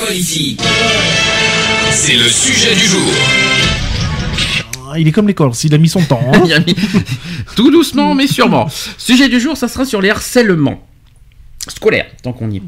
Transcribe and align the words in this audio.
Equality. 0.00 0.56
C'est 1.90 2.14
le 2.14 2.28
sujet 2.28 2.72
du 2.76 2.84
jour. 2.86 3.02
Ah, 4.88 4.96
Il 4.96 5.08
est 5.08 5.12
comme 5.12 5.26
l'école, 5.26 5.52
s'il 5.54 5.74
a 5.74 5.78
mis 5.78 5.88
son 5.88 6.02
temps. 6.02 6.20
hein. 6.32 6.40
Il 6.46 6.52
a 6.52 6.60
mis- 6.60 6.76
Tout 7.56 7.72
doucement, 7.72 8.14
mais 8.14 8.28
sûrement. 8.28 8.68
Sujet 8.96 9.28
du 9.28 9.40
jour, 9.40 9.56
ça 9.56 9.66
sera 9.66 9.84
sur 9.84 10.00
les 10.00 10.10
harcèlements 10.10 10.86
scolaires, 11.66 12.06
tant 12.22 12.32
qu'on 12.32 12.48
y 12.48 12.58
est. 12.58 12.62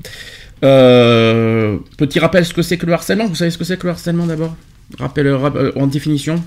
Euh, 0.64 1.78
petit 1.96 2.18
rappel, 2.18 2.44
ce 2.44 2.52
que 2.52 2.62
c'est 2.62 2.78
que 2.78 2.86
le 2.86 2.94
harcèlement? 2.94 3.26
Vous 3.28 3.36
savez 3.36 3.52
ce 3.52 3.58
que 3.58 3.64
c'est 3.64 3.78
que 3.78 3.86
le 3.86 3.92
harcèlement 3.92 4.26
d'abord? 4.26 4.56
Rappel 4.98 5.28
euh, 5.28 5.36
rap- 5.36 5.54
euh, 5.56 5.70
en 5.76 5.86
définition? 5.86 6.42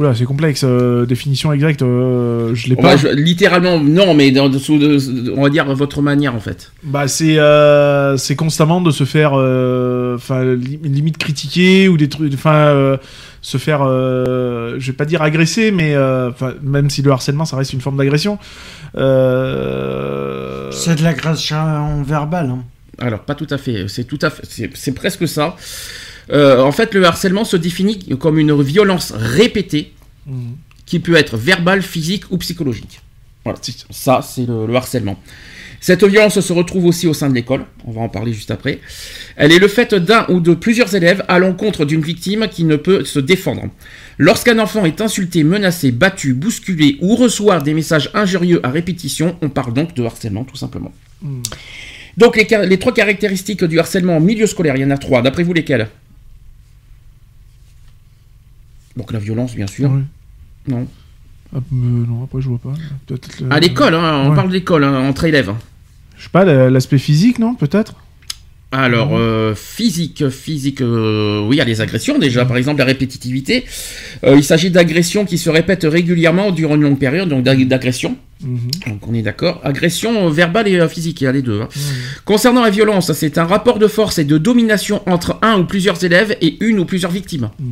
Oula, 0.00 0.14
c'est 0.14 0.24
complexe. 0.24 0.62
euh, 0.64 1.04
définition 1.04 1.52
exacte, 1.52 1.82
euh, 1.82 2.54
je 2.54 2.68
l'ai 2.70 2.76
pas. 2.76 2.96
je- 2.96 3.08
littéralement, 3.08 3.78
non, 3.78 4.14
mais 4.14 4.30
dans, 4.30 4.48
dessous 4.48 4.78
de, 4.78 4.96
on 5.36 5.42
va 5.42 5.50
dire 5.50 5.66
votre 5.74 6.00
manière 6.00 6.34
en 6.34 6.40
fait. 6.40 6.72
Bah, 6.82 7.06
c'est 7.06 7.38
euh, 7.38 8.16
c'est 8.16 8.34
constamment 8.34 8.80
de 8.80 8.90
se 8.92 9.04
faire, 9.04 9.32
euh, 9.34 10.16
enfin, 10.16 10.42
li- 10.54 10.80
limite 10.82 11.18
critiquer 11.18 11.88
ou 11.88 11.98
des 11.98 12.08
trucs, 12.08 12.32
enfin, 12.32 12.54
euh, 12.54 12.96
se 13.42 13.58
faire, 13.58 13.80
euh, 13.82 14.76
je 14.78 14.86
vais 14.90 14.96
pas 14.96 15.04
dire 15.04 15.20
agresser, 15.20 15.70
mais 15.70 15.94
euh, 15.94 16.30
même 16.62 16.88
si 16.88 17.02
le 17.02 17.10
harcèlement, 17.10 17.44
ça 17.44 17.56
reste 17.56 17.74
une 17.74 17.82
forme 17.82 17.98
d'agression. 17.98 18.38
Euh... 18.96 20.70
C'est 20.72 20.96
de 20.98 21.02
l'agression 21.02 22.02
verbale. 22.04 22.50
hein. 22.50 22.64
Alors, 22.98 23.20
pas 23.20 23.34
tout 23.34 23.46
à 23.50 23.58
fait. 23.58 23.86
C'est 23.88 24.04
tout 24.04 24.18
à 24.22 24.30
fait. 24.30 24.70
C'est 24.74 24.92
presque 24.92 25.26
ça. 25.28 25.56
Euh, 26.32 26.60
en 26.60 26.72
fait, 26.72 26.94
le 26.94 27.04
harcèlement 27.04 27.44
se 27.44 27.56
définit 27.56 27.98
comme 28.18 28.38
une 28.38 28.62
violence 28.62 29.12
répétée 29.16 29.92
Mhm. 30.26 30.56
qui 30.86 30.98
peut 31.00 31.16
être 31.16 31.36
verbale, 31.36 31.82
physique 31.82 32.24
ou 32.30 32.36
psychologique. 32.38 33.00
Voilà. 33.44 33.58
Ça, 33.90 34.20
c'est 34.22 34.46
le, 34.46 34.66
le 34.66 34.74
harcèlement. 34.76 35.18
Cette 35.80 36.04
violence 36.04 36.38
se 36.40 36.52
retrouve 36.52 36.84
aussi 36.84 37.06
au 37.06 37.14
sein 37.14 37.30
de 37.30 37.34
l'école. 37.34 37.64
On 37.86 37.90
va 37.90 38.02
en 38.02 38.10
parler 38.10 38.34
juste 38.34 38.50
après. 38.50 38.80
Elle 39.36 39.50
est 39.50 39.58
le 39.58 39.66
fait 39.66 39.94
d'un 39.94 40.26
ou 40.28 40.40
de 40.40 40.52
plusieurs 40.52 40.94
élèves 40.94 41.24
à 41.26 41.38
l'encontre 41.38 41.86
d'une 41.86 42.02
victime 42.02 42.48
qui 42.50 42.64
ne 42.64 42.76
peut 42.76 43.04
se 43.06 43.18
défendre. 43.18 43.62
Lorsqu'un 44.18 44.58
enfant 44.58 44.84
est 44.84 45.00
insulté, 45.00 45.42
menacé, 45.42 45.90
battu, 45.90 46.34
bousculé 46.34 46.98
ou 47.00 47.16
reçoit 47.16 47.60
des 47.60 47.72
messages 47.72 48.10
injurieux 48.12 48.60
à 48.62 48.68
répétition, 48.68 49.36
on 49.40 49.48
parle 49.48 49.72
donc 49.72 49.94
de 49.94 50.04
harcèlement 50.04 50.44
tout 50.44 50.56
simplement. 50.56 50.92
Mhm. 51.22 51.42
Donc 52.18 52.36
les, 52.36 52.46
les 52.66 52.78
trois 52.78 52.92
caractéristiques 52.92 53.64
du 53.64 53.78
harcèlement 53.78 54.16
en 54.18 54.20
milieu 54.20 54.46
scolaire, 54.46 54.76
il 54.76 54.82
y 54.82 54.84
en 54.84 54.90
a 54.90 54.98
trois. 54.98 55.22
D'après 55.22 55.44
vous, 55.44 55.54
lesquelles? 55.54 55.88
Donc 58.96 59.12
la 59.12 59.18
violence, 59.18 59.54
bien 59.54 59.66
sûr. 59.66 59.90
Non. 60.68 60.86
Ah, 61.54 61.58
euh, 61.58 61.60
non, 61.72 62.24
après 62.24 62.40
je 62.40 62.48
vois 62.48 62.58
pas. 62.58 62.74
À 63.50 63.60
l'école, 63.60 63.94
hein, 63.94 64.22
on 64.24 64.30
Ouais. 64.30 64.36
parle 64.36 64.50
d'école, 64.52 64.84
hein, 64.84 65.00
entre 65.08 65.24
élèves. 65.24 65.52
Je 66.16 66.24
sais 66.24 66.28
pas, 66.30 66.44
la- 66.44 66.70
l'aspect 66.70 66.98
physique, 66.98 67.38
non 67.38 67.54
Peut-être? 67.54 67.94
Alors, 68.72 69.16
euh, 69.18 69.52
physique, 69.56 70.28
physique, 70.28 70.80
euh, 70.80 71.44
oui, 71.48 71.56
il 71.56 71.58
y 71.58 71.60
a 71.60 71.64
les 71.64 71.80
agressions 71.80 72.18
déjà, 72.20 72.44
par 72.44 72.56
exemple 72.56 72.78
la 72.78 72.84
répétitivité. 72.84 73.64
Euh, 74.22 74.36
il 74.36 74.44
s'agit 74.44 74.70
d'agressions 74.70 75.24
qui 75.24 75.38
se 75.38 75.50
répètent 75.50 75.82
régulièrement 75.90 76.52
durant 76.52 76.76
une 76.76 76.82
longue 76.82 76.98
période, 76.98 77.28
donc 77.28 77.42
d'ag- 77.42 77.66
d'agression. 77.66 78.16
Mhm. 78.44 78.58
Donc 78.86 79.08
on 79.08 79.14
est 79.14 79.22
d'accord. 79.22 79.60
Agression 79.64 80.30
verbale 80.30 80.68
et 80.68 80.88
physique, 80.88 81.20
il 81.20 81.24
y 81.24 81.26
a 81.26 81.32
les 81.32 81.42
deux. 81.42 81.62
hein. 81.62 81.68
Concernant 82.24 82.62
la 82.62 82.70
violence, 82.70 83.12
c'est 83.12 83.38
un 83.38 83.44
rapport 83.44 83.80
de 83.80 83.88
force 83.88 84.18
et 84.20 84.24
de 84.24 84.38
domination 84.38 85.02
entre 85.06 85.36
un 85.42 85.58
ou 85.58 85.64
plusieurs 85.64 86.04
élèves 86.04 86.36
et 86.40 86.56
une 86.64 86.78
ou 86.78 86.84
plusieurs 86.84 87.10
victimes. 87.10 87.50
Mhm. 87.58 87.66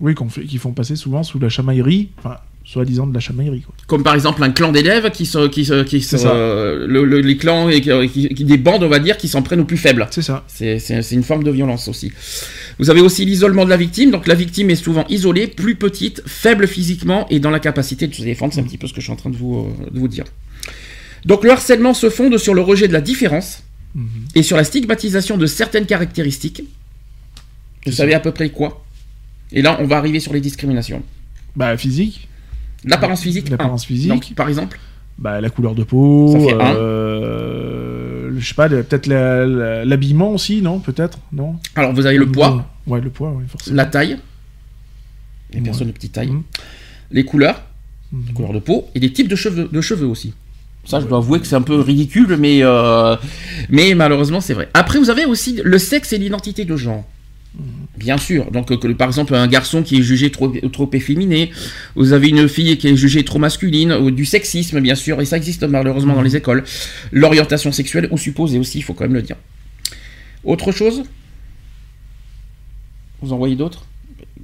Oui, 0.00 0.14
qu'on 0.14 0.28
fait, 0.28 0.44
qui 0.44 0.58
font 0.58 0.72
passer 0.72 0.96
souvent 0.96 1.22
sous 1.22 1.38
la 1.38 1.48
chamaillerie, 1.48 2.10
enfin, 2.18 2.36
soi-disant 2.64 3.06
de 3.06 3.14
la 3.14 3.20
chamaillerie. 3.20 3.62
Quoi. 3.62 3.74
Comme 3.86 4.02
par 4.02 4.14
exemple 4.14 4.42
un 4.44 4.50
clan 4.50 4.70
d'élèves 4.72 5.10
qui 5.10 5.24
se, 5.26 5.48
qui 5.48 5.64
qui 5.86 6.02
ça. 6.02 6.18
euh, 6.30 6.86
le- 6.86 7.04
le- 7.04 7.20
les 7.20 7.36
clans 7.36 7.68
et 7.68 7.80
qui, 7.80 8.28
qui- 8.28 8.44
des 8.44 8.58
bandes, 8.58 8.82
on 8.84 8.88
va 8.88 8.98
dire, 8.98 9.16
qui 9.16 9.26
s'en 9.26 9.42
prennent 9.42 9.60
aux 9.60 9.64
plus 9.64 9.76
faibles. 9.78 10.06
C'est 10.10 10.22
ça. 10.22 10.44
C'est 10.46 10.78
c'est- 10.78 11.02
c'est 11.02 11.14
une 11.14 11.22
forme 11.24 11.42
de 11.44 11.50
violence 11.50 11.88
aussi. 11.88 12.12
Vous 12.78 12.90
avez 12.90 13.00
aussi 13.00 13.24
l'isolement 13.24 13.64
de 13.64 13.70
la 13.70 13.76
victime. 13.78 14.10
Donc 14.10 14.26
la 14.26 14.34
victime 14.34 14.70
est 14.70 14.76
souvent 14.76 15.04
isolée, 15.08 15.46
plus 15.48 15.74
petite, 15.76 16.22
faible 16.26 16.68
physiquement 16.68 17.26
et 17.30 17.40
dans 17.40 17.50
la 17.50 17.58
capacité 17.58 18.06
de 18.06 18.14
se 18.14 18.22
défendre. 18.22 18.52
C'est 18.52 18.60
un 18.60 18.64
petit 18.64 18.78
peu 18.78 18.86
ce 18.86 18.92
que 18.92 19.00
je 19.00 19.04
suis 19.06 19.12
en 19.12 19.16
train 19.16 19.30
de 19.30 19.36
vous, 19.36 19.56
euh, 19.60 19.90
de 19.90 19.98
vous 19.98 20.08
dire. 20.08 20.24
Donc 21.24 21.42
le 21.44 21.50
harcèlement 21.50 21.94
se 21.94 22.10
fonde 22.10 22.36
sur 22.38 22.54
le 22.54 22.60
rejet 22.60 22.86
de 22.86 22.92
la 22.92 23.00
différence 23.00 23.62
Mhm. 23.94 24.04
et 24.36 24.42
sur 24.44 24.56
la 24.56 24.62
stigmatisation 24.64 25.36
de 25.38 25.46
certaines 25.46 25.86
caractéristiques. 25.86 26.62
Vous 27.86 27.92
savez 27.92 28.12
à 28.14 28.20
peu 28.20 28.30
près 28.32 28.50
quoi? 28.50 28.84
Et 29.52 29.62
là, 29.62 29.76
on 29.80 29.86
va 29.86 29.96
arriver 29.96 30.20
sur 30.20 30.32
les 30.32 30.40
discriminations. 30.40 31.02
Bah, 31.56 31.76
physique. 31.76 32.28
L'apparence 32.84 33.22
physique. 33.22 33.48
L'apparence 33.48 33.84
physique. 33.84 34.08
Donc, 34.10 34.32
par 34.34 34.48
exemple. 34.48 34.78
Bah, 35.18 35.40
la 35.40 35.50
couleur 35.50 35.74
de 35.74 35.82
peau. 35.84 36.28
Ça 36.32 36.38
fait 36.38 36.52
un. 36.62 36.74
euh, 36.76 38.30
Je 38.38 38.46
sais 38.46 38.54
pas, 38.54 38.68
peut-être 38.68 39.06
l'habillement 39.08 40.32
aussi, 40.32 40.62
non 40.62 40.78
Peut-être 40.78 41.18
Non? 41.32 41.56
Alors 41.74 41.92
vous 41.92 42.06
avez 42.06 42.18
le 42.18 42.26
poids, 42.30 42.66
Ouais, 42.86 43.00
le 43.00 43.10
poids, 43.10 43.32
oui, 43.36 43.44
forcément. 43.48 43.76
la 43.76 43.86
taille. 43.86 44.18
Les 45.52 45.58
Ouais. 45.58 45.64
personnes 45.64 45.88
de 45.88 45.92
petite 45.92 46.12
taille. 46.12 46.30
Mhm. 46.30 46.42
Les 47.10 47.24
couleurs. 47.24 47.62
Mhm. 48.12 48.32
couleur 48.32 48.52
de 48.54 48.58
peau 48.60 48.88
et 48.94 49.00
des 49.00 49.12
types 49.12 49.28
de 49.28 49.36
cheveux, 49.36 49.68
de 49.70 49.80
cheveux 49.80 50.06
aussi. 50.06 50.32
Ça, 50.84 51.00
je 51.00 51.06
dois 51.06 51.18
avouer 51.18 51.40
que 51.40 51.46
c'est 51.46 51.56
un 51.56 51.60
peu 51.62 51.78
ridicule, 51.80 52.36
mais, 52.38 52.60
euh, 52.62 53.16
mais 53.68 53.94
malheureusement, 53.94 54.40
c'est 54.40 54.54
vrai. 54.54 54.68
Après, 54.72 54.98
vous 54.98 55.10
avez 55.10 55.26
aussi 55.26 55.60
le 55.62 55.76
sexe 55.78 56.12
et 56.14 56.18
l'identité 56.18 56.64
de 56.64 56.74
genre. 56.76 57.04
Bien 57.98 58.16
sûr. 58.16 58.50
Donc, 58.52 58.68
que, 58.78 58.88
par 58.92 59.08
exemple, 59.08 59.34
un 59.34 59.48
garçon 59.48 59.82
qui 59.82 59.98
est 59.98 60.02
jugé 60.02 60.30
trop, 60.30 60.48
trop 60.72 60.88
efféminé, 60.92 61.50
vous 61.96 62.12
avez 62.12 62.28
une 62.28 62.48
fille 62.48 62.78
qui 62.78 62.88
est 62.88 62.96
jugée 62.96 63.24
trop 63.24 63.38
masculine, 63.40 63.92
ou 63.92 64.10
du 64.12 64.24
sexisme, 64.24 64.80
bien 64.80 64.94
sûr, 64.94 65.20
et 65.20 65.24
ça 65.24 65.36
existe 65.36 65.64
malheureusement 65.64 66.14
dans 66.14 66.22
les 66.22 66.36
écoles. 66.36 66.62
L'orientation 67.10 67.72
sexuelle 67.72 68.08
ou 68.12 68.18
supposée 68.18 68.58
aussi, 68.58 68.78
il 68.78 68.82
faut 68.82 68.94
quand 68.94 69.04
même 69.04 69.14
le 69.14 69.22
dire. 69.22 69.36
Autre 70.44 70.70
chose? 70.70 71.02
Vous 73.20 73.32
en 73.32 73.38
voyez 73.38 73.56
d'autres? 73.56 73.86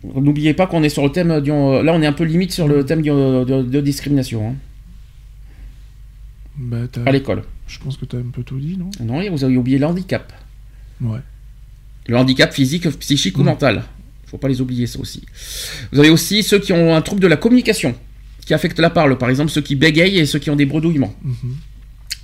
N'oubliez 0.02 0.52
pas 0.52 0.66
qu'on 0.66 0.82
est 0.82 0.88
sur 0.88 1.04
le 1.04 1.12
thème 1.12 1.40
du... 1.40 1.50
Là, 1.50 1.92
on 1.94 2.02
est 2.02 2.06
un 2.06 2.12
peu 2.12 2.24
limite 2.24 2.52
sur 2.52 2.66
le 2.66 2.84
thème 2.84 3.02
du- 3.02 3.10
de, 3.10 3.62
de 3.62 3.80
discrimination 3.80 4.48
hein, 4.50 4.54
Bah, 6.58 6.78
à 7.06 7.12
l'école. 7.12 7.42
Je 7.68 7.78
pense 7.78 7.96
que 7.96 8.04
t'as 8.04 8.18
un 8.18 8.30
peu 8.32 8.42
tout 8.42 8.58
dit, 8.58 8.76
non? 8.76 8.90
Non, 9.00 9.20
et 9.20 9.28
vous 9.30 9.44
avez 9.44 9.56
oublié 9.56 9.78
le 9.78 9.86
handicap. 9.86 10.32
Ouais. 11.00 11.20
Le 12.06 12.16
handicap 12.16 12.52
physique, 12.52 12.88
psychique 12.98 13.36
ou 13.38 13.40
Mhm. 13.40 13.46
mental. 13.46 13.82
Il 14.26 14.30
faut 14.30 14.38
pas 14.38 14.48
les 14.48 14.60
oublier, 14.60 14.86
ça 14.86 14.98
aussi. 14.98 15.22
Vous 15.92 15.98
avez 16.00 16.10
aussi 16.10 16.42
ceux 16.42 16.58
qui 16.58 16.72
ont 16.72 16.94
un 16.94 17.02
trouble 17.02 17.20
de 17.20 17.26
la 17.28 17.36
communication, 17.36 17.94
qui 18.44 18.52
affecte 18.54 18.78
la 18.78 18.90
parole. 18.90 19.16
Par 19.16 19.30
exemple, 19.30 19.50
ceux 19.50 19.60
qui 19.62 19.74
bégayent 19.76 20.18
et 20.18 20.26
ceux 20.26 20.38
qui 20.38 20.50
ont 20.50 20.56
des 20.56 20.66
bredouillements. 20.66 21.14
Mhm. 21.22 21.56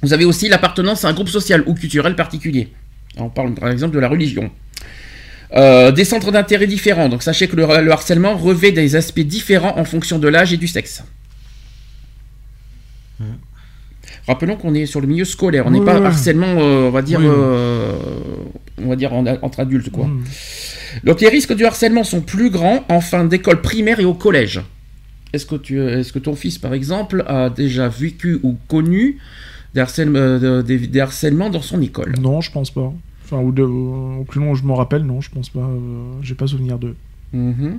Vous 0.02 0.12
avez 0.12 0.24
aussi 0.24 0.48
l'appartenance 0.48 1.04
à 1.04 1.08
un 1.08 1.12
groupe 1.12 1.28
social 1.28 1.62
ou 1.66 1.74
culturel 1.74 2.16
particulier. 2.16 2.68
On 3.16 3.28
parle 3.28 3.54
par 3.54 3.70
exemple 3.70 3.94
de 3.94 4.00
la 4.00 4.08
religion. 4.08 4.50
Euh, 5.52 5.90
des 5.90 6.04
centres 6.04 6.30
d'intérêt 6.30 6.66
différents. 6.68 7.08
Donc 7.08 7.22
sachez 7.22 7.48
que 7.48 7.56
le, 7.56 7.66
le 7.84 7.90
harcèlement 7.92 8.36
revêt 8.36 8.70
des 8.72 8.96
aspects 8.96 9.20
différents 9.20 9.76
en 9.78 9.84
fonction 9.84 10.18
de 10.18 10.28
l'âge 10.28 10.52
et 10.52 10.56
du 10.56 10.68
sexe. 10.68 11.02
Rappelons 14.26 14.56
qu'on 14.56 14.74
est 14.74 14.86
sur 14.86 15.00
le 15.00 15.06
milieu 15.06 15.24
scolaire. 15.24 15.66
On 15.66 15.70
n'est 15.70 15.84
pas 15.84 15.98
ouais. 15.98 16.06
harcèlement, 16.06 16.46
euh, 16.58 16.88
on 16.88 16.90
va 16.90 17.02
dire, 17.02 17.18
Oui. 17.20 17.26
euh, 17.28 17.92
on 18.82 18.88
va 18.88 18.96
dire 18.96 19.12
en- 19.12 19.24
entre 19.42 19.60
adultes 19.60 19.90
quoi. 19.90 20.06
Mhm. 20.06 20.24
Donc 21.04 21.20
les 21.20 21.28
risques 21.28 21.54
du 21.54 21.64
harcèlement 21.64 22.04
sont 22.04 22.20
plus 22.20 22.50
grands 22.50 22.84
en 22.88 23.00
fin 23.00 23.24
d'école 23.24 23.60
primaire 23.62 24.00
et 24.00 24.04
au 24.04 24.14
collège. 24.14 24.60
Est-ce 25.32 25.46
que, 25.46 25.54
tu, 25.54 25.80
est-ce 25.80 26.12
que 26.12 26.18
ton 26.18 26.34
fils, 26.34 26.58
par 26.58 26.74
exemple, 26.74 27.22
a 27.28 27.50
déjà 27.50 27.86
vécu 27.88 28.40
ou 28.42 28.56
connu 28.66 29.18
des, 29.74 29.80
harcèlements, 29.80 30.18
euh, 30.18 30.62
des, 30.62 30.78
des 30.78 31.00
harcèlements 31.00 31.50
dans 31.50 31.62
son 31.62 31.80
école? 31.80 32.16
Non, 32.20 32.40
je 32.40 32.50
pense 32.50 32.70
pas. 32.72 32.92
Enfin, 33.24 33.38
ou 33.38 33.52
de- 33.52 33.62
au 33.62 34.24
plus 34.28 34.40
long 34.40 34.56
je 34.56 34.64
m'en 34.64 34.74
rappelle, 34.74 35.04
non, 35.04 35.20
je 35.20 35.30
pense 35.30 35.48
pas. 35.48 35.60
euh, 35.60 36.14
J'ai 36.22 36.34
pas 36.34 36.48
souvenir 36.48 36.78
d'eux. 36.80 36.96
Mhm. 37.32 37.78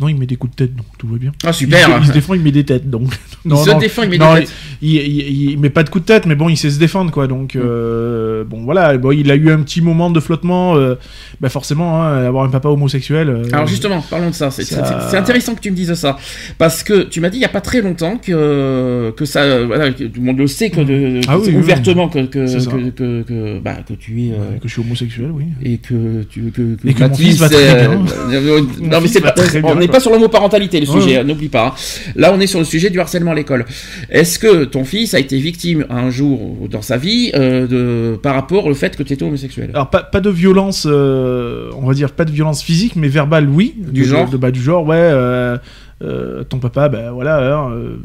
Non, 0.00 0.08
il 0.08 0.16
met 0.16 0.26
des 0.26 0.36
coups 0.36 0.52
de 0.54 0.64
tête, 0.64 0.76
donc 0.76 0.86
tout 0.96 1.08
va 1.08 1.18
bien. 1.18 1.32
Ah 1.44 1.52
super 1.52 1.78
Il, 1.88 1.92
se- 1.94 2.00
il 2.02 2.06
se 2.06 2.12
défend, 2.12 2.34
il 2.34 2.40
met 2.40 2.52
des 2.52 2.64
têtes, 2.64 2.88
donc. 2.88 3.12
Il 3.44 3.50
se 3.56 3.78
défend, 3.80 4.04
il 4.04 4.10
met 4.10 4.18
non, 4.18 4.34
des 4.34 4.40
têtes. 4.42 4.52
Il, 4.80 4.94
il, 4.94 5.58
met 5.58 5.70
pas 5.70 5.82
de 5.82 5.90
coups 5.90 6.04
de 6.04 6.06
tête, 6.06 6.24
mais 6.26 6.36
bon, 6.36 6.48
il 6.48 6.56
sait 6.56 6.70
se 6.70 6.78
défendre, 6.78 7.10
quoi. 7.10 7.26
Donc, 7.26 7.56
euh, 7.56 8.44
bon, 8.44 8.62
voilà, 8.62 8.96
bon, 8.96 9.10
il 9.10 9.28
a 9.30 9.34
eu 9.34 9.50
un 9.50 9.58
petit 9.62 9.80
moment 9.82 10.10
de 10.10 10.20
flottement. 10.20 10.76
euh, 10.76 10.94
bah 11.40 11.48
forcément, 11.48 12.02
hein, 12.02 12.24
avoir 12.26 12.44
un 12.44 12.48
papa 12.48 12.68
homosexuel. 12.68 13.28
euh, 13.28 13.42
Alors 13.52 13.66
justement, 13.66 14.00
parlons 14.08 14.30
de 14.30 14.34
ça. 14.34 14.50
C'est 14.50 14.64
ça- 14.64 15.10
intéressant 15.18 15.54
que 15.54 15.60
tu 15.60 15.70
me 15.70 15.76
dises 15.76 15.92
ça. 15.94 16.16
Parce 16.58 16.82
que 16.82 17.02
tu 17.02 17.20
m'as 17.20 17.28
dit 17.30 17.36
il 17.38 17.40
n'y 17.40 17.44
a 17.46 17.48
pas 17.50 17.60
très 17.60 17.80
longtemps 17.80 18.18
que, 18.18 19.12
que 19.16 19.24
ça... 19.24 19.64
Voilà, 19.64 19.90
que 19.92 20.04
tout 20.04 20.20
le 20.20 20.26
monde 20.26 20.38
le 20.38 20.46
sait, 20.46 20.70
que, 20.70 20.80
de, 20.80 21.20
Ah 21.28 21.36
que 21.36 21.48
oui, 21.50 21.56
ouvertement 21.56 22.08
que, 22.08 22.26
que, 22.26 23.22
que, 23.22 23.58
bah, 23.60 23.76
que 23.86 23.94
tu 23.94 24.20
es... 24.22 24.30
que 24.60 24.66
je 24.68 24.72
suis 24.72 24.80
homosexuel, 24.82 25.30
oui. 25.32 25.44
et 25.62 25.78
que 25.78 26.22
tu 26.24 26.50
que, 26.54 26.76
Et 26.86 26.94
que 26.94 27.04
mon 27.04 27.14
fils 27.14 27.38
va 27.38 27.48
très 27.48 27.74
bien. 27.74 27.88
Mon 27.98 28.88
non 28.88 29.00
mais 29.00 29.08
c'est 29.08 29.20
pas 29.20 29.32
très 29.32 29.60
bien, 29.60 29.74
n'est 29.88 29.92
pas 29.92 30.00
sur 30.00 30.10
l'homoparentalité 30.12 30.80
le 30.80 30.86
sujet 30.86 31.10
ouais. 31.10 31.16
hein, 31.18 31.24
n'oublie 31.24 31.48
pas 31.48 31.68
hein. 31.68 32.10
là 32.16 32.32
on 32.34 32.40
est 32.40 32.46
sur 32.46 32.58
le 32.60 32.64
sujet 32.64 32.90
du 32.90 33.00
harcèlement 33.00 33.32
à 33.32 33.34
l'école 33.34 33.64
est-ce 34.10 34.38
que 34.38 34.64
ton 34.64 34.84
fils 34.84 35.14
a 35.14 35.18
été 35.18 35.36
victime 35.38 35.84
un 35.90 36.10
jour 36.10 36.56
dans 36.70 36.82
sa 36.82 36.96
vie 36.96 37.30
euh, 37.34 37.66
de 37.66 38.16
par 38.16 38.34
rapport 38.34 38.66
au 38.66 38.74
fait 38.74 38.96
que 38.96 39.02
tu 39.02 39.12
étais 39.12 39.22
homosexuel? 39.24 39.70
Alors 39.74 39.90
pas, 39.90 40.02
pas 40.02 40.20
de 40.20 40.30
violence, 40.30 40.86
euh, 40.88 41.70
on 41.76 41.86
va 41.86 41.94
dire 41.94 42.12
pas 42.12 42.24
de 42.24 42.30
violence 42.30 42.62
physique, 42.62 42.94
mais 42.96 43.08
verbale, 43.08 43.48
oui. 43.48 43.74
Du 43.76 44.02
De- 44.02 44.06
genre? 44.06 44.28
de, 44.28 44.36
bah, 44.36 44.50
Du 44.50 44.60
genre, 44.62 44.86
ouais. 44.86 44.96
euh, 44.98 45.56
euh, 46.02 46.44
ton 46.44 46.58
papa, 46.58 46.88
ben 46.88 47.10
voilà, 47.10 47.38
hein, 47.58 47.70
euh, 47.72 47.96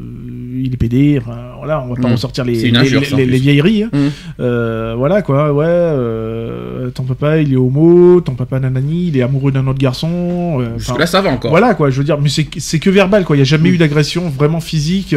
il 0.64 0.74
est 0.74 0.78
pédé. 0.78 1.20
enfin, 1.22 1.38
voilà, 1.58 1.82
on 1.84 1.94
va 1.94 2.02
pas 2.02 2.08
Mm. 2.10 2.14
ressortir 2.14 2.44
les, 2.44 2.56
C'est 2.56 2.68
une 2.70 2.74
les, 2.76 2.80
injure, 2.82 3.02
les- 3.02 3.06
ça, 3.06 3.14
en 3.16 3.18
les- 3.18 3.24
plus. 3.26 3.32
les 3.34 3.40
vieilleries. 3.40 3.84
hein. 3.84 3.90
Mm. 3.94 3.98
Euh, 4.40 4.96
voilà 4.98 5.22
quoi, 5.22 5.54
ouais. 5.54 6.90
ton 6.96 7.04
papa, 7.04 7.38
il 7.40 7.54
est 7.54 7.56
homo. 7.56 8.20
Ton 8.22 8.34
papa, 8.36 8.60
nanani, 8.60 9.08
il 9.10 9.18
est 9.18 9.22
amoureux 9.22 9.52
d'un 9.52 9.66
autre 9.68 9.80
garçon. 9.80 10.60
euh, 10.62 10.78
Jusque 10.78 10.90
enfin, 10.92 11.00
là 11.00 11.06
ça 11.06 11.22
va 11.22 11.30
encore 11.32 11.52
Voilà 11.52 11.74
quoi, 11.76 11.90
je 11.90 11.98
veux 12.00 12.04
dire, 12.04 12.20
mais 12.20 12.30
c'est 12.30 12.80
que 12.80 12.90
verbal 12.90 13.24
quoi. 13.26 13.36
Il 13.36 13.40
y 13.40 13.42
a 13.44 13.46
jamais 13.46 13.70
Mm. 13.70 13.74
eu 13.74 13.78
d'agression 13.78 14.30
vraiment 14.30 14.60
physique. 14.60 15.16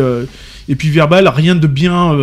et 0.69 0.75
puis 0.75 0.90
verbal, 0.90 1.29
rien 1.29 1.55
de 1.55 1.67
bien. 1.67 2.14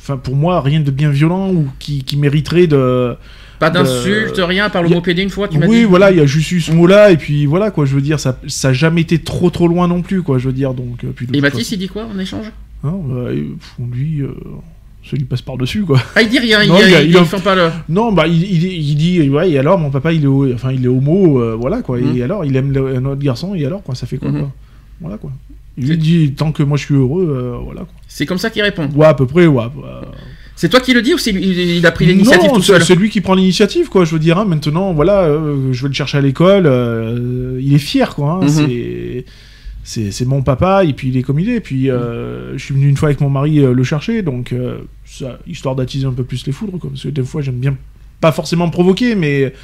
Enfin, 0.00 0.16
pour 0.16 0.36
moi, 0.36 0.60
rien 0.62 0.80
de 0.80 0.90
bien 0.90 1.10
violent 1.10 1.50
ou 1.50 1.66
qui, 1.78 2.02
qui 2.04 2.16
mériterait 2.16 2.66
de. 2.66 3.14
Pas 3.58 3.70
d'insultes 3.70 4.38
rien 4.38 4.70
par 4.70 4.82
le 4.82 4.88
mot 4.88 5.00
pédé 5.00 5.22
une 5.22 5.30
fois 5.30 5.48
tu 5.48 5.58
m'as 5.58 5.66
Oui, 5.66 5.78
dit 5.80 5.84
voilà, 5.84 6.10
il 6.10 6.18
y 6.18 6.20
a 6.20 6.26
juste 6.26 6.50
eu 6.52 6.60
ce 6.60 6.72
mot-là, 6.72 7.10
et 7.10 7.16
puis 7.16 7.46
voilà, 7.46 7.70
quoi, 7.70 7.84
je 7.84 7.94
veux 7.94 8.00
dire, 8.00 8.18
ça 8.20 8.38
ça 8.46 8.68
a 8.68 8.72
jamais 8.72 9.00
été 9.02 9.18
trop 9.18 9.50
trop 9.50 9.68
loin 9.68 9.88
non 9.88 10.02
plus, 10.02 10.22
quoi, 10.22 10.38
je 10.38 10.46
veux 10.46 10.52
dire, 10.52 10.74
donc... 10.74 11.04
euh, 11.04 11.08
puis 11.14 11.26
et 11.32 11.40
Mathis 11.40 11.70
il 11.72 11.78
dit 11.78 11.88
quoi 11.88 12.06
en 12.06 12.18
échange? 12.18 12.46
Hein, 12.84 12.94
bah, 13.08 13.30
lui, 13.92 14.20
euh, 14.22 14.28
ça 15.08 15.16
lui 15.16 15.24
passe 15.24 15.42
par-dessus, 15.42 15.82
quoi. 15.82 16.00
ah 16.14 16.22
il 16.22 16.28
dit 16.28 16.38
rien 16.38 16.62
il, 16.62 16.68
Non, 16.68 16.76
il, 16.80 16.88
il 16.88 16.94
a- 16.94 17.02
il, 17.02 17.10
il 17.10 17.24
fait 17.24 17.42
pas 17.42 17.54
le 17.56 17.70
Non, 17.88 18.12
bah, 18.12 18.26
il, 18.28 18.96
dit, 18.96 19.28
ouais, 19.28 19.50
et 19.50 19.58
alors, 19.58 19.78
mon 19.78 19.90
papa, 19.90 20.12
il 20.12 20.24
est, 20.24 20.54
enfin, 20.54 20.70
il 20.72 20.84
est 20.84 20.88
homo, 20.88 21.40
euh, 21.40 21.56
voilà, 21.58 21.82
quoi, 21.82 21.98
Mhm. 21.98 22.16
et 22.16 22.22
alors, 22.22 22.44
il 22.44 22.54
aime 22.56 22.72
le- 22.72 22.94
un 22.96 23.04
autre 23.06 23.20
garçon, 23.22 23.54
et 23.54 23.64
alors, 23.66 23.82
quoi, 23.82 23.94
ça 23.94 24.06
fait 24.06 24.18
quoi, 24.18 24.30
Mhm. 24.30 24.40
quoi 24.40 24.52
Voilà, 25.00 25.16
quoi. 25.18 25.32
Il 25.80 25.88
lui 25.88 25.96
dit, 25.98 26.32
tant 26.36 26.50
que 26.50 26.62
moi 26.64 26.76
je 26.76 26.84
suis 26.86 26.94
heureux, 26.96 27.28
euh, 27.30 27.56
voilà, 27.64 27.80
quoi. 27.82 27.90
c'est 28.08 28.26
comme 28.26 28.38
ça 28.38 28.50
qu'il 28.50 28.62
répond 28.62 28.88
Ouais, 28.96 29.06
à 29.06 29.14
peu 29.14 29.26
près, 29.26 29.46
ouais. 29.46 29.64
bah, 29.80 30.02
c'est 30.60 30.68
toi 30.68 30.80
qui 30.80 30.92
le 30.92 31.02
dis 31.02 31.14
ou 31.14 31.18
il, 31.26 31.86
a 31.86 31.92
pris 31.92 32.04
l'initiative 32.04 32.50
tout 32.52 32.60
c'est- 32.62 32.72
seul 32.72 32.82
C'est 32.84 32.94
lui 32.96 33.10
qui 33.10 33.20
prend 33.20 33.34
l'initiative, 33.34 33.88
quoi. 33.88 34.04
Je 34.04 34.10
veux 34.12 34.18
dire, 34.18 34.38
hein, 34.38 34.44
maintenant, 34.44 34.92
voilà, 34.92 35.22
euh, 35.22 35.72
je 35.72 35.82
vais 35.82 35.88
le 35.88 35.94
chercher 35.94 36.18
à 36.18 36.20
l'école. 36.20 36.64
euh, 36.66 37.60
il 37.62 37.72
est 37.74 37.78
fier, 37.78 38.14
quoi. 38.16 38.32
hein, 38.32 38.40
Mhm. 38.42 38.48
C'est. 38.48 39.24
C'est 39.84 40.10
c'est 40.10 40.24
mon 40.26 40.42
papa, 40.42 40.84
et 40.84 40.92
puis 40.92 41.08
il 41.08 41.16
est 41.16 41.22
comme 41.22 41.38
il 41.38 41.48
est. 41.48 41.60
Puis 41.60 41.90
euh, 41.90 42.58
je 42.58 42.62
suis 42.64 42.74
venu 42.74 42.88
une 42.88 42.96
fois 42.96 43.08
avec 43.08 43.20
mon 43.22 43.30
mari 43.30 43.56
le 43.60 43.84
chercher, 43.84 44.20
donc 44.22 44.52
ça, 45.06 45.38
histoire 45.46 45.76
d'attiser 45.76 46.06
un 46.06 46.12
peu 46.12 46.24
plus 46.24 46.44
les 46.44 46.52
foudres, 46.52 46.78
quoi. 46.78 46.90
Parce 46.90 47.04
que 47.04 47.08
des 47.08 47.22
fois, 47.22 47.40
j'aime 47.40 47.54
bien, 47.60 47.74
pas 48.20 48.32
forcément 48.32 48.68
provoquer, 48.68 49.14
mais 49.14 49.54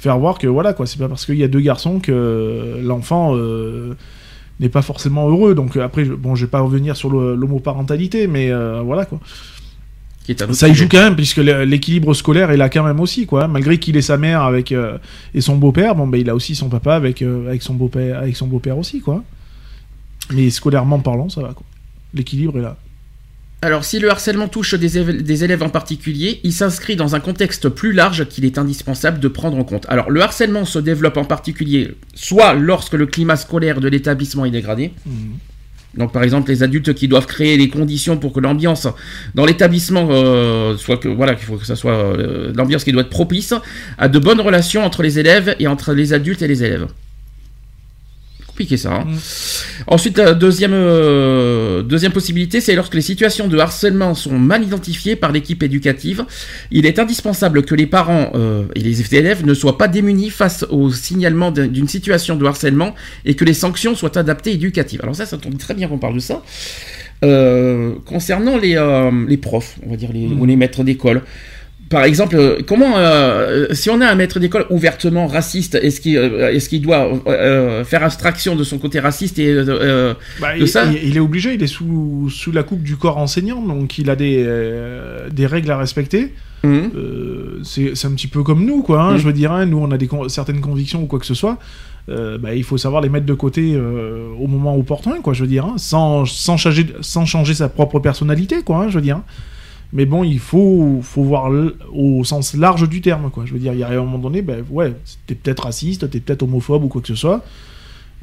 faire 0.00 0.18
voir 0.18 0.38
que 0.38 0.46
voilà, 0.48 0.72
quoi. 0.72 0.86
C'est 0.86 0.98
pas 0.98 1.08
parce 1.08 1.26
qu'il 1.26 1.36
y 1.36 1.44
a 1.44 1.48
deux 1.48 1.60
garçons 1.60 2.00
que 2.00 2.78
l'enfant 2.82 3.36
n'est 4.58 4.68
pas 4.70 4.82
forcément 4.82 5.28
heureux. 5.28 5.54
Donc 5.54 5.76
après, 5.76 6.04
je- 6.04 6.12
bon, 6.14 6.34
je 6.34 6.46
vais 6.46 6.50
pas 6.50 6.60
revenir 6.60 6.96
sur 6.96 7.10
l'homoparentalité, 7.10 8.26
mais 8.26 8.50
voilà, 8.84 9.04
quoi. 9.04 9.20
Qui 10.28 10.32
est 10.32 10.44
un 10.44 10.46
autre 10.46 10.58
Ça 10.58 10.68
y 10.68 10.74
joue 10.74 10.88
quand 10.90 11.00
même, 11.00 11.16
puisque 11.16 11.38
l'équilibre 11.38 12.12
scolaire 12.12 12.50
est 12.50 12.58
là 12.58 12.68
quand 12.68 12.84
même 12.84 13.00
aussi, 13.00 13.24
quoi. 13.24 13.48
Malgré 13.48 13.78
qu'il 13.78 13.96
ait 13.96 14.02
sa 14.02 14.18
mère 14.18 14.42
avec 14.42 14.72
euh, 14.72 14.98
et 15.34 15.40
son 15.40 15.56
beau-père, 15.56 15.94
bon, 15.94 16.06
ben 16.06 16.20
il 16.20 16.28
a 16.28 16.34
aussi 16.34 16.54
son 16.54 16.68
papa 16.68 16.94
avec 16.94 17.22
euh, 17.22 17.48
avec 17.48 17.62
son 17.62 17.72
beau-père, 17.72 18.18
avec 18.18 18.36
son 18.36 18.46
beau-père 18.46 18.76
aussi, 18.76 19.00
quoi. 19.00 19.24
Mais 20.30 20.50
scolairement 20.50 20.98
parlant, 20.98 21.30
ça 21.30 21.40
va, 21.40 21.54
quoi. 21.54 21.64
L'équilibre 22.12 22.58
est 22.58 22.62
là. 22.62 22.76
Alors, 23.62 23.84
si 23.84 23.98
le 23.98 24.10
harcèlement 24.10 24.48
touche 24.48 24.74
des, 24.74 25.44
élèves 25.44 25.62
en 25.62 25.68
particulier, 25.68 26.40
il 26.44 26.52
s'inscrit 26.52 26.94
dans 26.94 27.16
un 27.16 27.20
contexte 27.20 27.68
plus 27.70 27.92
large 27.92 28.28
qu'il 28.28 28.44
est 28.44 28.56
indispensable 28.56 29.18
de 29.18 29.28
prendre 29.28 29.56
en 29.56 29.64
compte. 29.64 29.84
Alors, 29.88 30.10
le 30.10 30.22
harcèlement 30.22 30.64
se 30.64 30.78
développe 30.78 31.16
en 31.16 31.24
particulier 31.24 31.90
soit 32.14 32.54
lorsque 32.54 32.92
le 32.92 33.06
climat 33.06 33.36
scolaire 33.36 33.80
de 33.80 33.88
l'établissement 33.88 34.44
est 34.44 34.52
dégradé. 34.52 34.92
Donc, 35.98 36.12
par 36.12 36.22
exemple, 36.22 36.50
les 36.50 36.62
adultes 36.62 36.94
qui 36.94 37.08
doivent 37.08 37.26
créer 37.26 37.56
les 37.56 37.68
conditions 37.68 38.16
pour 38.16 38.32
que 38.32 38.40
l'ambiance 38.40 38.86
dans 39.34 39.44
l'établissement 39.44 40.08
euh, 40.10 40.76
soit 40.76 40.96
que 40.96 41.08
voilà, 41.08 41.34
qu'il 41.34 41.44
faut 41.44 41.56
que 41.56 41.66
ça 41.66 41.76
soit 41.76 41.92
euh, 41.92 42.52
l'ambiance 42.54 42.84
qui 42.84 42.92
doit 42.92 43.02
être 43.02 43.10
propice 43.10 43.52
à 43.98 44.08
de 44.08 44.18
bonnes 44.18 44.40
relations 44.40 44.84
entre 44.84 45.02
les 45.02 45.18
élèves 45.18 45.56
et 45.58 45.66
entre 45.66 45.92
les 45.92 46.12
adultes 46.12 46.42
et 46.42 46.48
les 46.48 46.62
élèves. 46.62 46.86
Compliqué 48.58 48.76
ça. 48.76 48.92
hein. 48.92 49.04
Mm. 49.06 49.16
Ensuite, 49.86 50.18
la 50.18 50.34
deuxième, 50.34 50.72
euh, 50.74 51.84
deuxième 51.84 52.10
possibilité, 52.10 52.60
c'est 52.60 52.74
lorsque 52.74 52.94
les 52.94 53.02
situations 53.02 53.46
de 53.46 53.56
harcèlement 53.56 54.14
sont 54.16 54.36
mal 54.36 54.64
identifiées 54.64 55.14
par 55.14 55.30
l'équipe 55.30 55.62
éducative. 55.62 56.24
Il 56.72 56.84
est 56.84 56.98
indispensable 56.98 57.62
que 57.62 57.76
les 57.76 57.86
parents 57.86 58.32
euh, 58.34 58.64
et 58.74 58.80
les 58.80 59.14
élèves 59.14 59.46
ne 59.46 59.54
soient 59.54 59.78
pas 59.78 59.86
démunis 59.86 60.30
face 60.30 60.66
au 60.70 60.90
signalement 60.90 61.52
d'un- 61.52 61.68
d'une 61.68 61.86
situation 61.86 62.34
de 62.34 62.44
harcèlement 62.46 62.96
et 63.24 63.34
que 63.36 63.44
les 63.44 63.54
sanctions 63.54 63.94
soient 63.94 64.18
adaptées 64.18 64.50
éducatives. 64.54 64.98
Alors 65.04 65.14
ça, 65.14 65.24
ça 65.24 65.38
tombe 65.38 65.56
très 65.56 65.74
bien 65.74 65.86
qu'on 65.86 65.98
parle 65.98 66.14
de 66.16 66.18
ça. 66.20 66.42
Euh, 67.24 67.92
concernant 68.06 68.56
les, 68.58 68.76
les 69.28 69.36
profs, 69.36 69.76
on 69.86 69.90
va 69.90 69.96
dire, 69.96 70.10
les, 70.12 70.26
Mhm. 70.26 70.40
ou 70.40 70.46
les 70.46 70.56
maîtres 70.56 70.82
d'école. 70.82 71.22
Par 71.90 72.04
exemple, 72.04 72.36
euh, 72.36 72.58
comment, 72.66 72.98
euh, 72.98 73.68
si 73.72 73.88
on 73.88 74.00
a 74.02 74.06
un 74.06 74.14
maître 74.14 74.38
d'école 74.38 74.66
ouvertement 74.68 75.26
raciste, 75.26 75.74
est-ce 75.76 76.00
qu'il 76.02 76.16
euh, 76.18 76.58
doit 76.82 77.10
euh, 77.26 77.82
faire 77.84 78.02
abstraction 78.04 78.56
de 78.56 78.64
son 78.64 78.78
côté 78.78 79.00
raciste 79.00 79.38
et 79.38 79.48
euh, 79.48 80.12
Bah, 80.40 80.54
De 80.54 80.60
il, 80.62 80.68
ça 80.68 80.84
il- 80.84 81.08
il 81.08 81.16
est 81.16 81.20
obligé, 81.20 81.54
il 81.54 81.62
est 81.62 81.66
sous, 81.66 82.28
sous 82.30 82.52
la 82.52 82.62
coupe 82.62 82.82
du 82.82 82.96
corps 82.96 83.16
enseignant, 83.16 83.62
donc 83.62 83.96
il 83.98 84.10
a 84.10 84.16
des, 84.16 84.46
des 85.32 85.46
règles 85.46 85.70
à 85.70 85.78
respecter. 85.78 86.34
Euh, 86.64 87.60
c'est 87.62 88.04
un 88.04 88.10
petit 88.10 88.26
peu 88.26 88.42
comme 88.42 88.64
nous, 88.66 88.82
quoi. 88.82 89.00
hein, 89.02 89.12
Mhm. 89.12 89.18
Je 89.18 89.24
veux 89.24 89.32
dire, 89.32 89.52
hein, 89.52 89.64
nous, 89.64 89.78
on 89.78 89.90
a 89.90 89.96
des 89.96 90.08
con- 90.08 90.28
certaines 90.28 90.60
convictions 90.60 91.02
ou 91.02 91.06
quoi 91.06 91.18
que 91.18 91.26
ce 91.26 91.34
soit. 91.34 91.58
Bah, 92.08 92.54
il 92.54 92.64
faut 92.64 92.78
savoir 92.78 93.00
les 93.02 93.08
mettre 93.10 93.26
de 93.26 93.34
côté 93.34 93.76
au 93.76 94.46
moment 94.46 94.76
opportun, 94.76 95.20
quoi. 95.22 95.32
Je 95.34 95.42
veux 95.42 95.48
dire, 95.48 95.64
hein, 95.64 95.74
sans, 95.76 96.24
sans, 96.24 96.56
changer, 96.56 96.86
sans 97.00 97.24
changer 97.26 97.54
sa 97.54 97.68
propre 97.68 97.98
personnalité, 98.00 98.56
quoi. 98.62 98.88
je 98.88 98.94
veux 98.96 99.02
dire. 99.02 99.20
Mais 99.92 100.04
bon, 100.04 100.22
il 100.22 100.38
faut, 100.38 101.00
faut 101.02 101.22
voir 101.22 101.50
au 101.94 102.22
sens 102.24 102.54
large 102.54 102.88
du 102.88 103.00
terme, 103.00 103.30
quoi. 103.30 103.44
Je 103.46 103.52
veux 103.54 103.58
dire, 103.58 103.72
il 103.72 103.78
y 103.78 103.84
a 103.84 103.88
un 103.88 103.96
moment 103.96 104.18
donné, 104.18 104.42
ben 104.42 104.62
ouais, 104.70 104.94
t'es 105.26 105.34
peut-être 105.34 105.64
raciste, 105.64 106.10
t'es 106.10 106.20
peut-être 106.20 106.42
homophobe 106.42 106.84
ou 106.84 106.88
quoi 106.88 107.00
que 107.00 107.08
ce 107.08 107.14
soit. 107.14 107.42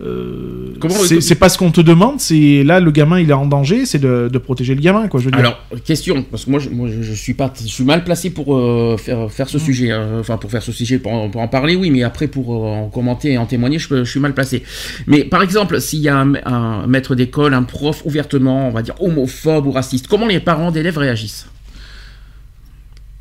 Euh, 0.02 0.74
c'est 1.22 1.36
pas 1.36 1.48
ce 1.48 1.58
qu'on 1.58 1.72
te 1.72 1.80
demande, 1.80 2.20
c'est 2.20 2.64
là 2.66 2.82
le 2.82 2.92
gamin 2.92 3.22
il 3.22 3.30
est 3.30 3.34
en 3.34 3.46
danger, 3.46 3.86
c'est 3.86 3.98
de, 3.98 4.30
de 4.32 4.38
protéger 4.38 4.76
le 4.76 4.82
gamin, 4.82 5.08
quoi. 5.08 5.22
Je 5.22 5.26
veux 5.26 5.32
dire. 5.32 5.40
Alors, 5.40 5.58
question, 5.86 6.24
parce 6.30 6.44
que 6.44 6.52
moi, 6.52 6.60
je, 6.60 6.70
moi, 6.70 6.90
je, 6.90 7.14
suis 7.14 7.34
pas, 7.34 7.52
je 7.58 7.68
suis 7.68 7.86
mal 7.86 8.04
placé 8.04 8.30
pour 8.30 8.58
euh, 8.58 8.98
faire, 8.98 9.32
faire 9.32 9.48
ce 9.48 9.58
sujet, 9.58 9.92
hein. 9.92 10.18
enfin 10.20 10.36
pour 10.38 10.52
faire 10.52 10.64
ce 10.64 10.74
sujet, 10.74 11.00
pour 11.00 11.14
en, 11.14 11.30
pour 11.30 11.40
en 11.40 11.48
parler, 11.48 11.78
oui, 11.78 11.92
mais 11.92 12.04
après 12.04 12.28
pour 12.28 12.54
euh, 12.54 12.68
en 12.68 12.90
commenter 12.90 13.32
et 13.32 13.38
en 13.38 13.46
témoigner, 13.46 13.80
je, 13.80 14.04
suis 14.04 14.20
mal 14.20 14.34
placé. 14.34 14.64
Mais 15.08 15.24
par 15.24 15.42
exemple, 15.42 15.80
s'il 15.80 16.00
y 16.00 16.10
a 16.10 16.18
un, 16.18 16.34
un 16.44 16.88
maître 16.88 17.16
d'école, 17.16 17.54
un 17.54 17.64
prof 17.64 18.02
ouvertement, 18.06 18.68
on 18.68 18.72
va 18.72 18.82
dire 18.82 18.96
homophobe 19.02 19.66
ou 19.66 19.72
raciste, 19.72 20.08
comment 20.08 20.28
les 20.28 20.42
parents 20.42 20.72
d'élèves 20.72 20.98
réagissent? 20.98 21.48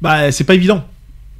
Bah, 0.00 0.30
c'est 0.32 0.44
pas 0.44 0.54
évident. 0.54 0.84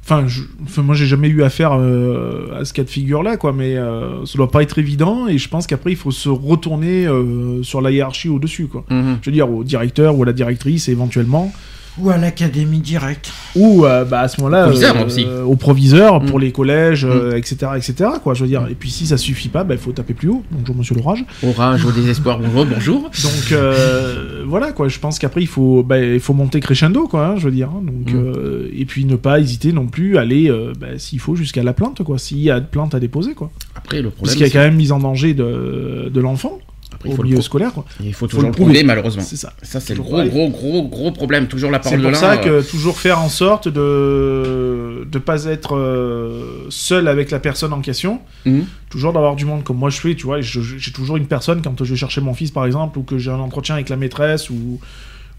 Enfin, 0.03 0.25
je- 0.27 0.43
enfin, 0.63 0.83
moi, 0.83 0.93
j'ai 0.93 1.07
jamais 1.07 1.27
eu 1.29 1.41
affaire 1.43 1.71
euh, 1.73 2.59
à 2.59 2.63
ce 2.65 2.73
cas 2.73 2.83
de 2.83 2.89
figure-là, 2.89 3.37
quoi, 3.37 3.53
mais 3.53 3.75
euh, 3.75 4.23
ça 4.25 4.37
doit 4.37 4.51
pas 4.51 4.61
être 4.61 4.77
évident, 4.77 5.27
et 5.27 5.37
je 5.39 5.49
pense 5.49 5.65
qu'après, 5.65 5.91
il 5.91 5.95
faut 5.97 6.11
se 6.11 6.29
retourner 6.29 7.07
euh, 7.07 7.63
sur 7.63 7.81
la 7.81 7.89
hiérarchie 7.89 8.29
au-dessus, 8.29 8.67
quoi. 8.67 8.85
Mhm. 8.91 9.17
Je 9.21 9.25
veux 9.29 9.33
dire, 9.33 9.49
au 9.49 9.63
directeur 9.63 10.15
ou 10.17 10.21
à 10.23 10.25
la 10.27 10.33
directrice, 10.33 10.89
éventuellement, 10.89 11.51
Ou 11.97 12.09
à 12.09 12.17
l'académie 12.17 12.79
directe. 12.79 13.31
ou 13.55 13.85
euh, 13.85 14.03
bah, 14.03 14.19
à 14.21 14.27
ce 14.27 14.41
moment-là, 14.41 14.63
Proviseur, 14.65 15.05
aussi. 15.05 15.25
au 15.45 15.55
proviseur 15.55 16.21
Mm. 16.21 16.25
pour 16.25 16.39
les 16.39 16.51
collèges, 16.51 17.05
euh, 17.05 17.35
etc., 17.37 17.67
etc., 17.77 18.09
quoi, 18.21 18.33
je 18.33 18.41
veux 18.43 18.49
dire. 18.49 18.67
Et 18.69 18.75
puis, 18.75 18.89
si 18.89 19.07
ça 19.07 19.17
suffit 19.17 19.47
pas, 19.49 19.63
bah, 19.63 19.75
il 19.75 19.79
faut 19.79 19.91
taper 19.93 20.13
plus 20.13 20.27
haut. 20.29 20.43
Bonjour, 20.51 20.75
monsieur 20.75 20.95
l'orage. 20.95 21.23
Orage 21.41 21.85
au 21.85 21.91
désespoir, 21.91 22.39
bonjour, 22.39 22.65
bonjour. 22.65 23.01
Donc 23.03 23.51
euh, 23.51 24.43
voilà 24.45 24.71
quoi, 24.71 24.87
je 24.87 24.99
pense 24.99 25.19
qu'après 25.19 25.41
il 25.41 25.47
faut 25.47 25.83
bah, 25.83 25.99
il 25.99 26.19
faut 26.19 26.33
monter 26.33 26.59
crescendo 26.59 27.07
quoi, 27.07 27.27
hein, 27.27 27.35
je 27.37 27.45
veux 27.45 27.51
dire. 27.51 27.69
hein. 27.69 27.81
donc 27.81 28.13
Mm. 28.13 28.15
euh, 28.17 28.69
et 28.75 28.85
puis 28.85 29.05
ne 29.05 29.15
pas 29.15 29.39
hésiter 29.39 29.71
non 29.71 29.87
plus 29.87 30.17
à 30.17 30.21
aller 30.21 30.49
euh, 30.49 30.73
bah, 30.79 30.87
s'il 30.97 31.19
faut 31.19 31.35
jusqu'à 31.35 31.63
la 31.63 31.73
plainte 31.73 32.03
quoi, 32.03 32.17
s'il 32.17 32.39
y 32.39 32.51
a 32.51 32.59
de 32.59 32.65
plainte 32.65 32.93
à 32.93 32.99
déposer 32.99 33.33
quoi. 33.33 33.51
Après, 33.75 33.97
le 34.01 34.09
Parce 34.09 34.15
problème, 34.15 34.35
qu'il 34.35 34.45
y 34.45 34.49
a 34.49 34.51
quand 34.53 34.59
même 34.65 34.75
mise 34.75 34.91
en 34.91 34.99
danger 34.99 35.33
de, 35.33 36.09
de 36.13 36.19
l'enfant 36.21 36.59
il 37.05 37.13
au 37.13 37.15
faut, 37.15 37.21
le 37.23 37.27
milieu 37.27 37.37
pro- 37.37 37.43
scolaire 37.45 37.73
quoi. 37.73 37.85
il 38.03 38.13
faut 38.13 38.19
faut 38.19 38.27
toujours 38.27 38.41
le 38.43 38.47
le 38.47 38.51
prouver, 38.53 38.71
prouver. 38.73 38.83
malheureusement. 38.85 39.23
C'est 39.23 39.35
ça. 39.35 39.53
Ça, 39.61 39.79
c'est 39.79 39.95
le 39.95 40.01
gros, 40.01 40.23
gros, 40.23 40.49
gros, 40.49 40.83
gros 40.87 41.11
problème. 41.11 41.47
Toujours 41.47 41.71
la 41.71 41.77
C'est 41.77 41.83
parole 41.83 41.99
de 41.99 42.03
pour 42.03 42.11
l'un. 42.11 42.17
ça 42.19 42.33
euh, 42.33 42.61
que 42.61 42.69
toujours 42.69 42.97
faire 42.99 43.19
en 43.19 43.29
sorte 43.29 43.67
de 43.67 45.05
de 45.09 45.19
pas 45.19 45.45
être 45.45 45.75
euh, 45.77 46.65
seul 46.69 47.07
avec 47.07 47.31
la 47.31 47.39
personne 47.39 47.73
en 47.73 47.81
question. 47.81 48.19
Mhm. 48.45 48.65
Toujours 48.89 49.13
d'avoir 49.13 49.35
du 49.35 49.45
monde 49.45 49.63
comme 49.63 49.77
moi 49.77 49.89
je 49.89 49.99
fais, 49.99 50.15
tu 50.15 50.25
vois. 50.25 50.41
J'ai 50.41 50.91
toujours 50.93 51.17
une 51.17 51.27
personne 51.27 51.61
quand 51.61 51.83
je 51.83 51.89
vais 51.91 51.95
chercher 51.97 52.21
mon 52.21 52.33
fils 52.33 52.51
par 52.51 52.65
exemple 52.65 52.97
ou 52.99 53.03
que 53.03 53.17
j'ai 53.17 53.31
un 53.31 53.39
entretien 53.39 53.75
avec 53.75 53.89
la 53.89 53.95
maîtresse 53.97 54.49
ou 54.49 54.79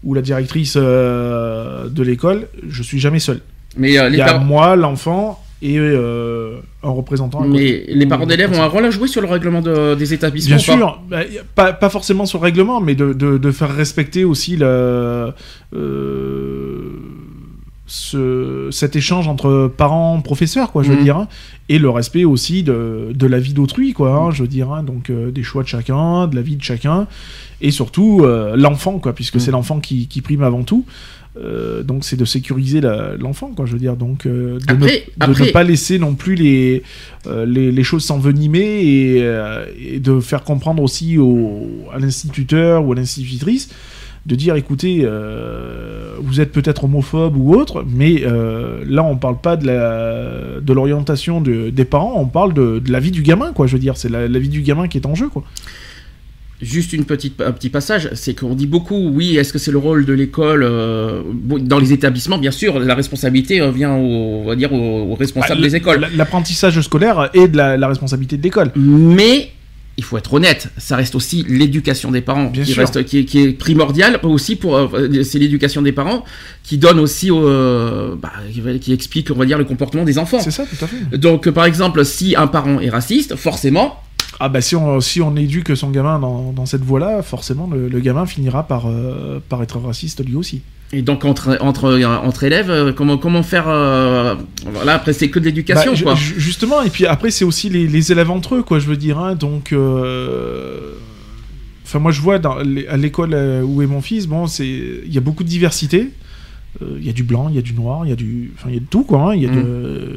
ou 0.03 0.13
la 0.13 0.21
directrice 0.21 0.75
euh, 0.77 1.89
de 1.89 2.03
l'école, 2.03 2.47
je 2.69 2.83
suis 2.83 2.99
jamais 2.99 3.19
seul. 3.19 3.41
Mais 3.75 3.97
euh, 3.97 4.09
Il 4.09 4.15
y 4.15 4.21
a 4.21 4.37
moi, 4.37 4.75
l'enfant 4.75 5.43
et 5.63 5.79
euh, 5.79 6.59
représentant. 6.93 7.41
Mais 7.45 7.85
les 7.87 8.05
parents 8.05 8.25
d'élèves 8.25 8.51
ont 8.51 8.61
un 8.61 8.67
rôle 8.67 8.85
à 8.85 8.89
jouer 8.91 9.07
sur 9.07 9.21
le 9.21 9.27
règlement 9.27 9.61
de- 9.61 9.95
des 9.95 10.13
établissements. 10.13 10.55
Bien 10.57 10.65
pas 10.65 10.77
sûr, 10.77 11.01
bah, 11.09 11.19
pas, 11.55 11.73
pas 11.73 11.89
forcément 11.89 12.25
sur 12.25 12.39
le 12.39 12.43
règlement, 12.43 12.81
mais 12.81 12.95
de, 12.95 13.13
de, 13.13 13.37
de 13.37 13.51
faire 13.51 13.73
respecter 13.75 14.23
aussi 14.25 14.55
le, 14.57 15.31
euh, 15.73 16.89
ce, 17.85 18.67
cet 18.71 18.95
échange 18.97 19.27
entre 19.29 19.71
parents, 19.75 20.19
professeurs, 20.21 20.71
quoi, 20.71 20.83
je 20.83 20.89
veux 20.89 20.97
Mhm. 20.97 21.03
dire, 21.03 21.17
hein, 21.17 21.27
et 21.69 21.79
le 21.79 21.89
respect 21.89 22.25
aussi 22.25 22.63
de, 22.63 23.09
de 23.13 23.27
la 23.27 23.39
vie 23.39 23.53
d'autrui, 23.53 23.93
quoi, 23.93 24.11
hein, 24.13 24.31
je 24.31 24.41
veux 24.41 24.47
dire, 24.49 24.71
hein, 24.73 24.83
donc 24.83 25.09
euh, 25.09 25.31
des 25.31 25.43
choix 25.43 25.63
de 25.63 25.67
chacun, 25.69 26.27
de 26.27 26.35
la 26.35 26.41
vie 26.41 26.57
de 26.57 26.63
chacun, 26.63 27.07
et 27.61 27.71
surtout 27.71 28.21
euh, 28.23 28.55
l'enfant, 28.57 28.99
quoi, 28.99 29.13
puisque 29.13 29.35
Mhm. 29.35 29.39
c'est 29.41 29.51
l'enfant 29.51 29.79
qui, 29.79 30.07
qui 30.07 30.21
prime 30.21 30.43
avant 30.43 30.63
tout. 30.63 30.85
Euh, 31.43 31.83
donc 31.83 32.03
c'est 32.03 32.15
de 32.17 32.25
sécuriser 32.25 32.81
l'enfant, 33.19 33.51
quoi, 33.55 33.65
je 33.65 33.73
veux 33.73 33.79
dire, 33.79 33.95
donc 33.95 34.25
euh, 34.25 34.57
de, 34.59 34.63
Après- 34.71 35.03
ne, 35.19 35.25
de 35.25 35.31
après- 35.31 35.45
ne 35.47 35.51
pas 35.51 35.63
laisser 35.63 35.99
non 35.99 36.15
plus 36.15 36.35
les, 36.35 36.83
euh, 37.27 37.45
les, 37.45 37.71
les 37.71 37.83
choses 37.83 38.03
s'envenimer 38.03 38.59
et, 38.59 39.17
et 39.95 39.99
de 39.99 40.19
faire 40.19 40.43
comprendre 40.43 40.81
aussi 40.81 41.17
au, 41.17 41.67
à 41.93 41.99
l'instituteur 41.99 42.85
ou 42.85 42.93
à 42.93 42.95
l'institutrice 42.95 43.69
de 44.25 44.35
dire 44.35 44.55
écoutez, 44.55 45.07
vous 46.19 46.41
êtes 46.41 46.51
peut-être 46.51 46.83
homophobe 46.83 47.37
ou 47.37 47.53
autre, 47.53 47.85
mais 47.87 48.23
là 48.85 49.03
on 49.03 49.15
parle 49.15 49.37
pas 49.39 49.55
de 49.55 49.65
la 49.67 50.59
de 50.59 50.73
l'orientation 50.73 51.39
de- 51.39 51.69
des 51.69 51.85
parents, 51.85 52.13
on 52.17 52.25
parle 52.25 52.53
de, 52.53 52.79
de 52.79 52.91
la 52.91 52.99
vie 52.99 53.11
du 53.11 53.21
gamin, 53.21 53.53
quoi. 53.53 53.67
Je 53.67 53.73
veux 53.73 53.79
dire, 53.79 53.95
c'est 53.95 54.09
la, 54.09 54.27
la 54.27 54.39
vie 54.39 54.49
du 54.49 54.61
gamin 54.63 54.87
qui 54.89 54.97
est 54.97 55.05
en 55.05 55.15
jeu, 55.15 55.29
quoi. 55.29 55.43
Juste 56.61 56.91
une 56.93 57.05
petite, 57.05 57.39
un 57.39 57.51
petit 57.51 57.69
passage, 57.69 58.09
c'est 58.13 58.33
qu'on 58.33 58.55
dit 58.55 58.65
beaucoup, 58.65 59.09
oui, 59.13 59.37
est-ce 59.37 59.53
que 59.53 59.59
c'est 59.59 59.71
le 59.71 59.77
rôle 59.77 60.05
de 60.05 60.13
l'école 60.13 60.63
euh, 60.63 61.21
Dans 61.43 61.77
les 61.77 61.93
établissements, 61.93 62.39
bien 62.39 62.49
sûr, 62.49 62.79
la 62.79 62.95
responsabilité 62.95 63.61
euh, 63.61 63.69
vient 63.69 63.93
au, 63.93 64.41
on 64.41 64.45
va 64.45 64.55
dire, 64.55 64.73
aux, 64.73 65.11
aux 65.11 65.15
responsables 65.15 65.61
Bah, 65.61 65.67
des 65.67 65.75
écoles. 65.75 66.07
L'apprentissage 66.15 66.81
scolaire 66.81 67.29
est 67.35 67.47
de 67.47 67.57
la, 67.57 67.77
la 67.77 67.87
responsabilité 67.87 68.37
de 68.37 68.41
l'école. 68.43 68.71
Mais 68.75 69.51
il 69.99 70.03
faut 70.03 70.17
être 70.17 70.33
honnête, 70.33 70.69
ça 70.77 70.95
reste 70.95 71.13
aussi 71.15 71.43
l'éducation 71.47 72.11
des 72.11 72.21
parents 72.21 72.45
Bien 72.51 72.63
qui, 72.63 72.71
sûr. 72.73 72.81
reste, 72.81 73.03
qui, 73.05 73.19
est, 73.19 73.25
qui 73.25 73.39
est 73.43 73.51
primordiale 73.53 74.19
aussi 74.23 74.55
pour 74.55 74.77
euh, 74.77 74.87
c'est 75.23 75.39
l'éducation 75.39 75.81
des 75.81 75.91
parents 75.91 76.23
qui 76.63 76.77
donne 76.77 76.99
aussi 76.99 77.29
euh, 77.31 78.13
bah, 78.15 78.31
qui- 78.79 78.93
explique 78.93 79.31
on 79.31 79.35
va 79.35 79.45
dire 79.45 79.57
le 79.57 79.63
comportement 79.65 80.03
des 80.03 80.19
enfants. 80.19 80.39
C'est 80.39 80.51
ça, 80.51 80.65
tout 80.65 80.85
à 80.85 80.87
fait. 80.87 81.17
Donc 81.17 81.49
par 81.49 81.65
exemple 81.65 82.05
si 82.05 82.35
un 82.35 82.45
parent 82.45 82.79
est 82.79 82.89
raciste, 82.89 83.35
forcément 83.35 83.99
Ah 84.39 84.49
bah 84.49 84.61
si 84.61 84.75
on, 84.75 84.99
si 85.01 85.19
on 85.21 85.35
éduque 85.35 85.75
son 85.75 85.89
gamin 85.89 86.19
dans, 86.19 86.51
dans 86.51 86.65
cette 86.67 86.83
voie-là, 86.83 87.23
forcément 87.23 87.67
le, 87.71 87.87
le 87.89 87.99
gamin 87.99 88.25
finira 88.27 88.67
par, 88.67 88.85
euh, 88.87 89.39
par 89.49 89.63
être 89.63 89.79
raciste 89.79 90.23
lui 90.23 90.35
aussi. 90.35 90.61
et 90.93 91.01
donc 91.01 91.25
entre 91.25 91.57
entre 91.59 91.99
entre 92.23 92.43
élèves 92.43 92.69
euh, 92.69 92.93
comment 92.93 93.17
comment 93.17 93.41
faire 93.43 93.65
euh, 93.67 94.35
voilà 94.71 94.93
après 94.93 95.13
c'est 95.13 95.29
que 95.29 95.39
de 95.39 95.45
l'éducation 95.45 95.91
Bah, 95.93 95.99
quoi. 96.03 96.15
ju- 96.15 96.35
justement, 96.39 96.83
et 96.83 96.89
puis 96.91 97.05
après 97.07 97.31
c'est 97.31 97.45
aussi 97.45 97.69
les, 97.69 97.87
les 97.87 98.11
élèves 98.11 98.29
entre 98.29 98.55
eux, 98.55 98.63
quoi, 98.63 98.77
je 98.79 98.85
veux 98.87 98.95
dire. 98.97 99.17
hein, 99.17 99.33
donc, 99.35 99.73
euh, 99.73 100.93
enfin 101.83 101.97
moi 101.99 102.11
je 102.11 102.21
vois 102.21 102.37
dans 102.37 102.57
à 102.57 102.97
l'école 102.97 103.33
où 103.63 103.81
est 103.81 103.87
mon 103.87 104.01
fils, 104.01 104.27
bon, 104.27 104.45
c'est 104.45 104.67
il 104.67 105.11
y 105.13 105.17
a 105.17 105.21
beaucoup 105.21 105.43
de 105.43 105.49
diversité. 105.49 106.11
Il 106.99 107.03
y 107.03 107.09
a 107.09 107.13
du 107.13 107.23
blanc, 107.23 107.49
il 107.49 107.55
y 107.55 107.57
a 107.57 107.63
du 107.63 107.73
noir, 107.73 108.01
il 108.05 108.09
y 108.09 108.11
a 108.11 108.15
du, 108.15 108.51
enfin 108.55 108.67
il 108.69 108.75
y 108.75 108.77
a 108.77 108.81
de 108.81 108.85
tout, 108.85 109.01
quoi. 109.03 109.31
hein, 109.31 109.35
Il 109.35 109.41
y 109.41 109.47
a 109.47 109.49
de, 109.49 110.11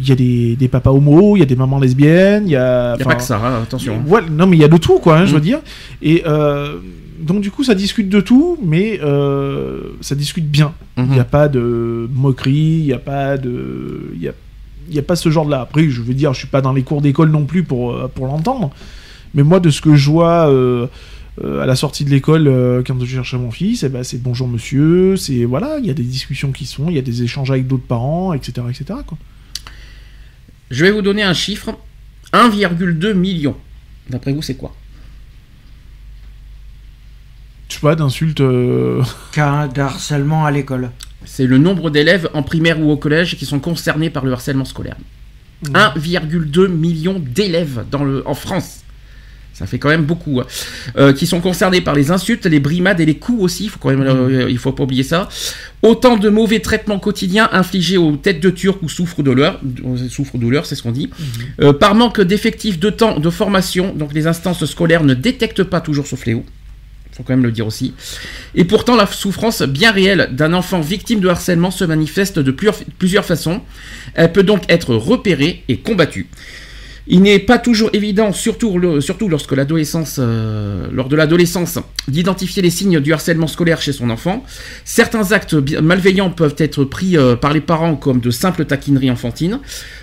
il 0.00 0.08
y 0.08 0.12
a 0.12 0.14
des, 0.16 0.56
des 0.56 0.68
papas 0.68 0.90
homos, 0.90 1.36
il 1.36 1.40
y 1.40 1.42
a 1.42 1.46
des 1.46 1.56
mamans 1.56 1.78
lesbiennes, 1.78 2.44
il 2.46 2.52
y 2.52 2.56
a. 2.56 2.94
Il 2.94 2.98
n'y 2.98 3.02
a 3.02 3.06
pas 3.06 3.14
que 3.16 3.22
ça, 3.22 3.36
hein, 3.38 3.62
attention. 3.62 4.02
Ouais, 4.06 4.20
non, 4.30 4.46
mais 4.46 4.56
il 4.56 4.60
y 4.60 4.64
a 4.64 4.68
de 4.68 4.76
tout, 4.76 4.98
quoi, 4.98 5.18
hein, 5.18 5.26
je 5.26 5.32
Mm. 5.32 5.34
veux 5.34 5.40
dire. 5.40 5.60
Et 6.02 6.22
euh, 6.26 6.76
donc, 7.20 7.40
du 7.42 7.50
coup, 7.50 7.64
ça 7.64 7.74
discute 7.74 8.08
de 8.08 8.20
tout, 8.20 8.58
mais 8.64 8.98
euh, 9.02 9.80
ça 10.00 10.14
discute 10.14 10.48
bien. 10.50 10.72
Il 10.96 11.04
n'y 11.04 11.18
a 11.20 11.24
pas 11.24 11.48
de 11.48 12.08
moquerie, 12.14 12.52
il 12.80 12.84
n'y 12.86 12.92
a 12.92 12.98
pas 12.98 13.36
de. 13.38 14.12
Il 14.14 14.22
y 14.22 14.28
a, 14.28 14.32
il 14.88 14.94
y 14.94 14.98
a 14.98 15.02
pas 15.02 15.16
ce 15.16 15.28
genre-là. 15.30 15.60
Après, 15.60 15.88
je 15.88 16.00
veux 16.02 16.14
dire, 16.14 16.32
je 16.34 16.38
suis 16.40 16.48
pas 16.48 16.60
dans 16.62 16.72
les 16.72 16.82
cours 16.82 17.00
d'école 17.00 17.30
non 17.30 17.44
plus 17.44 17.62
pour, 17.62 17.92
euh, 17.92 18.08
pour 18.14 18.26
l'entendre. 18.26 18.70
Mais 19.34 19.42
moi, 19.42 19.60
de 19.60 19.70
ce 19.70 19.80
que 19.80 19.94
je 19.94 20.10
vois. 20.10 20.48
euh, 20.50 20.86
euh, 21.44 21.62
à 21.62 21.66
la 21.66 21.76
sortie 21.76 22.04
de 22.04 22.10
l'école, 22.10 22.48
euh, 22.48 22.82
quand 22.84 22.98
je 23.00 23.06
cherche 23.06 23.32
mon 23.34 23.50
fils, 23.52 23.82
eh 23.84 23.88
ben, 23.88 24.02
c'est 24.02 24.20
bonjour 24.20 24.46
monsieur, 24.48 25.16
c'est 25.16 25.44
voilà, 25.44 25.78
il 25.78 25.86
y 25.86 25.90
a 25.90 25.94
des 25.94 26.02
discussions 26.02 26.50
qui 26.52 26.66
sont, 26.66 26.86
il 26.88 26.96
y 26.96 26.98
a 26.98 27.02
des 27.02 27.22
échanges 27.22 27.50
avec 27.50 27.66
d'autres 27.68 27.86
parents, 27.86 28.34
etc., 28.34 28.52
etc. 28.68 28.84
Quoi. 29.06 29.16
Je 30.70 30.84
vais 30.84 30.90
vous 30.90 31.02
donner 31.02 31.22
un 31.22 31.34
chiffre 31.34 31.76
1,2 32.32 33.12
million. 33.14 33.56
D'après 34.08 34.32
vous 34.32 34.42
c'est 34.42 34.56
quoi? 34.56 34.74
Je 37.68 37.74
sais 37.74 37.80
pas, 37.80 37.94
d'insultes. 37.94 38.40
euh, 38.40 39.02
Cas 39.32 39.68
d'harcèlement 39.68 40.44
à 40.44 40.50
l'école. 40.50 40.90
C'est 41.24 41.46
le 41.46 41.58
nombre 41.58 41.90
d'élèves 41.90 42.28
en 42.34 42.42
primaire 42.42 42.80
ou 42.80 42.90
au 42.90 42.96
collège 42.96 43.36
qui 43.36 43.46
sont 43.46 43.60
concernés 43.60 44.10
par 44.10 44.24
le 44.24 44.32
harcèlement 44.32 44.64
scolaire. 44.64 44.96
1,2 45.66 46.68
million 46.68 47.18
d'élèves 47.20 47.84
dans 47.90 48.02
le, 48.04 48.26
en 48.26 48.34
France. 48.34 48.80
Ça 49.60 49.66
fait 49.66 49.78
quand 49.78 49.90
même 49.90 50.04
beaucoup. 50.06 50.40
hein. 50.40 50.46
Euh, 50.96 51.12
qui 51.12 51.26
sont 51.26 51.40
concernés 51.40 51.82
par 51.82 51.94
les 51.94 52.10
insultes, 52.10 52.46
les 52.46 52.60
brimades 52.60 52.98
et 52.98 53.04
les 53.04 53.16
coups 53.18 53.42
aussi. 53.42 53.64
Il 53.64 53.68
faut 53.68 53.78
quand 53.78 53.90
même, 53.90 54.00
euh, 54.00 54.46
il 54.48 54.56
faut 54.56 54.72
pas 54.72 54.84
oublier 54.84 55.02
ça. 55.02 55.28
Autant 55.82 56.16
de 56.16 56.30
mauvais 56.30 56.60
traitements 56.60 56.98
quotidiens 56.98 57.46
infligés 57.52 57.98
aux 57.98 58.16
têtes 58.16 58.40
de 58.40 58.48
turc 58.48 58.82
ou 58.82 58.88
souffre-douleur. 58.88 59.60
euh, 59.84 60.08
Souffre-douleur, 60.08 60.64
c'est 60.64 60.76
ce 60.76 60.82
qu'on 60.82 60.92
dit. 60.92 61.10
Euh, 61.60 61.74
par 61.74 61.94
manque 61.94 62.22
d'effectifs 62.22 62.78
de 62.80 62.88
temps 62.88 63.18
de 63.18 63.28
formation, 63.30 63.92
donc 63.94 64.14
les 64.14 64.26
instances 64.26 64.64
scolaires 64.64 65.04
ne 65.04 65.12
détectent 65.12 65.64
pas 65.64 65.82
toujours 65.82 66.06
ce 66.06 66.16
fléau. 66.16 66.42
faut 67.12 67.22
quand 67.22 67.34
même 67.34 67.42
le 67.44 67.52
dire 67.52 67.66
aussi. 67.66 67.92
Et 68.54 68.64
pourtant, 68.64 68.96
la 68.96 69.06
souffrance 69.06 69.60
bien 69.62 69.92
réelle 69.92 70.30
d'un 70.32 70.54
enfant 70.54 70.80
victime 70.80 71.20
de 71.20 71.28
harcèlement 71.28 71.70
se 71.70 71.84
manifeste 71.84 72.38
de 72.38 72.50
plusieurs 72.98 73.26
façons. 73.26 73.60
Elle 74.14 74.32
peut 74.32 74.42
donc 74.42 74.62
être 74.70 74.94
repérée 74.94 75.64
et 75.68 75.76
combattue. 75.80 76.28
Il 77.12 77.22
n'est 77.22 77.40
pas 77.40 77.58
toujours 77.58 77.90
évident, 77.92 78.32
surtout, 78.32 78.78
lorsque 78.78 79.50
l'adolescence, 79.50 80.18
euh, 80.20 80.86
lors 80.92 81.08
de 81.08 81.16
l'adolescence, 81.16 81.80
d'identifier 82.06 82.62
les 82.62 82.70
signes 82.70 83.00
du 83.00 83.12
harcèlement 83.12 83.48
scolaire 83.48 83.82
chez 83.82 83.92
son 83.92 84.10
enfant. 84.10 84.44
Certains 84.84 85.32
actes 85.32 85.54
malveillants 85.82 86.30
peuvent 86.30 86.54
être 86.58 86.84
pris 86.84 87.16
euh, 87.16 87.34
par 87.34 87.52
les 87.52 87.60
parents 87.60 87.96
comme 87.96 88.20
de 88.20 88.30
simples 88.30 88.64
taquineries 88.64 89.10
enfantines. 89.10 89.58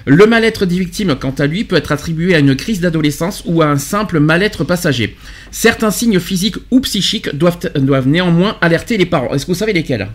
Le 0.05 0.25
mal-être 0.25 0.65
des 0.65 0.77
victimes, 0.77 1.15
quant 1.15 1.33
à 1.39 1.47
lui, 1.47 1.63
peut 1.63 1.77
être 1.77 1.93
attribué 1.93 2.35
à 2.35 2.39
une 2.39 2.57
crise 2.57 2.81
d'adolescence 2.81 3.41
ou 3.45 3.61
à 3.61 3.67
un 3.67 3.77
simple 3.77 4.19
mal-être 4.19 4.65
passager. 4.65 5.15
Certains 5.49 5.91
signes 5.91 6.19
physiques 6.19 6.57
ou 6.71 6.81
psychiques 6.81 7.33
doivent, 7.33 8.05
néanmoins 8.05 8.57
alerter 8.59 8.97
les 8.97 9.05
parents. 9.05 9.33
Est-ce 9.33 9.45
que 9.45 9.51
vous 9.51 9.57
savez 9.57 9.71
lesquels? 9.71 10.09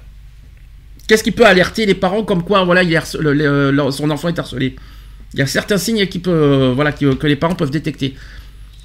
Qu'est-ce 1.09 1.25
qui 1.25 1.33
peut 1.33 1.47
alerter 1.47 1.87
les 1.87 1.95
parents 1.95 2.23
comme 2.23 2.43
quoi 2.43 2.65
voilà, 2.65 2.83
son 3.07 4.11
enfant 4.11 4.29
est 4.29 4.39
harcelé? 4.39 4.77
Il 5.35 5.39
y 5.39 5.43
a 5.43 5.47
certains 5.47 5.79
signes 5.79 6.07
qui 6.07 6.19
peut, 6.19 6.31
euh, 6.31 6.73
voilà, 6.75 6.93
qui- 6.93 7.07
que 7.17 7.27
les 7.27 7.37
parents 7.37 7.55
peuvent 7.55 7.71
détecter. 7.71 8.15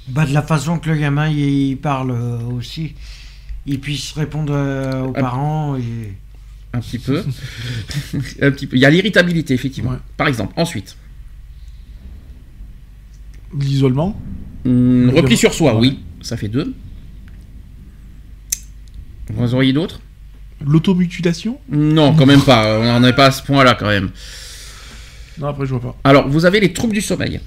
Bah, 0.08 0.24
de 0.24 0.32
la 0.32 0.42
façon 0.42 0.78
que 0.78 0.88
le 0.88 0.96
gamin 0.96 1.28
il 1.28 1.76
parle 1.76 2.10
euh, 2.12 2.38
aussi, 2.56 2.94
il 3.66 3.78
puisse 3.80 4.12
répondre 4.12 4.52
euh, 4.54 5.02
aux 5.04 5.12
Ah. 5.16 5.20
parents. 5.20 5.76
Et... 5.76 6.14
Un 6.72 6.80
petit 6.80 6.98
peu. 6.98 7.22
Un 8.42 8.50
petit 8.50 8.66
peu. 8.66 8.76
Il 8.76 8.80
y 8.80 8.86
a 8.86 8.90
l'irritabilité, 8.90 9.52
effectivement. 9.54 9.90
Ouais. 9.90 9.96
Par 10.16 10.28
exemple. 10.28 10.52
Ensuite, 10.56 10.96
L'isolement. 13.58 14.20
hum, 14.66 15.10
repli 15.14 15.36
sur 15.36 15.54
soi, 15.54 15.74
Ouais. 15.74 15.80
oui. 15.80 15.98
Ça 16.20 16.36
fait 16.36 16.48
deux. 16.48 16.74
Vous 19.30 19.54
en 19.54 19.56
auriez 19.56 19.72
d'autres? 19.72 20.00
L'automutilation? 20.66 21.58
Non, 21.70 22.14
quand 22.14 22.26
même 22.26 22.42
pas. 22.42 22.78
On 22.80 23.00
n'en 23.00 23.06
est 23.06 23.12
pas 23.12 23.26
à 23.26 23.30
ce 23.30 23.42
point-là, 23.42 23.76
quand 23.78 23.86
même. 23.86 24.10
Non, 25.40 25.48
après, 25.48 25.66
je 25.66 25.70
vois 25.70 25.80
pas. 25.80 25.96
Alors, 26.04 26.28
vous 26.28 26.44
avez 26.46 26.60
les 26.60 26.72
troubles 26.72 26.94
du 26.94 27.00
sommeil. 27.00 27.40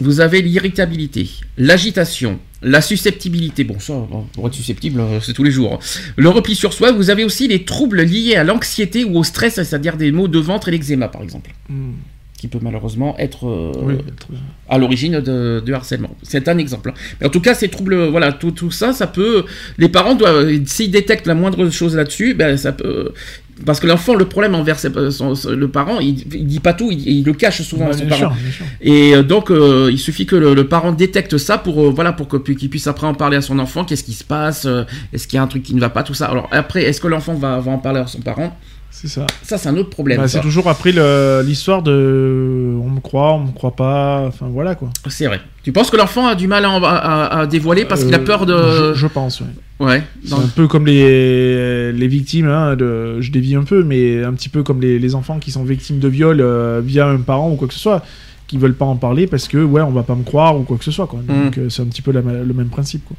Vous 0.00 0.20
avez 0.20 0.42
l'irritabilité, 0.42 1.30
l'agitation, 1.56 2.40
la 2.62 2.80
susceptibilité. 2.80 3.62
Bon, 3.62 3.78
ça, 3.78 3.94
pour 4.32 4.48
être 4.48 4.54
susceptible, 4.54 4.98
euh, 5.00 5.20
c'est 5.20 5.34
tous 5.34 5.44
les 5.44 5.52
jours. 5.52 5.78
Le 6.16 6.28
repli 6.30 6.56
sur 6.56 6.72
soi. 6.72 6.90
Vous 6.90 7.10
avez 7.10 7.22
aussi 7.22 7.46
les 7.46 7.64
troubles 7.64 8.02
liés 8.02 8.34
à 8.34 8.42
l'anxiété 8.42 9.04
ou 9.04 9.16
au 9.18 9.22
stress, 9.22 9.54
c'est-à-dire 9.54 9.96
des 9.96 10.10
maux 10.10 10.26
de 10.26 10.38
ventre 10.40 10.66
et 10.68 10.72
l'eczéma, 10.72 11.06
par 11.08 11.22
exemple, 11.22 11.52
Hmm. 11.68 11.92
qui 12.36 12.48
peut 12.48 12.58
malheureusement 12.60 13.16
être 13.18 13.46
euh, 13.46 13.72
Oui, 13.82 13.94
à 14.68 14.78
l'origine 14.78 15.20
de, 15.20 15.62
de 15.64 15.72
harcèlement. 15.72 16.16
C'est 16.24 16.48
un 16.48 16.58
exemple. 16.58 16.92
Mais 17.20 17.28
en 17.28 17.30
tout 17.30 17.40
cas, 17.40 17.54
ces 17.54 17.68
troubles, 17.68 18.08
voilà, 18.08 18.32
tout, 18.32 18.50
tout 18.50 18.72
ça, 18.72 18.92
ça 18.92 19.06
peut. 19.06 19.44
Les 19.78 19.88
parents 19.88 20.16
doivent, 20.16 20.50
s'ils 20.66 20.90
détectent 20.90 21.28
la 21.28 21.34
moindre 21.36 21.70
chose 21.70 21.94
là-dessus, 21.94 22.34
ben 22.34 22.56
ça 22.56 22.72
peut. 22.72 23.12
Parce 23.64 23.78
que 23.80 23.86
l'enfant, 23.86 24.14
le 24.14 24.24
problème 24.24 24.54
envers 24.54 24.78
ses- 24.78 24.90
son- 25.10 25.34
son- 25.34 25.50
le 25.52 25.68
parent, 25.68 26.00
il, 26.00 26.18
il 26.34 26.46
dit 26.46 26.60
pas 26.60 26.72
tout, 26.74 26.90
il, 26.90 27.06
il 27.08 27.24
le 27.24 27.32
cache 27.32 27.62
souvent 27.62 27.84
Bah, 27.86 27.90
à 27.92 27.98
son 27.98 28.06
parent. 28.06 28.34
sûr. 28.34 28.66
Et 28.80 29.14
euh, 29.14 29.22
donc, 29.22 29.50
euh, 29.50 29.88
il 29.92 29.98
suffit 29.98 30.26
que 30.26 30.34
le, 30.36 30.54
le 30.54 30.66
parent 30.66 30.90
détecte 30.92 31.38
ça 31.38 31.56
pour, 31.58 31.80
euh, 31.82 31.90
voilà, 31.94 32.12
pour 32.12 32.28
qu'il 32.44 32.68
puisse 32.70 32.86
après 32.88 33.06
en 33.06 33.14
parler 33.14 33.36
à 33.36 33.42
son 33.42 33.58
enfant. 33.60 33.84
Qu'est-ce 33.84 34.04
qui 34.04 34.12
se 34.12 34.24
passe 34.24 34.66
Est-ce 35.12 35.28
qu'il 35.28 35.36
y 35.36 35.40
a 35.40 35.42
un 35.42 35.46
truc 35.46 35.62
qui 35.62 35.74
ne 35.74 35.80
va 35.80 35.88
pas 35.88 36.02
Tout 36.02 36.14
ça. 36.14 36.26
Alors 36.26 36.48
après, 36.50 36.82
est-ce 36.82 37.00
que 37.00 37.06
l'enfant 37.08 37.34
va, 37.34 37.60
va 37.60 37.70
en 37.70 37.78
parler 37.78 38.00
à 38.00 38.06
son 38.06 38.20
parent? 38.20 38.56
C'est 38.90 39.08
ça. 39.08 39.26
Ça, 39.42 39.58
c'est 39.58 39.68
un 39.68 39.76
autre 39.76 39.90
problème. 39.90 40.18
Bah, 40.20 40.28
c'est 40.28 40.40
toujours 40.40 40.68
après 40.68 40.92
l'histoire 41.44 41.82
de 41.82 42.74
on 42.80 42.90
me 42.90 43.00
croit, 43.00 43.34
on 43.34 43.40
me 43.46 43.52
croit 43.52 43.74
pas, 43.74 44.24
enfin 44.28 44.46
voilà 44.48 44.74
quoi. 44.76 44.90
C'est 45.08 45.26
vrai. 45.26 45.40
Tu 45.64 45.72
penses 45.72 45.90
que 45.90 45.96
l'enfant 45.96 46.26
a 46.28 46.34
du 46.36 46.46
mal 46.46 46.64
à, 46.64 47.46
dévoiler 47.50 47.84
parce 47.84 48.04
qu'il 48.04 48.14
a 48.14 48.18
peur 48.20 48.46
de. 48.46 48.56
Je, 48.56 48.94
je 48.94 49.06
pense, 49.08 49.40
oui. 49.40 49.46
Ouais. 49.80 50.02
C'est 50.24 50.34
un 50.34 50.46
peu 50.54 50.68
comme 50.68 50.86
les, 50.86 51.92
les 51.92 52.08
victimes, 52.08 52.46
hein, 52.48 52.76
de, 52.76 53.20
je 53.20 53.30
dévie 53.32 53.54
un 53.56 53.64
peu, 53.64 53.82
mais 53.82 54.22
un 54.22 54.32
petit 54.32 54.48
peu 54.48 54.62
comme 54.62 54.80
les, 54.80 54.98
les 54.98 55.14
enfants 55.14 55.38
qui 55.40 55.50
sont 55.50 55.64
victimes 55.64 55.98
de 55.98 56.08
viol 56.08 56.40
euh, 56.40 56.80
via 56.84 57.06
un 57.08 57.18
parent 57.18 57.50
ou 57.50 57.56
quoi 57.56 57.66
que 57.68 57.74
ce 57.74 57.80
soit, 57.80 58.04
qui 58.46 58.56
veulent 58.56 58.76
pas 58.76 58.84
en 58.84 58.96
parler 58.96 59.26
parce 59.26 59.48
que, 59.48 59.58
ouais, 59.58 59.82
on 59.82 59.90
va 59.90 60.02
pas 60.04 60.14
me 60.14 60.22
croire 60.22 60.56
ou 60.58 60.62
quoi 60.62 60.76
que 60.78 60.84
ce 60.84 60.90
soit, 60.92 61.06
quoi. 61.08 61.20
Donc, 61.26 61.58
euh, 61.58 61.68
c'est 61.70 61.82
un 61.82 61.86
petit 61.86 62.02
peu 62.02 62.12
la- 62.12 62.20
le 62.20 62.54
même 62.54 62.68
principe, 62.68 63.04
quoi. 63.04 63.16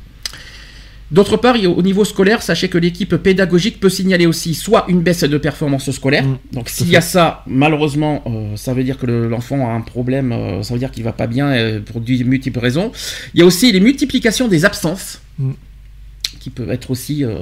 D'autre 1.11 1.37
part, 1.37 1.55
au 1.63 1.81
niveau 1.83 2.03
scolaire, 2.03 2.41
sachez 2.41 2.67
que 2.67 2.79
l'équipe 2.79 3.15
pédagogique 3.17 3.79
peut 3.79 3.89
signaler 3.89 4.25
aussi 4.25 4.55
soit 4.55 4.85
une 4.87 5.01
baisse 5.01 5.23
de 5.23 5.37
performance 5.37 5.91
scolaire. 5.91 6.23
Mm, 6.25 6.37
Donc 6.53 6.67
s'il 6.69 6.89
y 6.89 6.95
a 6.95 7.01
ça, 7.01 7.43
malheureusement, 7.45 8.23
euh, 8.25 8.55
ça 8.55 8.73
veut 8.73 8.83
dire 8.83 8.97
que 8.97 9.05
le- 9.05 9.27
l'enfant 9.27 9.69
a 9.69 9.73
un 9.73 9.81
problème, 9.81 10.31
euh, 10.31 10.63
ça 10.63 10.73
veut 10.73 10.79
dire 10.79 10.89
qu'il 10.89 11.03
va 11.03 11.11
pas 11.13 11.27
bien 11.27 11.49
euh, 11.49 11.79
pour 11.79 12.01
de 12.01 12.23
multiples 12.23 12.57
raisons. 12.57 12.91
Il 13.35 13.39
y 13.39 13.43
a 13.43 13.45
aussi 13.45 13.71
les 13.71 13.81
multiplications 13.81 14.47
des 14.47 14.65
absences, 14.65 15.21
Mm. 15.37 15.51
Qui 16.39 16.49
peuvent 16.49 16.71
être 16.71 16.91
aussi 16.91 17.23
euh, 17.23 17.39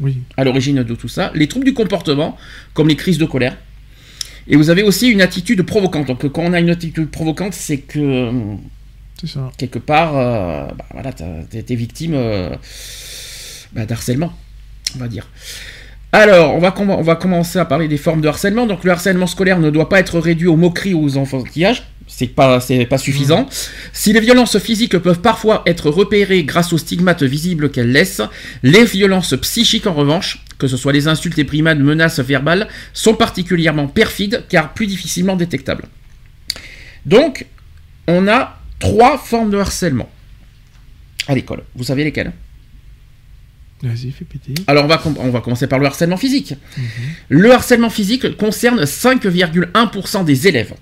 Oui. 0.00 0.18
à 0.36 0.44
l'origine 0.44 0.82
de 0.82 0.94
tout 0.94 1.08
ça. 1.08 1.30
Les 1.34 1.48
troubles 1.48 1.64
du 1.66 1.74
comportement, 1.74 2.36
comme 2.74 2.88
les 2.88 2.96
crises 2.96 3.18
de 3.18 3.24
colère. 3.24 3.56
Et 4.46 4.56
vous 4.56 4.70
avez 4.70 4.82
aussi 4.82 5.08
une 5.08 5.20
attitude 5.20 5.62
provocante. 5.62 6.06
Donc 6.06 6.26
quand 6.28 6.42
on 6.42 6.52
a 6.52 6.60
une 6.60 6.70
attitude 6.70 7.10
provocante, 7.10 7.52
c'est 7.54 7.78
que 7.78 8.30
ça. 9.24 9.50
quelque 9.58 9.78
part, 9.78 10.16
euh, 10.16 10.68
bah, 10.76 10.84
voilà, 10.92 11.10
été 11.52 11.74
victime 11.74 12.14
euh, 12.14 12.50
bah, 13.72 13.84
d'harcèlement, 13.86 14.32
on 14.96 14.98
va 14.98 15.08
dire. 15.08 15.28
Alors, 16.12 16.54
on 16.54 16.58
va, 16.58 16.74
on 16.78 17.02
va 17.02 17.16
commencer 17.16 17.58
à 17.58 17.66
parler 17.66 17.86
des 17.86 17.98
formes 17.98 18.22
de 18.22 18.28
harcèlement. 18.28 18.66
Donc, 18.66 18.84
le 18.84 18.90
harcèlement 18.90 19.26
scolaire 19.26 19.58
ne 19.58 19.68
doit 19.68 19.90
pas 19.90 20.00
être 20.00 20.18
réduit 20.18 20.46
aux 20.46 20.56
moqueries 20.56 20.94
ou 20.94 21.04
aux 21.04 21.16
enfantillages. 21.18 21.82
C'est 22.08 22.28
pas, 22.28 22.58
pas 22.88 22.98
suffisant. 22.98 23.48
Si 23.92 24.12
les 24.12 24.20
violences 24.20 24.58
physiques 24.58 24.98
peuvent 24.98 25.20
parfois 25.20 25.62
être 25.66 25.90
repérées 25.90 26.42
grâce 26.42 26.72
aux 26.72 26.78
stigmates 26.78 27.22
visibles 27.22 27.70
qu'elles 27.70 27.92
laissent, 27.92 28.22
les 28.62 28.84
violences 28.84 29.34
psychiques, 29.36 29.86
en 29.86 29.92
revanche, 29.92 30.42
que 30.58 30.66
ce 30.66 30.76
soit 30.76 30.92
les 30.92 31.06
insultes, 31.06 31.36
les 31.36 31.44
primades, 31.44 31.78
menaces 31.78 32.20
verbales, 32.20 32.66
sont 32.94 33.14
particulièrement 33.14 33.86
perfides 33.86 34.44
car 34.48 34.72
plus 34.72 34.86
difficilement 34.86 35.36
détectables. 35.36 35.84
Donc, 37.06 37.46
on 38.06 38.26
a 38.26 38.58
trois 38.78 39.18
formes 39.18 39.50
de 39.50 39.58
harcèlement 39.58 40.10
à 41.28 41.34
l'école. 41.34 41.62
Vous 41.76 41.84
savez 41.84 42.04
lesquelles? 42.04 42.32
Vas-y, 43.82 44.10
fais 44.10 44.24
péter. 44.24 44.54
Alors, 44.66 44.84
on 44.84 44.88
va, 44.88 45.00
on 45.18 45.30
va 45.30 45.40
commencer 45.40 45.66
par 45.66 45.78
le 45.78 45.86
harcèlement 45.86 46.16
physique. 46.16 46.54
Le 47.28 47.52
harcèlement 47.52 47.90
physique 47.90 48.36
concerne 48.36 48.82
5,1% 48.82 50.24
des 50.24 50.48
élèves. 50.48 50.74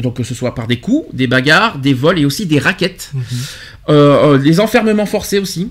Donc, 0.00 0.14
que 0.16 0.22
ce 0.22 0.34
soit 0.34 0.54
par 0.54 0.66
des 0.68 0.78
coups, 0.78 1.06
des 1.14 1.26
bagarres, 1.26 1.78
des 1.78 1.92
vols 1.94 2.18
et 2.20 2.24
aussi 2.24 2.46
des 2.46 2.58
raquettes. 2.60 3.10
Euh, 3.88 4.34
euh, 4.34 4.38
les 4.38 4.60
enfermements 4.60 5.06
forcés 5.06 5.38
aussi. 5.40 5.70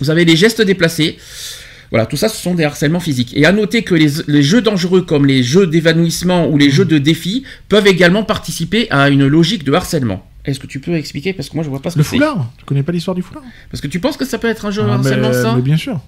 Vous 0.00 0.10
avez 0.10 0.24
les 0.24 0.34
gestes 0.36 0.60
déplacés. 0.62 1.18
Voilà, 1.90 2.06
tout 2.06 2.16
ça, 2.16 2.28
ce 2.28 2.36
sont 2.36 2.54
des 2.54 2.64
harcèlements 2.64 3.00
physiques. 3.00 3.32
Et 3.36 3.44
à 3.46 3.52
noter 3.52 3.82
que 3.82 3.94
les, 3.94 4.10
les 4.28 4.42
jeux 4.42 4.60
dangereux 4.62 5.02
comme 5.02 5.26
les 5.26 5.42
jeux 5.42 5.66
d'évanouissement 5.66 6.48
ou 6.48 6.56
les 6.56 6.70
jeux 6.70 6.84
de 6.84 6.98
défi 6.98 7.44
peuvent 7.68 7.86
également 7.86 8.22
participer 8.24 8.88
à 8.90 9.08
une 9.08 9.26
logique 9.26 9.64
de 9.64 9.72
harcèlement. 9.72 10.26
Est-ce 10.44 10.58
que 10.58 10.66
tu 10.66 10.80
peux 10.80 10.94
expliquer? 10.94 11.32
Parce 11.32 11.48
que 11.48 11.54
moi, 11.54 11.62
je 11.64 11.68
vois 11.68 11.82
pas 11.82 11.90
ce 11.90 11.98
Le 11.98 12.02
que 12.04 12.08
c'est. 12.10 12.16
foulard 12.16 12.50
Tu 12.58 12.64
connais 12.64 12.82
pas 12.82 12.92
l'histoire 12.92 13.14
du 13.14 13.22
foulard? 13.22 13.42
Parce 13.70 13.80
que 13.80 13.88
tu 13.88 14.00
penses 14.00 14.16
que 14.16 14.24
ça 14.24 14.38
peut 14.38 14.48
être 14.48 14.64
un 14.66 14.70
jeu 14.70 14.82
de 14.82 14.88
Ah, 14.88 14.94
harcèlement, 14.94 15.28
mais, 15.28 15.34
ça? 15.34 15.52
mais 15.56 15.62
bien 15.62 15.76
sûr. 15.76 16.00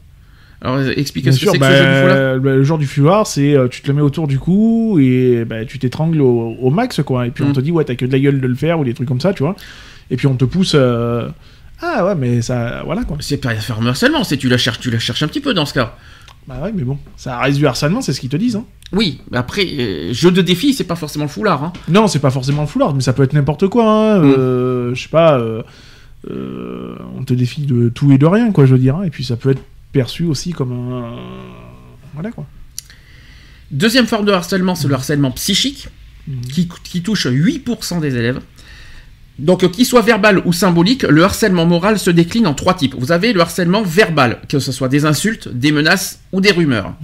Alors, 0.63 0.77
euh, 0.77 0.93
explique 0.97 1.25
ce 1.33 1.41
que 1.45 1.51
c'est 1.51 1.59
que 1.59 1.59
bah, 1.59 1.71
ce 1.71 1.77
jeu 1.77 1.85
du 1.85 2.01
foulard. 2.01 2.41
bah, 2.41 2.51
le 2.55 2.63
genre 2.63 2.79
du 2.79 2.87
foulard, 2.87 3.27
c'est 3.27 3.55
euh, 3.57 3.69
tu 3.69 3.83
te 3.83 3.89
le 3.89 3.95
mets 3.95 4.01
autour 4.01 4.29
du 4.29 4.39
cou 4.39 4.99
et 5.01 5.45
bah, 5.45 5.65
tu 5.65 5.79
t'étrangles 5.79 6.21
au, 6.21 6.57
au 6.61 6.71
max, 6.71 7.01
quoi. 7.03 7.27
Et 7.27 7.31
puis 7.31 7.43
Mm. 7.45 7.49
on 7.49 7.53
te 7.53 7.61
dit, 7.61 7.73
ouais, 7.73 7.85
t'as 7.85 7.97
que 7.97 8.07
de 8.07 8.13
la 8.13 8.21
gueule 8.21 8.41
de 8.41 8.47
le 8.47 8.55
faire 8.55 8.79
ou 8.79 8.85
des 8.85 8.95
trucs 8.95 9.09
comme 9.09 9.21
ça, 9.21 9.33
tu 9.33 9.43
vois. 9.43 9.57
Et 10.11 10.17
puis 10.17 10.27
on 10.29 10.35
te 10.37 10.45
pousse. 10.45 10.73
euh, 10.77 11.29
Ah 11.81 12.05
ouais, 12.07 12.15
mais 12.15 12.43
ça. 12.43 12.83
Voilà, 12.85 13.03
quoi. 13.03 13.17
C'est 13.21 13.39
pas 13.39 13.55
faire 13.57 13.85
harcèlement, 13.87 14.23
c'est 14.25 14.37
tu 14.37 14.49
la 14.49 14.57
cherches, 14.57 14.79
tu 14.79 14.91
la 14.91 15.01
cherches 15.01 15.23
un 15.25 15.29
petit 15.29 15.41
peu 15.41 15.53
dans 15.53 15.67
ce 15.67 15.75
cas. 15.75 15.97
Bah 16.47 16.57
ouais, 16.63 16.73
mais 16.75 16.83
bon, 16.83 16.99
ça 17.17 17.39
reste 17.39 17.59
du 17.59 17.67
harcèlement, 17.67 18.01
c'est 18.01 18.13
ce 18.13 18.21
qu'ils 18.21 18.29
te 18.31 18.37
disent. 18.37 18.57
Hein. 18.57 18.65
Oui, 18.93 19.21
après, 19.33 19.65
euh, 19.79 20.13
jeu 20.13 20.31
de 20.31 20.43
défi, 20.43 20.75
c'est 20.75 20.85
pas 20.85 20.97
forcément 20.97 21.25
le 21.25 21.31
foulard. 21.31 21.63
Hein. 21.65 21.73
Non, 21.89 22.07
c'est 22.09 22.19
pas 22.19 22.31
forcément 22.31 22.63
le 22.63 22.67
foulard, 22.69 22.95
mais 22.95 23.01
ça 23.01 23.13
peut 23.13 23.23
être 23.25 23.33
n'importe 23.33 23.67
quoi. 23.69 23.85
Hein. 23.85 24.19
Mm. 24.21 24.35
Euh, 24.39 24.95
je 24.95 25.03
sais 25.03 25.09
pas. 25.09 25.39
euh, 25.39 25.63
euh, 26.31 26.95
on 27.19 27.25
te 27.25 27.35
défie 27.35 27.63
de 27.63 27.89
tout 27.89 28.13
et 28.13 28.19
de 28.19 28.27
rien, 28.27 28.53
quoi, 28.53 28.65
je 28.67 28.73
veux 28.75 28.79
dire. 28.81 28.97
hein. 28.97 29.03
Et 29.05 29.11
puis 29.11 29.25
ça 29.25 29.37
peut 29.37 29.51
être 29.51 29.63
perçu 29.93 30.25
aussi 30.25 30.51
comme 30.53 30.73
un. 30.73 31.17
Voilà, 32.15 32.31
quoi. 32.31 32.47
Deuxième 33.71 34.07
forme 34.07 34.27
de 34.27 34.33
harcèlement, 34.33 34.75
c'est 34.75 34.89
le 34.89 34.95
harcèlement 34.95 35.31
psychique, 35.31 35.89
Mhm. 36.29 36.41
qui, 36.53 36.69
qui 36.85 37.03
touche 37.03 37.27
8% 37.27 38.01
des 38.01 38.15
élèves. 38.17 38.41
Donc, 39.39 39.69
qu'il 39.73 39.87
soit 39.87 40.03
verbal 40.03 40.41
ou 40.45 40.53
symbolique, 40.53 41.03
le 41.03 41.25
harcèlement 41.25 41.67
moral 41.67 41.99
se 41.99 42.11
décline 42.11 42.47
en 42.47 42.55
trois 42.55 42.75
types. 42.75 42.95
Vous 42.97 43.11
avez 43.13 43.33
le 43.33 43.41
harcèlement 43.41 43.83
verbal, 43.83 44.39
que 44.49 44.59
ce 44.61 44.71
soit 44.73 44.89
des 44.89 45.05
insultes, 45.05 45.49
des 45.49 45.73
menaces 45.73 46.21
ou 46.33 46.41
des 46.41 46.53
rumeurs. 46.53 46.95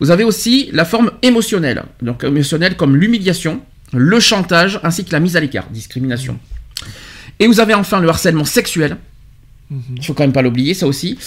Vous 0.00 0.10
avez 0.10 0.24
aussi 0.24 0.70
la 0.72 0.84
forme 0.84 1.12
émotionnelle, 1.22 1.84
donc 2.02 2.24
émotionnelle 2.24 2.76
comme 2.76 2.96
l'humiliation, 2.96 3.60
le 3.92 4.18
chantage, 4.18 4.80
ainsi 4.82 5.04
que 5.04 5.12
la 5.12 5.20
mise 5.20 5.36
à 5.36 5.40
l'écart, 5.40 5.68
discrimination. 5.70 6.38
Et 7.38 7.46
vous 7.46 7.60
avez 7.60 7.74
enfin 7.74 8.00
le 8.00 8.08
harcèlement 8.08 8.44
sexuel. 8.46 8.96
Il 9.70 10.04
faut 10.04 10.14
quand 10.14 10.22
même 10.24 10.32
pas 10.32 10.42
l'oublier, 10.42 10.74
ça 10.74 10.86
aussi, 10.86 11.18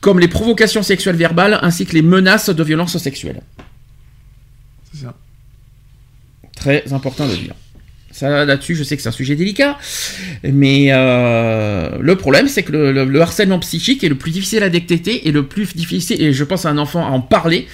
comme 0.00 0.20
les 0.20 0.28
provocations 0.28 0.82
sexuelles 0.82 1.16
verbales, 1.16 1.58
ainsi 1.62 1.86
que 1.86 1.92
les 1.92 2.02
menaces 2.02 2.50
de 2.50 2.62
violence 2.62 2.96
sexuelle. 2.98 3.42
C'est 4.92 5.02
ça. 5.02 5.14
Très 6.54 6.92
important 6.92 7.26
de 7.26 7.32
le 7.32 7.38
dire. 7.38 7.54
Ça, 8.16 8.46
là-dessus, 8.46 8.74
je 8.74 8.82
sais 8.82 8.96
que 8.96 9.02
c'est 9.02 9.10
un 9.10 9.12
sujet 9.12 9.36
délicat, 9.36 9.76
mais 10.42 10.86
euh, 10.90 11.90
le 12.00 12.16
problème, 12.16 12.48
c'est 12.48 12.62
que 12.62 12.72
le, 12.72 12.90
le- 12.92 13.04
le 13.04 13.20
harcèlement 13.20 13.58
psychique 13.58 14.02
est 14.04 14.08
le 14.08 14.14
plus 14.14 14.30
difficile 14.30 14.62
à 14.62 14.70
détecter 14.70 15.28
et 15.28 15.32
le 15.32 15.42
plus 15.42 15.76
difficile, 15.76 16.20
et 16.22 16.32
je 16.32 16.44
pense 16.44 16.64
à 16.64 16.70
un 16.70 16.78
enfant 16.78 17.04
à 17.06 17.10
en 17.10 17.20
parler 17.20 17.66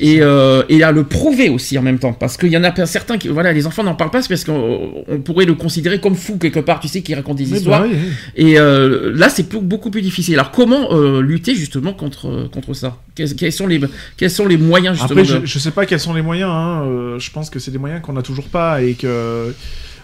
et, 0.00 0.18
euh, 0.20 0.64
et 0.68 0.82
à 0.82 0.90
le 0.90 1.04
prouver 1.04 1.48
aussi 1.50 1.78
en 1.78 1.82
même 1.82 1.98
temps, 2.00 2.12
parce 2.12 2.36
qu'il 2.36 2.50
y 2.50 2.56
en 2.56 2.64
a 2.64 2.86
certains 2.86 3.16
qui, 3.16 3.28
voilà, 3.28 3.52
les 3.52 3.66
enfants 3.66 3.84
n'en 3.84 3.94
parlent 3.94 4.10
pas, 4.10 4.22
c'est 4.22 4.28
parce 4.28 4.44
qu'on 4.44 5.04
on 5.06 5.18
pourrait 5.20 5.44
le 5.46 5.54
considérer 5.54 6.00
comme 6.00 6.16
fou 6.16 6.36
quelque 6.36 6.60
part, 6.60 6.80
tu 6.80 6.88
sais, 6.88 7.02
qui 7.02 7.14
raconte 7.14 7.36
des 7.38 7.46
Mais 7.46 7.58
histoires. 7.58 7.82
bah 7.82 7.88
oui, 7.88 7.96
oui. 7.96 8.12
Et 8.50 8.58
euh, 8.58 9.12
là, 9.14 9.28
c'est 9.28 9.48
beaucoup 9.54 9.90
plus 9.90 10.02
difficile. 10.02 10.34
Alors, 10.34 10.50
comment 10.50 10.92
lutter 11.20 11.54
justement 11.54 11.92
contre, 11.92 12.48
contre 12.52 12.74
ça? 12.74 12.98
Quels, 13.14 13.34
quels 13.36 13.52
sont 13.52 13.66
les, 13.66 13.80
quels 14.16 14.30
sont 14.30 14.46
les 14.46 14.58
moyens 14.58 14.98
justement 14.98 15.22
Après, 15.22 15.40
je, 15.42 15.46
je 15.46 15.58
sais 15.58 15.70
pas 15.70 15.86
quels 15.86 16.00
sont 16.00 16.12
les 16.12 16.22
moyens. 16.22 16.50
hein, 16.52 17.16
je 17.18 17.30
pense 17.30 17.48
que 17.50 17.58
c'est 17.58 17.70
des 17.70 17.78
moyens 17.78 18.02
qu'on 18.02 18.12
n'a 18.12 18.22
toujours 18.22 18.46
pas 18.48 18.82
et 18.82 18.92
que 18.94 19.54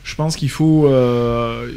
je 0.04 0.14
pense 0.14 0.36
qu'il 0.36 0.50
faut 0.50 0.86
euh, 0.86 1.68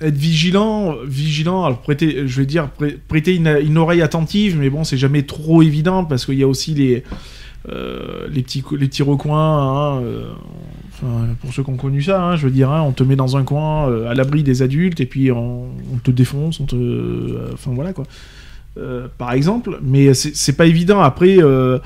être 0.00 0.16
vigilant, 0.16 0.96
vigilant. 1.04 1.64
Alors 1.64 1.80
prêter, 1.80 2.26
je 2.26 2.40
vais 2.40 2.46
dire 2.46 2.68
prê- 2.78 2.96
prêter 3.08 3.34
une, 3.36 3.48
une 3.62 3.78
oreille 3.78 4.02
attentive, 4.02 4.56
mais 4.58 4.70
bon, 4.70 4.84
c'est 4.84 4.96
jamais 4.96 5.22
trop 5.22 5.62
évident 5.62 6.04
parce 6.04 6.24
qu'il 6.24 6.36
y 6.38 6.42
a 6.42 6.48
aussi 6.48 6.74
les 6.74 7.02
euh, 7.68 8.28
les 8.30 8.42
petits 8.42 8.62
les 8.78 8.86
petits 8.88 9.02
recoins. 9.02 9.98
hein, 9.98 10.00
euh, 10.02 10.30
enfin, 10.94 11.26
pour 11.40 11.52
ceux 11.52 11.62
qui 11.64 11.70
ont 11.70 11.76
connu 11.76 12.00
ça, 12.02 12.22
hein, 12.22 12.36
je 12.36 12.44
veux 12.46 12.52
dire, 12.52 12.70
hein, 12.70 12.82
on 12.82 12.92
te 12.92 13.02
met 13.02 13.16
dans 13.16 13.36
un 13.36 13.42
coin 13.44 13.92
à 14.08 14.14
l'abri 14.14 14.42
des 14.42 14.62
adultes 14.62 15.00
et 15.00 15.06
puis 15.06 15.30
on, 15.32 15.64
on 15.92 15.98
te 16.02 16.10
défonce, 16.10 16.60
on 16.60 16.66
te, 16.66 17.52
enfin 17.52 17.72
voilà 17.74 17.92
quoi. 17.92 18.04
Euh, 18.78 19.08
par 19.18 19.32
exemple, 19.32 19.78
mais 19.82 20.14
c'est 20.14 20.56
pas 20.56 20.66
évident. 20.66 21.00
Après, 21.00 21.38
euh, 21.42 21.78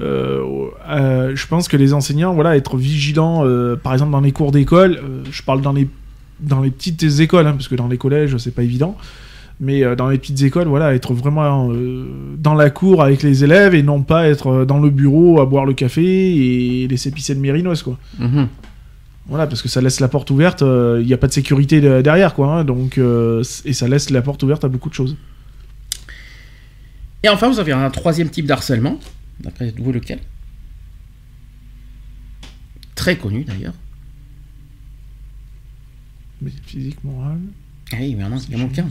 euh, 0.00 1.32
je 1.34 1.46
pense 1.46 1.68
que 1.68 1.76
les 1.76 1.92
enseignants, 1.94 2.34
voilà, 2.34 2.56
être 2.56 2.76
vigilants, 2.76 3.44
par 3.82 3.92
exemple 3.92 4.12
dans 4.12 4.20
les 4.20 4.32
cours 4.32 4.52
d'école, 4.52 5.00
je 5.30 5.42
parle 5.42 5.60
dans 5.60 5.72
les 5.72 5.88
dans 6.40 6.60
les 6.60 6.70
petites 6.72 7.04
écoles, 7.20 7.46
hein, 7.46 7.52
parce 7.52 7.68
que 7.68 7.76
dans 7.76 7.86
les 7.86 7.98
collèges, 7.98 8.36
c'est 8.38 8.54
pas 8.54 8.62
évident. 8.64 8.96
Mais 9.60 9.84
dans 9.94 10.08
les 10.08 10.18
petites 10.18 10.42
écoles, 10.42 10.66
voilà, 10.66 10.92
être 10.94 11.14
vraiment 11.14 11.70
dans 12.36 12.54
la 12.54 12.70
cour 12.70 13.00
avec 13.02 13.22
les 13.22 13.44
élèves 13.44 13.76
et 13.76 13.84
non 13.84 14.02
pas 14.02 14.26
être 14.26 14.64
dans 14.64 14.80
le 14.80 14.90
bureau 14.90 15.40
à 15.40 15.46
boire 15.46 15.64
le 15.66 15.72
café 15.74 16.02
et 16.02 16.88
laisser 16.88 17.12
pisser 17.12 17.34
le 17.34 17.40
mérinos, 17.40 17.82
quoi. 17.84 17.96
Mhm. 18.18 18.48
Voilà, 19.28 19.46
parce 19.46 19.62
que 19.62 19.68
ça 19.68 19.80
laisse 19.80 20.00
la 20.00 20.08
porte 20.08 20.32
ouverte, 20.32 20.62
il 20.62 21.06
n'y 21.06 21.14
a 21.14 21.16
pas 21.16 21.28
de 21.28 21.32
sécurité 21.32 21.80
de- 21.80 22.00
derrière, 22.02 22.34
quoi. 22.34 22.48
hein, 22.48 22.64
donc, 22.64 22.98
et 22.98 23.72
ça 23.72 23.86
laisse 23.86 24.10
la 24.10 24.22
porte 24.22 24.42
ouverte 24.42 24.64
à 24.64 24.68
beaucoup 24.68 24.88
de 24.88 24.94
choses. 24.94 25.16
Et 27.22 27.28
enfin, 27.28 27.48
vous 27.48 27.60
avez 27.60 27.72
un 27.72 27.90
troisième 27.90 28.30
type 28.30 28.46
d'harcèlement. 28.46 28.98
D'après 29.40 29.72
vous, 29.76 29.92
lequel? 29.92 30.20
Très 32.94 33.16
connu 33.16 33.44
d'ailleurs. 33.44 33.74
Mais 36.40 36.50
physique, 36.66 37.02
morale. 37.04 37.40
Ah 37.92 37.96
oui, 38.00 38.14
mais 38.16 38.24
il 38.48 38.58
y 38.58 38.62
en 38.62 38.66
a 38.66 38.68
qu'un. 38.68 38.90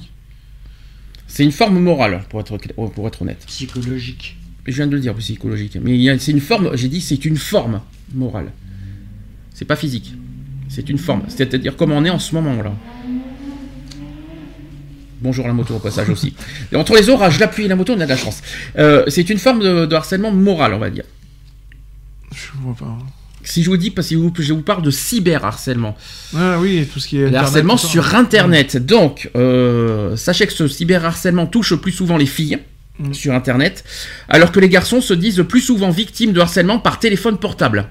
C'est 1.28 1.44
une 1.44 1.52
forme 1.52 1.80
morale, 1.80 2.24
pour 2.30 2.42
être, 2.42 2.58
pour 2.58 3.08
être 3.08 3.22
honnête. 3.22 3.44
Psychologique. 3.48 4.38
Je 4.66 4.74
viens 4.74 4.88
de 4.88 4.96
le 4.96 5.00
dire, 5.02 5.16
psychologique. 5.16 5.78
Mais 5.82 5.98
il 5.98 6.20
c'est 6.20 6.32
une 6.32 6.42
forme, 6.42 6.76
j'ai 6.76 6.88
dit 6.88 7.02
c'est 7.02 7.26
une 7.26 7.38
forme 7.38 7.82
morale. 8.14 8.52
C'est 9.54 9.66
pas 9.66 9.76
physique. 9.76 10.14
C'est 10.70 10.90
une 10.90 10.98
forme. 10.98 11.24
C'est-à-dire 11.28 11.76
comme 11.76 11.92
on 11.92 12.06
est 12.06 12.10
en 12.10 12.20
ce 12.20 12.36
moment-là. 12.36 12.74
Bonjour 15.22 15.48
la 15.48 15.54
moto 15.54 15.76
au 15.76 15.80
passage 15.80 16.10
aussi. 16.10 16.34
Et 16.72 16.76
entre 16.76 16.96
les 16.96 17.10
orages, 17.10 17.40
la 17.40 17.48
pluie 17.48 17.66
et 17.66 17.68
la 17.68 17.76
moto, 17.76 17.94
on 17.94 18.00
a 18.02 18.06
de 18.06 18.10
la 18.10 18.18
chance. 18.18 18.42
Euh, 18.78 19.04
c'est 19.08 19.30
une 19.30 19.38
forme 19.38 19.60
de, 19.60 19.86
de 19.86 19.96
harcèlement 19.96 20.32
moral, 20.32 20.74
on 20.74 20.80
va 20.80 20.90
dire. 20.90 21.04
Je 22.34 22.48
vois 22.62 22.76
pas. 22.76 22.98
Si 23.44 23.64
je 23.64 23.70
vous 23.70 23.78
dis, 23.78 23.90
parce 23.92 24.10
que 24.10 24.44
je 24.44 24.54
vous 24.54 24.62
parle 24.62 24.84
de 24.84 24.92
cyberharcèlement. 24.92 25.96
Ah 26.36 26.58
oui, 26.60 26.88
tout 26.92 27.00
ce 27.00 27.08
qui 27.08 27.18
est. 27.18 27.26
Internet, 27.26 27.42
harcèlement 27.42 27.78
sur 27.78 28.16
Internet. 28.16 28.78
Donc, 28.78 29.30
euh, 29.36 30.16
sachez 30.16 30.46
que 30.48 30.54
ce 30.54 30.68
cyberharcèlement 30.68 31.48
touche 31.48 31.76
plus 31.76 31.92
souvent 31.92 32.18
les 32.18 32.26
filles 32.28 32.60
Mm. 33.00 33.14
sur 33.14 33.34
Internet, 33.34 33.84
alors 34.28 34.52
que 34.52 34.60
les 34.60 34.70
garçons 34.70 35.02
se 35.02 35.14
disent 35.14 35.44
plus 35.48 35.62
souvent 35.62 35.90
victimes 35.90 36.34
de 36.34 36.40
harcèlement 36.42 36.80
par 36.80 37.00
téléphone 37.00 37.38
portable. 37.38 37.88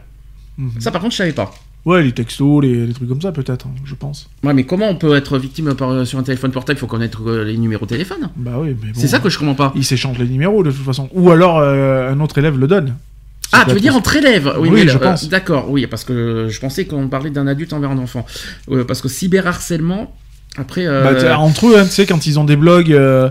Mhm. 0.59 0.81
Ça, 0.81 0.91
par 0.91 1.01
contre, 1.01 1.13
je 1.13 1.19
savais 1.19 1.33
pas. 1.33 1.55
Ouais, 1.87 2.03
les 2.03 2.13
textos, 2.13 2.63
les, 2.63 2.87
les 2.87 2.93
trucs 2.93 3.09
comme 3.09 3.23
ça, 3.23 3.33
peut-être, 3.33 3.67
hein, 3.67 3.71
je 3.85 3.95
pense. 3.95 4.29
Ouais, 4.45 4.53
mais 4.53 4.65
comment 4.65 4.89
on 4.91 4.97
peut 4.97 5.17
être 5.17 5.39
victime 5.39 5.75
par- 5.75 6.07
sur 6.07 6.19
un 6.19 6.23
téléphone 6.23 6.51
portable? 6.51 6.77
Il 6.77 6.81
faut 6.81 6.87
connaître 6.87 7.23
euh, 7.27 7.43
les 7.45 7.57
numéros 7.57 7.87
de 7.87 7.91
téléphone. 7.91 8.29
Bah 8.37 8.53
oui, 8.59 8.77
mais 8.83 8.89
bon. 8.93 9.01
C'est 9.01 9.09
ça 9.09 9.19
que 9.19 9.31
je 9.31 9.39
comprends 9.39 9.55
pas. 9.55 9.73
Ils 9.75 9.85
s'échangent 9.85 10.19
les 10.19 10.29
numéros, 10.29 10.63
de 10.63 10.71
toute 10.71 10.85
façon. 10.85 11.09
Ou 11.15 11.31
alors, 11.31 11.59
euh, 11.59 12.13
un 12.13 12.21
autre 12.21 12.37
élève 12.39 12.59
le 12.59 12.67
donne. 12.67 12.97
Ça 13.51 13.61
Ah, 13.63 13.65
tu 13.67 13.75
veux 13.75 13.81
dire 13.81 13.97
entre 13.97 14.15
élèves? 14.15 14.53
Oui, 14.59 14.71
mais 14.71 14.87
je 14.87 14.97
euh, 14.97 15.01
pense. 15.01 15.29
D'accord, 15.29 15.71
oui, 15.71 15.87
parce 15.87 16.05
que 16.05 16.47
je 16.51 16.61
pensais 16.61 16.85
qu'on 16.85 17.09
parlait 17.09 17.31
d'un 17.31 17.47
adulte 17.47 17.73
envers 17.73 17.91
un 17.91 17.99
enfant. 17.99 18.25
Euh, 18.71 18.85
parce 18.85 19.01
que 19.01 19.09
cyberharcèlement, 19.09 20.15
après. 20.57 20.87
euh, 20.87 21.03
Bah, 21.03 21.15
t'as- 21.15 21.39
entre 21.39 21.67
eux, 21.69 21.79
hein, 21.79 21.85
tu 21.85 21.91
sais, 21.91 22.07
quand 22.07 22.27
ils 22.27 22.39
ont 22.39 22.45
des 22.45 22.57
blogs, 22.57 22.93
euh, 22.93 23.31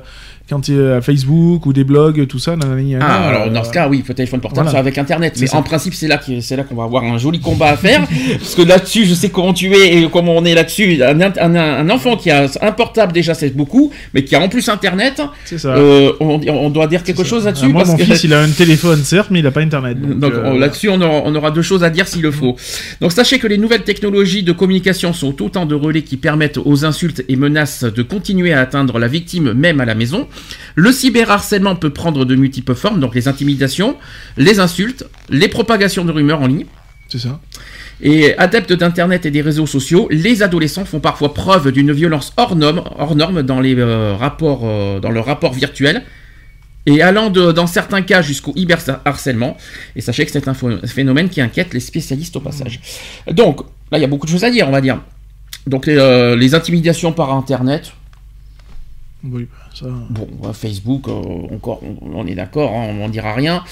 quand 0.50 0.68
il 0.68 0.76
y 0.76 0.80
a 0.80 1.02
Facebook 1.02 1.66
ou 1.66 1.74
des 1.74 1.84
blogs, 1.84 2.26
tout 2.28 2.40
ça, 2.40 2.56
nanani, 2.56 2.94
nanana, 2.94 3.06
Ah, 3.12 3.28
alors 3.30 3.52
dans 3.52 3.62
euh, 3.62 3.64
ce 3.64 3.72
cas, 3.72 3.88
oui, 3.88 4.04
le 4.08 4.14
téléphone 4.14 4.40
portable, 4.40 4.64
voilà. 4.66 4.72
c'est 4.72 4.80
avec 4.80 4.98
Internet. 4.98 5.38
Mais 5.40 5.48
ça. 5.48 5.58
en 5.58 5.64
principe, 5.64 5.94
c'est 5.94 6.08
là 6.08 6.18
qu'on 6.18 6.76
va 6.76 6.84
avoir 6.84 7.04
un 7.04 7.18
joli 7.18 7.40
combat 7.40 7.68
à 7.68 7.78
faire. 7.78 8.06
parce 8.40 8.56
que 8.56 8.62
là-dessus, 8.64 9.06
je 9.06 9.14
sais 9.14 9.30
comment 9.30 9.54
tu 9.54 9.72
es 9.74 10.02
et 10.02 10.10
comment 10.10 10.36
on 10.36 10.46
est 10.46 10.54
là-dessus. 10.54 11.02
Un, 11.04 11.20
un- 11.22 11.34
un- 11.40 11.56
un 11.56 11.90
enfant 11.90 12.18
qui 12.18 12.32
a 12.32 12.48
un 12.62 12.72
portable, 12.72 13.14
déjà, 13.14 13.34
c'est 13.34 13.56
beaucoup. 13.56 13.92
Mais 14.14 14.24
qui 14.24 14.36
a 14.36 14.42
en 14.42 14.50
plus 14.50 14.68
Internet, 14.70 15.22
C'est 15.46 15.58
ça. 15.58 15.70
euh, 15.76 16.14
on, 16.20 16.40
on 16.48 16.70
doit 16.70 16.88
dire 16.88 17.04
quelque 17.04 17.24
chose 17.24 17.46
là-dessus. 17.46 17.68
moi, 17.68 17.84
parce 17.84 17.92
mon 17.92 17.98
que- 17.98 18.04
fils, 18.06 18.24
il 18.24 18.34
a 18.34 18.42
un 18.42 18.50
téléphone, 18.50 19.04
certes, 19.04 19.30
mais 19.32 19.40
il 19.40 19.48
a 19.48 19.52
pas 19.52 19.62
Internet. 19.62 20.00
Donc, 20.02 20.20
Donc 20.20 20.34
euh, 20.34 20.42
on- 20.46 20.58
là-dessus, 20.58 20.90
on 20.90 21.36
aura 21.36 21.52
deux 21.52 21.62
choses 21.62 21.84
à 21.84 21.90
dire 21.90 22.08
s'il 22.08 22.22
le 22.22 22.32
faut. 22.32 22.56
Donc 23.02 23.12
sachez 23.12 23.40
que 23.40 23.48
les 23.48 23.58
nouvelles 23.58 23.84
technologies 23.84 24.44
de 24.44 24.52
communication 24.52 25.14
sont 25.14 25.42
autant 25.42 25.66
de 25.66 25.76
relais 25.76 26.02
qui 26.02 26.18
permettent 26.18 26.58
aux 26.64 26.86
insultes 26.86 27.24
et 27.30 27.36
menaces 27.36 27.84
de 27.84 28.02
continuer 28.02 28.54
à 28.54 28.62
atteindre 28.62 29.00
la 29.00 29.08
victime 29.08 29.54
même 29.54 29.80
à 29.80 29.86
la 29.86 29.96
maison. 29.96 30.28
Le 30.76 30.92
cyberharcèlement 30.92 31.76
peut 31.76 31.90
prendre 31.90 32.26
de 32.26 32.36
multiples 32.36 32.76
formes, 32.76 33.00
donc 33.00 33.16
les 33.16 33.28
intimidations, 33.28 33.98
les 34.38 34.60
insultes, 34.60 35.06
les 35.30 35.48
propagations 35.48 36.06
de 36.06 36.12
rumeurs 36.12 36.42
en 36.42 36.48
ligne. 36.48 36.66
c'est 37.10 37.20
ça. 37.20 37.40
Et 38.02 38.38
adeptes 38.38 38.72
d'Internet 38.72 39.26
et 39.26 39.32
des 39.32 39.42
réseaux 39.42 39.68
sociaux, 39.68 40.08
les 40.10 40.42
adolescents 40.42 40.86
font 40.86 41.02
parfois 41.02 41.34
preuve 41.34 41.72
d'une 41.74 41.92
violence 41.92 42.32
hors 42.38 42.56
norme, 42.56 42.82
hors 42.98 43.14
norme 43.16 43.44
dans, 43.44 43.60
les, 43.60 43.76
euh, 43.78 44.16
rapports, 44.16 44.62
euh, 44.64 45.02
dans 45.02 45.12
rapport 45.22 45.54
virtuel, 45.54 46.04
et 46.86 47.02
allant 47.02 47.30
de- 47.30 47.52
dans 47.52 47.68
certains 47.68 48.02
cas 48.02 48.22
jusqu'au 48.22 48.54
hyperharcèlement. 48.56 49.58
Et 49.98 50.02
sachez 50.02 50.26
que 50.26 50.32
c'est 50.32 50.48
un 50.48 50.54
phénomène 50.54 51.28
qui 51.28 51.42
inquiète 51.42 51.74
les 51.74 51.82
spécialistes 51.82 52.38
au 52.38 52.40
passage. 52.40 52.80
Donc, 53.30 53.62
là, 53.92 53.98
il 53.98 54.02
y 54.02 54.06
a 54.06 54.08
beaucoup 54.08 54.26
de 54.28 54.32
choses 54.32 54.46
à 54.46 54.50
dire, 54.50 54.70
on 54.70 54.72
va 54.72 54.80
dire. 54.80 55.02
Donc, 55.68 55.86
les, 55.86 55.98
euh, 55.98 56.38
les 56.38 56.56
intimidations 56.56 57.12
par 57.12 57.34
Internet, 57.34 57.92
Oui, 59.26 59.48
bah, 59.52 59.69
ça. 59.74 59.86
Bon, 60.10 60.28
euh, 60.46 60.54
Facebook, 60.54 61.08
euh, 61.08 61.56
encore, 61.56 61.82
on, 61.84 62.14
on 62.14 62.28
est 62.28 62.36
d'accord, 62.36 62.72
hein, 62.72 62.88
on 62.90 62.94
n'en 62.96 63.10
dira 63.10 63.34
rien. 63.34 63.64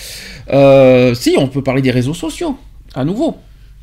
Euh, 0.52 1.14
si, 1.14 1.36
on 1.38 1.48
peut 1.48 1.62
parler 1.62 1.82
des 1.82 1.92
réseaux 1.92 2.14
sociaux, 2.14 2.58
à 2.96 3.04
nouveau. 3.04 3.38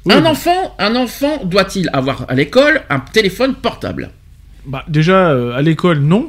Oui, 0.06 0.14
un 0.14 0.20
bah. 0.20 0.30
enfant, 0.30 0.74
un 0.78 0.96
enfant 0.96 1.44
doit-il 1.44 1.88
avoir 1.92 2.26
à 2.28 2.34
l'école 2.34 2.82
un 2.90 3.00
téléphone 3.00 3.54
portable? 3.54 4.10
Bah, 4.66 4.84
déjà, 4.88 5.30
euh, 5.30 5.56
à 5.56 5.62
l'école, 5.62 6.00
non. 6.00 6.28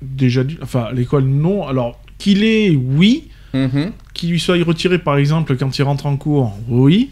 Déjà, 0.00 0.42
enfin, 0.62 0.84
à 0.84 0.92
l'école, 0.92 1.24
non. 1.24 1.66
Alors, 1.66 2.00
qu'il 2.18 2.44
ait, 2.44 2.70
oui. 2.70 3.28
Mhm. 3.54 3.92
Qu'il 4.14 4.30
lui 4.30 4.40
soit 4.40 4.56
retiré, 4.64 4.98
par 4.98 5.16
exemple, 5.16 5.56
quand 5.56 5.78
il 5.78 5.82
rentre 5.82 6.06
en 6.06 6.16
cours, 6.16 6.56
oui. 6.68 7.10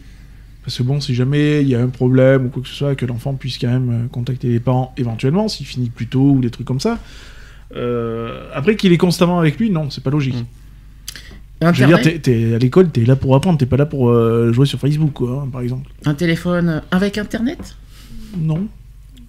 Parce 0.64 0.76
que 0.76 0.82
bon, 0.82 1.00
si 1.00 1.14
jamais 1.14 1.62
il 1.62 1.68
y 1.68 1.74
a 1.74 1.80
un 1.80 1.88
problème 1.88 2.46
ou 2.46 2.48
quoi 2.50 2.62
que 2.62 2.68
ce 2.68 2.74
soit, 2.74 2.94
que 2.94 3.06
l'enfant 3.06 3.34
puisse 3.34 3.58
quand 3.58 3.68
même 3.68 4.08
contacter 4.12 4.48
les 4.48 4.60
parents 4.60 4.92
éventuellement, 4.96 5.48
s'il 5.48 5.66
finit 5.66 5.88
plus 5.88 6.06
tôt 6.06 6.32
ou 6.32 6.40
des 6.40 6.50
trucs 6.50 6.66
comme 6.66 6.80
ça. 6.80 6.98
Euh, 7.74 8.48
après, 8.52 8.76
qu'il 8.76 8.92
est 8.92 8.98
constamment 8.98 9.38
avec 9.38 9.58
lui, 9.58 9.70
non, 9.70 9.90
c'est 9.90 10.02
pas 10.02 10.10
logique. 10.10 10.34
Mm. 10.34 11.72
Je 11.72 11.84
veux 11.84 11.94
dire, 11.94 12.22
t'es 12.22 12.54
à 12.54 12.58
l'école, 12.58 12.90
t'es 12.90 13.04
là 13.04 13.16
pour 13.16 13.36
apprendre, 13.36 13.58
t'es 13.58 13.66
pas 13.66 13.76
là 13.76 13.84
pour 13.84 14.08
euh, 14.08 14.50
jouer 14.52 14.64
sur 14.64 14.78
Facebook, 14.78 15.12
quoi, 15.12 15.42
hein, 15.44 15.48
par 15.52 15.60
exemple. 15.60 15.90
un 16.06 16.14
téléphone 16.14 16.82
avec 16.90 17.18
Internet? 17.18 17.76
Non. 18.38 18.66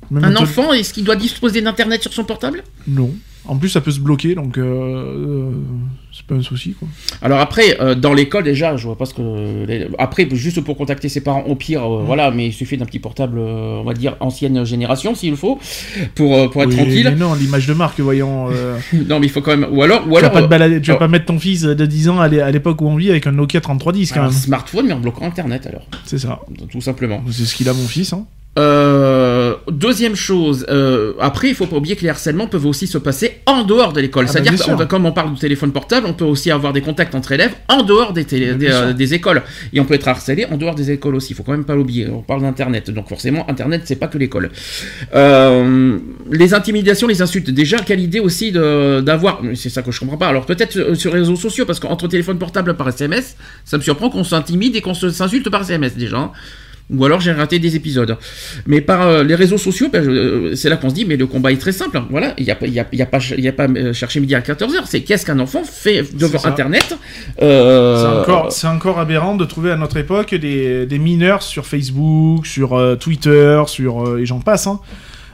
Même 0.10 0.24
Un 0.24 0.36
enfant, 0.38 0.72
est-ce 0.72 0.94
qu'il 0.94 1.04
doit 1.04 1.18
disposer 1.18 1.62
d'Internet 1.62 2.02
sur 2.02 2.14
son 2.14 2.24
portable? 2.24 2.64
Non. 2.88 3.14
En 3.48 3.58
plus, 3.58 3.70
ça 3.70 3.82
peut 3.82 3.92
se 3.92 4.00
bloquer, 4.00 4.36
donc 4.36 4.58
euh, 4.60 4.64
euh, 4.64 5.52
c'est 6.14 6.26
pas 6.26 6.36
un 6.36 6.44
souci, 6.44 6.74
quoi. 6.74 6.88
Alors 7.24 7.40
après, 7.40 7.82
euh, 7.82 7.96
dans 7.96 8.14
l'école 8.14 8.44
déjà, 8.44 8.78
je 8.78 8.86
vois 8.86 8.98
pas 8.98 9.06
ce 9.06 9.16
que... 9.16 9.66
les- 9.66 9.88
Après, 9.98 10.28
juste 10.32 10.62
pour 10.62 10.78
contacter 10.78 11.10
ses 11.10 11.22
parents, 11.22 11.42
au 11.48 11.56
pire, 11.56 11.82
Mm. 11.82 12.06
voilà, 12.06 12.30
mais 12.32 12.48
il 12.48 12.54
suffit 12.54 12.78
d'un 12.78 12.86
petit 12.86 13.00
portable, 13.00 13.40
on 13.40 13.84
va 13.84 13.94
dire, 13.94 14.16
ancienne 14.20 14.64
génération, 14.64 15.16
s'il 15.16 15.32
le 15.32 15.36
faut, 15.36 15.60
pour, 16.16 16.52
pour 16.52 16.62
être 16.62 16.70
Oui, 16.70 16.76
tranquille. 16.76 17.10
Mais 17.12 17.16
non, 17.16 17.34
l'image 17.34 17.66
de 17.66 17.74
marque, 17.74 18.00
voyons. 18.00 18.50
Non, 19.10 19.20
mais 19.20 19.26
il 19.26 19.30
faut 19.32 19.42
quand 19.42 19.58
même... 19.58 19.68
Ou 19.72 19.82
alors... 19.82 20.02
Ou 20.02 20.06
tu, 20.06 20.12
vas 20.12 20.18
alors 20.20 20.32
pas 20.34 20.42
te 20.44 20.48
balader, 20.48 20.80
tu 20.82 20.92
vas 20.92 20.98
pas 20.98 21.08
mettre 21.08 21.26
ton 21.26 21.40
fils 21.40 21.64
de 21.64 21.86
10 21.86 22.10
ans 22.10 22.20
à 22.20 22.28
l'é- 22.28 22.42
à 22.42 22.52
l'époque 22.52 22.80
où 22.82 22.88
on 22.88 22.96
vit 22.96 23.10
avec 23.10 23.26
un 23.26 23.32
Nokia 23.32 23.60
3310 23.60 24.12
quand 24.12 24.20
un 24.20 24.24
même. 24.24 24.32
smartphone, 24.32 24.86
mais 24.88 24.94
en 24.94 25.00
bloquant 25.00 25.26
Internet, 25.26 25.66
alors. 25.66 25.88
C'est 26.06 26.20
ça. 26.20 26.40
Tout 26.72 26.82
simplement. 26.82 27.24
C'est 27.32 27.46
ce 27.46 27.56
qu'il 27.56 27.68
a 27.70 27.74
mon 27.74 27.88
fils. 27.88 28.14
Hein. 28.14 28.26
Euh, 28.60 29.56
deuxième 29.72 30.16
chose, 30.16 30.66
euh, 30.70 31.14
après, 31.22 31.48
il 31.50 31.56
faut 31.56 31.68
pas 31.68 31.78
oublier 31.78 31.96
que 31.96 32.02
les 32.02 32.10
harcèlements 32.10 32.48
peuvent 32.48 32.66
aussi 32.66 32.86
se 32.86 32.98
passer 32.98 33.38
en 33.46 33.64
dehors 33.64 33.94
de 33.94 34.02
l'école. 34.02 34.26
Ah 34.28 34.28
bah, 34.28 34.34
C'est-à-dire, 34.34 34.78
que, 34.78 34.84
comme 34.84 35.06
on 35.06 35.14
parle 35.14 35.34
de 35.34 35.40
téléphone 35.40 35.72
portable, 35.72 36.06
on 36.06 36.14
peut 36.14 36.26
aussi 36.26 36.52
avoir 36.52 36.74
des 36.74 36.82
contacts 36.82 37.16
entre 37.16 37.32
élèves 37.32 37.54
en 37.70 37.82
dehors 37.84 38.12
des, 38.12 38.26
télé- 38.26 38.54
euh, 38.70 38.92
des 38.94 39.14
écoles. 39.14 39.42
Et 39.72 39.80
on 39.80 39.86
peut 39.86 39.94
être 39.94 40.08
harcelé 40.10 40.46
en 40.52 40.58
dehors 40.58 40.76
des 40.76 40.92
écoles 40.92 41.16
aussi. 41.16 41.32
Il 41.32 41.36
faut 41.38 41.44
quand 41.44 41.54
même 41.54 41.64
pas 41.64 41.76
l'oublier. 41.76 42.08
On 42.10 42.22
parle 42.22 42.42
d'Internet. 42.42 42.90
Donc 42.92 43.08
forcément, 43.08 43.50
Internet, 43.50 43.84
c'est 43.86 43.96
pas 43.96 44.08
que 44.08 44.18
l'école. 44.18 44.52
Euh, 45.16 45.98
les 46.30 46.54
intimidations, 46.54 47.08
les 47.08 47.22
insultes. 47.22 47.50
Déjà, 47.52 47.78
quelle 47.80 48.02
idée 48.02 48.20
aussi 48.20 48.52
d'avoir... 48.52 49.42
C'est 49.56 49.70
ça 49.70 49.82
que 49.82 49.92
je 49.92 50.00
comprends 50.02 50.18
pas. 50.18 50.28
Alors 50.28 50.46
peut-être 50.46 50.78
euh, 50.78 50.96
sur 50.96 51.14
les 51.14 51.20
réseaux 51.20 51.36
sociaux, 51.38 51.66
parce 51.66 51.80
qu'entre 51.80 52.08
téléphone 52.10 52.38
portable 52.38 52.76
par 52.76 52.90
SMS, 52.90 53.38
ça 53.64 53.78
me 53.78 53.82
surprend 53.82 54.10
qu'on 54.10 54.24
s'intimide 54.26 54.76
et 54.76 54.82
qu'on 54.82 54.94
s'insulte 54.94 55.50
par 55.50 55.62
SMS 55.62 55.96
déjà. 55.96 56.18
hein. 56.18 56.32
Ou 56.94 57.06
alors 57.06 57.20
j'ai 57.22 57.32
raté 57.32 57.58
des 57.60 57.76
épisodes. 57.76 58.18
Mais 58.68 58.82
par 58.82 59.02
euh, 59.04 59.24
les 59.24 59.36
réseaux 59.36 59.58
sociaux, 59.58 59.88
ben, 59.92 60.06
euh, 60.06 60.56
c'est 60.56 60.68
là 60.70 60.76
qu'on 60.78 60.90
se 60.90 60.96
dit, 60.96 61.06
mais 61.06 61.16
le 61.16 61.26
combat 61.26 61.52
est 61.52 61.58
très 61.58 61.72
simple. 61.72 61.98
hein. 61.98 62.06
Voilà, 62.10 62.34
il 62.38 62.44
n'y 62.46 62.52
a, 62.52 62.58
y 62.68 62.80
a, 62.80 62.86
il 62.92 63.00
y 63.00 63.02
a 63.02 63.06
pas, 63.06 63.20
y 63.38 63.48
a 63.48 63.54
pas 63.54 63.68
euh, 63.68 63.94
chercher 63.94 64.20
midi 64.20 64.36
à 64.36 64.42
14h. 64.42 64.82
C'est 64.86 65.02
qu'est-ce 65.02 65.26
qu'un 65.26 65.40
enfant 65.40 65.64
fait 65.64 66.04
devant. 66.18 66.44
Internet 66.46 66.96
C'est 67.40 68.68
encore, 68.68 69.00
aberrant 69.00 69.36
de 69.36 69.46
trouver 69.46 69.72
à 69.72 69.78
notre 69.78 69.98
époque 69.98 70.36
des, 70.36 70.86
des 70.86 71.00
mineurs 71.00 71.44
sur 71.44 71.66
Facebook, 71.66 72.46
sur 72.46 72.98
Twitter, 73.00 73.62
sur 73.68 74.18
et 74.18 74.26
j'en 74.26 74.40
passe. 74.40 74.68
Hein. 74.68 74.80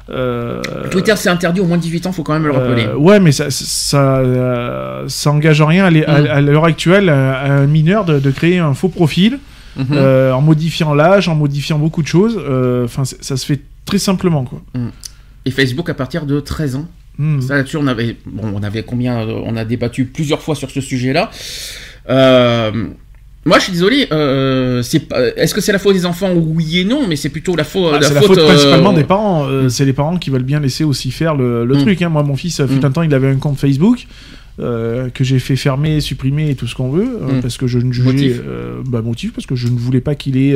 Euh, 0.09 0.61
Twitter, 0.89 1.13
c'est 1.17 1.29
interdit 1.29 1.59
au 1.59 1.65
moins 1.65 1.75
de 1.77 1.81
18 1.81 2.05
ans, 2.07 2.11
faut 2.13 2.23
quand 2.23 2.33
même 2.33 2.45
le 2.45 2.51
rappeler. 2.53 2.85
euh, 2.85 2.95
ouais, 2.95 3.19
mais 3.19 3.31
ça, 3.33 3.47
ça, 3.49 4.23
ça 5.07 5.31
engage 5.31 5.59
en 5.59 5.65
rien 5.65 5.85
à, 5.85 5.91
Mm. 5.91 6.27
à 6.29 6.41
l'heure 6.41 6.65
actuelle 6.65 7.09
à, 7.09 7.37
à 7.39 7.51
un 7.51 7.65
mineur 7.67 8.05
de, 8.05 8.19
de 8.19 8.31
créer 8.31 8.59
un 8.59 8.73
faux 8.73 8.87
profil 8.89 9.39
Mhm. 9.77 9.85
euh, 9.93 10.31
en 10.33 10.41
modifiant 10.41 10.93
l'âge, 10.93 11.27
en 11.29 11.35
modifiant 11.35 11.79
beaucoup 11.79 12.01
de 12.01 12.07
choses. 12.07 12.37
Euh, 12.37 12.85
Enfin, 12.85 13.03
ça 13.05 13.37
se 13.37 13.45
fait 13.45 13.61
très 13.85 13.97
simplement, 13.99 14.43
quoi. 14.43 14.61
Et 15.45 15.51
Facebook 15.51 15.89
à 15.89 15.93
partir 15.93 16.25
de 16.25 16.39
13 16.39 16.75
ans. 16.75 16.87
Mm. 17.17 17.41
Ça, 17.41 17.55
là-dessus, 17.55 17.77
on 17.77 17.87
avait, 17.87 18.17
bon, 18.25 18.43
on 18.55 18.61
avait 18.63 18.83
combien 18.83 19.19
euh, 19.21 19.41
On 19.45 19.55
a 19.55 19.65
débattu 19.65 20.05
plusieurs 20.05 20.41
fois 20.41 20.55
sur 20.55 20.69
ce 20.69 20.81
sujet-là. 20.81 21.31
Euh, 22.09 22.71
moi, 23.45 23.57
je 23.59 23.63
suis 23.63 23.71
désolé. 23.71 24.07
euh, 24.11 24.81
c'est 24.81 24.99
pas- 24.99 25.21
Est-ce 25.37 25.53
que 25.53 25.61
c'est 25.61 25.71
la 25.71 25.79
faute 25.79 25.93
des 25.93 26.05
enfants? 26.05 26.31
Oui 26.35 26.79
et 26.79 26.85
non, 26.85 27.07
mais 27.07 27.15
c'est 27.15 27.29
plutôt 27.29 27.55
la, 27.55 27.63
faute 27.63 27.91
Ah, 27.95 27.99
la 27.99 28.07
c'est 28.07 28.13
la 28.13 28.19
faute. 28.21 28.29
faute 28.29 28.37
euh, 28.39 28.47
principalement 28.47 28.93
des 28.93 29.03
parents. 29.05 29.45
euh, 29.47 29.69
C'est 29.69 29.85
les 29.85 29.93
parents 29.93 30.17
qui 30.17 30.29
veulent 30.29 30.43
bien 30.43 30.59
laisser 30.59 30.83
aussi 30.83 31.11
faire 31.11 31.33
le, 31.35 31.65
le 31.65 31.75
Mm. 31.75 31.81
truc. 31.81 32.01
hein. 32.01 32.09
Moi, 32.09 32.23
mon 32.23 32.35
fils, 32.35 32.57
fut 32.65 32.79
Mm. 32.81 32.85
un 32.85 32.91
temps, 32.91 33.01
il 33.03 33.13
avait 33.13 33.29
un 33.29 33.37
compte 33.37 33.57
Facebook 33.57 34.05
euh, 34.59 35.09
que 35.09 35.23
j'ai 35.23 35.39
fait 35.39 35.55
fermer, 35.55 36.01
supprimer 36.01 36.49
et 36.49 36.55
tout 36.55 36.65
ce 36.67 36.75
qu'on 36.75 36.89
veut 36.89 37.19
euh, 37.21 37.37
Mm. 37.37 37.41
parce 37.41 37.57
que 37.57 37.67
je 37.67 37.77
ne 37.79 37.91
jugeais 37.91 38.11
Motif. 38.11 38.41
euh, 38.45 38.81
bah, 38.87 39.01
motif 39.01 39.33
parce 39.33 39.45
que 39.45 39.55
je 39.55 39.67
ne 39.67 39.77
voulais 39.77 40.01
pas 40.01 40.15
qu'il 40.15 40.35
ait 40.37 40.55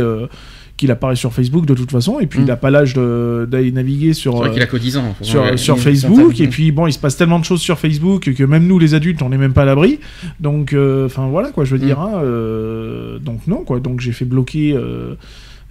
qu'il 0.78 0.90
apparaisse 0.90 1.20
sur 1.20 1.32
Facebook 1.32 1.68
de 1.68 1.76
toute 1.76 1.92
façon. 1.92 2.20
Et 2.20 2.26
puis 2.26 2.40
Mm. 2.40 2.44
il 2.44 2.48
n'a 2.48 2.56
pas 2.56 2.72
l'âge 2.72 2.96
d'aller 2.96 3.72
naviguer 3.72 4.14
sur 4.14 4.38
vrai 4.38 4.50
qu'il 4.52 4.62
a 4.64 4.66
que 4.66 4.78
10 4.78 4.98
ans. 4.98 5.16
sur, 5.22 5.44
ouais, 5.44 5.56
sur 5.58 5.76
il- 5.78 5.82
Facebook 5.82 6.40
il- 6.40 6.46
et 6.46 6.48
puis 6.48 6.72
bon 6.72 6.88
il 6.88 6.94
se 6.94 6.98
passe 6.98 7.16
tellement 7.18 7.38
de 7.40 7.46
choses 7.46 7.62
sur 7.62 7.78
Facebook 7.78 8.34
que 8.34 8.44
même 8.44 8.66
nous 8.66 8.80
les 8.80 8.96
adultes 8.96 9.22
on 9.22 9.30
n'est 9.30 9.38
même 9.38 9.54
pas 9.54 9.62
à 9.62 9.66
l'abri 9.66 10.00
donc 10.40 10.74
euh, 10.74 11.06
enfin 11.06 11.28
voilà 11.28 11.52
quoi 11.52 11.66
je 11.66 11.76
veux 11.76 11.82
Mm. 11.82 11.86
dire 11.86 12.00
hein, 12.00 12.22
euh, 12.24 13.20
donc 13.20 13.46
non 13.46 13.64
quoi 13.64 13.80
donc 13.80 14.00
j'ai 14.00 14.12
fait 14.14 14.26
bloquer 14.26 14.74
euh, 14.74 15.14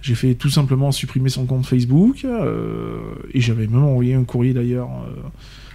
j'ai 0.01 0.15
fait 0.15 0.33
tout 0.35 0.49
simplement 0.49 0.93
supprimer 0.93 1.27
son 1.29 1.45
compte 1.45 1.65
Facebook 1.65 2.25
et 3.33 3.41
j'avais 3.41 3.67
même 3.67 3.83
envoyé 3.83 4.13
un 4.13 4.23
courrier 4.23 4.53
d'ailleurs 4.53 4.87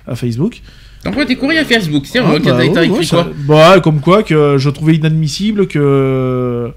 à 0.06 0.14
Facebook 0.16 0.62
T'envoies 1.06 1.26
tes 1.26 1.36
courriers 1.36 1.60
à 1.60 1.64
Facebook, 1.64 2.04
c'est 2.06 2.18
Ah, 2.18 2.22
vrai 2.22 2.38
bah, 2.40 2.44
t'as 2.52 2.56
ouais, 2.58 2.66
écrit 2.66 2.80
ouais, 2.80 2.88
quoi 2.88 3.04
ça- 3.04 3.28
bah, 3.48 3.80
comme 3.82 4.00
quoi 4.00 4.22
que 4.22 4.56
je 4.58 4.70
trouvais 4.70 4.94
inadmissible 4.96 5.66
que 5.66 6.70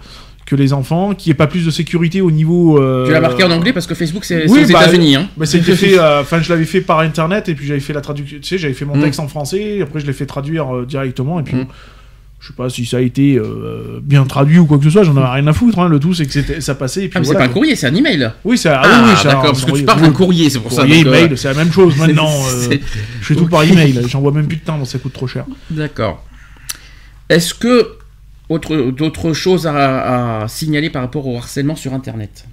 que 0.46 0.56
les 0.56 0.74
enfants 0.74 1.14
qu'il 1.14 1.30
n'y 1.30 1.34
ait 1.34 1.38
pas 1.38 1.46
plus 1.46 1.64
de 1.64 1.70
sécurité 1.70 2.22
au 2.22 2.32
niveau 2.32 2.80
euh, 2.82 3.06
Tu 3.06 3.12
l'as 3.12 3.22
marqué 3.22 3.44
en 3.44 3.52
anglais 3.52 3.72
parce 3.72 3.86
que 3.86 3.94
Facebook 3.94 4.26
c'est 4.26 4.50
oui, 4.50 4.64
aux 4.66 4.74
bah, 4.74 4.82
États-Unis. 4.84 5.16
Hein. 5.16 5.28
bah, 5.38 5.46
c'était 5.46 5.76
fait, 5.76 6.00
euh, 6.00 6.22
enfin 6.22 6.42
je 6.42 6.50
l'avais 6.50 6.66
fait 6.66 6.82
par 6.82 7.00
internet 7.02 7.50
et 7.50 7.54
puis 7.54 7.68
j'avais 7.68 7.80
fait 7.80 7.94
la 7.94 8.02
traduction, 8.02 8.38
tu 8.42 8.48
sais, 8.48 8.58
j'avais 8.58 8.74
fait 8.74 8.84
mon 8.86 8.98
Mm. 8.98 9.02
texte 9.04 9.20
en 9.20 9.28
français, 9.28 9.62
et 9.78 9.82
après 9.84 10.00
je 10.00 10.08
l'ai 10.08 10.14
fait 10.14 10.26
traduire 10.26 10.76
euh, 10.76 10.86
directement 10.88 11.40
et 11.40 11.44
puis 11.44 11.56
Mm. 11.56 11.68
Je 12.42 12.48
sais 12.48 12.54
pas 12.54 12.70
si 12.70 12.86
ça 12.86 12.98
a 12.98 13.02
été 13.02 13.36
euh, 13.36 14.00
bien 14.02 14.24
traduit 14.24 14.60
ou 14.60 14.66
quoi 14.66 14.78
que 14.78 14.86
ce 14.86 14.90
soit, 14.90 15.04
j'en 15.04 15.16
avais 15.18 15.28
rien 15.28 15.48
à 15.48 15.52
foutre. 15.54 15.78
hein. 15.80 15.90
Le 15.90 16.00
tout, 16.00 16.14
c'est 16.14 16.26
que 16.26 16.32
c'était- 16.32 16.62
ça 16.62 16.74
passait. 16.74 17.04
Et 17.04 17.08
puis 17.10 17.18
Ah, 17.18 17.20
mais 17.20 17.26
c'est 17.28 17.34
pas 17.34 17.44
un 17.44 17.50
courrier, 17.50 17.76
c'est 17.76 17.88
un 17.88 17.94
email. 17.96 18.32
Oui, 18.46 18.58
c'est 18.58 18.70
ah, 18.70 18.82
Ah, 18.82 18.88
oui, 19.04 19.10
oui, 19.18 19.24
d'accord, 19.26 19.42
parce 19.44 19.66
que 19.66 19.72
tu 19.72 19.84
parles 19.84 20.02
d'un 20.02 20.12
courrier, 20.14 20.50
c'est 20.50 20.60
pour 20.60 20.72
ça. 20.72 20.84
Courrier, 20.84 21.06
euh, 21.06 21.14
email, 21.16 21.38
c'est 21.38 21.50
la 21.50 21.54
même 21.54 21.72
chose 21.72 21.98
maintenant. 22.00 22.32
euh, 22.32 22.78
je 23.20 23.26
fais 23.26 23.36
tout 23.36 23.48
par 23.48 23.64
email. 23.64 24.02
J'envoie 24.08 24.32
même 24.32 24.48
plus 24.48 24.58
de 24.58 24.62
temps, 24.64 24.84
ça 24.86 25.00
coûte 25.00 25.12
trop 25.14 25.28
cher. 25.28 25.46
D'accord. 25.70 26.26
Est-ce 27.28 27.54
que 27.54 27.90
autre- 28.48 28.92
d'autres 28.92 29.34
choses 29.34 29.68
à, 29.68 30.42
à 30.44 30.48
signaler 30.48 30.90
par 30.90 31.02
rapport 31.02 31.28
au 31.28 31.36
harcèlement 31.38 31.76
sur 31.76 31.94
Internet? 31.94 32.46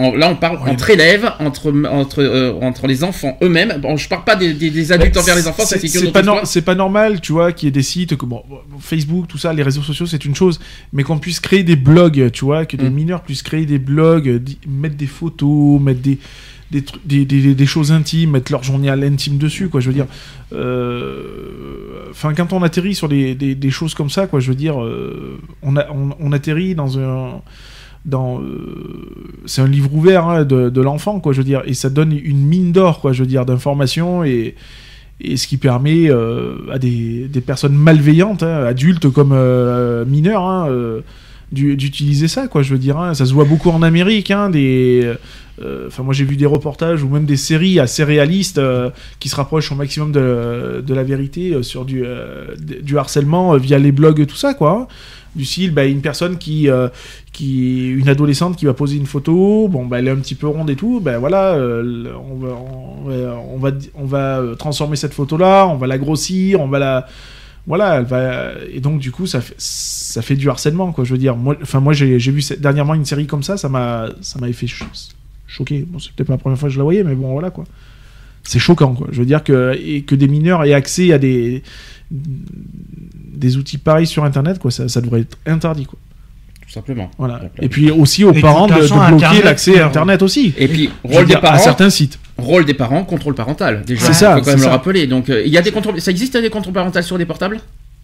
En- 0.00 0.14
Là, 0.16 0.28
on 0.30 0.36
parle 0.36 0.58
entre 0.68 0.90
élèves, 0.90 1.30
entre, 1.40 1.72
entre, 1.88 2.20
euh, 2.22 2.52
entre 2.60 2.86
les 2.86 3.04
enfants 3.04 3.36
eux-mêmes. 3.42 3.78
Bon, 3.80 3.96
je 3.96 4.08
parle 4.08 4.24
pas 4.24 4.36
des, 4.36 4.52
des- 4.54 4.70
des 4.70 4.92
adultes 4.92 5.16
envers 5.16 5.36
les 5.36 5.46
enfants, 5.46 5.64
c'est 5.66 6.62
pas, 6.62 6.74
normal, 6.74 7.20
tu 7.20 7.32
vois, 7.32 7.52
qu'il 7.52 7.66
y 7.66 7.68
ait 7.68 7.72
des 7.72 7.82
sites 7.82 8.14
bon, 8.14 8.42
Facebook, 8.80 9.26
tout 9.28 9.38
ça, 9.38 9.52
les 9.52 9.62
réseaux 9.62 9.82
sociaux, 9.82 10.06
c'est 10.06 10.24
une 10.24 10.34
chose, 10.34 10.58
mais 10.92 11.02
qu'on 11.02 11.18
puisse 11.18 11.40
créer 11.40 11.62
des 11.62 11.76
blogs, 11.76 12.30
tu 12.32 12.44
vois, 12.44 12.64
que 12.66 12.76
des 12.76 12.88
Mm. 12.90 12.94
mineurs 12.94 13.22
puissent 13.22 13.42
créer 13.42 13.66
des 13.66 13.78
blogs, 13.78 14.28
euh, 14.28 14.40
mettre 14.68 14.96
des 14.96 15.06
photos, 15.06 15.80
mettre 15.80 16.00
des 16.00 16.18
des, 16.72 16.82
tru- 16.82 17.00
des, 17.04 17.24
des- 17.24 17.56
des 17.56 17.66
choses 17.66 17.90
intimes, 17.90 18.30
mettre 18.30 18.52
leur 18.52 18.62
journal 18.62 19.02
intime 19.02 19.38
dessus, 19.38 19.68
quoi. 19.68 19.80
Je 19.80 19.88
veux 19.88 19.92
dire, 19.92 20.06
euh, 20.52 22.08
enfin, 22.10 22.32
quand 22.34 22.52
on 22.52 22.62
atterrit 22.62 22.94
sur 22.94 23.08
des, 23.08 23.34
choses 23.70 23.94
comme 23.94 24.10
ça, 24.10 24.26
quoi, 24.26 24.40
je 24.40 24.48
veux 24.48 24.54
dire, 24.54 24.80
euh, 24.82 25.40
on, 25.62 25.76
a, 25.76 25.86
on, 25.90 26.10
on 26.20 26.32
atterrit 26.32 26.74
dans 26.74 26.98
un 26.98 27.40
euh, 28.12 29.42
c'est 29.46 29.60
un 29.60 29.68
livre 29.68 29.92
ouvert 29.94 30.26
hein, 30.26 30.44
de, 30.44 30.80
l'enfant 30.80 31.20
quoi 31.20 31.32
je 31.32 31.38
veux 31.38 31.44
dire. 31.44 31.62
Et 31.66 31.74
ça 31.74 31.90
donne 31.90 32.12
une 32.12 32.46
mine 32.46 32.72
d'or 32.72 33.00
quoi 33.00 33.12
je 33.12 33.22
veux 33.22 33.28
dire 33.28 33.44
d'informations 33.44 34.24
et 34.24 34.54
ce 35.36 35.46
qui 35.46 35.58
permet 35.58 36.08
euh, 36.08 36.54
à 36.72 36.78
des, 36.78 37.28
personnes 37.44 37.74
malveillantes 37.74 38.42
hein, 38.42 38.64
adultes 38.64 39.10
comme 39.10 39.32
euh, 39.32 40.04
mineurs 40.06 40.44
hein, 40.44 40.68
d'u- 41.52 41.76
d'utiliser 41.76 42.26
ça 42.26 42.48
quoi 42.48 42.62
je 42.62 42.72
veux 42.72 42.78
dire 42.78 42.98
ça 43.14 43.26
se 43.26 43.34
voit 43.34 43.44
beaucoup 43.44 43.70
en 43.70 43.82
Amérique 43.82 44.32
des 44.50 45.12
enfin 45.86 46.02
moi 46.02 46.14
j'ai 46.14 46.24
vu 46.24 46.36
des 46.36 46.46
reportages 46.46 47.02
ou 47.02 47.08
même 47.08 47.24
des 47.24 47.36
séries 47.36 47.78
assez 47.80 48.04
réalistes 48.04 48.58
euh, 48.58 48.90
qui 49.18 49.28
se 49.28 49.36
rapprochent 49.36 49.72
au 49.72 49.74
maximum 49.74 50.12
de, 50.12 50.82
la 50.88 51.02
vérité 51.02 51.52
euh, 51.52 51.62
sur 51.62 51.84
du, 51.84 52.02
euh, 52.04 52.54
harcèlement 52.96 53.54
euh, 53.54 53.58
via 53.58 53.78
les 53.78 53.92
blogs 53.92 54.26
tout 54.26 54.36
ça 54.36 54.54
quoi. 54.54 54.88
Du 55.36 55.44
style 55.44 55.72
bah, 55.72 55.84
une 55.84 56.00
personne 56.00 56.38
qui 56.38 56.68
euh, 56.68 56.88
une 57.42 58.08
adolescente 58.08 58.56
qui 58.56 58.66
va 58.66 58.74
poser 58.74 58.96
une 58.96 59.06
photo 59.06 59.68
bon 59.68 59.86
bah 59.86 59.98
elle 59.98 60.08
est 60.08 60.10
un 60.10 60.16
petit 60.16 60.34
peu 60.34 60.46
ronde 60.46 60.68
et 60.70 60.76
tout 60.76 61.00
ben 61.00 61.18
voilà 61.18 61.54
euh, 61.54 62.12
on 62.18 63.58
va 64.06 64.38
euh, 64.40 64.54
transformer 64.54 64.96
cette 64.96 65.14
photo 65.14 65.36
là 65.36 65.66
on 65.66 65.76
va 65.76 65.86
la 65.86 65.98
grossir 65.98 66.60
on 66.60 66.68
va 66.68 66.78
la 66.78 67.06
voilà 67.66 67.96
elle 67.96 68.04
va 68.04 68.52
et 68.70 68.80
donc 68.80 68.98
du 68.98 69.10
coup 69.10 69.26
ça 69.26 69.40
fait 69.40 70.36
du 70.36 70.50
harcèlement 70.50 70.92
quoi 70.92 71.04
je 71.04 71.12
veux 71.12 71.18
dire. 71.18 71.36
Moi 71.36 71.56
enfin 71.62 71.80
moi 71.80 71.92
j'ai 71.92 72.18
vu 72.18 72.42
dernièrement 72.58 72.94
une 72.94 73.04
série 73.04 73.26
comme 73.26 73.42
ça 73.42 73.56
ça 73.56 73.68
m'a 73.68 74.08
ça 74.20 74.38
m'avait 74.38 74.52
fait 74.52 74.66
cho- 75.50 75.64
choquer 75.64 75.84
bon 75.88 75.98
c'est 75.98 76.12
peut-être 76.12 76.28
pas 76.28 76.34
la 76.34 76.38
première 76.38 76.58
fois 76.58 76.68
que 76.68 76.72
je 76.72 76.78
la 76.78 76.84
voyais 76.84 77.02
mais 77.04 77.14
bon 77.14 77.32
voilà 77.32 77.50
quoi 77.50 77.64
c'est 78.42 78.58
choquant 78.58 78.94
quoi 78.94 79.08
je 79.10 79.18
veux 79.20 79.26
dire 79.26 79.42
que 79.44 79.76
et 79.82 80.02
que 80.02 80.14
des 80.14 80.28
mineurs 80.28 80.64
aient 80.64 80.72
accès 80.74 81.12
à 81.12 81.18
des 81.18 81.62
des 82.10 83.56
outils 83.56 83.78
pareils 83.78 84.06
sur 84.06 84.24
internet 84.24 84.58
quoi 84.58 84.70
ça, 84.70 84.88
ça 84.88 85.00
devrait 85.00 85.20
être 85.20 85.38
interdit 85.46 85.86
quoi 85.86 85.98
Tout 86.66 86.70
simplement. 86.72 87.10
voilà. 87.18 87.40
Et 87.60 87.68
puis 87.68 87.90
aussi 87.90 88.22
aux 88.24 88.32
Et 88.32 88.40
parents 88.40 88.66
de, 88.66 88.74
bloquer 88.74 88.94
Internet, 88.94 89.44
l'accès 89.44 89.80
à 89.80 89.86
Internet 89.86 90.22
aussi. 90.22 90.52
Et 90.56 90.68
puis, 90.68 90.88
rôle 91.02 91.22
des 91.24 91.30
dire, 91.34 91.38
à 91.38 91.40
parents, 91.40 91.58
certains 91.58 91.90
sites. 91.90 92.18
rôle 92.38 92.64
des 92.64 92.74
parents, 92.74 93.02
contrôle 93.04 93.34
parental. 93.34 93.82
Déjà, 93.84 94.12
ça, 94.12 94.36
faut 94.36 94.42
quand 94.44 94.52
même 94.52 94.60
le 94.60 94.66
rappeler. 94.68 95.06
Donc, 95.08 95.30
euh, 95.30 95.42
il 95.44 95.52
y 95.52 95.58
a 95.58 95.62
des 95.62 95.72
contrôles. 95.72 96.00
Ça 96.00 96.12
existe 96.12 96.36
des 96.36 96.48
contrôles 96.50 96.72
parentaux 96.72 97.02
sur 97.02 97.18
des 97.18 97.26
portables? 97.26 97.60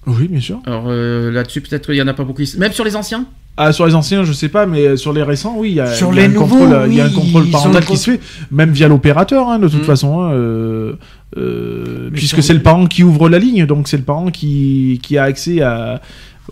Oui, 0.07 0.27
bien 0.29 0.41
sûr. 0.41 0.61
Alors 0.67 0.87
euh, 0.89 1.31
là-dessus, 1.31 1.61
peut-être 1.61 1.87
qu'il 1.87 1.95
y 1.97 2.03
en 2.03 2.09
a 2.09 2.15
pas 2.15 2.25
beaucoup. 2.25 2.43
Même 2.59 2.73
sur 2.73 2.85
les 2.85 2.97
anciens? 2.97 3.27
Ah, 3.59 3.73
sur 3.73 3.87
les 3.87 3.95
anciens, 3.95 4.23
je 4.25 4.33
sais 4.33 4.51
pas, 4.51 4.67
mais 4.67 4.97
sur 4.99 5.13
les 5.15 5.23
récents, 5.23 5.55
oui, 5.57 5.71
il 5.71 5.75
y 5.77 5.81
a, 5.81 5.87
Sur 5.95 6.11
il 6.13 6.17
y 6.17 6.19
a 6.19 6.27
les 6.27 6.29
un 6.29 6.39
nouveaux, 6.41 6.59
contrôle, 6.59 6.87
il 6.89 6.95
y 6.95 7.01
a 7.01 7.05
un 7.05 7.09
oui, 7.09 7.15
contrôle 7.15 7.45
ils 7.47 7.51
parental 7.51 7.85
qui 7.87 7.97
se 7.97 8.11
fait, 8.11 8.21
même 8.51 8.71
via 8.71 8.87
l'opérateur, 8.89 9.49
hein, 9.49 9.59
de 9.59 9.69
toute 9.69 9.81
Mm. 9.83 9.85
façon, 9.85 10.21
hein, 10.21 10.33
euh, 10.33 10.93
euh, 11.39 12.11
puisque 12.13 12.43
c'est 12.43 12.53
le 12.55 12.63
parent 12.63 12.87
qui 12.87 13.03
ouvre 13.03 13.29
la 13.29 13.39
ligne, 13.39 13.65
donc 13.67 13.89
c'est 13.89 13.97
le 13.97 14.03
parent 14.03 14.31
qui, 14.31 15.01
qui 15.03 15.17
a 15.17 15.23
accès 15.25 15.63
à, 15.63 16.03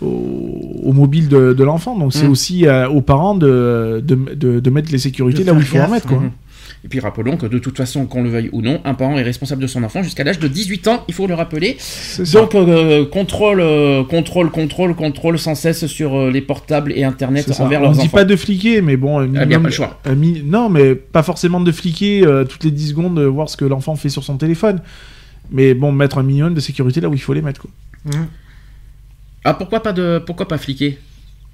au, 0.01 0.07
au 0.83 0.93
mobile 0.93 1.27
de, 1.29 1.53
de 1.53 1.63
l'enfant, 1.63 1.97
donc 1.97 2.11
c'est 2.13 2.27
Mm. 2.27 2.31
aussi 2.31 2.65
euh, 2.65 2.87
aux 2.89 3.01
parents 3.01 3.35
de, 3.35 4.03
de, 4.05 4.15
de, 4.35 4.59
de 4.59 4.69
mettre 4.69 4.91
les 4.91 4.97
sécurités 4.97 5.43
là 5.43 5.53
où 5.53 5.57
il 5.59 5.63
faut 5.63 5.77
en 5.77 5.87
mettre, 5.89 6.07
quoi. 6.07 6.17
Mhm. 6.17 6.31
Et 6.85 6.87
puis 6.87 6.99
rappelons 6.99 7.35
que 7.35 7.47
de 7.47 7.57
toute 7.57 7.75
façon, 7.77 8.05
qu'on 8.05 8.21
le 8.21 8.29
veuille 8.29 8.49
ou 8.53 8.61
non, 8.61 8.79
un 8.85 8.93
parent 8.93 9.17
est 9.17 9.23
responsable 9.23 9.59
de 9.59 9.65
son 9.65 9.83
enfant 9.83 10.03
jusqu'à 10.03 10.23
l'âge 10.23 10.37
de 10.37 10.47
18 10.47 10.87
ans, 10.87 11.03
il 11.07 11.15
faut 11.15 11.25
le 11.25 11.33
rappeler. 11.33 11.77
Donc 12.31 12.53
euh, 12.53 13.05
contrôle, 13.07 13.59
euh, 13.59 14.03
contrôle, 14.03 14.51
contrôle, 14.51 14.93
contrôle 14.95 15.39
sans 15.39 15.55
cesse 15.55 15.87
sur 15.87 16.15
euh, 16.15 16.29
les 16.29 16.41
portables 16.41 16.93
et 16.95 17.03
Internet 17.03 17.45
C'est 17.47 17.53
ça. 17.55 17.63
envers 17.63 17.79
On 17.79 17.85
leurs 17.85 17.91
dit 17.93 18.01
enfants. 18.01 18.17
pas 18.17 18.23
de 18.23 18.35
fliquer, 18.35 18.81
mais 18.83 18.97
bon, 18.97 19.17
un 19.17 19.23
Ah, 19.35 19.45
minimum- 19.45 19.63
pas 19.63 19.69
le 19.69 19.73
choix. 19.73 19.99
un 20.05 20.13
mi- 20.13 20.43
non, 20.45 20.69
mais 20.69 20.93
pas 20.93 21.23
forcément 21.23 21.59
de 21.59 21.71
fliquer 21.71 22.23
euh, 22.23 22.43
toutes 22.45 22.63
les 22.63 22.69
10 22.71 22.89
secondes, 22.89 23.17
euh, 23.17 23.25
voir 23.25 23.49
ce 23.49 23.57
que 23.57 23.65
l'enfant 23.65 23.95
fait 23.95 24.09
sur 24.09 24.23
son 24.23 24.37
téléphone. 24.37 24.79
Mais 25.49 25.73
bon, 25.73 25.91
mettre 25.91 26.19
un 26.19 26.23
minimum 26.23 26.53
de 26.53 26.59
sécurité 26.59 27.01
là 27.01 27.09
où 27.09 27.15
il 27.15 27.19
faut 27.21 27.33
les 27.33 27.41
mettre, 27.41 27.61
quoi. 27.61 27.71
Hum. 28.13 28.27
Ah 29.43 29.55
pourquoi 29.55 29.81
pas 29.81 29.91
de, 29.91 30.21
pourquoi 30.23 30.47
pas 30.47 30.59
fliquer? 30.59 30.99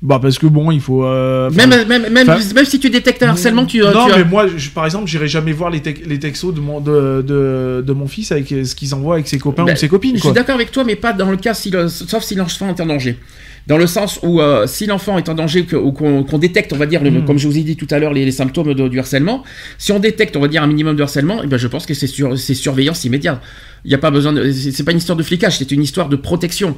Bah, 0.04 0.18
parce 0.20 0.40
que 0.40 0.48
bon, 0.48 0.72
il 0.72 0.82
faut. 0.82 1.06
euh, 1.06 1.52
même, 1.52 1.70
même, 1.88 2.10
même, 2.12 2.26
même 2.28 2.66
si 2.66 2.80
tu 2.80 2.90
détectes 2.90 3.22
un 3.22 3.30
harcèlement, 3.30 3.66
tu. 3.68 3.82
Non, 3.82 4.08
tu 4.08 4.14
as- 4.14 4.18
mais 4.18 4.24
moi, 4.24 4.48
je- 4.58 4.70
par 4.72 4.86
exemple, 4.86 5.06
j'irai 5.08 5.28
jamais 5.28 5.52
voir 5.52 5.70
les, 5.70 5.80
tec- 5.80 6.04
les 6.08 6.18
textos 6.18 6.56
de 6.56 6.60
mon, 6.60 6.80
de, 6.80 7.22
de, 7.22 7.84
de 7.86 7.94
mon 7.94 8.08
fils 8.08 8.32
avec 8.32 8.48
ce 8.50 8.74
qu'ils 8.74 8.96
envoient 8.96 9.14
avec 9.14 9.28
ses 9.28 9.38
copains 9.38 9.64
Ben, 9.64 9.74
ou 9.74 9.78
ses 9.78 9.88
copines, 9.88 10.16
Je 10.16 10.22
quoi. 10.24 10.32
suis 10.32 10.36
d'accord 10.36 10.56
avec 10.56 10.72
toi, 10.72 10.84
mais 10.84 10.96
pas 10.96 11.14
dans 11.14 11.30
le 11.30 11.38
cas, 11.38 11.54
si 11.54 11.70
le- 11.70 11.88
sauf 11.88 12.24
si 12.24 12.34
l'enfant 12.34 12.70
est 12.70 12.82
en 12.82 12.88
danger. 12.88 13.20
Dans 13.68 13.78
le 13.78 13.86
sens 13.86 14.20
où 14.24 14.42
euh, 14.42 14.66
si 14.66 14.88
l'enfant 14.88 15.20
est 15.20 15.30
en 15.30 15.36
danger 15.36 15.66
que- 15.66 15.76
ou 15.76 15.92
qu'on 15.92 16.38
détecte, 16.40 16.74
on 16.74 16.78
va 16.78 16.88
dire, 16.88 17.04
le- 17.04 17.12
Mm. 17.12 17.26
comme 17.26 17.38
je 17.38 17.48
vous 17.48 17.56
ai 17.60 17.62
dit 17.62 17.76
tout 17.76 17.86
à 17.92 18.00
l'heure, 18.00 18.12
les, 18.12 18.26
les 18.26 18.32
symptômes 18.32 18.74
de- 18.74 18.88
du 18.88 18.98
harcèlement, 18.98 19.44
si 19.78 19.92
on 19.92 20.00
détecte, 20.00 20.36
on 20.36 20.40
va 20.40 20.48
dire, 20.48 20.64
un 20.64 20.68
minimum 20.68 20.96
de 20.96 21.04
harcèlement, 21.04 21.42
eh 21.44 21.48
ben, 21.48 21.58
je 21.58 21.68
pense 21.68 21.86
que 21.86 21.94
c'est 21.94 22.08
sur, 22.08 22.40
c'est 22.40 22.56
surveillance 22.56 23.06
immédiate. 23.06 23.40
Il 23.84 23.88
n'y 23.90 23.96
a 23.96 23.98
pas 23.98 24.12
besoin 24.12 24.32
de. 24.34 24.52
C'est 24.52 24.84
pas 24.84 24.92
une 24.92 25.00
histoire 25.00 25.18
de 25.18 25.24
flicage, 25.24 25.58
c'est 25.58 25.72
une 25.72 25.82
histoire 25.82 26.08
de 26.08 26.16
protection. 26.16 26.78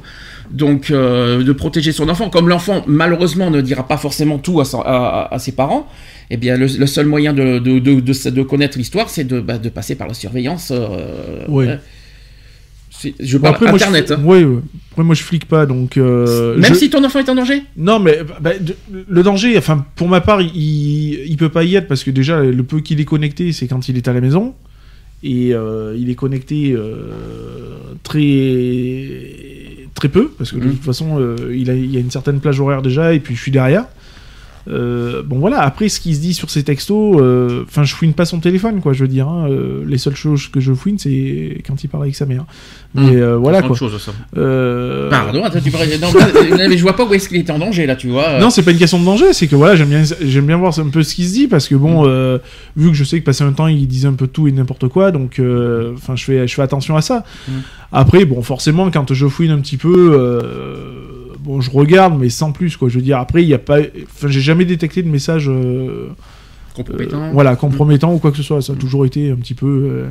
Donc, 0.50 0.90
euh, 0.90 1.42
de 1.42 1.52
protéger 1.52 1.92
son 1.92 2.08
enfant. 2.08 2.30
Comme 2.30 2.48
l'enfant, 2.48 2.82
malheureusement, 2.86 3.50
ne 3.50 3.60
dira 3.60 3.86
pas 3.86 3.98
forcément 3.98 4.38
tout 4.38 4.60
à, 4.60 4.64
son- 4.64 4.80
à- 4.80 5.28
à- 5.30 5.34
à 5.34 5.38
ses 5.38 5.52
parents, 5.52 5.86
eh 6.30 6.36
bien, 6.38 6.56
le, 6.56 6.66
le 6.66 6.86
seul 6.86 7.06
moyen 7.06 7.32
de, 7.34 7.58
de, 7.58 7.78
de, 7.78 8.00
de- 8.00 8.30
de 8.30 8.42
connaître 8.42 8.78
l'histoire, 8.78 9.10
c'est 9.10 9.24
de, 9.24 9.40
bah, 9.40 9.58
de 9.58 9.68
passer 9.68 9.94
par 9.96 10.08
la 10.08 10.14
surveillance. 10.14 10.70
euh, 10.74 11.44
ouais. 11.48 11.78
C'est- 12.90 13.14
Je 13.20 13.36
parle 13.38 13.56
moi, 13.60 13.70
Internet. 13.74 14.06
je, 14.08 14.14
hein. 14.14 14.22
ouais, 14.24 14.44
ouais. 14.44 14.60
Après, 14.92 15.02
moi, 15.04 15.14
je 15.14 15.22
flique 15.24 15.46
pas, 15.46 15.66
donc. 15.66 15.96
euh, 15.98 16.56
Même 16.56 16.72
je- 16.72 16.78
si 16.78 16.88
ton 16.90 17.02
enfant 17.04 17.18
est 17.18 17.28
en 17.28 17.34
danger? 17.34 17.62
Non, 17.76 17.98
mais 17.98 18.20
bah, 18.40 18.52
de- 18.58 18.76
le 19.08 19.22
danger, 19.22 19.58
enfin, 19.58 19.84
pour 19.96 20.08
ma 20.08 20.20
part, 20.20 20.40
il, 20.40 20.54
il 21.26 21.36
peut 21.36 21.48
pas 21.50 21.64
y 21.64 21.74
être 21.74 21.88
parce 21.88 22.04
que 22.04 22.10
déjà, 22.10 22.40
le 22.42 22.62
peu 22.62 22.80
qu'il 22.80 23.00
est 23.00 23.04
connecté, 23.04 23.52
c'est 23.52 23.66
quand 23.66 23.88
il 23.88 23.96
est 23.96 24.08
à 24.08 24.12
la 24.12 24.20
maison. 24.20 24.54
Et 25.26 25.54
euh, 25.54 25.96
il 25.98 26.10
est 26.10 26.14
connecté 26.14 26.72
euh, 26.76 27.08
très, 28.02 29.88
très 29.94 30.08
peu, 30.08 30.28
parce 30.36 30.52
que 30.52 30.58
de 30.58 30.64
Mhm. 30.66 30.70
toute 30.72 30.84
façon, 30.84 31.18
euh, 31.18 31.36
il, 31.56 31.70
a, 31.70 31.74
il 31.74 31.90
y 31.90 31.96
a 31.96 32.00
une 32.00 32.10
certaine 32.10 32.40
plage 32.40 32.60
horaire 32.60 32.82
déjà, 32.82 33.14
et 33.14 33.20
puis 33.20 33.34
je 33.34 33.40
suis 33.40 33.50
derrière. 33.52 33.86
Euh, 34.66 35.22
bon 35.22 35.38
voilà, 35.40 35.60
après 35.60 35.90
ce 35.90 36.00
qui 36.00 36.14
se 36.14 36.20
dit 36.20 36.32
sur 36.32 36.48
ces 36.48 36.62
textos, 36.62 37.16
euh, 37.20 37.64
enfin 37.68 37.82
je 37.84 37.94
fouine 37.94 38.14
pas 38.14 38.24
son 38.24 38.40
téléphone 38.40 38.80
quoi, 38.80 38.94
je 38.94 39.02
veux 39.02 39.08
dire. 39.08 39.28
hein, 39.28 39.46
euh, 39.50 39.84
les 39.86 39.98
seules 39.98 40.16
choses 40.16 40.48
que 40.48 40.58
je 40.60 40.72
fouine 40.72 40.98
c'est 40.98 41.58
quand 41.66 41.84
il 41.84 41.88
parle 41.88 42.04
avec 42.04 42.16
sa 42.16 42.24
mère. 42.24 42.44
Mais 42.94 43.02
Mhm. 43.02 43.16
euh, 43.18 43.36
voilà 43.36 43.58
C'est 43.58 43.66
quoi. 43.66 43.72
autre 43.72 43.90
chose, 43.90 44.02
ça. 44.02 44.12
Euh, 44.38 45.10
Pardon, 45.10 45.44
attends, 45.44 45.60
tu 45.60 45.70
parlais- 45.70 45.98
non, 45.98 46.08
mais 46.68 46.76
je 46.78 46.82
vois 46.82 46.96
pas 46.96 47.04
où 47.04 47.12
est-ce 47.12 47.28
qu'il 47.28 47.36
était 47.38 47.50
en 47.52 47.58
danger 47.58 47.84
là, 47.86 47.96
tu 47.96 48.08
vois. 48.08 48.28
euh. 48.28 48.40
Non, 48.40 48.48
c'est 48.50 48.62
pas 48.62 48.70
une 48.70 48.78
question 48.78 48.98
de 49.00 49.04
danger, 49.04 49.32
c'est 49.32 49.48
que 49.48 49.56
voilà, 49.56 49.76
j'aime 49.76 49.88
bien, 49.88 50.02
j'aime 50.22 50.46
bien 50.46 50.56
voir 50.56 50.78
un 50.78 50.88
peu 50.88 51.02
ce 51.02 51.14
qui 51.14 51.26
se 51.26 51.32
dit 51.34 51.46
parce 51.48 51.68
que 51.68 51.74
bon, 51.74 52.06
euh, 52.06 52.38
vu 52.76 52.88
que 52.88 52.94
je 52.94 53.04
sais 53.04 53.18
que 53.20 53.24
passé 53.24 53.44
un 53.44 53.52
temps, 53.52 53.66
il 53.66 53.86
disait 53.86 54.08
un 54.08 54.12
peu 54.14 54.28
tout 54.28 54.48
et 54.48 54.52
n'importe 54.52 54.88
quoi, 54.88 55.10
donc 55.10 55.40
euh, 55.40 55.92
enfin, 55.94 56.16
je 56.16 56.24
fais, 56.24 56.46
je 56.48 56.54
fais 56.54 56.62
attention 56.62 56.96
à 56.96 57.02
ça. 57.02 57.24
Mm. 57.48 57.52
Après, 57.92 58.24
bon, 58.24 58.42
forcément, 58.42 58.90
quand 58.90 59.12
je 59.12 59.26
fouine 59.26 59.50
un 59.50 59.58
petit 59.60 59.76
peu, 59.76 60.12
euh, 60.18 60.40
bon, 61.44 61.60
je 61.60 61.70
regarde, 61.70 62.18
mais 62.18 62.28
sans 62.30 62.50
plus, 62.52 62.76
quoi. 62.76 62.88
Je 62.88 62.96
veux 62.96 63.02
dire, 63.02 63.18
après, 63.18 63.42
il 63.42 63.48
y 63.48 63.54
a 63.54 63.58
pas, 63.58 63.78
enfin, 63.78 64.28
j'ai 64.28 64.40
jamais 64.40 64.64
détecté 64.64 65.02
de 65.02 65.08
message, 65.08 65.48
euh, 65.48 66.08
Compétent. 66.74 67.22
euh, 67.22 67.30
voilà, 67.32 67.54
compromettant 67.56 68.12
ou 68.14 68.18
quoi 68.18 68.30
que 68.30 68.36
ce 68.36 68.42
soit. 68.42 68.60
Ça 68.62 68.72
a 68.72 68.76
toujours 68.76 69.04
été 69.06 69.30
un 69.30 69.36
petit 69.36 69.54
peu. 69.54 69.66
euh, 69.66 70.06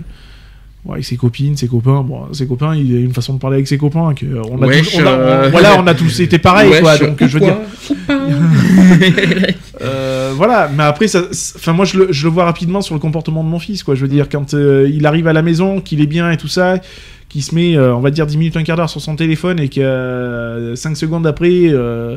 ouais, 0.85 0.93
avec 0.93 1.05
ses 1.05 1.15
copines, 1.17 1.57
ses 1.57 1.67
copains, 1.67 2.01
bon, 2.01 2.31
ses 2.33 2.45
copains, 2.47 2.75
il 2.75 2.95
a 2.95 2.99
une 2.99 3.13
façon 3.13 3.33
de 3.33 3.39
parler 3.39 3.55
avec 3.55 3.67
ses 3.67 3.77
copains 3.77 4.13
que 4.13 4.25
on 4.49 4.61
a, 4.61 4.67
Wesh, 4.67 4.91
tous, 4.91 5.01
on 5.01 5.05
a- 5.07 5.09
on- 5.11 5.19
euh, 5.19 5.49
voilà, 5.49 5.81
on 5.81 5.87
a 5.87 5.93
tous 5.93 6.19
été 6.19 6.37
pareil, 6.39 6.69
Wesh, 6.71 6.81
quoi. 6.81 6.97
Donc, 6.97 7.17
je 7.25 7.25
veux 7.37 7.39
dire, 7.39 7.57
euh, 9.81 10.33
voilà, 10.35 10.69
mais 10.75 10.83
après, 10.83 11.07
ça, 11.07 11.21
enfin, 11.55 11.73
moi, 11.73 11.85
je 11.85 11.97
le, 11.97 12.07
je 12.11 12.23
le 12.25 12.33
vois 12.33 12.45
rapidement 12.45 12.81
sur 12.81 12.95
le 12.95 12.99
comportement 12.99 13.43
de 13.43 13.49
mon 13.49 13.59
fils, 13.59 13.83
quoi. 13.83 13.95
Je 13.95 14.01
veux 14.01 14.07
dire, 14.07 14.29
quand 14.29 14.53
euh, 14.53 14.89
il 14.91 15.05
arrive 15.05 15.27
à 15.27 15.33
la 15.33 15.41
maison, 15.41 15.81
qu'il 15.81 16.01
est 16.01 16.05
bien 16.07 16.31
et 16.31 16.37
tout 16.37 16.47
ça, 16.47 16.75
qu'il 17.33 17.43
se 17.43 17.53
met, 17.55 17.75
euh, 17.75 17.95
on 17.95 17.99
va 17.99 18.11
dire, 18.11 18.25
10 18.25 18.37
minutes, 18.37 18.55
un 18.57 18.63
quart 18.63 18.77
d'heure 18.77 18.89
sur 18.89 19.01
son 19.01 19.15
téléphone 19.15 19.59
et 19.59 19.67
que 19.69 20.73
5 20.75 20.95
secondes 20.95 21.25
après, 21.27 21.49
euh, 21.65 22.15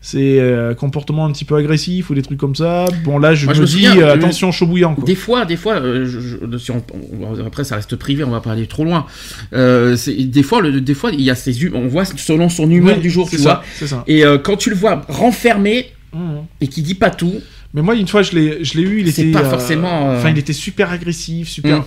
c'est 0.00 0.38
euh, 0.40 0.74
comportement 0.74 1.24
un 1.26 1.32
petit 1.32 1.44
peu 1.44 1.54
agressif 1.56 2.10
ou 2.10 2.14
des 2.14 2.22
trucs 2.22 2.38
comme 2.38 2.54
ça. 2.54 2.86
Bon 3.04 3.18
là, 3.18 3.34
je 3.34 3.44
Moi, 3.46 3.52
me, 3.54 3.56
je 3.56 3.60
me 3.62 3.66
dis 3.66 3.72
souviens, 3.84 3.96
euh, 3.98 4.06
euh, 4.08 4.14
attention 4.14 4.52
chaud 4.52 4.66
bouillant. 4.66 4.94
Quoi. 4.94 5.04
Des 5.04 5.14
fois, 5.14 5.44
des 5.44 5.56
fois, 5.56 5.76
euh, 5.76 6.04
je- 6.06 6.20
je- 6.20 6.58
si 6.58 6.70
on- 6.70 6.82
on- 7.22 7.46
après 7.46 7.64
ça 7.64 7.76
reste 7.76 7.96
privé, 7.96 8.24
on 8.24 8.30
va 8.30 8.40
pas 8.40 8.52
aller 8.52 8.66
trop 8.66 8.84
loin. 8.84 9.06
Euh, 9.54 9.96
des 10.18 10.42
fois, 10.42 10.60
le, 10.60 10.80
des 10.80 10.94
fois, 10.94 11.10
il 11.12 11.20
y 11.22 11.30
a 11.30 11.34
ces, 11.34 11.58
hu- 11.62 11.72
on 11.74 11.86
voit 11.86 12.04
selon 12.04 12.48
son 12.48 12.70
humeur 12.70 12.96
Oui, 12.96 13.02
du 13.02 13.10
jour, 13.10 13.28
tu 13.30 13.36
ça, 13.38 13.42
vois. 13.42 13.62
C'est 13.76 13.86
ça. 13.86 14.04
Et 14.06 14.24
euh, 14.24 14.38
quand 14.38 14.56
tu 14.56 14.70
le 14.70 14.76
vois 14.76 15.02
renfermé 15.08 15.90
Mhm. 16.14 16.42
et 16.60 16.68
qui 16.68 16.82
dit 16.82 16.94
pas 16.94 17.10
tout, 17.10 17.34
Mais 17.76 17.82
moi, 17.82 17.96
une 17.96 18.06
fois, 18.06 18.22
je 18.22 18.36
l'ai, 18.36 18.62
je 18.64 18.78
l'ai 18.78 18.84
eu, 18.84 19.00
il 19.00 19.08
était. 19.08 19.32
pas 19.32 19.40
euh, 19.40 19.50
forcément, 19.50 20.10
euh, 20.10 20.16
Enfin, 20.18 20.30
il 20.30 20.38
était 20.38 20.52
super 20.52 20.92
agressif, 20.92 21.48
super. 21.48 21.78
Mm. 21.78 21.84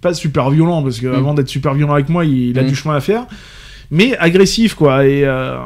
Pas 0.00 0.14
super 0.14 0.50
violent, 0.50 0.82
parce 0.82 0.98
que 1.00 1.06
Mm. 1.08 1.14
avant 1.14 1.34
d'être 1.34 1.48
super 1.48 1.74
violent 1.74 1.94
avec 1.94 2.08
moi, 2.08 2.24
il, 2.24 2.50
il 2.50 2.58
a 2.58 2.62
Mm. 2.62 2.66
du 2.68 2.74
chemin 2.76 2.94
à 2.94 3.00
faire. 3.00 3.26
Mais 3.90 4.16
agressif, 4.18 4.74
quoi. 4.74 5.06
Et, 5.06 5.24
euh, 5.24 5.56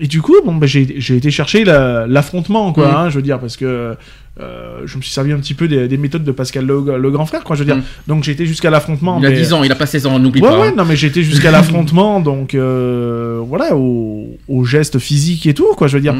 et 0.00 0.06
du 0.06 0.22
coup, 0.22 0.34
bon, 0.44 0.54
bah, 0.54 0.66
j'ai, 0.66 0.82
été 0.82 1.30
chercher 1.30 1.64
la- 1.64 2.06
l'affrontement, 2.06 2.72
quoi. 2.72 2.88
Mm. 2.88 2.94
hein, 2.96 3.10
je 3.10 3.16
veux 3.16 3.22
dire, 3.22 3.38
parce 3.38 3.56
que. 3.56 3.94
euh, 4.40 4.80
je 4.86 4.96
me 4.96 5.02
suis 5.02 5.12
servi 5.12 5.30
un 5.32 5.36
petit 5.36 5.52
peu 5.52 5.68
des, 5.68 5.88
des 5.88 5.98
méthodes 5.98 6.24
de 6.24 6.32
Pascal 6.32 6.64
le, 6.64 6.96
le 6.96 7.10
grand 7.10 7.26
frère, 7.26 7.44
quoi. 7.44 7.54
Je 7.54 7.60
veux 7.60 7.66
dire. 7.66 7.76
Mm. 7.76 7.82
Donc 8.08 8.24
j'ai 8.24 8.32
été 8.32 8.46
jusqu'à 8.46 8.70
l'affrontement. 8.70 9.18
il 9.20 9.26
a 9.26 9.28
mais- 9.28 9.36
10 9.36 9.52
ans, 9.52 9.62
il 9.62 9.70
a 9.70 9.74
pas 9.74 9.84
16 9.84 10.06
ans, 10.06 10.18
n'oublie 10.18 10.40
Ouais, 10.40 10.48
pas. 10.48 10.58
ouais, 10.58 10.68
hein. 10.68 10.74
non, 10.74 10.86
mais 10.86 10.94
été 10.98 11.22
jusqu'à 11.22 11.50
l'affrontement, 11.50 12.18
donc 12.20 12.54
euh, 12.54 13.40
voilà, 13.46 13.76
au, 13.76 14.30
au 14.48 14.64
geste 14.64 14.98
physique 14.98 15.44
et 15.46 15.52
tout, 15.52 15.66
quoi, 15.76 15.86
je 15.86 15.96
veux 15.98 16.00
dire. 16.02 16.14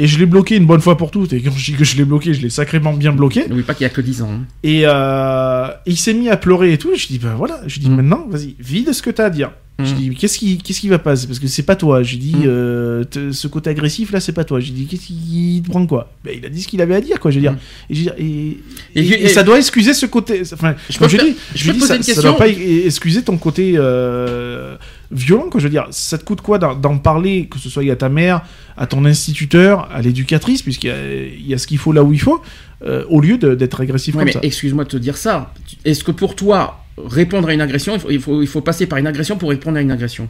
Et 0.00 0.06
je 0.06 0.16
l'ai 0.18 0.26
bloqué 0.26 0.54
une 0.56 0.64
bonne 0.66 0.80
fois 0.80 0.96
pour 0.96 1.10
toutes, 1.10 1.32
et 1.32 1.40
quand 1.42 1.50
je 1.56 1.72
dis 1.72 1.76
que 1.76 1.84
je 1.84 1.96
l'ai 1.96 2.04
bloqué, 2.04 2.32
je 2.32 2.40
l'ai 2.40 2.50
sacrément 2.50 2.92
bien 2.94 3.12
bloqué. 3.12 3.48
N'oublie 3.48 3.64
pas 3.64 3.74
qu'il 3.74 3.82
y 3.82 3.86
a 3.86 3.90
que 3.90 4.00
10 4.00 4.22
ans. 4.22 4.30
hein. 4.32 4.44
Et 4.62 4.82
euh, 4.84 5.66
il 5.86 5.96
s'est 5.96 6.14
mis 6.14 6.28
à 6.28 6.36
pleurer 6.36 6.72
et 6.72 6.78
tout, 6.78 6.92
et 6.92 6.96
je 6.96 7.08
dis, 7.08 7.18
bah 7.18 7.34
voilà, 7.36 7.60
je 7.66 7.80
dis 7.80 7.90
Mhm. 7.90 7.96
maintenant, 7.96 8.26
vas-y, 8.30 8.54
vide 8.60 8.92
ce 8.92 9.02
que 9.02 9.10
t'as 9.10 9.24
à 9.26 9.30
dire. 9.30 9.50
Je 9.80 9.90
Mhm. 9.92 9.96
dis, 9.96 10.10
qu'est-ce 10.16 10.38
qui, 10.38 10.58
qu'est-ce 10.58 10.80
qui 10.80 10.88
va 10.88 10.98
pas? 10.98 11.10
Parce 11.14 11.38
que 11.40 11.46
c'est 11.48 11.62
pas 11.64 11.74
toi. 11.76 12.02
J'ai 12.04 12.16
dit, 12.16 12.34
Mhm. 12.36 12.44
euh, 12.46 13.04
ce 13.32 13.46
côté 13.48 13.70
agressif 13.70 14.10
là, 14.12 14.18
c'est 14.20 14.32
pas 14.32 14.42
toi. 14.44 14.58
J'ai 14.60 14.72
dit, 14.72 14.86
qu'est-ce 14.86 15.06
qui 15.06 15.62
te 15.64 15.70
prend 15.70 15.84
quoi? 15.86 16.12
Ben, 16.24 16.34
Il 16.36 16.44
a 16.46 16.48
dit 16.48 16.62
ce 16.62 16.68
qu'il 16.68 16.80
avait 16.80 16.94
à 16.96 17.00
dire, 17.00 17.18
quoi. 17.20 17.30
Je 17.32 17.36
veux 17.36 17.42
dire. 17.42 17.52
Mhm. 17.52 17.58
Et, 17.90 17.94
je 17.94 18.08
et, 18.10 18.12
Et 18.14 18.58
et- 19.00 19.04
je- 19.04 19.14
et 19.14 19.28
ça 19.28 19.42
doit 19.44 19.58
excuser 19.58 19.94
ce 19.94 20.06
côté. 20.06 20.42
Enfin, 20.52 20.74
Je 20.90 20.98
peux 20.98 21.08
je 21.08 21.16
faire- 21.16 21.24
dis, 21.26 21.34
je 21.54 21.58
je 21.58 21.66
peux 21.66 21.72
dis, 21.72 21.78
te 21.78 21.80
poser 21.82 21.88
ça, 21.88 21.96
une 21.96 22.02
ça 22.02 22.12
question? 22.12 22.30
doit 22.30 22.38
pas 22.38 22.48
e- 22.48 22.86
excuser 22.86 23.22
ton 23.22 23.36
côté 23.36 23.74
euh, 23.76 24.76
violent, 25.10 25.48
quoi. 25.50 25.60
Je 25.60 25.64
veux 25.66 25.70
dire, 25.70 25.86
ça 25.90 26.18
te 26.18 26.24
coûte 26.24 26.40
quoi 26.40 26.58
d'en 26.58 26.98
parler, 26.98 27.46
que 27.46 27.58
ce 27.58 27.68
soit 27.68 27.88
à 27.90 27.96
ta 27.96 28.08
mère, 28.08 28.42
à 28.76 28.86
ton 28.86 29.04
instituteur, 29.04 29.88
à 29.92 30.02
l'éducatrice, 30.02 30.62
puisqu'il 30.62 30.88
y 30.88 30.92
a, 30.92 31.12
il 31.12 31.46
y 31.46 31.54
a 31.54 31.58
ce 31.58 31.66
qu'il 31.66 31.78
faut 31.78 31.92
là 31.92 32.02
où 32.02 32.12
il 32.12 32.20
faut, 32.20 32.42
euh, 32.84 33.04
au 33.08 33.20
lieu 33.20 33.38
d'être 33.38 33.80
agressif 33.80 34.14
Ouais, 34.14 34.20
comme 34.20 34.26
mais 34.26 34.32
ça. 34.32 34.40
excuse-moi 34.42 34.84
de 34.84 34.88
te 34.90 34.96
dire 34.96 35.16
ça. 35.16 35.52
Est-ce 35.84 36.04
que 36.04 36.10
pour 36.12 36.36
toi, 36.36 36.84
répondre 36.98 37.48
à 37.48 37.54
une 37.54 37.60
agression, 37.60 37.94
il 37.94 38.00
faut, 38.00 38.10
il 38.10 38.20
faut, 38.20 38.42
il 38.42 38.48
faut 38.48 38.60
passer 38.60 38.86
par 38.86 38.98
une 38.98 39.06
agression 39.06 39.36
pour 39.36 39.50
répondre 39.50 39.76
à 39.78 39.80
une 39.80 39.90
agression? 39.90 40.28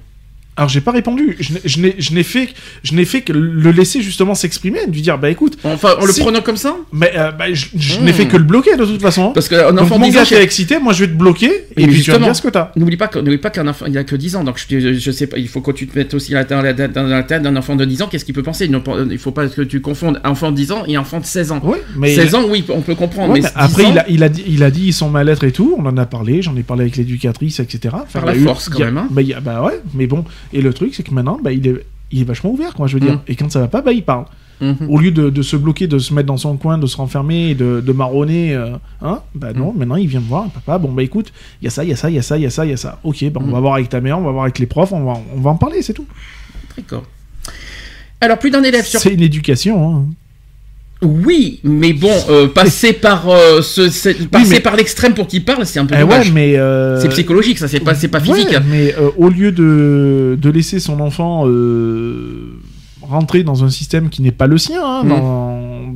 Alors 0.59 0.69
j'ai 0.69 0.81
pas 0.83 0.91
répondu. 0.93 1.37
Je 1.41 1.53
n'ai- 1.81 1.95
je 1.99 2.13
n'ai- 2.15 2.23
fait, 2.23 2.49
je 2.83 2.95
n'ai 2.95 3.05
fait 3.05 3.23
que 3.23 3.33
le 3.33 3.71
laisser 3.71 4.03
justement 4.03 4.35
s'exprimer, 4.35 4.81
lui 4.91 5.01
dire 5.03 5.17
bah 5.17 5.31
écoute, 5.31 5.57
Enfin, 5.65 5.95
en 6.01 6.05
le 6.05 6.13
Si. 6.13 6.21
prenant 6.21 6.41
comme 6.43 6.57
ça 6.57 6.77
mais 6.93 7.13
euh, 7.17 7.31
bah, 7.31 7.47
je, 7.53 7.67
je 7.79 7.99
Hmm. 8.01 8.05
n'ai 8.05 8.13
fait 8.13 8.27
que 8.27 8.37
le 8.37 8.43
bloquer 8.43 8.77
de 8.77 8.85
toute 8.85 9.01
façon. 9.01 9.31
Parce 9.33 9.49
qu'un 9.49 9.71
Donc 9.73 9.83
enfant 9.83 9.99
mon 9.99 10.07
de 10.07 10.11
10 10.11 10.17
gars 10.19 10.25
t'es 10.27 10.43
excité, 10.43 10.79
moi 10.79 10.93
je 10.93 11.05
vais 11.05 11.11
te 11.13 11.17
bloquer 11.17 11.47
et 11.47 11.53
mais 11.77 11.87
puis 11.87 12.03
tu 12.03 12.11
vas 12.11 12.19
me 12.19 12.25
justement. 12.25 12.27
dire 12.27 12.37
ce 12.37 12.43
que 12.43 12.49
t'as. 12.49 12.73
N'oublie 12.77 12.97
pas 12.97 13.09
n'oublie 13.15 13.39
pas 13.39 13.51
qu'un 13.51 13.67
enfant, 13.69 13.87
il 13.87 13.97
a 13.97 14.05
que 14.05 14.17
10 14.17 14.37
ans, 14.37 14.45
donc 14.45 14.59
je, 14.69 14.95
je, 14.99 15.11
sais 15.11 15.27
pas, 15.29 15.39
il 15.39 15.49
faut 15.49 15.61
que 15.61 15.71
tu 15.71 15.87
te 15.87 15.97
mettes 15.97 16.13
aussi 16.15 16.33
dans 16.33 16.61
la, 16.63 16.73
dans 16.73 17.03
la 17.07 17.23
tête 17.23 17.43
d'un 17.43 17.55
enfant 17.57 17.77
de 17.77 17.85
10 17.85 18.03
ans, 18.03 18.09
qu'est-ce 18.09 18.25
qu'il 18.25 18.35
peut 18.35 18.43
penser? 18.43 18.65
Il 18.67 18.73
ne- 18.73 19.17
faut 19.19 19.31
pas 19.31 19.47
que 19.47 19.63
tu 19.63 19.81
confondes 19.81 20.21
enfant 20.25 20.51
de 20.51 20.57
10 20.57 20.73
ans 20.73 20.83
et 20.89 20.99
enfant 20.99 21.21
de 21.21 21.25
16 21.27 21.53
ans. 21.53 21.61
Oui, 21.63 21.79
mais 21.97 22.15
16 22.15 22.35
ans, 22.35 22.43
oui, 22.49 22.65
on 22.69 22.81
peut 22.81 22.95
comprendre, 22.97 23.33
Ouais, 23.33 23.41
mais 23.41 23.49
mais 23.57 23.67
10 23.67 23.75
après 23.75 23.85
ans, 23.85 23.91
il 23.93 23.99
a, 23.99 24.05
il 24.09 24.23
a 24.25 24.29
dit, 24.29 24.45
il 24.49 24.63
a 24.65 24.71
dit 24.73 24.93
son 24.93 25.09
mal-être 25.09 25.45
et 25.45 25.53
tout. 25.53 25.77
On 25.79 25.87
en 25.87 25.97
a 25.97 26.07
parlé, 26.07 26.43
j'en 26.43 26.57
ai 26.57 26.63
parlé 26.65 26.83
avec 26.83 26.97
l'éducatrice, 26.97 27.61
etc. 27.61 27.95
Enfin, 27.95 28.21
Par 28.21 28.27
la 28.27 28.35
eu- 28.37 28.45
force, 28.45 28.69
quand 28.69 28.81
même, 28.81 28.99
hein. 28.99 29.07
Bah, 29.11 29.23
bah 29.43 29.63
ouais, 29.63 29.81
mais 29.95 30.07
bon. 30.07 30.25
Et 30.53 30.61
le 30.63 30.73
truc 30.73 30.95
c'est 30.95 31.03
que 31.03 31.13
maintenant, 31.13 31.39
bah 31.43 31.53
il 31.53 31.67
est, 31.67 31.85
il 32.11 32.21
est 32.21 32.25
vachement 32.25 32.51
ouvert, 32.51 32.75
quoi. 32.75 32.87
Je 32.87 32.95
veux 32.95 33.01
dire. 33.01 33.15
Mm. 33.17 33.21
Et 33.29 33.37
quand 33.37 33.51
ça 33.51 33.61
va 33.61 33.69
pas, 33.69 33.83
bah 33.83 33.93
il 33.93 34.03
parle. 34.03 34.25
Mhm. 34.61 34.89
Au 34.91 34.99
lieu 34.99 35.13
de, 35.13 35.31
de 35.31 35.43
se 35.43 35.55
bloquer, 35.57 35.87
de 35.87 36.01
se 36.01 36.13
mettre 36.13 36.27
dans 36.27 36.37
son 36.37 36.57
coin, 36.57 36.79
de 36.79 36.87
se 36.89 36.97
renfermer 36.97 37.55
de, 37.55 37.81
de 37.81 37.93
marronner, 37.93 38.55
euh, 38.57 38.71
hein, 39.03 39.21
bah 39.35 39.53
non, 39.53 39.73
Mm. 39.73 39.79
maintenant 39.79 39.95
il 39.97 40.09
vient 40.09 40.19
me 40.21 40.27
voir, 40.27 40.49
papa, 40.51 40.79
bon 40.79 40.91
bah 40.91 41.05
écoute, 41.05 41.33
il 41.63 41.67
y 41.67 41.69
a 41.69 41.71
ça, 41.71 41.85
il 41.85 41.91
y 41.91 41.93
a 41.93 41.97
ça, 41.97 42.11
il 42.11 42.17
y 42.17 42.19
a 42.19 42.23
ça, 42.23 42.37
il 42.37 42.43
y 42.43 42.47
a 42.47 42.51
ça, 42.51 42.65
il 42.67 42.71
y 42.71 42.75
a 42.75 42.77
ça. 42.77 42.99
Ok, 43.05 43.25
bah, 43.31 43.41
on 43.41 43.47
Mm. 43.47 43.53
va 43.53 43.61
voir 43.61 43.75
avec 43.75 43.89
ta 43.89 44.01
mère, 44.01 44.19
on 44.19 44.23
va 44.23 44.33
voir 44.33 44.43
avec 44.45 44.59
les 44.59 44.67
profs, 44.67 44.91
on 44.93 45.05
va, 45.05 45.15
on 45.37 45.41
va 45.41 45.51
en 45.51 45.57
parler, 45.57 45.81
c'est 45.83 45.93
tout. 45.95 46.07
D'accord. 46.77 47.05
Alors, 48.21 48.39
plus 48.39 48.51
d'un 48.51 48.65
élève 48.65 48.85
sur 48.85 48.99
C'est 48.99 49.15
une 49.15 49.23
éducation, 49.23 49.97
hein. 49.97 50.05
Oui, 51.03 51.61
mais 51.63 51.93
bon, 51.93 52.11
euh, 52.29 52.49
passer 52.49 52.93
par 52.93 53.29
euh, 53.29 53.63
ce, 53.63 53.89
ce- 53.89 54.25
passer 54.25 54.55
mais- 54.55 54.61
par 54.61 54.75
l'extrême 54.75 55.15
pour 55.15 55.29
qu'il 55.29 55.45
parle, 55.45 55.65
c'est 55.65 55.79
un 55.79 55.87
peu 55.87 55.95
Eh 55.97 56.01
dommage. 56.01 56.27
ouais, 56.29 56.33
mais. 56.35 56.57
euh, 56.59 57.01
C'est 57.01 57.09
psychologique, 57.11 57.59
ça, 57.59 57.69
c'est 57.69 57.79
pas, 57.81 57.95
c'est 57.95 58.09
pas 58.09 58.19
physique. 58.21 58.49
Ouais, 58.51 58.59
mais 58.69 58.95
au 59.17 59.29
lieu 59.29 59.53
de, 59.53 60.37
de 60.41 60.51
laisser 60.51 60.81
son 60.81 60.99
enfant 61.01 61.45
rentrer 63.03 63.43
dans 63.43 63.65
un 63.65 63.71
système 63.71 64.09
qui 64.11 64.23
n'est 64.23 64.33
pas 64.33 64.47
le 64.47 64.59
sien, 64.59 64.83
hein, 64.85 65.03
Mm. 65.05 65.09
dans, 65.09 65.95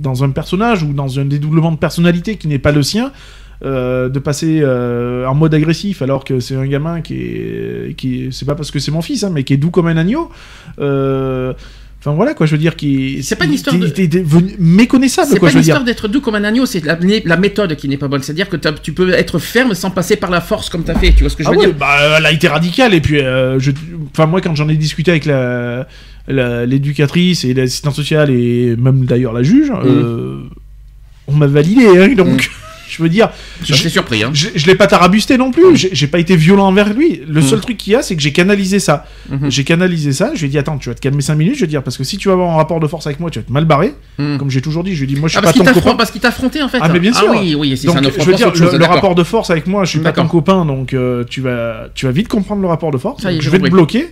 dans 0.00 0.24
un 0.24 0.30
personnage 0.30 0.82
ou 0.82 0.92
dans 0.92 1.18
un 1.18 1.24
dédoublement 1.24 1.72
de 1.72 1.76
personnalité 1.76 2.36
qui 2.36 2.48
n'est 2.48 2.58
pas 2.58 2.72
le 2.72 2.82
sien, 2.82 3.12
euh, 3.64 4.08
de 4.08 4.18
passer 4.20 4.60
euh, 4.62 5.26
en 5.26 5.34
mode 5.34 5.52
agressif 5.52 6.00
alors 6.00 6.24
que 6.24 6.38
c'est 6.38 6.54
un 6.54 6.64
gamin 6.66 7.00
qui 7.00 7.14
est, 7.14 7.94
qui 7.96 8.26
est- 8.26 8.30
c'est 8.30 8.44
pas 8.46 8.54
parce 8.54 8.70
que 8.70 8.78
c'est 8.78 8.92
mon 8.92 9.02
fils, 9.02 9.24
hein, 9.24 9.30
mais 9.34 9.42
qui 9.42 9.52
est 9.52 9.56
doux 9.56 9.70
comme 9.70 9.88
un 9.88 9.96
agneau. 9.96 10.30
euh, 10.78 11.52
Enfin 12.00 12.12
voilà 12.14 12.32
quoi, 12.34 12.46
je 12.46 12.52
veux 12.52 12.58
dire 12.58 12.76
qui. 12.76 13.22
C'est 13.24 13.34
pas 13.34 13.44
une 13.44 13.54
histoire 13.54 13.74
de- 13.76 13.92
méconnaissable 14.60 15.28
C'est 15.32 15.38
quoi, 15.40 15.48
pas 15.48 15.52
je 15.52 15.54
une 15.54 15.58
veux 15.58 15.64
dire. 15.64 15.74
histoire 15.74 15.84
d'être 15.84 16.06
doux 16.06 16.20
comme 16.20 16.36
un 16.36 16.44
agneau, 16.44 16.64
c'est 16.64 16.84
la, 16.84 16.96
la 17.24 17.36
méthode 17.36 17.74
qui 17.74 17.88
n'est 17.88 17.96
pas 17.96 18.06
bonne. 18.06 18.22
C'est-à-dire 18.22 18.48
que 18.48 18.56
tu 18.80 18.92
peux 18.92 19.10
être 19.12 19.40
ferme 19.40 19.74
sans 19.74 19.90
passer 19.90 20.14
par 20.14 20.30
la 20.30 20.40
force 20.40 20.68
comme 20.70 20.84
t'as 20.84 20.94
fait. 20.94 21.12
Tu 21.12 21.24
vois 21.24 21.30
ce 21.30 21.36
que 21.36 21.42
je 21.42 21.48
Ah 21.48 21.52
veux 21.52 21.58
ouais, 21.58 21.66
dire 21.66 21.74
bah, 21.74 21.96
elle 22.18 22.26
a 22.26 22.30
été 22.30 22.46
radicale 22.46 22.94
et 22.94 23.00
puis 23.00 23.20
euh, 23.20 23.58
je, 23.58 23.72
enfin 24.12 24.26
moi 24.26 24.40
quand 24.40 24.54
j'en 24.54 24.68
ai 24.68 24.76
discuté 24.76 25.10
avec 25.10 25.24
la 25.26 25.88
l'éducatrice 26.28 27.44
et 27.44 27.54
l'assistante 27.54 27.94
sociale 27.94 28.30
et 28.30 28.76
même 28.76 29.04
d'ailleurs 29.06 29.32
la 29.32 29.42
juge, 29.42 29.72
euh, 29.84 30.42
on 31.26 31.32
m'a 31.32 31.46
validé 31.46 31.86
hein, 31.98 32.14
donc 32.14 32.50
je 32.88 33.02
veux 33.02 33.08
dire, 33.08 33.28
Je 33.62 33.74
suis 33.74 33.90
surpris. 33.90 34.22
Hein. 34.22 34.30
je, 34.32 34.48
je 34.54 34.66
l'ai 34.66 34.74
pas 34.74 34.86
tarabusté 34.86 35.36
non 35.38 35.50
plus, 35.50 35.76
j'ai 35.76 35.90
j'ai 35.92 36.06
pas 36.06 36.18
été 36.18 36.36
violent 36.36 36.66
envers 36.68 36.92
lui. 36.92 37.20
Le 37.28 37.40
Mm. 37.40 37.42
seul 37.42 37.60
truc 37.60 37.76
qu'il 37.76 37.92
y 37.92 37.96
a, 37.96 38.02
c'est 38.02 38.16
que 38.16 38.22
j'ai 38.22 38.32
canalisé 38.32 38.78
ça. 38.78 39.06
Mhm. 39.28 39.50
J'ai 39.50 39.64
canalisé 39.64 40.12
ça. 40.12 40.30
Je 40.34 40.40
lui 40.40 40.46
ai 40.46 40.50
dit 40.50 40.58
attends, 40.58 40.78
tu 40.78 40.88
vas 40.88 40.94
te 40.94 41.00
calmer 41.00 41.22
5 41.22 41.34
minutes. 41.34 41.54
Je 41.56 41.60
vais 41.62 41.66
dire 41.66 41.82
parce 41.82 41.96
que 41.96 42.04
si 42.04 42.16
tu 42.18 42.28
vas 42.28 42.34
avoir 42.34 42.50
un 42.52 42.56
rapport 42.56 42.80
de 42.80 42.86
force 42.86 43.06
avec 43.06 43.20
moi, 43.20 43.30
tu 43.30 43.38
vas 43.38 43.44
te 43.44 43.52
mal 43.52 43.64
barrer. 43.64 43.94
Mhm. 44.18 44.38
Comme 44.38 44.50
j'ai 44.50 44.60
toujours 44.62 44.84
dit, 44.84 44.94
je 44.94 45.04
lui 45.04 45.10
ai 45.12 45.14
dit 45.14 45.20
moi 45.20 45.28
je 45.28 45.32
suis 45.32 45.38
Ah, 45.38 45.42
pas 45.42 45.52
ton 45.52 45.64
copain. 45.64 45.94
parce 45.96 46.10
qu'il 46.10 46.20
t'a 46.20 46.28
affronté 46.28 46.62
en 46.62 46.68
fait. 46.68 46.78
Ah, 46.80 46.88
mais 46.88 47.00
bien 47.00 47.12
sûr. 47.12 47.28
oui, 47.30 47.54
oui, 47.54 47.76
c'est 47.76 47.86
Donc, 47.86 47.96
un 47.98 48.02
je 48.02 48.24
veux 48.24 48.34
dire, 48.34 48.52
le, 48.52 48.84
rapport 48.86 49.14
de 49.14 49.22
force 49.24 49.50
avec 49.50 49.66
moi, 49.66 49.84
je 49.84 49.90
suis 49.90 49.98
pas 50.00 50.12
ton 50.12 50.26
copain, 50.26 50.64
donc 50.64 50.94
euh, 50.94 51.24
tu 51.28 51.40
vas, 51.40 51.88
tu 51.94 52.06
vas 52.06 52.12
vite 52.12 52.28
comprendre 52.28 52.62
le 52.62 52.68
rapport 52.68 52.90
de 52.90 52.98
force. 52.98 53.22
Ça 53.22 53.32
donc 53.32 53.40
je 53.42 53.50
vais 53.50 53.58
te 53.58 53.68
bloquer 53.68 54.08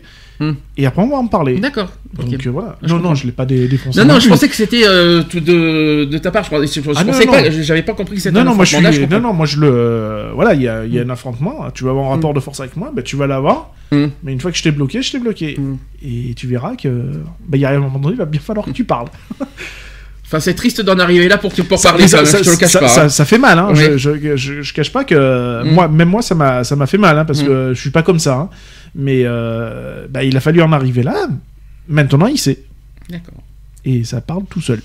Et 0.77 0.87
après 0.87 1.03
on 1.03 1.09
va 1.09 1.16
en 1.16 1.27
parler. 1.27 1.59
D'accord. 1.59 1.88
Donc 2.14 2.46
euh, 2.46 2.51
voilà. 2.51 2.77
Je 2.83 2.88
non, 2.94 3.01
non, 3.01 3.14
je 3.14 3.27
l'ai 3.27 3.33
pas 3.33 3.46
dé- 3.46 3.68
défoncé. 3.68 3.99
Non, 4.01 4.07
non, 4.14 4.20
je 4.20 4.29
pensais 4.29 4.49
que 4.49 4.55
c'était 4.55 4.83
euh, 4.87 5.22
de, 5.35 6.05
de 6.05 6.18
ta 6.18 6.31
part. 6.31 6.44
Je, 6.44 6.51
pensais- 6.51 6.66
je- 6.66 6.81
je 6.83 6.90
Ah, 6.96 7.05
non, 7.05 7.12
pensais 7.12 7.27
non, 7.27 7.33
pas, 7.33 7.51
j'avais 7.51 7.83
pas 7.83 7.94
compris 7.94 8.16
que 8.16 8.22
c'était 8.22 8.35
Non, 8.35 8.40
un 8.40 8.44
non, 8.44 8.55
moi 8.55 8.64
je 8.64 8.77
suis. 8.77 8.83
Là, 8.83 9.07
Non, 9.09 9.20
non, 9.20 9.33
moi 9.33 9.46
je 9.46 9.59
le. 9.61 9.68
euh, 9.70 10.31
voilà, 10.35 10.55
il 10.55 10.62
y 10.62 10.68
a, 10.68 10.85
il 10.85 10.92
y 10.94 10.99
a 10.99 11.05
Hmm. 11.05 11.11
un 11.11 11.12
affrontement. 11.12 11.70
Tu 11.75 11.85
vas 11.85 11.90
avoir 11.90 12.07
un 12.07 12.11
rapport 12.11 12.35
de 12.35 12.40
force 12.40 12.61
avec 12.61 12.77
moi, 12.77 12.90
bah, 12.94 13.03
tu 13.03 13.16
vas 13.16 13.27
l'avoir. 13.27 13.70
Hmm. 13.92 14.07
Mais 14.22 14.33
une 14.33 14.40
fois 14.40 14.51
que 14.51 14.57
je 14.59 14.62
t'ai 14.62 14.70
bloqué, 14.72 15.01
je 15.03 15.12
t'ai 15.12 15.18
bloqué. 15.18 15.59
Et 16.03 16.35
tu 16.35 16.46
verras 16.46 16.77
que. 16.77 16.88
Bah, 17.49 17.57
y 17.57 17.64
a 17.64 17.70
un 17.70 17.79
moment 17.79 17.99
donné, 17.99 18.14
il 18.14 18.18
va 18.18 18.25
bien 18.27 18.40
falloir 18.40 18.66
que 18.66 18.72
tu 18.72 18.85
parles. 18.85 19.09
Enfin, 20.27 20.41
c'est 20.41 20.55
triste 20.55 20.81
d'en 20.81 20.99
arriver 20.99 21.29
là 21.29 21.39
pour, 21.39 21.53
pour 21.53 21.79
Ça- 21.79 21.91
parler, 21.91 22.09
ça, 22.09 22.19
ça, 22.19 22.27
ça- 22.27 22.39
je 22.39 22.43
te 22.45 22.51
le 22.51 22.57
cache 22.57 22.73
ça- 22.73 22.81
pas. 22.81 23.01
hein. 23.05 23.09
ça 23.09 23.25
fait 23.25 23.39
mal, 23.39 23.59
hein. 23.61 23.69
Je, 23.75 23.97
je, 23.97 24.37
je, 24.37 24.61
je 24.62 24.75
cache 24.75 24.91
pas 24.91 25.05
que 25.05 25.62
Mm. 25.65 25.71
moi, 25.73 25.87
même 25.89 26.09
moi, 26.09 26.21
ça 26.21 26.35
m'a, 26.35 26.65
ça 26.65 26.75
m'a 26.75 26.87
fait 26.87 26.99
mal, 26.99 27.17
hein, 27.17 27.25
parce 27.25 27.43
Mm. 27.43 27.47
que 27.47 27.73
je 27.75 27.81
suis 27.81 27.91
pas 27.91 28.03
comme 28.03 28.19
ça. 28.19 28.35
hein. 28.35 28.51
Mais 28.97 29.23
euh, 29.25 30.07
bah, 30.11 30.25
il 30.25 30.37
a 30.37 30.41
fallu 30.41 30.61
en 30.62 30.73
arriver 30.73 31.03
là. 31.05 31.29
Maintenant, 31.89 32.27
il 32.27 32.39
sait. 32.39 32.59
D'accord. 33.09 33.41
Et 33.85 34.03
ça 34.03 34.21
parle 34.21 34.43
tout 34.51 34.61
seul. 34.61 34.81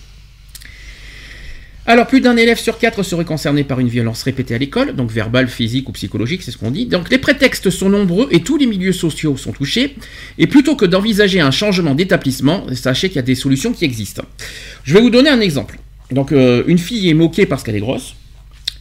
Alors, 1.91 2.07
plus 2.07 2.21
d'un 2.21 2.37
élève 2.37 2.57
sur 2.57 2.77
quatre 2.77 3.03
serait 3.03 3.25
concerné 3.25 3.65
par 3.65 3.81
une 3.81 3.89
violence 3.89 4.23
répétée 4.23 4.55
à 4.55 4.57
l'école, 4.57 4.95
donc 4.95 5.11
verbale, 5.11 5.49
physique 5.49 5.89
ou 5.89 5.91
psychologique, 5.91 6.41
c'est 6.41 6.51
ce 6.51 6.57
qu'on 6.57 6.71
dit. 6.71 6.85
Donc, 6.85 7.09
les 7.09 7.17
prétextes 7.17 7.69
sont 7.69 7.89
nombreux 7.89 8.29
et 8.31 8.39
tous 8.39 8.55
les 8.55 8.65
milieux 8.65 8.93
sociaux 8.93 9.35
sont 9.35 9.51
touchés. 9.51 9.95
Et 10.37 10.47
plutôt 10.47 10.77
que 10.77 10.85
d'envisager 10.85 11.41
un 11.41 11.51
changement 11.51 11.93
d'établissement, 11.93 12.65
sachez 12.75 13.09
qu'il 13.09 13.17
y 13.17 13.19
a 13.19 13.23
des 13.23 13.35
solutions 13.35 13.73
qui 13.73 13.83
existent. 13.83 14.23
Je 14.85 14.93
vais 14.93 15.01
vous 15.01 15.09
donner 15.09 15.29
un 15.29 15.41
exemple. 15.41 15.79
Donc, 16.11 16.31
euh, 16.31 16.63
une 16.65 16.77
fille 16.77 17.09
est 17.09 17.13
moquée 17.13 17.45
parce 17.45 17.61
qu'elle 17.61 17.75
est 17.75 17.81
grosse. 17.81 18.15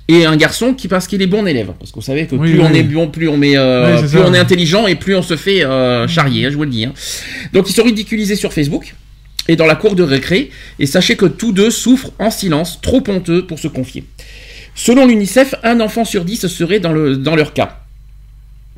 Et 0.07 0.25
un 0.25 0.37
garçon 0.37 0.75
qui 0.75 0.87
parce 0.87 1.09
qu'il 1.09 1.21
est 1.21 1.27
bon 1.27 1.49
élève. 1.49 1.73
Parce 1.81 1.91
vous 1.93 2.03
savez 2.03 2.29
que 2.29 2.37
Oui, 2.37 2.53
plus 2.53 2.61
oui, 2.61 2.67
on 2.71 2.73
est 2.75 2.85
bon, 2.85 3.09
plus 3.09 3.29
on 3.29 3.43
est, 3.43 3.57
euh, 3.57 3.87
Oui, 3.93 4.03
c'est 4.03 4.09
plus 4.17 4.19
ça. 4.19 4.29
on 4.29 4.35
est 4.35 4.39
intelligent 4.39 4.87
et 4.87 4.95
plus 4.95 5.17
on 5.17 5.23
se 5.23 5.37
fait 5.37 5.65
euh, 5.65 6.07
charrier, 6.07 6.47
hein, 6.47 6.51
je 6.53 6.57
vous 6.57 6.63
le 6.63 6.71
dis. 6.71 6.85
hein. 6.85 6.93
Donc 7.53 7.69
ils 7.69 7.73
sont 7.73 7.83
ridiculisés 7.83 8.37
sur 8.37 8.53
Facebook 8.53 8.95
et 9.51 9.57
dans 9.57 9.67
la 9.67 9.75
cour 9.75 9.95
de 9.97 10.03
récré. 10.05 10.51
Et 10.79 10.87
sachez 10.87 11.17
que 11.17 11.27
tous 11.27 11.53
deux 11.53 11.71
souffrent 11.71 12.13
en 12.19 12.31
silence, 12.31 12.81
trop 12.81 13.03
honteux 13.09 13.45
pour 13.47 13.59
se 13.59 13.69
confier. 13.69 14.05
Selon 14.75 15.07
l'UNICEF, 15.07 15.55
un 15.65 15.81
enfant 15.81 16.05
sur 16.05 16.25
dix 16.25 16.47
serait 16.47 16.79
dans, 16.81 16.93
le, 16.93 17.17
dans 17.17 17.35
leur 17.37 17.53
cas. 17.53 17.71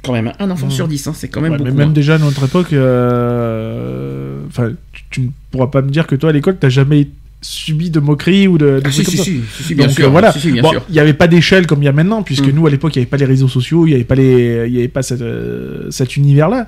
Quand 0.03 0.15
même, 0.15 0.29
hein, 0.29 0.33
un 0.41 0.51
enfant 0.51 0.67
Mmh. 0.67 0.71
sur 0.79 0.89
dix, 0.89 1.07
hein, 1.07 1.13
c'est 1.15 1.29
quand 1.29 1.41
même 1.41 1.53
Ouais, 1.53 1.59
beaucoup. 1.59 1.71
mais 1.71 1.77
même 1.77 1.91
hein. 1.91 1.93
déjà 1.93 2.15
à 2.17 2.19
notre 2.19 2.45
époque, 2.47 2.73
euh, 2.73 4.39
enfin, 4.49 4.73
tu, 5.11 5.21
ne 5.23 5.29
pourras 5.51 5.69
pas 5.69 5.83
me 5.83 5.91
dire 5.91 6.07
que 6.07 6.15
toi 6.17 6.31
à 6.31 6.33
l'école, 6.33 6.57
t'as 6.59 6.69
jamais 6.71 7.09
subi 7.41 7.91
de 7.91 8.01
moqueries 8.01 8.47
ou 8.49 8.57
de, 8.59 8.81
de 8.81 8.83
Ah, 8.85 8.91
si, 8.91 9.05
si, 9.05 9.17
si, 9.19 9.75
bien 9.75 9.87
Donc, 9.87 9.95
sûr. 9.97 10.07
euh, 10.07 10.11
voilà. 10.11 10.33
si, 10.33 10.41
si, 10.41 10.53
bien 10.53 10.63
Bon, 10.63 10.71
sûr. 10.71 10.83
il 10.89 10.93
n'y 10.93 11.01
avait 11.01 11.13
pas 11.13 11.27
d'échelle 11.29 11.67
comme 11.67 11.83
il 11.83 11.87
y 11.87 11.89
a 11.89 11.93
maintenant, 11.93 12.23
puisque 12.23 12.47
Mm. 12.47 12.53
nous 12.55 12.67
à 12.67 12.71
l'époque 12.71 12.95
il 12.97 12.99
n'y 12.99 13.03
avait 13.03 13.11
pas 13.11 13.17
les 13.17 13.25
réseaux 13.27 13.49
sociaux, 13.49 13.87
il 13.87 13.91
n'y 13.91 13.95
avait 13.95 14.05
pas 14.05 14.15
les, 14.15 14.65
il 14.69 14.75
y 14.75 14.79
avait 14.79 14.89
pas 14.89 15.03
cette, 15.03 15.23
euh, 15.23 15.91
cet 15.91 16.17
univers-là. 16.17 16.67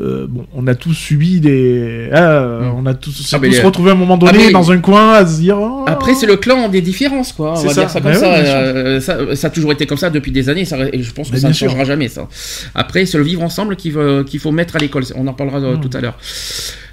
Euh, 0.00 0.26
bon, 0.28 0.46
on 0.54 0.66
a 0.66 0.74
tous 0.74 0.94
subi 0.94 1.40
des, 1.40 2.08
ah, 2.12 2.40
Mm. 2.62 2.74
on 2.78 2.86
a 2.86 2.94
tous, 2.94 3.30
Ah, 3.32 3.36
tous 3.38 3.42
les- 3.44 3.60
retrouvés 3.60 3.90
à 3.90 3.92
un 3.94 3.96
moment 3.96 4.16
donné 4.16 4.32
Ah, 4.34 4.42
mais- 4.46 4.52
dans 4.52 4.70
un 4.72 4.78
coin 4.78 5.12
à 5.14 5.26
se 5.26 5.40
dire. 5.40 5.58
oh, 5.60 5.84
Après, 5.86 6.14
c'est 6.14 6.26
le 6.26 6.36
clan 6.36 6.68
des 6.68 6.80
différences, 6.80 7.32
quoi. 7.32 7.52
On 7.58 7.62
va 7.62 7.72
ça. 7.74 7.80
dire 7.82 7.90
ça 7.90 8.00
comme 8.00 8.14
ça. 8.14 8.28
oui, 8.36 8.42
bien 8.42 8.44
sûr. 8.44 8.54
Euh, 8.56 9.00
ça. 9.00 9.36
ça 9.36 9.46
a 9.46 9.50
toujours 9.50 9.72
été 9.72 9.86
comme 9.86 9.98
ça 9.98 10.10
depuis 10.10 10.32
des 10.32 10.48
années. 10.48 10.64
Ça, 10.64 10.76
et 10.92 11.02
je 11.02 11.12
pense 11.12 11.28
que 11.28 11.34
Mais 11.34 11.40
ça 11.40 11.48
ne 11.48 11.52
sûr. 11.52 11.68
changera 11.68 11.84
jamais, 11.84 12.08
ça. 12.08 12.28
Après, 12.74 13.04
c'est 13.06 13.18
le 13.18 13.24
vivre 13.24 13.42
ensemble 13.42 13.76
qu'il 13.76 13.92
faut 13.92 14.52
mettre 14.52 14.76
à 14.76 14.78
l'école. 14.78 15.04
On 15.16 15.26
en 15.26 15.32
parlera 15.34 15.58
euh, 15.60 15.76
Mm. 15.76 15.80
tout 15.80 15.90
à 15.96 16.00
l'heure. 16.00 16.18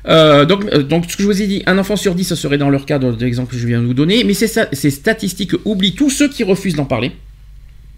Euh, 0.09 0.45
donc, 0.45 0.63
euh, 0.73 0.83
donc, 0.83 1.05
ce 1.09 1.17
que 1.17 1.23
je 1.23 1.27
vous 1.27 1.41
ai 1.41 1.47
dit, 1.47 1.63
un 1.65 1.77
enfant 1.77 1.95
sur 1.97 2.15
dix, 2.15 2.23
ça 2.23 2.35
serait 2.37 2.57
dans 2.57 2.69
leur 2.69 2.85
cas 2.85 2.97
de 2.99 3.13
l'exemple 3.23 3.51
que 3.53 3.57
je 3.59 3.67
viens 3.67 3.81
de 3.81 3.85
vous 3.87 3.93
donner. 3.93 4.23
Mais 4.23 4.33
ces 4.33 4.89
statistiques 4.91 5.53
oublient 5.65 5.95
tous 5.95 6.09
ceux 6.09 6.29
qui 6.29 6.43
refusent 6.43 6.75
d'en 6.75 6.85
parler. 6.85 7.11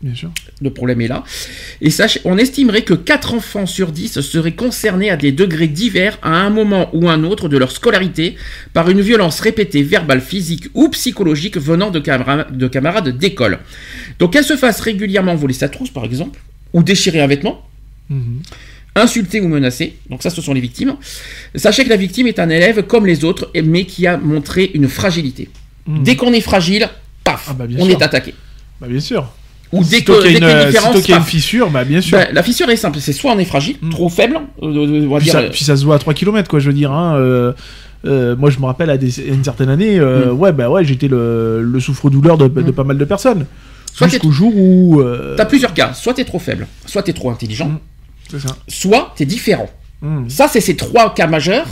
Bien 0.02 0.16
sûr. 0.16 0.32
Le 0.62 0.70
problème 0.72 1.02
est 1.02 1.10
là. 1.10 1.26
Et 1.82 1.89
sachez, 1.89 2.22
on 2.24 2.38
estimerait 2.38 2.84
que 2.84 2.93
4 2.93 3.34
enfants 3.34 3.66
sur 3.66 3.91
10 3.91 4.22
seraient 4.22 4.54
concernés 4.54 5.10
à 5.10 5.18
des 5.18 5.34
degrés 5.34 5.68
divers 5.68 6.18
à 6.22 6.30
un 6.38 6.50
moment 6.50 6.89
ou 6.93 7.10
un 7.10 7.24
autre 7.26 7.50
de 7.50 7.58
leur 7.58 7.72
scolarité 7.72 8.38
par 8.74 8.89
une 8.89 9.02
violence 9.02 9.41
répétée, 9.41 9.84
verbale, 9.84 10.22
physique 10.22 10.68
ou 10.74 10.88
psychologique 10.89 11.58
venant 11.58 11.91
de, 11.91 12.00
camara- 12.00 12.45
de 12.50 12.68
camarades 12.70 13.10
d'école. 13.18 13.60
Donc 14.20 14.32
qu'elles 14.34 14.45
se 14.45 14.56
fassent 14.56 14.80
régulièrement 14.80 15.36
voler 15.36 15.54
sa 15.54 15.68
trousse, 15.68 15.89
par 15.89 16.06
exemple, 16.06 16.39
ou 16.72 16.82
déchirer 16.82 17.20
un 17.20 17.28
vêtement, 17.28 17.66
Mhm. 18.10 18.39
insulter 18.95 19.41
ou 19.41 19.50
menacer. 19.50 19.97
Donc 20.10 20.24
ça, 20.24 20.30
ce 20.30 20.41
sont 20.41 20.54
les 20.54 20.62
victimes. 20.62 20.95
Sachez 21.56 21.84
que 21.84 21.89
la 21.89 21.97
victime 21.97 22.28
est 22.28 22.39
un 22.39 22.50
élève 22.50 22.84
comme 22.84 23.06
les 23.06 23.26
autres, 23.26 23.52
mais 23.64 23.86
qui 23.86 24.08
a 24.08 24.18
montré 24.18 24.72
une 24.74 24.88
fragilité. 24.88 25.50
Mhm. 25.88 26.04
Dès 26.04 26.16
qu'on 26.16 26.32
est 26.32 26.41
fragile, 26.41 26.88
paf, 27.26 27.47
Ah 27.50 27.54
bah, 27.54 27.66
on 27.78 27.86
sûr. 27.86 28.00
est 28.00 28.02
attaqué. 28.02 28.34
Bah, 28.80 28.88
bien 28.88 29.00
sûr. 29.02 29.30
Ou 29.72 29.84
dès 29.84 30.01
qu'il 30.03 30.15
qu'il 30.20 30.32
y 30.34 30.38
une 30.38 30.43
euh, 30.43 30.72
y 30.72 31.13
a 31.13 31.17
une 31.17 31.24
fissure, 31.24 31.70
bah, 31.70 31.84
bien 31.84 32.01
sûr. 32.01 32.17
Ben, 32.17 32.28
la 32.34 32.41
fissure 32.41 32.70
est 32.70 32.76
simple, 32.76 32.97
c'est 32.99 33.13
soit 33.13 33.32
on 33.34 33.38
est 33.39 33.45
fragile, 33.45 33.76
Mm. 33.82 33.89
trop 33.91 34.09
faible, 34.09 34.39
euh, 34.63 35.03
on 35.05 35.09
va 35.09 35.17
puis, 35.17 35.26
dire, 35.26 35.34
ça, 35.34 35.41
puis 35.43 35.63
ça 35.63 35.76
se 35.78 35.86
voit 35.86 35.95
à 35.95 35.99
3 35.99 36.13
km, 36.15 36.49
quoi, 36.49 36.59
je 36.59 36.67
veux 36.67 36.74
dire. 36.74 36.91
Hein, 36.91 37.15
euh, 37.17 37.53
euh, 38.05 38.36
moi, 38.36 38.49
je 38.49 38.57
me 38.59 38.65
rappelle 38.65 38.89
à, 38.89 38.97
des- 38.97 39.20
à 39.20 39.34
une 39.34 39.43
certaine 39.43 39.70
année, 39.70 39.99
euh, 39.99 40.32
ouais, 40.32 40.51
bah 40.53 40.70
ouais, 40.70 40.84
j'étais 40.86 41.07
le, 41.07 41.61
le 41.61 41.80
souffre-douleur 41.80 42.38
de, 42.38 42.47
de 42.47 42.61
Mm. 42.61 42.74
pas 42.74 42.84
mal 42.84 42.97
de 42.97 43.05
personnes. 43.05 43.45
Jusqu'au 44.01 44.32
jour 44.32 44.53
où. 44.55 45.03
t'as 45.38 45.45
plusieurs 45.45 45.74
cas, 45.74 45.93
soit 45.93 46.13
t'es 46.13 46.24
trop 46.26 46.39
faible, 46.39 46.65
soit 46.86 47.03
t'es 47.03 47.13
trop 47.13 47.30
intelligent, 47.30 47.67
Mm. 47.70 48.39
Ça. 48.39 48.55
soit 48.67 49.13
t'es 49.15 49.26
différent. 49.26 49.70
Mm. 50.01 50.30
Ça, 50.30 50.47
c'est 50.47 50.61
ces 50.61 50.76
trois 50.76 51.13
cas 51.13 51.28
majeurs 51.28 51.67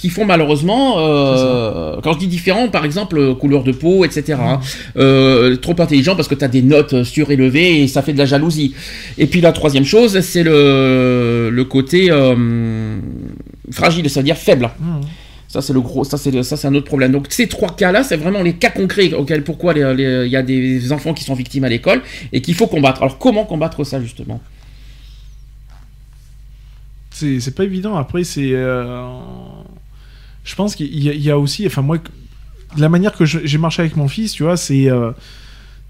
qui 0.00 0.10
font 0.10 0.24
malheureusement, 0.24 0.94
euh, 0.98 2.00
quand 2.02 2.14
je 2.14 2.18
dis 2.18 2.26
différent, 2.26 2.68
par 2.68 2.84
exemple, 2.84 3.18
euh, 3.18 3.34
couleur 3.34 3.62
de 3.64 3.72
peau, 3.72 4.04
etc. 4.04 4.38
hein, 4.40 4.60
euh, 4.96 5.56
trop 5.56 5.74
intelligent 5.78 6.16
parce 6.16 6.28
que 6.28 6.34
t'as 6.34 6.48
des 6.48 6.62
notes 6.62 7.02
surélevées 7.04 7.82
et 7.82 7.88
ça 7.88 8.02
fait 8.02 8.12
de 8.12 8.18
la 8.18 8.26
jalousie. 8.26 8.74
Et 9.18 9.26
puis 9.26 9.40
la 9.40 9.52
troisième 9.52 9.84
chose, 9.84 10.20
c'est 10.20 10.42
le, 10.42 11.50
le 11.52 11.64
côté 11.64 12.10
euh, 12.10 12.98
fragile, 13.70 14.08
c'est-à-dire 14.08 14.36
faible. 14.36 14.70
Mm. 14.78 15.00
Ça 15.48 15.60
c'est 15.62 15.72
le 15.72 15.80
gros, 15.80 16.04
ça 16.04 16.16
c'est 16.16 16.30
le- 16.30 16.44
ça 16.44 16.56
c'est 16.56 16.68
un 16.68 16.74
autre 16.76 16.86
problème. 16.86 17.10
Donc 17.10 17.26
ces 17.28 17.48
trois 17.48 17.74
cas-là, 17.74 18.04
c'est 18.04 18.16
vraiment 18.16 18.40
les 18.42 18.52
cas 18.52 18.70
concrets 18.70 19.12
auxquels 19.14 19.42
pourquoi 19.42 19.74
il 19.76 20.28
y 20.28 20.36
a 20.36 20.42
des 20.42 20.92
enfants 20.92 21.12
qui 21.12 21.24
sont 21.24 21.34
victimes 21.34 21.64
à 21.64 21.68
l'école 21.68 22.02
et 22.32 22.40
qu'il 22.40 22.54
faut 22.54 22.68
combattre. 22.68 23.02
Alors 23.02 23.18
comment 23.18 23.44
combattre 23.44 23.82
ça 23.82 24.00
justement? 24.00 24.40
C'est 27.10 27.40
c'est 27.40 27.54
pas 27.54 27.64
évident. 27.64 27.96
Après, 27.96 28.22
c'est. 28.24 28.52
euh, 28.52 29.02
Je 30.44 30.54
pense 30.54 30.74
qu'il 30.74 30.86
y, 31.02 31.30
a- 31.30 31.38
aussi. 31.38 31.66
Enfin, 31.66 31.82
moi, 31.82 31.98
la 32.78 32.88
manière 32.88 33.12
que 33.12 33.24
j'ai 33.24 33.58
marché 33.58 33.82
avec 33.82 33.96
mon 33.96 34.08
fils, 34.08 34.32
tu 34.32 34.42
vois, 34.42 34.56
c'est. 34.56 34.90
euh, 34.90 35.10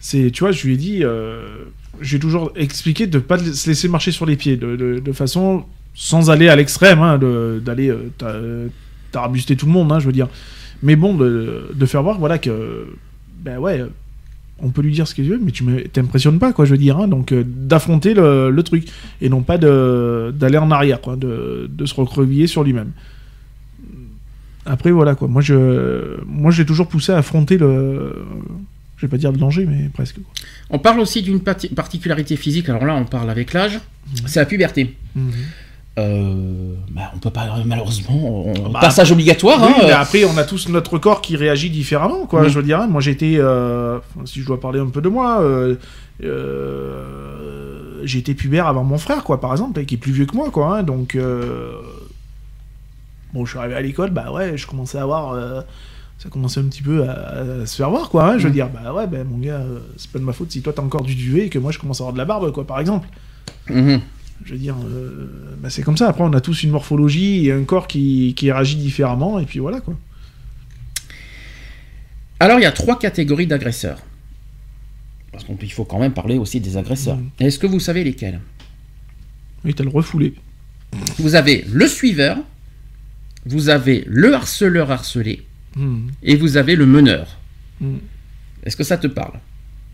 tu 0.02 0.30
vois, 0.40 0.52
je 0.52 0.66
lui 0.66 0.74
ai 0.74 0.76
dit. 0.76 1.04
euh, 1.04 1.64
J'ai 2.00 2.18
toujours 2.18 2.52
expliqué 2.56 3.06
de 3.06 3.18
pas 3.18 3.38
se 3.38 3.68
laisser 3.68 3.88
marcher 3.88 4.10
sur 4.12 4.26
les 4.26 4.36
pieds, 4.36 4.56
de, 4.56 5.12
façon. 5.12 5.64
sans 5.94 6.30
aller 6.30 6.48
à 6.48 6.56
l'extrême, 6.56 7.00
hein, 7.00 7.18
d'aller 7.62 7.90
euh, 7.90 8.08
t'a- 8.18 8.40
tarabuster 9.12 9.56
tout 9.56 9.66
le 9.66 9.72
monde, 9.72 9.92
hein, 9.92 10.00
je 10.00 10.06
veux 10.06 10.12
dire. 10.12 10.28
Mais 10.82 10.96
bon, 10.96 11.14
de, 11.14 11.86
faire 11.86 12.02
voir, 12.02 12.18
voilà, 12.18 12.38
que. 12.38 12.86
Ben 13.42 13.58
ouais. 13.58 13.84
On 14.62 14.68
peut 14.68 14.82
lui 14.82 14.92
dire 14.92 15.08
ce 15.08 15.14
qu'il 15.14 15.24
veut, 15.24 15.40
mais 15.42 15.52
tu 15.52 15.64
t'impressionnes 15.90 16.38
pas, 16.38 16.52
quoi, 16.52 16.66
je 16.66 16.72
veux 16.72 16.78
dire. 16.78 16.98
hein, 16.98 17.08
donc, 17.08 17.32
d'affronter 17.32 18.12
le, 18.12 18.60
truc 18.62 18.86
et 19.22 19.30
non 19.30 19.40
pas 19.42 19.56
d'aller 19.56 20.58
en 20.58 20.70
arrière 20.70 21.00
quoi 21.00 21.16
de, 21.16 21.66
de 21.72 21.86
se 21.86 21.94
recreviller 21.94 22.46
sur 22.46 22.62
lui-même 22.62 22.90
après 24.66 24.90
voilà 24.90 25.14
quoi 25.14 25.26
moi 25.28 25.40
je 25.42 26.20
moi 26.26 26.50
j'ai 26.50 26.66
toujours 26.66 26.86
poussé 26.88 27.12
à 27.12 27.16
affronter 27.18 27.56
le 27.58 28.24
je 28.96 29.06
vais 29.06 29.10
pas 29.10 29.16
dire 29.16 29.32
le 29.32 29.38
danger 29.38 29.64
mais 29.66 29.88
presque 29.92 30.16
quoi. 30.16 30.32
On 30.70 30.78
parle 30.78 31.00
aussi 31.00 31.22
d'une 31.22 31.40
parti- 31.40 31.68
particularité 31.70 32.36
physique. 32.36 32.68
Alors 32.68 32.84
là, 32.84 32.94
on 32.94 33.04
parle 33.04 33.28
avec 33.30 33.52
l'âge. 33.54 33.80
C'est 34.26 34.38
la 34.38 34.46
puberté. 34.46 34.94
Euh, 35.98 36.74
bah, 36.92 37.10
on 37.14 37.18
peut 37.18 37.30
pas 37.30 37.46
malheureusement. 37.66 38.46
on- 38.46 38.68
Bah, 38.70 38.78
passage 38.80 39.10
obligatoire. 39.10 39.58
Oui, 39.62 39.72
hein, 39.76 39.82
mais 39.86 39.90
après 39.92 40.24
on 40.24 40.36
a 40.38 40.44
tous 40.44 40.68
notre 40.68 40.98
corps 40.98 41.20
qui 41.22 41.34
réagit 41.36 41.70
différemment 41.70 42.26
quoi 42.26 42.42
Mm. 42.42 42.48
je 42.48 42.56
veux 42.58 42.62
dire 42.62 42.80
hein. 42.80 42.86
moi 42.86 43.04
été 43.04 43.36
euh, 43.38 43.98
si 44.26 44.40
je 44.42 44.46
dois 44.46 44.60
parler 44.60 44.78
un 44.80 44.86
peu 44.86 45.00
de 45.00 45.08
moi 45.08 45.40
euh, 45.40 45.74
euh, 46.22 48.00
j'ai 48.04 48.18
été 48.18 48.34
pubère 48.34 48.66
avant 48.66 48.84
mon 48.84 48.98
frère 48.98 49.24
quoi 49.24 49.40
par 49.40 49.52
exemple 49.52 49.84
qui 49.84 49.94
est 49.96 49.98
plus 49.98 50.12
vieux 50.12 50.26
que 50.26 50.36
moi 50.36 50.50
quoi 50.50 50.78
hein. 50.78 50.82
donc 50.82 51.14
euh, 51.16 51.72
bon 53.32 53.44
je 53.44 53.50
suis 53.50 53.58
arrivé 53.58 53.74
à 53.74 53.80
l'école 53.80 54.10
bah 54.10 54.32
ouais 54.32 54.56
je 54.56 54.66
commençais 54.66 54.98
à 54.98 55.02
avoir 55.02 55.32
euh, 55.32 55.60
ça 56.18 56.28
commençait 56.28 56.60
un 56.60 56.64
petit 56.64 56.82
peu 56.82 57.08
à, 57.08 57.12
à 57.62 57.66
se 57.66 57.76
faire 57.76 57.90
voir 57.90 58.10
quoi 58.10 58.32
hein. 58.32 58.38
je 58.38 58.44
veux 58.44 58.50
Mm. 58.50 58.52
dire 58.54 58.68
bah 58.68 58.92
ouais 58.92 59.06
bah, 59.06 59.24
mon 59.24 59.38
gars 59.38 59.60
euh, 59.60 59.80
c'est 59.96 60.10
pas 60.10 60.18
de 60.18 60.24
ma 60.24 60.32
faute 60.32 60.50
si 60.50 60.62
toi 60.62 60.72
t'as 60.72 60.82
encore 60.82 61.02
du 61.02 61.14
duvet 61.14 61.46
et 61.46 61.48
que 61.48 61.58
moi 61.58 61.72
je 61.72 61.78
commence 61.78 62.00
à 62.00 62.04
avoir 62.04 62.12
de 62.12 62.18
la 62.18 62.24
barbe 62.24 62.52
quoi 62.52 62.66
par 62.66 62.80
exemple 62.80 63.08
mhm. 63.68 64.00
je 64.44 64.52
veux 64.52 64.58
dire, 64.58 64.74
euh, 64.84 65.28
bah, 65.60 65.68
c'est 65.68 65.82
comme 65.82 65.98
ça. 65.98 66.08
Après, 66.08 66.24
on 66.24 66.32
a 66.32 66.40
tous 66.40 66.62
une 66.62 66.70
morphologie 66.70 67.46
et 67.46 67.52
un 67.52 67.64
corps 67.64 67.86
qui, 67.86 68.32
qui 68.34 68.50
réagit 68.50 68.76
différemment, 68.76 69.38
et 69.38 69.44
puis 69.44 69.58
voilà 69.58 69.80
quoi. 69.80 69.94
Alors, 72.40 72.58
il 72.58 72.62
y 72.62 72.66
a 72.66 72.72
trois 72.72 72.98
catégories 72.98 73.46
d'agresseurs. 73.46 73.98
Parce 75.30 75.44
qu'il 75.44 75.72
faut 75.72 75.84
quand 75.84 75.98
même 75.98 76.12
parler 76.14 76.38
aussi 76.38 76.58
des 76.58 76.76
agresseurs. 76.78 77.18
Mm. 77.18 77.30
Est-ce 77.40 77.58
que 77.58 77.66
vous 77.66 77.80
savez 77.80 78.02
lesquels? 78.02 78.40
Oui, 79.64 79.74
t'as 79.74 79.84
le 79.84 79.90
refoulé. 79.90 80.34
Vous 81.18 81.34
avez 81.34 81.64
le 81.68 81.86
suiveur, 81.86 82.38
vous 83.46 83.68
avez 83.68 84.04
le 84.06 84.34
harceleur 84.34 84.90
harcelé, 84.90 85.42
Hmm. 85.76 86.08
et 86.22 86.34
vous 86.34 86.56
avez 86.56 86.74
le 86.74 86.84
meneur. 86.84 87.28
Hmm. 87.80 87.98
Est-ce 88.64 88.76
que 88.76 88.82
ça 88.82 88.96
te 88.96 89.06
parle? 89.06 89.34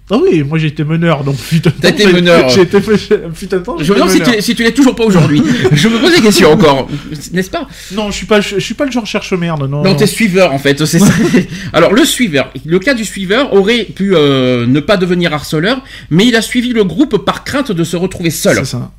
Ah 0.09 0.17
oui, 0.23 0.43
moi 0.45 0.57
j'ai 0.57 0.69
été 0.69 0.85
meneur, 0.85 1.25
donc 1.25 1.37
putain. 1.37 1.73
T'as 1.81 1.91
été 1.91 2.11
meneur. 2.13 2.49
J'ai 2.49 2.63
été 2.63 2.81
putain 2.81 3.59
de 3.59 3.63
temps. 3.63 3.77
Je 3.79 3.93
me 3.93 3.99
été 3.99 4.09
demande 4.09 4.11
si 4.11 4.21
tu, 4.21 4.41
si 4.43 4.55
tu 4.55 4.63
l'es 4.63 4.73
toujours 4.73 4.95
pas 4.95 5.05
aujourd'hui. 5.05 5.43
je 5.73 5.89
me 5.89 5.99
pose 5.99 6.15
des 6.15 6.23
questions 6.23 6.53
encore, 6.53 6.89
n'est-ce 7.33 7.51
pas? 7.51 7.67
Non, 7.93 8.11
je 8.11 8.17
suis 8.17 8.27
pas, 8.27 8.41
je, 8.41 8.55
je 8.55 8.61
suis 8.61 8.75
pas 8.75 8.85
le 8.87 8.93
genre 8.93 9.05
cherche 9.05 9.33
merde, 9.33 9.69
non. 9.69 9.83
Non, 9.83 9.95
t'es 9.97 10.07
suiveur 10.07 10.53
en 10.55 10.59
fait, 10.59 10.85
c'est 10.87 11.01
ça. 11.01 11.13
Alors 11.73 11.93
le 11.93 12.05
suiveur, 12.05 12.53
le 12.65 12.79
cas 12.79 12.95
du 12.95 13.05
suiveur 13.05 13.53
aurait 13.53 13.85
pu 13.85 14.15
euh, 14.15 14.65
ne 14.67 14.81
pas 14.81 14.97
devenir 14.97 15.35
harceleur, 15.35 15.83
mais 16.09 16.27
il 16.27 16.37
a 16.37 16.43
suivi 16.43 16.73
le 16.73 16.85
groupe 16.85 17.19
par 17.19 17.43
crainte 17.45 17.73
de 17.73 17.85
se 17.85 17.97
retrouver 17.97 18.31
seul. 18.31 18.57
C'est 18.59 18.65
ça. 18.65 18.93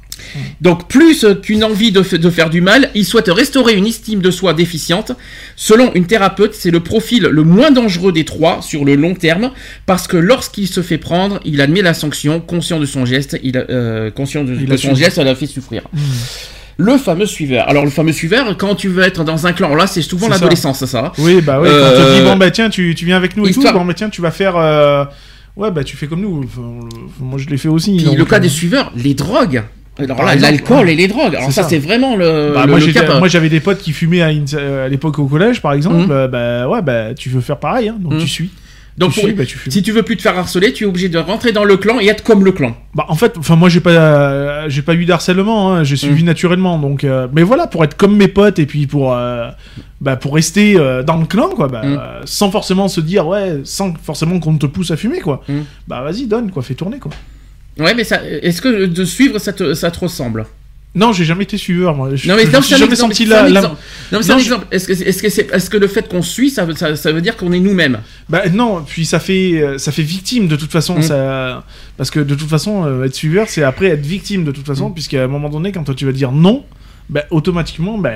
Donc 0.61 0.87
plus 0.87 1.23
euh, 1.23 1.35
qu'une 1.35 1.63
envie 1.63 1.91
de, 1.91 2.01
de 2.17 2.29
faire 2.29 2.49
du 2.49 2.61
mal, 2.61 2.89
il 2.95 3.05
souhaite 3.05 3.27
restaurer 3.29 3.73
une 3.75 3.85
estime 3.85 4.21
de 4.21 4.31
soi 4.31 4.53
déficiente. 4.53 5.11
Selon 5.55 5.91
une 5.93 6.05
thérapeute, 6.07 6.53
c'est 6.53 6.71
le 6.71 6.79
profil 6.81 7.23
le 7.23 7.43
moins 7.43 7.71
dangereux 7.71 8.11
des 8.11 8.25
trois 8.25 8.61
sur 8.61 8.85
le 8.85 8.95
long 8.95 9.13
terme, 9.15 9.51
parce 9.85 10.07
que 10.07 10.17
lorsqu'il 10.17 10.67
se 10.67 10.81
fait 10.81 10.97
prendre, 10.97 11.39
il 11.45 11.61
admet 11.61 11.81
la 11.81 11.93
sanction, 11.93 12.39
conscient 12.39 12.79
de 12.79 12.85
son 12.85 13.05
geste, 13.05 13.39
il 13.43 13.57
a, 13.57 13.65
euh, 13.69 14.11
conscient 14.11 14.43
de, 14.43 14.53
a 14.73 14.77
son 14.77 14.95
geste 14.95 15.17
l'a 15.17 15.35
fait 15.35 15.47
souffrir. 15.47 15.83
Hmm. 15.93 15.99
Le 16.79 16.97
fameux 16.97 17.25
suiveur. 17.25 17.67
Alors 17.67 17.83
le 17.85 17.89
fameux 17.89 18.11
suiveur, 18.11 18.55
quand 18.55 18.75
tu 18.75 18.87
veux 18.87 19.01
être 19.01 19.23
dans 19.23 19.47
un 19.47 19.53
clan, 19.53 19.73
là 19.73 19.87
c'est 19.87 20.03
souvent 20.03 20.27
C'est 20.27 20.33
ça. 20.33 20.39
l'adolescence, 20.39 20.85
ça. 20.85 21.11
Oui, 21.17 21.41
bah 21.41 21.59
oui. 21.59 21.69
Quand 21.69 21.75
on 21.75 21.91
te 21.91 22.01
Euh, 22.01 22.19
dit 22.19 22.23
bon 22.23 22.35
bah 22.37 22.51
tiens, 22.51 22.69
tu, 22.69 22.93
tu 22.93 23.05
viens 23.05 23.17
avec 23.17 23.35
nous 23.35 23.47
et 23.47 23.49
histoire- 23.49 23.73
tout. 23.73 23.79
Bon 23.79 23.85
bah 23.85 23.95
tiens, 23.95 24.09
tu 24.09 24.21
vas 24.21 24.29
faire. 24.31 24.55
euh, 24.57 25.03
Ouais, 25.55 25.71
bah 25.71 25.83
tu 25.83 25.97
fais 25.97 26.05
comme 26.05 26.21
nous. 26.21 26.43
Enfin, 26.43 26.61
euh, 26.61 26.99
moi 27.19 27.39
je 27.39 27.47
l'ai 27.49 27.57
fait 27.57 27.67
aussi. 27.67 27.95
Puis 27.95 28.05
donc, 28.05 28.15
le 28.19 28.25
cas 28.25 28.35
euh, 28.35 28.41
des 28.41 28.49
suiveurs, 28.49 28.91
les 28.95 29.15
drogues. 29.15 29.63
L'alcool 29.99 30.85
ouais. 30.85 30.93
et 30.93 30.95
les 30.95 31.07
drogues. 31.07 31.35
Alors 31.35 31.51
ça, 31.51 31.63
ça. 31.63 31.69
c'est 31.69 31.79
vraiment 31.79 32.15
le, 32.15 32.51
Bah, 32.53 32.61
le- 32.65 32.69
moi, 32.71 32.79
le 32.79 32.85
j'étais- 32.85 32.99
cap. 33.05 33.17
moi, 33.19 33.27
j'avais 33.27 33.49
des 33.49 33.59
potes 33.59 33.79
qui 33.79 33.91
fumaient 33.93 34.21
à, 34.21 34.31
une- 34.31 34.45
à 34.55 34.87
l'époque 34.87 35.17
au 35.19 35.25
collège 35.27 35.61
par 35.61 35.73
exemple. 35.73 35.97
Mhm. 36.05 36.11
euh, 36.11 36.27
bah 36.27 36.67
ouais, 36.69 36.81
bah 36.81 37.13
tu 37.15 37.29
veux 37.29 37.41
faire 37.41 37.57
pareil, 37.57 37.89
hein, 37.89 37.97
donc 37.99 38.13
Mhm. 38.13 38.19
tu 38.19 38.27
suis. 38.27 38.49
Donc 38.97 39.11
tu 39.11 39.19
pour- 39.19 39.27
suis, 39.29 39.33
bah 39.37 39.45
tu 39.45 39.57
fumes. 39.59 39.71
si 39.71 39.83
tu 39.83 39.91
veux 39.91 40.01
plus 40.01 40.17
te 40.17 40.23
faire 40.23 40.35
harceler, 40.39 40.73
tu 40.73 40.83
es 40.83 40.87
obligé 40.87 41.07
de 41.07 41.19
rentrer 41.19 41.51
dans 41.51 41.63
le 41.63 41.77
clan 41.77 41.99
et 41.99 42.07
être 42.07 42.23
comme 42.23 42.43
le 42.43 42.51
clan. 42.51 42.75
Bah 42.95 43.05
en 43.09 43.13
fait, 43.15 43.37
enfin 43.37 43.55
moi 43.55 43.69
j'ai 43.69 43.79
pas 43.79 43.91
euh, 43.91 44.65
j'ai 44.69 44.81
pas 44.81 44.95
eu 44.95 45.05
d'harcèlement, 45.05 45.71
hein, 45.75 45.83
j'ai 45.83 45.95
suivi 45.95 46.23
Mm. 46.23 46.25
naturellement 46.25 46.79
donc 46.79 47.03
euh, 47.03 47.27
mais 47.31 47.43
voilà 47.43 47.67
pour 47.67 47.83
être 47.83 47.95
comme 47.95 48.15
mes 48.17 48.27
potes 48.27 48.57
et 48.57 48.65
puis 48.65 48.87
pour 48.87 49.13
euh, 49.13 49.49
bah 50.01 50.15
pour 50.15 50.33
rester 50.33 50.77
euh, 50.77 51.03
dans 51.03 51.17
le 51.17 51.27
clan 51.27 51.49
quoi, 51.49 51.67
bah, 51.67 51.83
sans 52.25 52.49
forcément 52.49 52.87
se 52.87 52.99
dire 52.99 53.27
ouais, 53.27 53.59
sans 53.65 53.93
forcément 54.01 54.39
qu'on 54.39 54.57
te 54.57 54.65
pousse 54.65 54.89
à 54.89 54.97
fumer 54.97 55.19
quoi. 55.19 55.43
Bah 55.87 56.01
vas-y 56.01 56.25
donne 56.25 56.49
quoi, 56.49 56.63
fais 56.63 56.73
tourner 56.73 56.97
quoi. 56.97 57.11
Ouais, 57.79 57.93
mais 57.95 58.03
ça, 58.03 58.21
est-ce 58.25 58.61
que 58.61 58.85
de 58.85 59.05
suivre, 59.05 59.39
ça 59.39 59.53
te, 59.53 59.73
ça 59.73 59.91
te 59.91 59.99
ressemble? 59.99 60.45
Non, 60.95 61.11
j'ai 61.13 61.25
jamais 61.25 61.43
été 61.43 61.57
suiveur 61.57 61.93
moi. 61.95 62.09
Je, 62.15 62.27
Non, 62.27 62.35
mais 62.35 62.45
non, 62.45 62.59
jamais 62.61 62.85
exemple. 62.85 62.95
senti 62.95 63.25
la. 63.25 63.47
Non, 63.49 63.75
mais 64.11 64.23
c'est 64.23 64.31
un 64.31 64.37
je- 64.39 64.43
exemple. 64.45 64.65
Est-ce 64.71 64.87
que, 64.87 64.93
est-ce 64.93 65.21
que, 65.21 65.29
c'est, 65.29 65.47
est-ce 65.53 65.69
que 65.69 65.77
le 65.77 65.87
fait 65.87 66.07
qu'on 66.07 66.23
suit, 66.23 66.49
ça, 66.49 66.65
veut- 66.65 66.73
ça, 66.75 66.95
ça 66.95 67.11
veut 67.11 67.21
dire 67.21 67.37
qu'on 67.37 67.51
est 67.51 67.59
nous-mêmes? 67.59 67.99
Bah 68.29 68.43
non, 68.51 68.81
puis 68.87 69.05
ça 69.05 69.19
fait 69.19 69.61
euh, 69.61 69.77
ça 69.77 69.91
fait 69.91 70.01
victime 70.01 70.47
de 70.47 70.55
toute 70.55 70.71
façon 70.71 70.97
Mm. 70.97 71.01
ça 71.03 71.63
parce 71.97 72.09
que 72.09 72.19
de 72.19 72.33
toute 72.33 72.49
façon 72.49 72.85
euh, 72.85 73.03
être 73.03 73.13
suiveur 73.13 73.47
c'est 73.47 73.61
après 73.61 73.87
être 73.87 74.05
victime 74.05 74.43
de 74.43 74.51
toute 74.51 74.65
façon 74.65 74.89
Mm. 74.89 74.93
puisqu'à 74.93 75.23
un 75.23 75.27
moment 75.27 75.49
donné 75.49 75.71
quand 75.71 75.83
toi, 75.83 75.93
tu 75.93 76.05
vas 76.05 76.13
dire 76.13 76.31
non 76.31 76.63
bah, 77.09 77.23
automatiquement, 77.29 77.97
bah, 77.97 78.11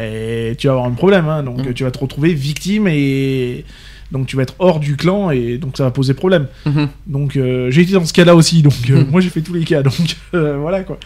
tu 0.57 0.67
vas 0.67 0.73
avoir 0.73 0.85
un 0.87 0.91
problème. 0.91 1.27
hein. 1.29 1.43
donc, 1.43 1.59
Mhm. 1.65 1.73
tu 1.73 1.83
vas 1.83 1.91
te 1.91 1.99
retrouver 1.99 2.33
victime 2.33 2.87
et 2.89 3.63
donc 4.11 4.27
tu 4.27 4.35
vas 4.35 4.43
être 4.43 4.55
hors 4.59 4.79
du 4.79 4.95
clan 4.97 5.31
et 5.31 5.57
donc 5.57 5.77
ça 5.77 5.83
va 5.83 5.91
poser 5.91 6.13
problème. 6.13 6.47
Mhm. 6.65 6.87
Donc, 7.07 7.35
euh, 7.37 7.71
j'ai 7.71 7.81
été 7.81 7.93
dans 7.93 8.05
ce 8.05 8.13
cas-là 8.13 8.35
aussi. 8.35 8.61
Donc, 8.61 8.73
euh, 8.89 9.03
moi, 9.09 9.21
j'ai 9.21 9.29
fait 9.29 9.41
tous 9.41 9.53
les 9.53 9.63
cas. 9.63 9.81
Donc, 9.83 10.15
euh, 10.33 10.57
voilà 10.57 10.81
quoi. 10.83 10.99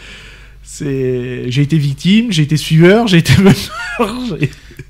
C'est, 0.64 1.44
j'ai 1.50 1.62
été 1.62 1.78
victime, 1.78 2.32
j'ai 2.32 2.42
été 2.42 2.58
suiveur, 2.58 3.08
j'ai 3.08 3.18
été 3.18 3.34
meneur, 3.38 3.56
j'ai... 4.40 4.50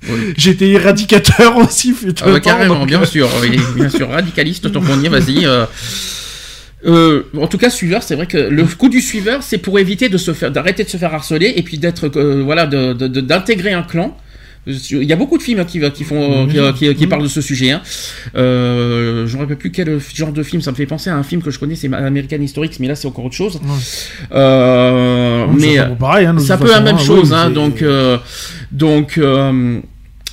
Oui. 0.10 0.34
j'ai 0.38 0.52
été 0.52 0.72
éradicateur 0.72 1.58
aussi. 1.58 1.94
Ah 2.22 2.26
bah, 2.26 2.34
temps, 2.34 2.40
carrément, 2.40 2.80
donc, 2.80 2.88
bien 2.88 3.04
sûr, 3.06 3.28
oui, 3.42 3.60
bien 3.76 3.90
sûr, 3.90 4.10
radicaliste, 4.10 4.66
y 4.66 5.06
est, 5.06 5.10
vas-y. 5.10 5.46
Euh, 6.86 7.24
en 7.38 7.48
tout 7.48 7.58
cas, 7.58 7.70
suiveur, 7.70 8.04
c'est 8.04 8.16
vrai 8.16 8.28
que 8.28 8.38
le 8.38 8.64
coup 8.66 8.90
du 8.90 9.02
suiveur, 9.02 9.42
c'est 9.42 9.58
pour 9.58 9.80
éviter 9.80 10.08
de 10.08 10.18
se 10.18 10.34
faire, 10.34 10.52
d'arrêter 10.52 10.84
de 10.84 10.90
se 10.90 10.98
faire 10.98 11.14
harceler 11.14 11.54
et 11.56 11.64
puis 11.64 11.78
d'être, 11.80 12.12
euh, 12.16 12.44
voilà, 12.44 12.68
de- 12.68 12.94
de- 12.94 13.08
de- 13.08 13.22
d'intégrer 13.22 13.74
un 13.74 13.82
clan. 13.84 14.16
Il 14.68 15.04
y 15.04 15.14
a 15.14 15.16
beaucoup 15.16 15.38
de 15.38 15.44
films 15.44 15.60
hein, 15.60 15.64
qui, 15.66 15.80
qui 15.92 16.04
font, 16.04 16.48
qui, 16.48 16.58
qui- 16.78 16.96
qui 16.96 17.04
Mhm. 17.04 17.10
parlent 17.10 17.22
de 17.24 17.28
ce 17.28 17.42
sujet. 17.42 17.72
Hein. 17.72 17.82
Euh, 18.36 19.28
je 19.28 19.32
ne 19.34 19.38
me 19.38 19.42
rappelle 19.44 19.58
plus 19.58 19.72
quel 19.72 20.00
genre 20.14 20.32
de 20.32 20.42
film. 20.44 20.62
Ça 20.62 20.72
me 20.72 20.76
fait 20.76 20.86
penser 20.88 21.10
à 21.12 21.16
un 21.16 21.24
film 21.24 21.42
que 21.44 21.52
je 21.52 21.60
connais, 21.60 21.76
c'est 21.76 21.94
American 21.94 22.38
Historics, 22.42 22.80
mais 22.80 22.88
là 22.88 22.96
c'est 22.96 23.08
encore 23.08 23.26
autre 23.26 23.36
chose. 23.36 23.56
Ouais. 23.64 23.70
Euh, 24.40 25.46
donc, 25.46 25.56
mais 25.60 25.76
c'est 25.76 25.78
pas 25.90 25.96
pareil, 25.96 26.26
hein, 26.26 26.34
de 26.34 26.40
c'est 26.40 26.54
un 26.54 26.58
toute 26.58 26.66
peu 26.68 26.72
la 26.74 26.82
même 26.82 27.00
chose, 27.00 27.34
oui, 27.48 27.54
donc, 27.54 27.82
euh, 27.82 28.18
donc, 28.72 29.18
euh, 29.18 29.80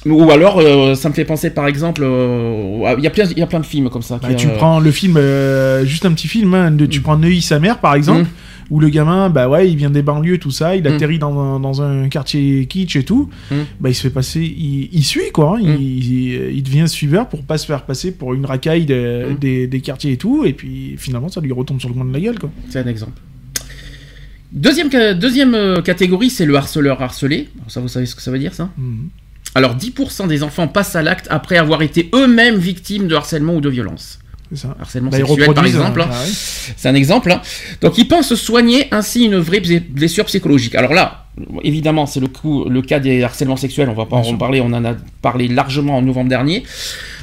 ou 0.07 0.31
alors, 0.31 0.59
euh, 0.59 0.95
ça 0.95 1.09
me 1.09 1.15
fait 1.15 1.25
penser, 1.25 1.51
par 1.51 1.67
exemple, 1.69 2.03
euh, 2.05 2.95
il 2.99 3.05
y 3.05 3.07
a 3.07 3.11
plein, 3.11 3.25
il 3.31 3.39
y 3.39 3.43
a 3.43 3.47
plein 3.47 3.61
de 3.61 3.67
films 3.67 3.89
comme 3.91 4.03
ça. 4.03 4.19
Bah, 4.21 4.29
qui, 4.31 4.37
tu 4.37 4.49
euh, 4.49 4.57
prends 4.57 4.81
le 4.81 4.91
film, 4.91 5.17
euh, 5.17 5.85
juste 5.85 6.07
un 6.07 6.13
petit 6.13 6.29
film, 6.29 6.55
hein, 6.55 6.71
de- 6.71 6.87
tu 6.87 7.01
prends 7.01 7.17
Neuilly 7.17 7.43
sa 7.43 7.59
mère 7.59 7.79
par 7.79 7.95
exemple, 7.95 8.23
Mm. 8.23 8.27
Où 8.73 8.81
le 8.81 8.89
gamin, 8.89 9.29
bah 9.29 9.49
ouais, 9.51 9.71
il 9.71 9.77
vient 9.77 9.91
des 9.91 10.03
banlieues, 10.03 10.39
tout 10.39 10.51
ça, 10.51 10.75
il 10.77 10.83
Mm. 10.83 10.87
atterrit 10.87 11.19
dans, 11.19 11.39
un, 11.39 11.61
dans 11.61 11.83
un 11.83 12.09
quartier 12.09 12.65
kitsch 12.67 12.97
et 12.97 13.05
tout, 13.05 13.29
Mm. 13.51 13.55
bah 13.81 13.91
il 13.91 13.95
se 13.95 14.01
fait 14.03 14.11
passer, 14.11 14.41
il, 14.41 14.89
il 14.93 15.05
suit 15.05 15.31
quoi, 15.33 15.57
hein, 15.59 15.61
il, 15.63 15.71
il, 15.81 16.57
il 16.57 16.63
devient 16.63 16.89
suiveur 16.89 17.29
pour 17.29 17.43
pas 17.43 17.59
se 17.59 17.67
faire 17.67 17.85
passer 17.85 18.13
pour 18.13 18.33
une 18.35 18.47
racaille 18.47 18.87
de- 18.87 19.27
Mm. 19.33 19.39
des, 19.39 19.67
des 19.67 19.81
quartiers 19.81 20.13
et 20.13 20.17
tout, 20.17 20.45
et 20.47 20.55
puis 20.55 20.95
finalement 20.97 21.29
ça 21.29 21.41
lui 21.43 21.53
retombe 21.53 21.79
sur 21.81 21.89
le 21.91 21.95
coin 21.95 22.05
de 22.07 22.13
la 22.15 22.21
gueule 22.21 22.39
quoi. 22.39 22.51
C'est 22.71 22.81
un 22.81 22.87
exemple. 22.89 23.21
Deuxième, 24.53 24.89
deuxième 25.19 25.55
euh, 25.55 25.81
catégorie, 25.81 26.29
c'est 26.31 26.45
le 26.45 26.55
harceleur 26.57 27.01
harcelé. 27.01 27.49
Alors 27.59 27.71
ça, 27.71 27.81
vous 27.81 27.89
savez 27.89 28.07
ce 28.07 28.15
que 28.15 28.21
ça 28.23 28.31
veut 28.31 28.39
dire, 28.39 28.53
ça? 28.55 28.71
Mm. 28.77 29.07
Alors, 29.55 29.77
10% 29.77 30.29
des 30.29 30.43
enfants 30.43 30.67
passent 30.69 30.97
à 30.97 31.03
l'acte 31.03 31.27
après 31.31 31.57
avoir 31.59 31.83
été 31.83 32.09
eux-mêmes 32.15 32.57
victimes 32.57 33.07
de 33.07 33.15
harcèlement 33.15 33.55
ou 33.57 33.61
de 33.61 33.69
violence. 33.69 34.19
C'est 34.55 34.61
ça. 34.67 34.77
Harcèlement 34.81 35.11
Bah, 35.11 35.17
sexuel, 35.17 35.39
par 35.39 35.49
reproduisent, 35.49 35.75
exemple. 35.77 36.03
hein, 36.03 36.09
hein. 36.11 36.15
ah. 36.15 36.73
C'est 36.77 36.89
un 36.89 36.95
exemple. 36.95 37.33
hein. 37.33 37.41
Donc, 37.81 37.97
ils 37.97 38.07
pensent 38.07 38.35
soigner 38.35 38.89
ainsi 38.93 39.25
une 39.25 39.37
vraie 39.37 39.61
blessure 39.61 40.27
psychologique. 40.27 40.75
Alors 40.75 40.93
là, 40.93 41.27
évidemment, 41.63 42.07
c'est 42.07 42.21
le, 42.21 42.27
coup, 42.27 42.69
le 42.69 42.83
cas 42.83 43.01
des 43.01 43.23
harcèlements 43.23 43.57
sexuels. 43.57 43.89
On 43.89 43.95
va 43.95 44.05
pas 44.05 44.17
Bien 44.17 44.27
en 44.27 44.29
sûr. 44.31 44.39
parler. 44.39 44.61
On 44.61 44.73
en 44.73 44.85
a 44.85 44.95
parlé 45.23 45.49
largement 45.49 45.97
en 45.97 46.03
novembre 46.03 46.29
dernier. 46.29 46.65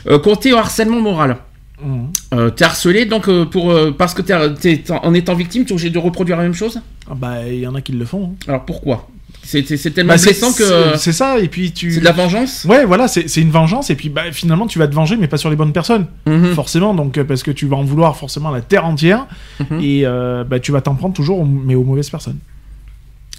Euh, 0.07 0.17
au 0.19 0.55
harcèlement 0.57 1.01
moral. 1.01 1.37
Mm. 1.81 2.05
Euh, 2.33 2.49
t'es 2.49 2.65
harcelé, 2.65 3.05
donc 3.05 3.29
euh, 3.29 3.45
pour, 3.45 3.71
euh, 3.71 3.91
parce 3.91 4.13
que 4.13 4.21
t'es, 4.21 4.83
en 4.89 5.13
étant 5.13 5.33
victime, 5.33 5.63
tu 5.63 5.69
es 5.69 5.73
obligé 5.73 5.89
de 5.89 5.97
reproduire 5.99 6.35
la 6.37 6.43
même 6.43 6.53
chose? 6.53 6.81
Ah 7.09 7.13
bah 7.15 7.47
il 7.47 7.59
y 7.59 7.67
en 7.67 7.75
a 7.75 7.81
qui 7.81 7.93
le 7.93 8.03
font. 8.05 8.31
hein. 8.33 8.35
Alors 8.49 8.65
pourquoi? 8.65 9.07
C'est, 9.49 9.91
tellement 9.91 10.13
Bah, 10.13 10.21
blessant 10.21 10.53
que 10.53 10.97
c'est- 10.97 11.11
ça, 11.11 11.39
et 11.39 11.47
puis 11.47 11.71
tu. 11.71 11.91
c'est 11.91 11.99
de 12.01 12.05
la 12.05 12.11
vengeance 12.11 12.65
Ouais, 12.65 12.85
voilà, 12.85 13.07
c'est 13.07 13.27
c'est 13.27 13.41
une 13.41 13.49
vengeance, 13.51 13.89
et 13.89 13.95
puis 13.95 14.09
bah, 14.09 14.31
finalement 14.31 14.67
tu 14.67 14.77
vas 14.79 14.87
te 14.87 14.93
venger, 14.93 15.17
mais 15.17 15.27
pas 15.27 15.37
sur 15.37 15.49
les 15.49 15.55
bonnes 15.55 15.73
personnes. 15.73 16.05
Mhm. 16.27 16.53
forcément 16.53 16.93
donc 16.93 17.17
euh, 17.17 17.23
parce 17.23 17.41
que 17.43 17.51
tu 17.51 17.65
vas 17.65 17.77
en 17.77 17.83
vouloir 17.83 18.15
forcément 18.15 18.51
la 18.51 18.61
terre 18.61 18.85
entière 18.85 19.25
Mhm. 19.59 19.79
et 19.81 20.01
euh, 20.05 20.43
bah, 20.43 20.59
tu 20.59 20.71
vas 20.71 20.81
t'en 20.81 20.95
prendre 20.95 21.13
toujours 21.15 21.45
mais 21.45 21.75
aux 21.75 21.83
mauvaises 21.83 22.09
personnes 22.09 22.37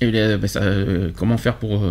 Et, 0.03 0.11
euh, 0.15 0.39
bah, 0.39 0.49
ça, 0.49 0.61
euh, 0.63 1.11
comment 1.17 1.37
faire 1.37 1.57
pour, 1.57 1.85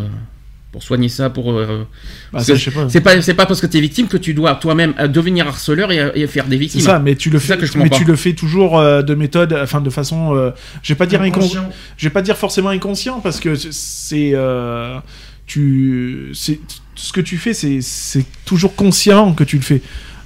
pour 0.71 0.83
soigner 0.83 1.09
ça 1.09 1.31
pour, 1.31 1.51
euh, 1.51 1.87
bah, 2.31 2.39
pas 2.39 2.43
c'est, 2.89 3.01
pas, 3.01 3.21
c'est 3.23 3.33
pas 3.33 3.45
parce 3.47 3.59
que 3.59 3.65
tu 3.65 3.77
es 3.77 3.81
victime 3.81 4.07
que 4.07 4.17
tu 4.17 4.35
dois 4.35 4.53
toi-même 4.55 4.93
euh, 4.99 5.07
devenir 5.07 5.47
harceleur 5.47 5.91
et, 5.91 6.11
et 6.13 6.27
faire 6.27 6.45
des 6.45 6.57
c'est 6.57 6.59
victimes. 6.59 6.81
ça 6.81 6.99
mais 6.99 7.15
tu 7.15 7.31
le 7.31 7.39
C'est 7.39 7.47
ça 7.47 7.53
fais 7.55 7.61
que 7.61 7.65
je 7.65 7.77
mais 7.79 7.89
tu 7.89 8.03
pas. 8.05 8.11
le 8.11 8.15
fais 8.15 8.33
toujours 8.33 8.77
euh, 8.77 9.01
de 9.01 9.15
méthode 9.15 9.51
enfin 9.53 9.81
de 9.81 9.89
façon 9.89 10.35
euh, 10.35 10.51
je 10.83 10.93
vais 10.93 10.97
pas 10.97 11.07
dire 11.07 11.21
incon- 11.21 11.37
Inconscient. 11.37 11.69
je 11.97 12.05
vais 12.07 12.13
pas 12.13 12.21
dire 12.21 12.37
forcément 12.37 12.69
inconscient 12.69 13.19
parce 13.19 13.39
que 13.39 13.55
c'est 13.55 14.31
euh, 14.35 14.99
tu 15.47 16.29
c'est 16.35 16.59
ce 16.95 17.13
que 17.13 17.21
tu 17.21 17.37
fais 17.37 17.53
c'est 17.55 17.79
c'est 17.81 18.25
toujours 18.45 18.75
conscient 18.75 19.33
que 19.33 19.43
tu 19.43 19.55
le 19.55 19.63
fais 19.63 19.81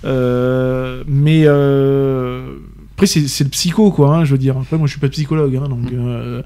Euh, 0.06 1.04
mais 1.08 1.44
euh, 1.46 2.56
après 2.94 3.08
c'est 3.08 3.26
c'est 3.30 3.46
le 3.46 3.50
psycho 3.50 3.90
quoi 3.92 4.14
hein, 4.18 4.26
je 4.26 4.32
veux 4.34 4.38
dire 4.38 4.58
après 4.58 4.78
moi 4.78 4.88
je 4.88 4.92
suis 4.92 5.00
pas 5.00 5.08
psychologue 5.08 5.56
hein, 5.56 5.70
donc 5.70 5.92
euh, 5.94 6.42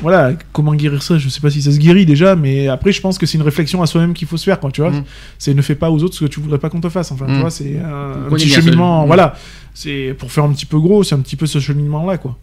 voilà 0.00 0.32
comment 0.52 0.74
guérir 0.74 1.02
ça 1.02 1.18
je 1.18 1.28
sais 1.28 1.40
pas 1.40 1.50
si 1.50 1.60
ça 1.60 1.72
se 1.72 1.78
guérit 1.78 2.06
déjà 2.06 2.36
mais 2.36 2.68
après 2.68 2.92
je 2.92 3.00
pense 3.00 3.18
que 3.18 3.26
c'est 3.26 3.36
une 3.36 3.42
réflexion 3.42 3.82
à 3.82 3.86
soi-même 3.86 4.14
qu'il 4.14 4.28
faut 4.28 4.36
se 4.36 4.44
faire 4.44 4.60
quoi 4.60 4.70
tu 4.70 4.80
vois 4.80 4.90
Mhm. 4.92 5.02
c'est 5.38 5.54
ne 5.54 5.62
fais 5.62 5.74
pas 5.74 5.90
aux 5.90 6.02
autres 6.04 6.14
ce 6.14 6.24
que 6.24 6.30
tu 6.30 6.38
voudrais 6.40 6.58
pas 6.58 6.70
qu'on 6.70 6.80
te 6.80 6.88
fasse 6.88 7.10
enfin 7.10 7.26
tu 7.26 7.32
Mhm. 7.32 7.40
vois 7.40 7.50
c'est 7.50 7.78
un, 7.78 8.12
Vous 8.28 8.34
un 8.34 8.38
petit 8.38 8.48
cheminement 8.48 9.00
mhm. 9.02 9.06
voilà 9.08 9.34
c'est 9.74 10.14
pour 10.18 10.30
faire 10.30 10.44
un 10.44 10.52
petit 10.52 10.66
peu 10.66 10.78
gros 10.78 11.02
c'est 11.02 11.14
un 11.16 11.20
petit 11.20 11.34
peu 11.36 11.46
ce 11.46 11.58
cheminement 11.58 12.06
là 12.06 12.16
quoi 12.18 12.36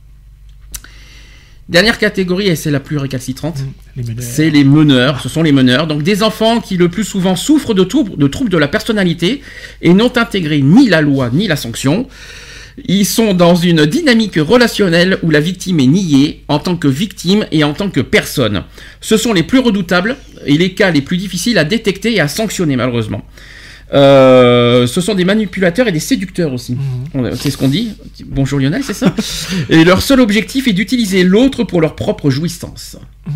Dernière 1.68 1.98
catégorie, 1.98 2.46
et 2.46 2.56
c'est 2.56 2.70
la 2.70 2.80
plus 2.80 2.98
récalcitrante, 3.00 3.58
c'est 4.20 4.52
les 4.52 4.64
meneurs. 4.64 5.20
Ce 5.20 5.30
sont 5.30 5.42
les 5.42 5.52
meneurs. 5.52 5.88
Donc 5.88 6.04
des 6.04 6.22
enfants 6.22 6.60
qui 6.62 6.78
le 6.78 6.90
plus 6.90 7.04
souvent 7.04 7.36
souffrent 7.36 7.74
de 7.74 7.84
troubles 7.84 8.18
de, 8.18 8.28
troubles 8.28 8.52
de 8.52 8.58
la 8.60 8.68
personnalité 8.68 9.42
et 9.82 9.96
n'ont 9.96 10.16
intégré 10.16 10.62
ni 10.62 10.88
la 10.90 11.02
loi 11.02 11.32
ni 11.34 11.48
la 11.48 11.56
sanction. 11.56 12.08
Ils 12.84 13.06
sont 13.06 13.34
dans 13.34 13.56
une 13.56 13.86
dynamique 13.86 14.36
relationnelle 14.36 15.18
où 15.24 15.30
la 15.30 15.40
victime 15.40 15.80
est 15.80 15.88
niée 15.88 16.44
en 16.48 16.60
tant 16.60 16.76
que 16.76 16.88
victime 16.88 17.46
et 17.52 17.64
en 17.64 17.74
tant 17.74 17.90
que 17.90 18.02
personne. 18.02 18.64
Ce 19.02 19.18
sont 19.18 19.34
les 19.34 19.44
plus 19.44 19.60
redoutables 19.60 20.18
et 20.46 20.58
les 20.58 20.74
cas 20.74 20.92
les 20.92 21.02
plus 21.02 21.18
difficiles 21.18 21.58
à 21.58 21.64
détecter 21.64 22.16
et 22.16 22.20
à 22.20 22.28
sanctionner 22.28 22.76
malheureusement. 22.76 23.24
Euh, 23.94 24.88
ce 24.88 25.00
sont 25.00 25.14
des 25.14 25.26
manipulateurs 25.26 25.88
et 25.88 25.92
des 25.92 26.00
séducteurs 26.00 26.52
aussi. 26.52 26.76
Mhm. 27.14 27.36
C'est 27.36 27.52
ce 27.52 27.58
qu'on 27.58 27.68
dit. 27.68 27.94
Bonjour 28.26 28.60
Lionel, 28.60 28.84
c'est 28.84 28.94
ça? 28.94 29.14
Et 29.70 29.84
leur 29.84 30.02
seul 30.02 30.20
objectif 30.22 30.68
est 30.68 30.74
d'utiliser 30.74 31.24
l'autre 31.24 31.64
pour 31.64 31.82
leur 31.82 31.96
propre 31.96 32.32
jouissance. 32.32 32.98
Mhm. 33.28 33.36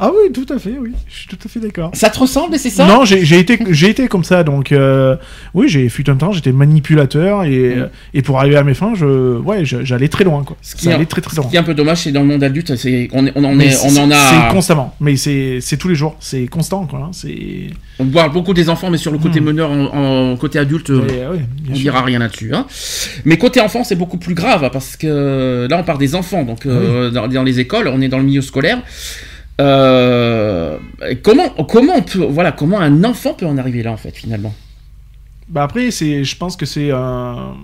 Ah 0.00 0.12
oui, 0.12 0.30
tout 0.32 0.46
à 0.54 0.60
fait, 0.60 0.76
oui, 0.80 0.92
je 1.08 1.12
suis 1.18 1.26
tout 1.26 1.38
à 1.44 1.48
fait 1.48 1.58
d'accord. 1.58 1.90
Ça 1.92 2.08
te 2.08 2.20
ressemble, 2.20 2.56
c'est 2.56 2.70
ça? 2.70 2.86
Non, 2.86 3.04
j'ai 3.04 3.38
été, 3.40 3.58
j'ai 3.70 3.90
été 3.90 4.06
comme 4.06 4.22
ça, 4.22 4.44
donc 4.44 4.70
euh, 4.70 5.16
oui, 5.54 5.68
j'ai 5.68 5.88
fut 5.88 6.08
un 6.08 6.14
temps, 6.14 6.30
j'étais 6.30 6.52
manipulateur 6.52 7.42
et, 7.42 7.74
Mhm. 7.74 7.88
et 8.14 8.22
pour 8.22 8.38
arriver 8.38 8.56
à 8.56 8.62
mes 8.62 8.74
fins, 8.74 8.92
je, 8.94 9.38
ouais, 9.38 9.64
j'allais 9.64 10.06
très 10.06 10.22
loin, 10.22 10.44
quoi. 10.44 10.56
Ce 10.62 10.76
qui 10.76 10.84
Ça 10.84 10.92
est- 11.00 11.04
très 11.06 11.20
très 11.20 11.32
Ce 11.34 11.40
loin. 11.40 11.50
qui 11.50 11.56
est 11.56 11.58
un 11.58 11.64
peu 11.64 11.74
dommage, 11.74 11.98
c'est 12.04 12.12
dans 12.12 12.20
le 12.20 12.26
monde 12.28 12.44
adulte, 12.44 12.76
c'est 12.76 13.08
on, 13.12 13.26
en 13.26 13.58
est, 13.58 13.74
on 13.84 13.96
en 13.96 14.10
a, 14.12 14.14
C'est 14.48 14.54
constamment, 14.54 14.94
mais 15.00 15.16
c'est 15.16 15.60
tous 15.80 15.88
les 15.88 15.96
jours, 15.96 16.16
c'est 16.20 16.46
constant, 16.46 16.86
quoi. 16.86 17.00
hein, 17.06 17.10
C'est. 17.12 17.66
on 17.98 18.04
voit 18.04 18.28
beaucoup 18.28 18.54
des 18.54 18.68
enfants, 18.70 18.90
mais 18.90 18.98
sur 18.98 19.10
le 19.10 19.18
côté 19.18 19.40
Mhm. 19.40 19.46
meneur, 19.46 19.70
en, 19.72 20.32
en 20.32 20.36
côté 20.36 20.60
adulte, 20.60 20.90
euh, 20.90 21.36
on 21.68 21.74
sûr. 21.74 21.82
dira 21.82 22.02
rien 22.02 22.20
là-dessus. 22.20 22.54
hein. 22.54 22.66
Mais 23.24 23.36
côté 23.36 23.60
enfant, 23.60 23.82
c'est 23.82 23.96
beaucoup 23.96 24.18
plus 24.18 24.34
grave 24.34 24.70
parce 24.72 24.96
que 24.96 25.66
là, 25.68 25.76
on 25.76 25.82
parle 25.82 25.98
des 25.98 26.14
enfants, 26.14 26.44
donc 26.44 26.60
Ah 26.66 26.68
euh, 26.68 27.10
dans, 27.10 27.26
dans 27.26 27.42
les 27.42 27.58
écoles, 27.58 27.88
on 27.88 28.00
est 28.00 28.08
dans 28.08 28.18
le 28.18 28.24
milieu 28.24 28.42
scolaire. 28.42 28.80
Euh, 29.60 30.78
comment, 31.22 31.48
comment 31.68 31.94
voilà, 32.30 32.52
comment 32.52 32.80
un 32.80 33.02
enfant 33.04 33.34
peut 33.34 33.46
en 33.46 33.58
arriver 33.58 33.82
là 33.82 33.92
en 33.92 33.96
fait 33.96 34.14
finalement? 34.14 34.54
Bah 35.48 35.62
après, 35.62 35.90
je 35.90 36.36
pense 36.36 36.56
que 36.56 36.66
c'est 36.66 36.90
un, 36.90 37.54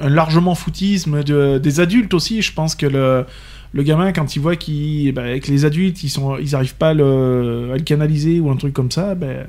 largement 0.00 0.54
foutisme 0.54 1.22
de, 1.22 1.58
des 1.58 1.80
adultes 1.80 2.14
aussi. 2.14 2.42
Je 2.42 2.52
pense 2.52 2.74
que 2.74 2.86
le, 2.86 3.26
le 3.72 3.82
gamin, 3.82 4.12
quand 4.12 4.36
il 4.36 4.38
voit 4.40 4.56
qu'il, 4.56 5.12
bah, 5.12 5.38
que 5.40 5.50
les 5.50 5.64
adultes, 5.64 6.02
ils 6.04 6.08
sont, 6.08 6.38
ils 6.38 6.54
pas 6.78 6.94
le, 6.94 7.70
à 7.72 7.76
le 7.76 7.82
canaliser 7.82 8.40
ou 8.40 8.50
un 8.50 8.56
truc 8.56 8.72
comme 8.72 8.90
ça, 8.90 9.14
ben. 9.14 9.46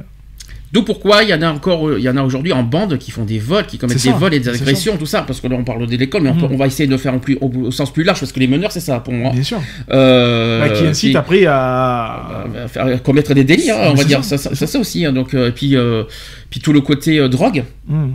D'où 0.75 0.83
pourquoi 0.83 1.23
il 1.23 1.29
y 1.29 1.33
en 1.33 1.41
a 1.41 1.49
encore, 1.51 1.87
euh, 1.87 1.95
il 1.97 2.03
y 2.03 2.09
en 2.09 2.17
a 2.17 2.21
aujourd'hui 2.21 2.51
en 2.51 2.61
bande 2.63 2.97
qui 2.97 3.09
font 3.09 3.23
des 3.23 3.39
vols, 3.39 3.65
qui 3.65 3.77
commettent 3.77 3.95
des 4.11 4.17
vols 4.19 4.33
et 4.33 4.39
des 4.41 4.49
agressions, 4.61 4.97
tout 4.97 5.05
ça, 5.05 5.21
parce 5.21 5.39
que 5.39 5.47
là 5.47 5.55
on 5.57 5.63
parle 5.63 5.87
de 5.87 5.95
l'école, 5.95 6.21
mais 6.23 6.31
on, 6.31 6.35
peut- 6.35 6.47
on 6.51 6.57
va 6.57 6.67
essayer 6.67 6.85
de 6.87 6.97
faire 6.97 7.13
en 7.13 7.19
plus, 7.19 7.37
au, 7.39 7.47
au 7.49 7.71
sens 7.71 7.93
plus 7.93 8.03
large, 8.03 8.19
parce 8.19 8.33
que 8.33 8.39
les 8.41 8.47
meneurs 8.47 8.73
c'est 8.73 8.81
ça 8.81 8.99
pour 8.99 9.13
moi. 9.13 9.31
Bien 9.31 9.43
sûr. 9.43 9.61
Euh, 9.91 10.59
Bah, 10.59 10.69
qui 10.69 10.85
incite 10.85 11.15
après 11.15 11.45
à. 11.45 12.43
à 12.65 12.67
faire- 12.67 12.85
à 12.87 12.97
commettre 12.97 13.33
des 13.33 13.45
délits, 13.45 13.71
hein, 13.71 13.77
on 13.91 13.93
va 13.93 14.03
dire 14.03 14.23
ça, 14.23 14.37
ça, 14.37 14.53
ça, 14.53 14.67
ça 14.67 14.79
aussi. 14.79 15.05
hein, 15.05 15.13
donc 15.13 15.33
euh, 15.33 15.49
puis 15.49 15.77
euh, 15.77 16.03
puis 16.49 16.59
tout 16.59 16.73
le 16.73 16.81
côté 16.81 17.19
euh, 17.19 17.29
drogue. 17.29 17.63
Hmm. 17.87 18.07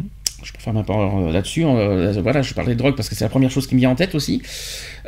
Je 0.43 0.53
peux 0.53 0.59
faire 0.59 0.73
ma 0.73 0.83
parole 0.83 1.29
euh, 1.29 1.33
là-dessus. 1.33 1.65
euh, 1.67 2.13
voilà, 2.23 2.43
je 2.43 2.53
parlais 2.55 2.73
de 2.75 2.79
drogue 2.79 2.95
parce 2.97 3.09
que 3.09 3.15
c'est 3.15 3.25
la 3.25 3.29
première 3.31 3.51
chose 3.51 3.67
qui 3.67 3.75
me 3.75 3.81
vient 3.81 3.91
en 3.91 3.95
tête 3.95 4.15
aussi. 4.15 4.43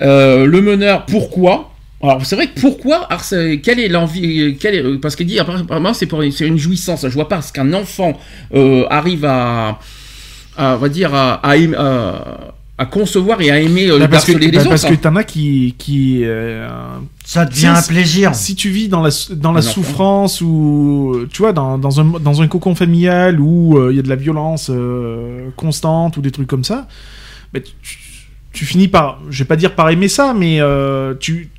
Euh, 0.01 0.47
le 0.47 0.61
meneur, 0.63 1.07
pourquoi? 1.07 1.72
Alors 2.03 2.25
c'est 2.27 2.37
vrai 2.37 2.49
que 2.49 2.61
pourquoi 2.61 3.07
harce- 3.11 3.35
quelle 3.63 3.79
est 3.81 3.89
l'envie 3.89 4.57
quelle 4.59 4.75
est, 4.75 4.83
euh, 4.85 4.99
parce 5.01 5.15
qu'il 5.17 5.27
dit 5.27 5.39
apparemment 5.39 5.95
c'est 5.95 6.07
pour 6.07 6.23
c'est 6.33 6.47
une 6.47 6.59
jouissance 6.59 7.03
je 7.03 7.15
vois 7.15 7.29
pas 7.29 7.43
ce 7.43 7.53
qu'un 7.53 7.73
enfant 7.73 8.19
euh, 8.55 8.85
arrive 8.91 9.25
à, 9.25 9.79
à 10.57 10.75
on 10.75 10.79
va 10.79 10.89
dire 10.89 11.15
à, 11.15 11.35
à, 11.35 11.57
aim- 11.57 11.75
à- 11.79 12.55
à 12.79 12.87
concevoir 12.87 13.41
et 13.43 13.51
à 13.51 13.61
aimer 13.61 13.89
euh, 13.91 13.99
Bah, 14.01 14.09
parce 14.09 14.25
que, 14.25 14.33
les 14.33 14.51
bah, 14.51 14.59
autres 14.61 14.71
parce 14.71 14.85
que 14.85 14.95
hein. 14.95 14.99
t'en 15.01 15.15
as 15.15 15.23
qui. 15.25 15.75
qui 15.79 16.23
euh, 16.25 16.67
Ça 17.25 17.45
devient 17.45 17.67
un 17.67 17.77
Si- 17.77 17.89
plaisir. 17.93 18.35
si 18.35 18.57
tu 18.57 18.71
vis 18.71 18.89
dans 18.89 19.03
la, 19.03 19.11
dans 19.33 19.53
la 19.53 19.63
souffrance 19.63 20.41
ou 20.41 21.27
tu 21.31 21.43
vois 21.43 21.53
dans, 21.53 21.79
dans, 21.79 22.01
un, 22.01 22.05
dans 22.19 22.43
un 22.43 22.49
cocon 22.49 22.75
familial 22.75 23.39
où 23.39 23.79
euh, 23.79 23.93
il 23.93 23.97
y 23.97 23.99
a 24.01 24.03
de 24.03 24.09
la 24.09 24.17
violence 24.17 24.69
euh, 24.71 25.51
constante 25.55 26.17
ou 26.17 26.23
des 26.23 26.33
trucs 26.33 26.49
comme 26.49 26.65
ça, 26.65 26.89
bah, 27.53 27.61
tu, 27.61 27.99
tu 28.53 28.65
finis 28.65 28.89
par, 28.89 29.21
je 29.31 29.45
vais 29.45 29.49
pas 29.49 29.57
dire 29.57 29.75
par 29.77 29.89
aimer 29.91 30.09
ça, 30.09 30.35
mais 30.37 30.57
euh, 30.61 31.15
tu 31.21 31.51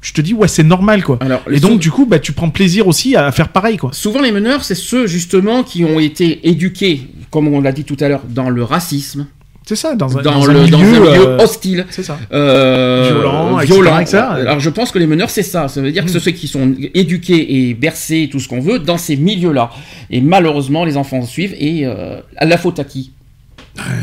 je 0.00 0.12
te 0.12 0.20
dis 0.20 0.34
ouais 0.34 0.48
c'est 0.48 0.62
normal 0.62 1.02
quoi. 1.02 1.18
Alors, 1.20 1.42
Et 1.50 1.58
donc 1.60 1.80
du 1.80 1.90
coup 1.90 2.06
bah 2.06 2.18
tu 2.18 2.32
prends 2.32 2.50
plaisir 2.50 2.86
aussi 2.86 3.16
à 3.16 3.32
faire 3.32 3.48
pareil 3.48 3.76
quoi. 3.76 3.90
Souvent, 3.92 4.20
les 4.20 4.32
meneurs, 4.32 4.62
c'est 4.64 4.74
ceux 4.74 5.06
justement 5.06 5.62
qui 5.62 5.84
ont 5.84 5.98
été 5.98 6.48
éduqués, 6.48 7.08
comme 7.30 7.48
on 7.48 7.60
l'a 7.60 7.72
dit 7.72 7.84
tout 7.84 7.96
à 8.00 8.08
l'heure, 8.08 8.22
dans 8.28 8.48
le 8.50 8.62
racisme, 8.62 9.26
C'est 9.64 9.74
ça 9.74 9.96
dans 9.96 10.16
un, 10.16 10.22
dans, 10.22 10.38
dans 10.38 10.46
le, 10.46 10.60
un 10.60 10.68
dans 10.68 10.78
un 10.78 10.82
milieu, 10.84 11.08
euh, 11.08 11.38
hostile. 11.38 11.86
C'est 11.90 12.04
ça. 12.04 12.18
euh, 12.32 13.10
Violent, 13.10 13.56
violent. 13.58 13.98
etc. 13.98 14.18
Alors 14.18 14.60
je 14.60 14.70
pense 14.70 14.92
que 14.92 14.98
les 15.00 15.08
meneurs 15.08 15.30
c'est 15.30 15.42
ça, 15.42 15.66
ça 15.66 15.80
veut 15.80 15.90
dire 15.90 16.04
que 16.04 16.10
Mm. 16.10 16.12
c'est 16.12 16.20
ceux 16.20 16.30
qui 16.30 16.46
sont 16.46 16.74
éduqués 16.94 17.68
et 17.68 17.74
bercés, 17.74 18.28
tout 18.30 18.38
ce 18.38 18.46
qu'on 18.48 18.60
veut, 18.60 18.78
dans 18.78 18.98
ces 18.98 19.16
milieux-là. 19.16 19.70
Et 20.10 20.20
malheureusement 20.20 20.84
les 20.84 20.96
enfants 20.96 21.22
suivent 21.22 21.56
et 21.58 21.84
euh, 21.84 22.20
la 22.40 22.58
faute 22.58 22.78
à 22.78 22.84
qui? 22.84 23.10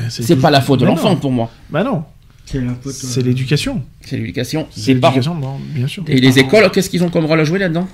C'est 0.10 0.36
pas 0.36 0.52
la 0.52 0.62
faute 0.62 0.82
de 0.82 0.86
l'enfant 0.86 1.16
pour 1.16 1.32
moi, 1.32 1.50
Bah 1.70 1.84
non, 1.84 2.04
C'est 2.46 2.58
euh, 2.58 3.24
l'éducation. 3.24 3.82
c'est 4.02 4.18
l'éducation 4.18 4.68
C'est 4.72 4.94
l'éducation, 4.94 5.36
bon, 5.36 5.56
bien 5.74 5.88
sûr. 5.88 6.04
Et 6.08 6.20
les 6.20 6.40
écoles, 6.40 6.70
qu'est-ce 6.72 6.90
qu'ils 6.90 7.04
ont 7.04 7.10
comme 7.10 7.26
rôle 7.26 7.40
à 7.40 7.44
jouer 7.44 7.60
là-dedans? 7.60 7.88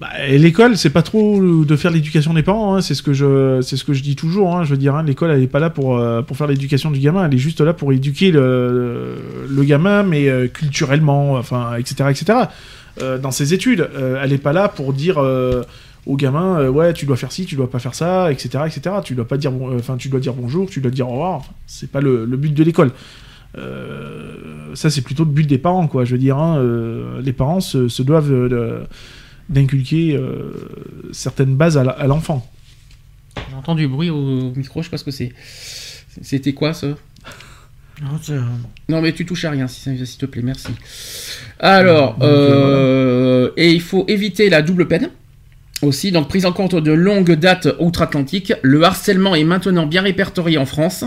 Bah, 0.00 0.08
l'école, 0.28 0.76
c'est 0.76 0.90
pas 0.90 1.02
trop 1.02 1.40
de 1.64 1.76
faire 1.76 1.90
l'éducation 1.92 2.34
des 2.34 2.42
parents. 2.42 2.74
hein, 2.74 2.80
C'est 2.80 2.94
ce 2.94 3.02
que 3.04 3.12
je, 3.12 3.60
c'est 3.62 3.76
ce 3.76 3.84
que 3.84 3.92
je 3.92 4.02
dis 4.02 4.16
toujours. 4.16 4.54
hein, 4.56 4.64
Je 4.64 4.70
veux 4.70 4.76
dire, 4.76 4.96
hein, 4.96 5.04
l'école, 5.04 5.30
elle 5.30 5.42
est 5.42 5.46
pas 5.46 5.60
là 5.60 5.70
pour 5.70 5.96
euh, 5.96 6.22
pour 6.22 6.36
faire 6.36 6.48
l'éducation 6.48 6.90
du 6.90 6.98
gamin. 6.98 7.26
Elle 7.26 7.34
est 7.34 7.38
juste 7.38 7.60
là 7.60 7.72
pour 7.72 7.92
éduquer 7.92 8.32
le 8.32 9.16
le 9.48 9.64
gamin, 9.64 10.02
mais 10.02 10.28
euh, 10.28 10.48
culturellement, 10.48 11.34
enfin, 11.34 11.76
etc., 11.78 12.10
etc. 12.10 12.38
Euh, 13.00 13.16
dans 13.18 13.30
ses 13.30 13.54
études, 13.54 13.88
Euh, 13.94 14.20
elle 14.22 14.32
est 14.32 14.38
pas 14.38 14.52
là 14.52 14.68
pour 14.68 14.92
dire 14.92 15.18
euh, 15.18 15.62
au 16.06 16.16
gamin, 16.16 16.58
euh, 16.60 16.68
ouais, 16.68 16.92
tu 16.92 17.06
dois 17.06 17.16
faire 17.16 17.30
ci, 17.32 17.46
tu 17.46 17.54
dois 17.54 17.70
pas 17.70 17.78
faire 17.78 17.94
ça, 17.94 18.32
etc., 18.32 18.64
etc. 18.66 18.96
Tu 19.04 19.14
dois 19.14 19.26
pas 19.28 19.36
dire, 19.38 19.52
bon- 19.52 19.70
euh, 19.70 19.78
enfin, 19.78 19.96
tu 19.96 20.08
dois 20.08 20.20
dire 20.20 20.34
bonjour, 20.34 20.68
tu 20.68 20.80
dois 20.80 20.90
dire 20.90 21.08
au 21.08 21.12
revoir. 21.12 21.34
Enfin, 21.36 21.52
c'est 21.66 21.90
pas 21.90 22.00
le, 22.00 22.24
le 22.24 22.36
but 22.36 22.52
de 22.54 22.64
l'école. 22.64 22.90
Euh, 23.58 24.74
ça, 24.74 24.90
c'est 24.90 25.02
plutôt 25.02 25.24
le 25.24 25.30
but 25.30 25.46
des 25.46 25.58
parents, 25.58 25.86
quoi. 25.86 26.04
Je 26.04 26.12
veux 26.12 26.18
dire, 26.18 26.38
hein, 26.38 26.58
euh, 26.58 27.20
les 27.22 27.32
parents 27.32 27.60
se, 27.60 27.88
se 27.88 28.02
doivent 28.02 28.32
euh, 28.32 28.84
d'inculquer 29.48 30.16
euh, 30.16 30.52
certaines 31.12 31.54
bases 31.56 31.76
à 31.76 32.06
l'enfant. 32.06 32.48
J'ai 33.50 33.56
entendu 33.56 33.82
du 33.82 33.88
bruit 33.88 34.10
au 34.10 34.52
micro, 34.56 34.82
je 34.82 34.86
sais 34.86 34.90
pas 34.90 34.98
ce 34.98 35.04
que 35.04 35.10
c'est. 35.10 35.32
C'était 36.20 36.52
quoi 36.52 36.74
ça? 36.74 36.88
Non, 38.02 38.40
Non, 38.88 39.00
mais 39.02 39.12
tu 39.12 39.24
touches 39.24 39.44
à 39.44 39.50
rien, 39.50 39.68
s'il 39.68 39.96
te 40.18 40.26
plaît, 40.26 40.42
merci. 40.42 40.68
Alors, 41.60 42.16
euh, 42.22 43.50
et 43.56 43.70
il 43.72 43.80
faut 43.80 44.04
éviter 44.08 44.50
la 44.50 44.62
double 44.62 44.88
peine. 44.88 45.10
Aussi, 45.82 46.12
donc 46.12 46.28
prise 46.28 46.46
en 46.46 46.52
compte 46.52 46.76
de 46.76 46.92
longue 46.92 47.32
date 47.32 47.68
outre-Atlantique, 47.80 48.52
le 48.62 48.84
harcèlement 48.84 49.34
est 49.34 49.42
maintenant 49.42 49.84
bien 49.84 50.02
répertorié 50.02 50.56
en 50.56 50.66
France. 50.66 51.04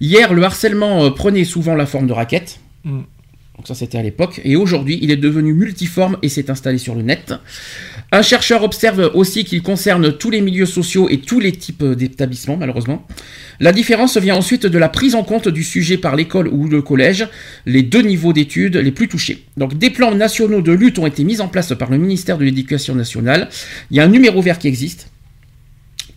Hier, 0.00 0.32
le 0.32 0.42
harcèlement 0.42 1.04
euh, 1.04 1.10
prenait 1.10 1.44
souvent 1.44 1.74
la 1.74 1.84
forme 1.84 2.06
de 2.06 2.14
raquettes. 2.14 2.58
Mm. 2.84 3.00
Donc 3.56 3.66
ça, 3.66 3.74
c'était 3.74 3.98
à 3.98 4.02
l'époque. 4.02 4.40
Et 4.44 4.56
aujourd'hui, 4.56 4.98
il 5.02 5.10
est 5.10 5.16
devenu 5.16 5.52
multiforme 5.52 6.16
et 6.22 6.28
s'est 6.28 6.50
installé 6.50 6.78
sur 6.78 6.94
le 6.94 7.02
net. 7.02 7.34
Un 8.12 8.22
chercheur 8.22 8.62
observe 8.62 9.10
aussi 9.14 9.44
qu'il 9.44 9.62
concerne 9.62 10.16
tous 10.16 10.30
les 10.30 10.40
milieux 10.40 10.66
sociaux 10.66 11.08
et 11.08 11.18
tous 11.18 11.40
les 11.40 11.52
types 11.52 11.84
d'établissements, 11.84 12.56
malheureusement. 12.56 13.06
La 13.58 13.72
différence 13.72 14.16
vient 14.16 14.36
ensuite 14.36 14.64
de 14.66 14.78
la 14.78 14.88
prise 14.88 15.14
en 15.14 15.24
compte 15.24 15.48
du 15.48 15.64
sujet 15.64 15.96
par 15.96 16.14
l'école 16.14 16.48
ou 16.48 16.68
le 16.68 16.82
collège, 16.82 17.26
les 17.64 17.82
deux 17.82 18.02
niveaux 18.02 18.32
d'études 18.32 18.76
les 18.76 18.92
plus 18.92 19.08
touchés. 19.08 19.44
Donc 19.56 19.76
des 19.76 19.90
plans 19.90 20.14
nationaux 20.14 20.62
de 20.62 20.72
lutte 20.72 20.98
ont 20.98 21.06
été 21.06 21.24
mis 21.24 21.40
en 21.40 21.48
place 21.48 21.74
par 21.74 21.90
le 21.90 21.98
ministère 21.98 22.38
de 22.38 22.44
l'Éducation 22.44 22.94
nationale. 22.94 23.48
Il 23.90 23.96
y 23.96 24.00
a 24.00 24.04
un 24.04 24.08
numéro 24.08 24.40
vert 24.40 24.58
qui 24.58 24.68
existe 24.68 25.10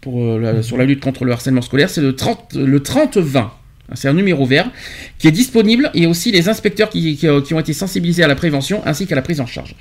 euh, 0.08 0.62
sur 0.62 0.78
la 0.78 0.86
lutte 0.86 1.02
contre 1.02 1.26
le 1.26 1.32
harcèlement 1.32 1.62
scolaire, 1.62 1.90
c'est 1.90 2.02
le 2.02 2.16
30 2.16 2.54
le 2.56 2.80
30-20. 2.80 3.50
C'est 3.96 4.08
un 4.08 4.14
numéro 4.14 4.46
vert 4.46 4.70
qui 5.18 5.28
est 5.28 5.32
disponible 5.32 5.90
et 5.94 6.06
aussi 6.08 6.32
les 6.32 6.50
inspecteurs 6.50 6.90
euh, 6.96 7.42
qui 7.42 7.54
ont 7.54 7.60
été 7.60 7.74
sensibilisés 7.74 8.24
à 8.24 8.28
la 8.28 8.36
prévention 8.36 8.82
ainsi 8.86 9.08
qu'à 9.08 9.16
la 9.16 9.22
prise 9.22 9.42
en 9.42 9.46
charge. 9.46 9.76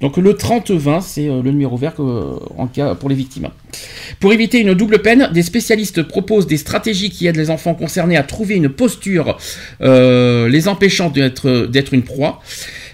Donc 0.00 0.16
le 0.16 0.32
30-20, 0.32 1.00
c'est 1.00 1.28
euh, 1.28 1.42
le 1.42 1.50
numéro 1.50 1.76
vert 1.76 1.94
euh, 1.98 2.94
pour 2.94 3.08
les 3.08 3.14
victimes. 3.14 3.48
Pour 4.20 4.32
éviter 4.32 4.60
une 4.60 4.74
double 4.74 5.00
peine, 5.00 5.30
des 5.32 5.42
spécialistes 5.42 6.02
proposent 6.02 6.46
des 6.46 6.56
stratégies 6.56 7.10
qui 7.10 7.26
aident 7.26 7.36
les 7.36 7.50
enfants 7.50 7.74
concernés 7.74 8.16
à 8.16 8.22
trouver 8.22 8.54
une 8.54 8.68
posture 8.68 9.36
les 9.80 10.68
empêchant 10.68 11.10
d'être 11.10 11.94
une 11.94 12.02
proie. 12.02 12.40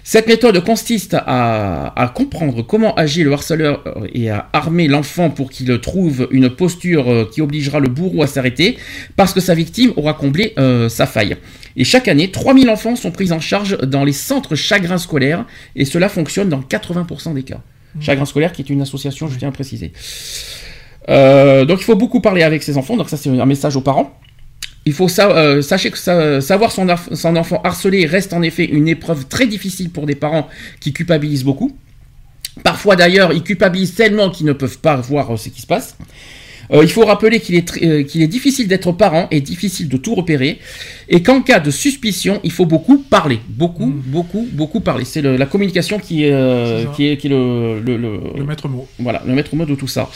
Cette 0.03 0.27
méthode 0.27 0.63
consiste 0.63 1.13
à, 1.13 1.93
à 1.95 2.07
comprendre 2.09 2.63
comment 2.63 2.95
agit 2.95 3.23
le 3.23 3.33
harceleur 3.33 3.83
et 4.13 4.29
à 4.29 4.49
armer 4.53 4.87
l'enfant 4.87 5.29
pour 5.29 5.49
qu'il 5.49 5.79
trouve 5.79 6.27
une 6.31 6.49
posture 6.49 7.11
euh, 7.11 7.29
qui 7.31 7.41
obligera 7.41 7.79
le 7.79 7.87
bourreau 7.87 8.23
à 8.23 8.27
s'arrêter 8.27 8.77
parce 9.15 9.33
que 9.33 9.39
sa 9.39 9.53
victime 9.53 9.93
aura 9.95 10.13
comblé 10.13 10.53
euh, 10.57 10.89
sa 10.89 11.05
faille. 11.05 11.37
Et 11.75 11.83
chaque 11.83 12.07
année, 12.07 12.31
3000 12.31 12.69
enfants 12.69 12.95
sont 12.95 13.11
pris 13.11 13.31
en 13.31 13.39
charge 13.39 13.77
dans 13.79 14.03
les 14.03 14.13
centres 14.13 14.55
chagrins 14.55 14.97
scolaires 14.97 15.45
et 15.75 15.85
cela 15.85 16.09
fonctionne 16.09 16.49
dans 16.49 16.61
80% 16.61 17.33
des 17.33 17.43
cas. 17.43 17.61
Chagrin 17.99 18.25
scolaire 18.25 18.53
qui 18.53 18.61
est 18.61 18.69
une 18.69 18.81
association, 18.81 19.27
je 19.27 19.37
tiens 19.37 19.49
à 19.49 19.51
préciser. 19.51 19.91
Euh, 21.09 21.65
donc 21.65 21.79
il 21.81 21.83
faut 21.83 21.95
beaucoup 21.95 22.21
parler 22.21 22.43
avec 22.43 22.63
ses 22.63 22.77
enfants, 22.77 22.95
donc 22.95 23.09
ça 23.09 23.17
c'est 23.17 23.29
un 23.29 23.45
message 23.45 23.75
aux 23.75 23.81
parents. 23.81 24.17
Il 24.85 24.93
faut 24.93 25.07
sa- 25.07 25.29
euh, 25.29 25.61
sachez 25.61 25.91
que 25.91 25.97
sa- 25.97 26.41
savoir 26.41 26.71
son, 26.71 26.87
son 27.13 27.35
enfant 27.35 27.61
harcelé 27.63 28.05
reste 28.05 28.33
en 28.33 28.41
effet 28.41 28.65
une 28.65 28.87
épreuve 28.87 29.27
très 29.27 29.45
difficile 29.45 29.89
pour 29.91 30.05
des 30.07 30.15
parents 30.15 30.47
qui 30.79 30.91
culpabilisent 30.91 31.43
beaucoup. 31.43 31.77
Parfois 32.63 32.95
d'ailleurs, 32.95 33.31
ils 33.31 33.43
culpabilisent 33.43 33.95
tellement 33.95 34.29
qu'ils 34.29 34.45
ne 34.47 34.53
peuvent 34.53 34.79
pas 34.79 34.95
voir 34.97 35.31
euh, 35.33 35.37
ce 35.37 35.49
qui 35.49 35.61
se 35.61 35.67
passe. 35.67 35.95
Euh, 36.71 36.83
il 36.83 36.89
faut 36.89 37.05
rappeler 37.05 37.39
qu'il 37.39 37.55
est, 37.55 37.83
euh, 37.83 38.03
est 38.03 38.27
difficile 38.27 38.67
d'être 38.67 38.91
parent 38.91 39.27
et 39.31 39.41
difficile 39.41 39.89
de 39.89 39.97
tout 39.97 40.15
repérer. 40.15 40.59
Et 41.09 41.21
qu'en 41.21 41.41
cas 41.41 41.59
de 41.59 41.71
suspicion, 41.71 42.39
il 42.43 42.51
faut 42.51 42.65
beaucoup 42.65 42.97
parler. 42.99 43.39
Beaucoup, 43.49 43.87
beaucoup, 43.87 44.47
beaucoup 44.51 44.79
parler. 44.79 45.03
C'est 45.05 45.21
la 45.21 45.45
communication 45.45 45.99
qui 45.99 46.25
est, 46.25 46.31
euh, 46.31 46.85
qui 46.95 47.07
est, 47.09 47.17
qui 47.17 47.27
est 47.27 47.29
le, 47.29 47.79
le- 47.81 47.97
le- 47.97 48.19
Le 48.37 48.43
maître 48.45 48.67
mot. 48.69 48.87
voilà, 48.99 49.21
le 49.27 49.33
maître 49.33 49.53
mot 49.55 49.65
de 49.65 49.75
tout 49.75 49.87
ça. 49.87 50.09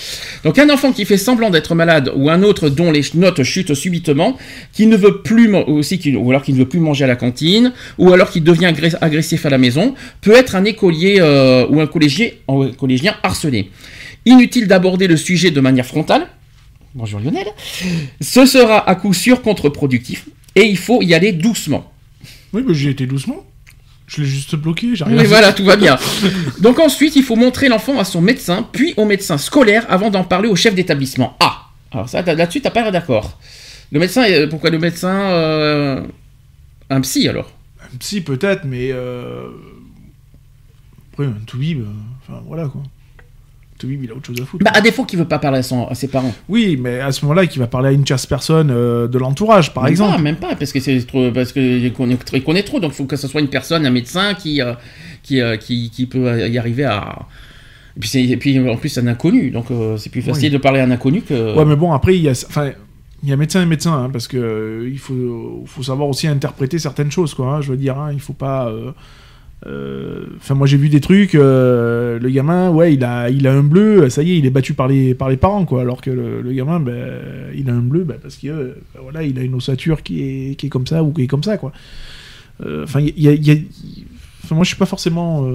Donc 0.43 0.57
un 0.59 0.69
enfant 0.69 0.91
qui 0.93 1.03
fait 1.05 1.17
semblant 1.17 1.49
d'être 1.49 1.75
malade 1.75 2.11
ou 2.15 2.29
un 2.29 2.43
autre 2.43 2.69
dont 2.69 2.91
les 2.91 3.01
notes 3.15 3.43
chutent 3.43 3.73
subitement, 3.73 4.37
qui 4.73 4.85
ne 4.87 4.95
veut 4.95 5.21
plus 5.21 5.53
aussi 5.55 5.99
qui- 5.99 6.15
ou 6.15 6.29
alors 6.29 6.43
qui 6.43 6.53
ne 6.53 6.59
veut 6.59 6.67
plus 6.69 6.79
manger 6.79 7.03
à 7.03 7.07
la 7.07 7.15
cantine 7.15 7.73
ou 7.97 8.11
alors 8.13 8.29
qui 8.31 8.41
devient 8.41 8.65
agress- 8.67 8.97
agressif 9.01 9.45
à 9.45 9.49
la 9.49 9.57
maison, 9.57 9.93
peut 10.21 10.33
être 10.35 10.55
un 10.55 10.63
écolier 10.65 11.19
ou 11.69 11.79
un 11.81 11.87
collégien, 11.87 12.29
un 12.47 12.69
collégien 12.77 13.15
harcelé. 13.23 13.69
Inutile 14.25 14.67
d'aborder 14.67 15.07
le 15.07 15.17
sujet 15.17 15.51
de 15.51 15.61
manière 15.61 15.85
frontale. 15.85 16.27
Bonjour 16.95 17.19
Lionel. 17.19 17.47
Ce 18.21 18.45
sera 18.45 18.89
à 18.89 18.95
coup 18.95 19.13
sûr 19.13 19.41
contre-productif 19.41 20.27
et 20.55 20.63
il 20.63 20.77
faut 20.77 21.01
y 21.01 21.13
aller 21.13 21.31
doucement. 21.31 21.91
Oui, 22.53 22.63
mais 22.65 22.73
j'ai 22.73 22.89
été 22.89 23.05
doucement. 23.05 23.45
Je 24.07 24.21
l'ai 24.21 24.27
juste 24.27 24.55
bloqué. 24.55 24.95
J'ai 24.95 25.03
rien 25.03 25.15
Mais 25.15 25.25
voilà, 25.25 25.51
tout 25.53 25.65
va 25.65 25.75
bien. 25.75 25.97
Donc 26.59 26.79
ensuite, 26.79 27.15
il 27.15 27.23
faut 27.23 27.35
montrer 27.35 27.69
l'enfant 27.69 27.99
à 27.99 28.03
son 28.03 28.21
médecin, 28.21 28.67
puis 28.71 28.93
au 28.97 29.05
médecin 29.05 29.37
scolaire, 29.37 29.85
avant 29.89 30.09
d'en 30.09 30.23
parler 30.23 30.47
au 30.47 30.55
chef 30.55 30.73
d'établissement. 30.75 31.35
Ah 31.39 31.69
Alors 31.91 32.07
ça, 32.07 32.21
là-dessus, 32.21 32.61
t'as 32.61 32.69
pas 32.71 32.83
l'air 32.83 32.91
d'accord. 32.91 33.37
Le 33.91 33.99
médecin, 33.99 34.23
euh, 34.23 34.47
pourquoi 34.47 34.69
le 34.69 34.79
médecin 34.79 35.31
euh, 35.31 36.01
Un 36.89 37.01
psy 37.01 37.27
alors? 37.27 37.51
Un 37.93 37.97
psy 37.97 38.21
peut-être, 38.21 38.63
mais 38.65 38.89
euh... 38.91 39.49
après 41.11 41.25
un 41.25 41.37
toubib, 41.45 41.81
euh, 41.81 41.85
enfin 42.21 42.41
voilà 42.47 42.67
quoi. 42.67 42.81
Toubib, 43.85 44.03
il 44.03 44.11
a 44.11 44.15
autre 44.15 44.25
chose 44.27 44.41
à 44.41 44.45
foutre. 44.45 44.63
Bah 44.65 44.71
à 44.73 44.81
défaut 44.81 45.03
qu'il 45.05 45.19
veut 45.19 45.27
pas 45.27 45.39
parler 45.39 45.59
à, 45.59 45.63
son- 45.63 45.85
à 45.87 45.95
ses 45.95 46.07
parents. 46.07 46.33
Oui, 46.49 46.77
mais 46.81 46.99
à 46.99 47.11
ce 47.11 47.23
moment-là, 47.25 47.45
qui 47.47 47.59
va 47.59 47.67
parler 47.67 47.89
à 47.89 47.91
une 47.91 48.03
tierce 48.03 48.25
personne 48.25 48.71
euh, 48.71 49.07
de 49.07 49.17
l'entourage, 49.17 49.73
par 49.73 49.83
Même 49.83 49.91
exemple. 49.91 50.15
pas, 50.15 50.21
même 50.21 50.35
pas, 50.37 50.55
parce 50.55 50.71
que 50.73 50.79
c'est 50.79 50.99
trop, 51.05 51.31
parce 51.31 51.51
que 51.51 51.59
il 51.59 51.93
connaît, 51.93 52.63
trop, 52.63 52.79
donc 52.79 52.91
il 52.91 52.95
faut 52.95 53.05
que 53.05 53.15
ce 53.15 53.27
soit 53.27 53.41
une 53.41 53.49
personne, 53.49 53.85
un 53.85 53.91
médecin 53.91 54.33
qui, 54.33 54.61
euh, 54.61 54.73
qui, 55.23 55.41
euh, 55.41 55.57
qui, 55.57 55.89
qui 55.91 56.05
peut 56.07 56.49
y 56.49 56.57
arriver 56.57 56.85
à. 56.85 57.19
Et 57.95 57.99
puis, 57.99 58.09
c'est- 58.09 58.23
et 58.23 58.37
puis 58.37 58.59
en 58.67 58.75
plus, 58.77 58.89
c'est 58.89 59.01
un 59.01 59.07
inconnu, 59.07 59.51
donc 59.51 59.67
c'est 59.97 60.09
plus 60.11 60.21
facile 60.21 60.45
Oui. 60.45 60.49
de 60.51 60.57
parler 60.57 60.79
à 60.79 60.83
un 60.85 60.91
inconnu 60.91 61.21
que. 61.21 61.55
Ouais, 61.55 61.65
mais 61.65 61.75
bon, 61.75 61.93
après, 61.93 62.15
il 62.15 62.23
y 62.23 62.27
a, 62.29 62.31
enfin, 62.49 62.71
il 63.23 63.29
y 63.29 63.33
a 63.33 63.37
médecin 63.37 63.61
et 63.61 63.65
médecin, 63.65 63.93
hein, 63.93 64.09
parce 64.11 64.27
que 64.27 64.87
il 64.91 64.99
faut, 64.99 65.63
faut 65.65 65.81
savoir 65.83 66.09
aussi 66.09 66.27
interpréter 66.27 66.77
certaines 66.79 67.11
choses, 67.11 67.33
quoi. 67.33 67.55
hein, 67.55 67.61
je 67.61 67.71
veux 67.71 67.77
dire, 67.77 67.97
hein, 67.97 68.09
il 68.13 68.19
faut 68.19 68.33
pas. 68.33 68.69
Euh, 69.67 70.25
Enfin, 70.37 70.53
moi, 70.53 70.67
j'ai 70.67 70.77
vu 70.77 70.89
des 70.89 71.01
trucs. 71.01 71.35
euh, 71.35 72.19
le 72.19 72.29
gamin, 72.29 72.69
ouais, 72.69 72.93
il 72.93 73.03
a, 73.03 73.29
il 73.29 73.47
a 73.47 73.53
un 73.53 73.63
bleu. 73.63 74.09
Ça 74.09 74.23
y 74.23 74.31
est, 74.31 74.37
il 74.37 74.45
est 74.45 74.49
battu 74.51 74.73
par 74.73 74.87
les, 74.87 75.13
par 75.15 75.29
les 75.29 75.37
parents, 75.37 75.65
quoi. 75.65 75.81
Alors 75.81 76.01
que 76.01 76.11
le, 76.11 76.51
gamin, 76.53 76.79
ben, 76.79 77.21
il 77.55 77.69
a 77.69 77.73
un 77.73 77.81
bleu, 77.81 78.03
ben, 78.03 78.17
parce 78.21 78.37
que 78.37 78.47
euh, 78.47 78.75
ben, 78.93 79.01
voilà, 79.03 79.23
il 79.23 79.37
a 79.39 79.43
une 79.43 79.55
ossature 79.55 80.03
qui 80.03 80.21
est, 80.21 80.55
qui 80.55 80.67
est 80.67 80.69
comme 80.69 80.87
ça 80.87 81.03
ou 81.03 81.11
qui 81.11 81.23
est 81.23 81.27
comme 81.27 81.43
ça, 81.43 81.57
quoi. 81.57 81.71
Enfin, 82.83 83.01
il 83.01 83.19
y 83.19 83.51
a, 83.51 83.55
moi, 84.51 84.63
je 84.63 84.69
suis 84.69 84.77
pas 84.77 84.85
forcément. 84.85 85.45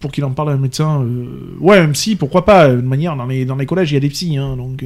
pour 0.00 0.10
qu'il 0.10 0.24
en 0.24 0.32
parle 0.32 0.50
à 0.50 0.52
un 0.52 0.58
médecin, 0.58 1.06
ouais, 1.60 1.80
même 1.80 1.94
si, 1.94 2.16
pourquoi 2.16 2.44
pas, 2.44 2.68
de 2.68 2.80
manière, 2.80 3.16
dans 3.16 3.26
les, 3.26 3.44
dans 3.44 3.56
les 3.56 3.66
collèges, 3.66 3.92
il 3.92 3.94
y 3.94 3.98
a 3.98 4.00
des 4.00 4.08
psys, 4.08 4.36
hein, 4.36 4.56
donc... 4.56 4.84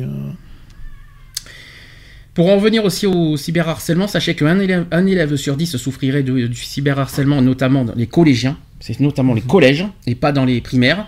Pour 2.39 2.51
en 2.51 2.57
venir 2.59 2.85
aussi 2.85 3.05
au 3.05 3.37
cyberharcèlement, 3.37 4.07
sachez 4.07 4.37
qu'un 4.37 4.61
élève, 4.61 5.35
sur 5.35 5.57
dix 5.57 5.77
souffrirait 5.77 6.23
de- 6.23 6.47
du 6.47 6.55
cyberharcèlement, 6.55 7.43
notamment 7.43 7.85
dans 7.85 7.95
les 7.97 8.07
collégiens. 8.07 8.57
C'est 8.81 9.01
notamment 9.01 9.35
les 9.35 9.41
collèges 9.41 9.87
et 10.07 10.15
pas 10.15 10.31
dans 10.31 10.45
les 10.45 10.61
primaires. 10.61 11.07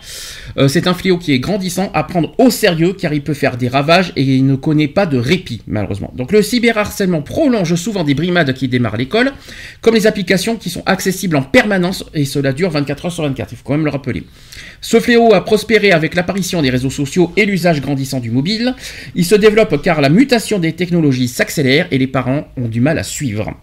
Euh, 0.58 0.66
c'est 0.66 0.86
un 0.86 0.94
fléau 0.94 1.18
qui 1.18 1.32
est 1.32 1.38
grandissant 1.38 1.90
à 1.94 2.02
prendre 2.02 2.34
au 2.38 2.50
sérieux 2.50 2.94
car 2.94 3.12
il 3.12 3.22
peut 3.22 3.34
faire 3.34 3.56
des 3.56 3.68
ravages 3.68 4.12
et 4.16 4.22
il 4.22 4.44
ne 4.44 4.56
connaît 4.56 4.88
pas 4.88 5.06
de 5.06 5.18
répit 5.18 5.62
malheureusement. 5.66 6.12
Donc 6.16 6.32
le 6.32 6.42
cyberharcèlement 6.42 7.22
prolonge 7.22 7.74
souvent 7.76 8.02
des 8.02 8.14
brimades 8.14 8.52
qui 8.54 8.66
démarrent 8.68 8.96
l'école, 8.96 9.32
comme 9.80 9.94
les 9.94 10.06
applications 10.06 10.56
qui 10.56 10.68
sont 10.68 10.82
accessibles 10.86 11.36
en 11.36 11.42
permanence 11.42 12.04
et 12.12 12.24
cela 12.24 12.52
dure 12.52 12.70
24 12.70 13.06
heures 13.06 13.12
sur 13.12 13.22
24, 13.24 13.52
il 13.52 13.56
faut 13.56 13.64
quand 13.64 13.74
même 13.74 13.84
le 13.84 13.90
rappeler. 13.90 14.24
Ce 14.80 14.98
fléau 14.98 15.32
a 15.32 15.44
prospéré 15.44 15.92
avec 15.92 16.14
l'apparition 16.14 16.62
des 16.62 16.70
réseaux 16.70 16.90
sociaux 16.90 17.32
et 17.36 17.44
l'usage 17.44 17.80
grandissant 17.80 18.18
du 18.18 18.30
mobile. 18.30 18.74
Il 19.14 19.24
se 19.24 19.34
développe 19.34 19.80
car 19.82 20.00
la 20.00 20.08
mutation 20.08 20.58
des 20.58 20.72
technologies 20.72 21.28
s'accélère 21.28 21.86
et 21.90 21.98
les 21.98 22.06
parents 22.06 22.48
ont 22.56 22.68
du 22.68 22.80
mal 22.80 22.98
à 22.98 23.04
suivre. 23.04 23.54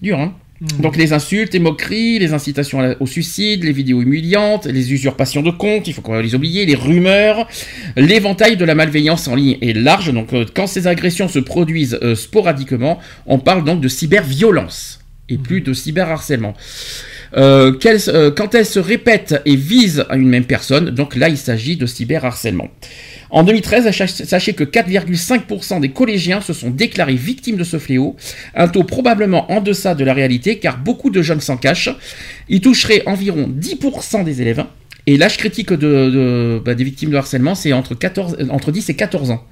Dur, 0.00 0.18
hein? 0.18 0.34
Donc 0.60 0.96
les 0.96 1.12
insultes, 1.12 1.52
les 1.52 1.60
moqueries, 1.60 2.18
les 2.18 2.32
incitations 2.32 2.96
au 2.98 3.06
suicide, 3.06 3.62
les 3.62 3.72
vidéos 3.72 4.02
humiliantes, 4.02 4.66
les 4.66 4.92
usurpations 4.92 5.42
de 5.42 5.50
comptes, 5.50 5.86
il 5.86 5.94
faut 5.94 6.02
qu'on 6.02 6.18
les 6.18 6.34
oublier, 6.34 6.66
les 6.66 6.74
rumeurs, 6.74 7.46
l'éventail 7.96 8.56
de 8.56 8.64
la 8.64 8.74
malveillance 8.74 9.28
en 9.28 9.36
ligne 9.36 9.58
est 9.62 9.72
large. 9.72 10.12
Donc 10.12 10.32
euh, 10.32 10.44
quand 10.52 10.66
ces 10.66 10.88
agressions 10.88 11.28
se 11.28 11.38
produisent 11.38 11.98
euh, 12.02 12.16
sporadiquement, 12.16 12.98
on 13.26 13.38
parle 13.38 13.64
donc 13.64 13.80
de 13.80 13.88
cyberviolence 13.88 15.00
et 15.28 15.38
plus 15.38 15.60
de 15.60 15.72
cyberharcèlement. 15.72 16.54
Euh, 17.36 17.72
euh, 17.86 18.30
quand 18.30 18.54
elles 18.54 18.66
se 18.66 18.78
répètent 18.78 19.40
et 19.44 19.56
visent 19.56 20.04
à 20.08 20.16
une 20.16 20.28
même 20.28 20.44
personne, 20.44 20.90
donc 20.90 21.14
là 21.14 21.28
il 21.28 21.36
s'agit 21.36 21.76
de 21.76 21.86
cyberharcèlement. 21.86 22.68
En 23.30 23.42
2013, 23.42 23.90
sach- 23.90 24.24
sachez 24.24 24.54
que 24.54 24.64
4,5% 24.64 25.80
des 25.80 25.90
collégiens 25.90 26.40
se 26.40 26.52
sont 26.52 26.70
déclarés 26.70 27.14
victimes 27.14 27.56
de 27.56 27.64
ce 27.64 27.78
fléau, 27.78 28.16
un 28.54 28.68
taux 28.68 28.84
probablement 28.84 29.50
en 29.52 29.60
deçà 29.60 29.94
de 29.94 30.02
la 30.04 30.14
réalité 30.14 30.58
car 30.58 30.78
beaucoup 30.78 31.10
de 31.10 31.20
jeunes 31.22 31.40
s'en 31.40 31.56
cachent. 31.58 31.90
Il 32.48 32.60
toucherait 32.60 33.02
environ 33.06 33.46
10% 33.48 34.24
des 34.24 34.40
élèves. 34.42 34.64
Et 35.06 35.16
l'âge 35.16 35.36
critique 35.36 35.70
de, 35.72 35.76
de- 35.76 36.62
bah, 36.64 36.74
des 36.74 36.84
victimes 36.84 37.10
de 37.10 37.16
harcèlement, 37.16 37.54
c'est 37.54 37.72
entre, 37.72 37.94
14 37.94 38.36
euh, 38.40 38.48
entre 38.50 38.72
10 38.72 38.88
et 38.90 38.94
14 38.96 39.30
ans. 39.30 39.44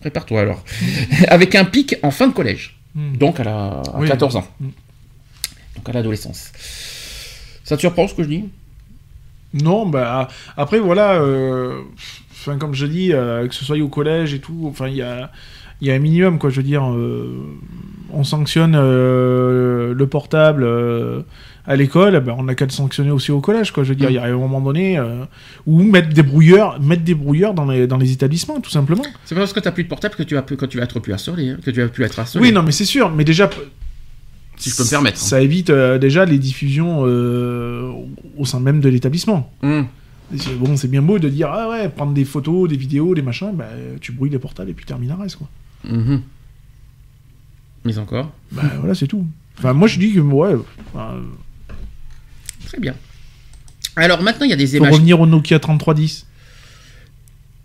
Prépare-toi 0.00 0.40
alors. 0.42 0.62
Avec 1.28 1.54
un 1.54 1.64
pic 1.64 1.96
en 2.02 2.10
fin 2.10 2.28
de 2.28 2.32
collège. 2.32 2.76
Hmm. 2.94 3.16
Donc 3.16 3.40
à, 3.40 3.44
la, 3.44 3.52
à 3.94 3.98
Oui. 3.98 4.08
14 4.08 4.36
ans. 4.36 4.46
Mm. 4.60 4.68
Donc 5.76 5.88
à 5.88 5.92
l'adolescence. 5.92 6.52
Ça 7.64 7.76
te 7.76 7.80
surprend 7.80 8.06
ce 8.06 8.14
que 8.14 8.22
je 8.22 8.28
dis? 8.28 8.44
Non, 9.54 9.86
bah 9.86 10.28
après 10.56 10.78
voilà, 10.78 11.14
euh, 11.14 11.80
enfin 12.46 12.58
comme 12.58 12.74
je 12.74 12.86
dis, 12.86 13.12
euh, 13.12 13.46
que 13.48 13.54
ce 13.54 13.64
soit 13.64 13.78
au 13.78 13.88
collège 13.88 14.34
et 14.34 14.38
tout, 14.40 14.66
enfin 14.68 14.88
il 14.88 14.96
y 14.96 15.02
a, 15.02 15.30
il 15.80 15.88
y 15.88 15.90
a 15.90 15.94
un 15.94 15.98
minimum 15.98 16.38
quoi. 16.38 16.50
Je 16.50 16.56
veux 16.56 16.62
dire, 16.62 16.84
euh, 16.84 17.40
on 18.12 18.24
sanctionne 18.24 18.74
euh, 18.76 19.94
le 19.94 20.06
portable 20.06 20.62
euh, 20.64 21.20
à 21.66 21.76
l'école, 21.76 22.20
ben, 22.20 22.34
on 22.38 22.46
a 22.48 22.54
qu'à 22.54 22.66
le 22.66 22.70
sanctionner 22.70 23.10
aussi 23.10 23.32
au 23.32 23.40
collège 23.40 23.70
quoi. 23.72 23.84
Je 23.84 23.88
veux 23.90 23.94
dire, 23.94 24.10
il 24.10 24.14
y 24.14 24.18
a 24.18 24.24
un 24.24 24.36
moment 24.36 24.60
donné 24.60 24.98
euh, 24.98 25.24
ou 25.66 25.82
mettre 25.82 26.10
des 26.10 26.22
brouilleurs, 26.22 26.80
mettre 26.80 27.02
des 27.02 27.14
brouilleurs 27.14 27.54
dans 27.54 27.64
les 27.66 27.86
dans 27.86 27.96
les 27.96 28.12
établissements 28.12 28.60
tout 28.60 28.70
simplement. 28.70 29.04
C'est 29.24 29.34
pas 29.34 29.40
parce 29.40 29.52
que 29.52 29.60
tu 29.60 29.66
n'as 29.68 29.72
plus 29.72 29.84
de 29.84 29.88
portable 29.88 30.14
que 30.14 30.22
tu 30.22 30.34
vas, 30.34 30.42
plus- 30.42 30.56
que 30.56 30.66
tu 30.66 30.76
vas 30.78 30.84
être 30.84 31.00
plus 31.00 31.12
harcelé, 31.12 31.48
hein, 31.50 31.56
que 31.64 31.70
tu 31.70 31.80
vas 31.80 31.88
plus 31.88 32.04
être 32.04 32.18
harcelé. 32.18 32.42
Oui, 32.44 32.52
non, 32.52 32.62
mais 32.62 32.72
c'est 32.72 32.84
sûr, 32.84 33.10
mais 33.10 33.24
déjà. 33.24 33.48
Si 34.56 34.70
je 34.70 34.76
peux 34.76 34.84
me 34.84 34.88
permettre. 34.90 35.18
Ça 35.18 35.40
évite 35.42 35.70
euh, 35.70 35.98
déjà 35.98 36.24
les 36.24 36.38
diffusions 36.38 37.00
euh, 37.06 37.90
au 38.38 38.44
sein 38.44 38.60
même 38.60 38.80
de 38.80 38.88
l'établissement. 38.88 39.50
Hum. 39.64 39.86
Bon, 40.58 40.76
c'est 40.76 40.88
bien 40.88 41.02
beau 41.02 41.18
de 41.18 41.28
dire, 41.28 41.48
ah 41.50 41.68
ouais, 41.68 41.88
prendre 41.88 42.12
des 42.12 42.24
photos, 42.24 42.68
des 42.68 42.76
vidéos, 42.76 43.14
des 43.14 43.22
machins, 43.22 43.52
bah, 43.54 43.68
tu 44.00 44.12
brouilles 44.12 44.30
les 44.30 44.38
portables 44.38 44.70
et 44.70 44.74
puis 44.74 44.86
reste, 45.20 45.36
quoi. 45.36 45.48
Mhm. 45.88 46.22
Mais 47.84 47.98
encore. 47.98 48.32
Bah 48.52 48.62
voilà, 48.78 48.94
c'est 48.94 49.06
tout. 49.06 49.26
Enfin, 49.58 49.72
moi 49.72 49.86
je 49.88 49.98
dis 49.98 50.12
que, 50.14 50.20
ouais, 50.20 50.54
enfin, 50.94 51.16
Très 52.66 52.78
bien. 52.80 52.94
Alors 53.96 54.22
maintenant, 54.22 54.46
il 54.46 54.50
y 54.50 54.54
a 54.54 54.56
des 54.56 54.66
faut 54.66 54.76
images. 54.78 54.92
revenir 54.94 55.20
au 55.20 55.26
Nokia 55.26 55.58
3310. 55.58 56.26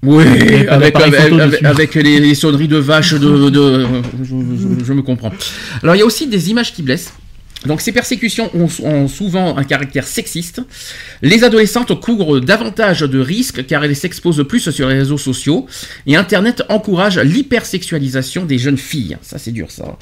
Oui, 0.01 0.23
avec, 0.69 0.95
avec, 0.95 1.95
les, 1.95 2.19
les 2.21 2.35
sonneries 2.35 2.67
de 2.69 2.77
vaches 2.77 3.13
de. 3.15 3.49
de- 3.49 3.87
je, 4.23 4.25
je- 4.25 4.85
je 4.85 4.93
me 4.93 5.01
comprends. 5.01 5.31
Alors, 5.83 5.95
il 5.95 5.99
y 5.99 6.01
a 6.01 6.05
aussi 6.05 6.27
des 6.27 6.49
images 6.49 6.73
qui 6.73 6.83
blessent. 6.83 7.13
Donc, 7.65 7.81
ces 7.81 7.91
persécutions 7.91 8.49
ont, 8.53 9.07
souvent 9.07 9.57
un 9.57 9.63
caractère 9.63 10.07
sexiste. 10.07 10.61
Les 11.21 11.43
adolescentes 11.43 11.99
courent 11.99 12.39
davantage 12.39 13.01
de 13.01 13.19
risques 13.19 13.65
car 13.65 13.83
elles 13.83 13.95
s'exposent 13.95 14.45
plus 14.47 14.69
sur 14.69 14.87
les 14.87 14.99
réseaux 14.99 15.17
sociaux. 15.17 15.65
Et 16.07 16.15
Internet 16.15 16.63
encourage 16.69 17.19
l'hypersexualisation 17.19 18.45
des 18.45 18.57
jeunes 18.57 18.77
filles. 18.77 19.17
Ça, 19.21 19.37
c'est 19.37 19.51
dur, 19.51 19.71
ça. 19.71 19.97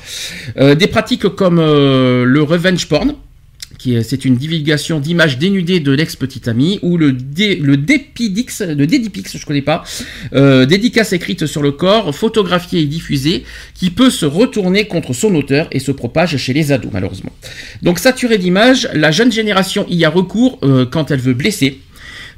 Euh, 0.57 0.75
des 0.75 0.87
pratiques 0.87 1.27
comme 1.29 1.59
euh, 1.59 2.25
le 2.25 2.43
revenge 2.43 2.87
porn, 2.87 3.15
c'est 4.03 4.25
une 4.25 4.35
divulgation 4.35 4.99
d'images 4.99 5.37
dénudées 5.37 5.79
de 5.79 5.91
l'ex-petite 5.91 6.47
amie, 6.47 6.79
ou 6.81 6.97
le, 6.97 7.11
le 7.11 7.77
Dépidix, 7.77 8.61
Dédipix, 8.61 9.37
je 9.37 9.45
connais 9.45 9.61
pas, 9.61 9.83
euh, 10.33 10.65
dédicace 10.65 11.13
écrite 11.13 11.45
sur 11.45 11.61
le 11.61 11.71
corps, 11.71 12.13
photographiée 12.13 12.81
et 12.81 12.85
diffusée, 12.85 13.43
qui 13.73 13.89
peut 13.89 14.09
se 14.09 14.25
retourner 14.25 14.85
contre 14.85 15.13
son 15.13 15.33
auteur 15.35 15.67
et 15.71 15.79
se 15.79 15.91
propage 15.91 16.37
chez 16.37 16.53
les 16.53 16.71
ados, 16.71 16.91
malheureusement. 16.91 17.31
Donc 17.83 17.99
saturée 17.99 18.37
d'images, 18.37 18.89
la 18.93 19.11
jeune 19.11 19.31
génération 19.31 19.85
y 19.89 20.05
a 20.05 20.09
recours 20.09 20.59
euh, 20.63 20.85
quand 20.85 21.11
elle 21.11 21.19
veut 21.19 21.33
blesser. 21.33 21.79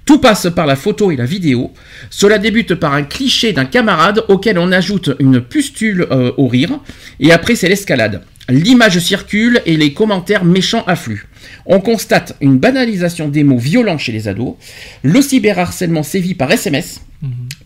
Tout 0.09 0.17
passe 0.17 0.47
par 0.55 0.65
la 0.65 0.75
photo 0.75 1.11
et 1.11 1.15
la 1.15 1.25
vidéo. 1.25 1.71
Cela 2.09 2.39
débute 2.39 2.73
par 2.73 2.95
un 2.95 3.03
cliché 3.03 3.53
d'un 3.53 3.65
camarade 3.65 4.23
auquel 4.27 4.57
on 4.57 4.71
ajoute 4.71 5.11
une 5.19 5.39
pustule 5.39 6.07
euh, 6.09 6.31
au 6.35 6.47
rire, 6.47 6.79
et 7.19 7.31
après 7.31 7.53
c'est 7.53 7.69
l'escalade. 7.69 8.23
L'image 8.49 8.97
circule 8.97 9.61
et 9.67 9.77
les 9.77 9.93
commentaires 9.93 10.45
méchants 10.45 10.83
affluent. 10.87 11.27
On 11.67 11.79
constate 11.79 12.35
une 12.41 12.57
banalisation 12.57 13.27
des 13.27 13.43
mots 13.43 13.59
violents 13.59 13.99
chez 13.99 14.11
les 14.11 14.27
ados. 14.27 14.55
Le 15.03 15.21
cyberharcèlement 15.21 16.01
sévit 16.01 16.33
par 16.33 16.51
SMS, 16.51 17.01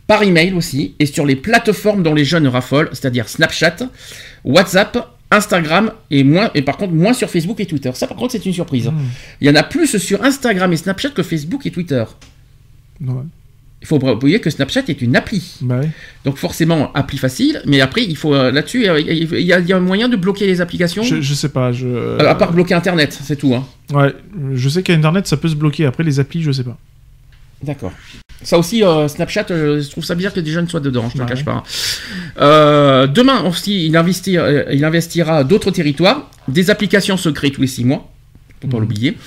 par 0.05 0.21
email 0.21 0.51
aussi, 0.51 0.95
et 0.99 1.05
sur 1.05 1.25
les 1.25 1.37
plateformes 1.37 2.03
dont 2.03 2.13
les 2.13 2.25
jeunes 2.25 2.49
raffolent, 2.49 2.89
c'est-à-dire 2.91 3.29
Snapchat, 3.29 3.77
WhatsApp, 4.43 5.15
Instagram, 5.31 5.93
et, 6.11 6.25
moins, 6.25 6.51
et 6.55 6.61
par 6.61 6.75
contre 6.75 6.91
moins 6.91 7.13
sur 7.13 7.29
Facebook 7.29 7.61
et 7.61 7.65
Twitter. 7.67 7.91
Ça 7.93 8.05
par 8.05 8.17
contre 8.17 8.33
c'est 8.33 8.45
une 8.45 8.53
surprise. 8.53 8.87
Mmh. 8.87 8.99
Il 9.39 9.47
y 9.47 9.49
en 9.49 9.55
a 9.55 9.63
plus 9.63 9.97
sur 9.97 10.25
Instagram 10.25 10.73
et 10.73 10.77
Snapchat 10.77 11.11
que 11.11 11.23
Facebook 11.23 11.65
et 11.65 11.71
Twitter. 11.71 12.03
Ouais. 13.03 13.13
Il 13.81 13.85
faut 13.87 13.99
pas 13.99 14.13
oublier 14.13 14.39
que 14.39 14.49
Snapchat 14.49 14.83
est 14.87 15.01
une 15.01 15.13
appli. 15.17 15.55
Bah 15.59 15.79
ouais. 15.79 15.89
Donc 16.23 16.37
forcément, 16.37 16.93
appli 16.93 17.17
facile, 17.17 17.61
mais 17.65 17.81
après, 17.81 18.03
il 18.05 18.15
faut 18.15 18.33
là-dessus, 18.33 18.85
il 18.85 18.85
y, 18.85 19.51
a- 19.51 19.59
il 19.59 19.67
y 19.67 19.73
a 19.73 19.75
un 19.77 19.81
moyen 19.81 20.07
de 20.07 20.15
bloquer 20.15 20.47
les 20.47 20.61
applications. 20.61 21.03
Je, 21.03 21.19
je 21.19 21.33
sais 21.33 21.49
pas, 21.49 21.73
je. 21.73 21.85
Euh, 21.87 22.17
à 22.29 22.35
part 22.35 22.53
bloquer 22.53 22.75
Internet, 22.75 23.19
c'est 23.21 23.35
tout. 23.35 23.53
Hein. 23.53 23.65
Ouais, 23.93 24.13
je 24.53 24.69
sais 24.69 24.83
qu'à 24.83 24.93
Internet 24.93 25.27
ça 25.27 25.35
peut 25.35 25.49
se 25.49 25.55
bloquer. 25.55 25.85
Après 25.85 26.03
les 26.03 26.17
applis, 26.21 26.41
je 26.41 26.53
sais 26.53 26.63
pas. 26.63 26.77
D'accord. 27.61 27.91
Ça 28.41 28.57
aussi, 28.57 28.83
euh, 28.85 29.07
Snapchat, 29.09 29.47
euh, 29.51 29.81
je 29.81 29.89
trouve 29.89 30.03
ça 30.05 30.15
bizarre 30.15 30.33
que 30.33 30.39
des 30.39 30.51
jeunes 30.51 30.67
soient 30.69 30.79
dedans, 30.79 31.09
je 31.09 31.17
ne 31.17 31.23
Ouais. 31.23 31.29
le 31.29 31.35
cache 31.35 31.45
pas. 31.45 31.51
hein. 31.51 31.63
Euh, 32.39 33.07
demain 33.07 33.43
aussi, 33.43 33.85
il, 33.85 33.95
investi- 33.95 34.39
il 34.71 34.83
investira 34.85 35.43
d'autres 35.43 35.71
territoires, 35.71 36.29
des 36.47 36.69
applications 36.69 37.17
se 37.17 37.29
créent 37.29 37.51
tous 37.51 37.61
les 37.61 37.67
six 37.67 37.83
mois, 37.85 38.09
faut 38.61 38.67
pas 38.69 38.79
l'oublier. 38.79 39.17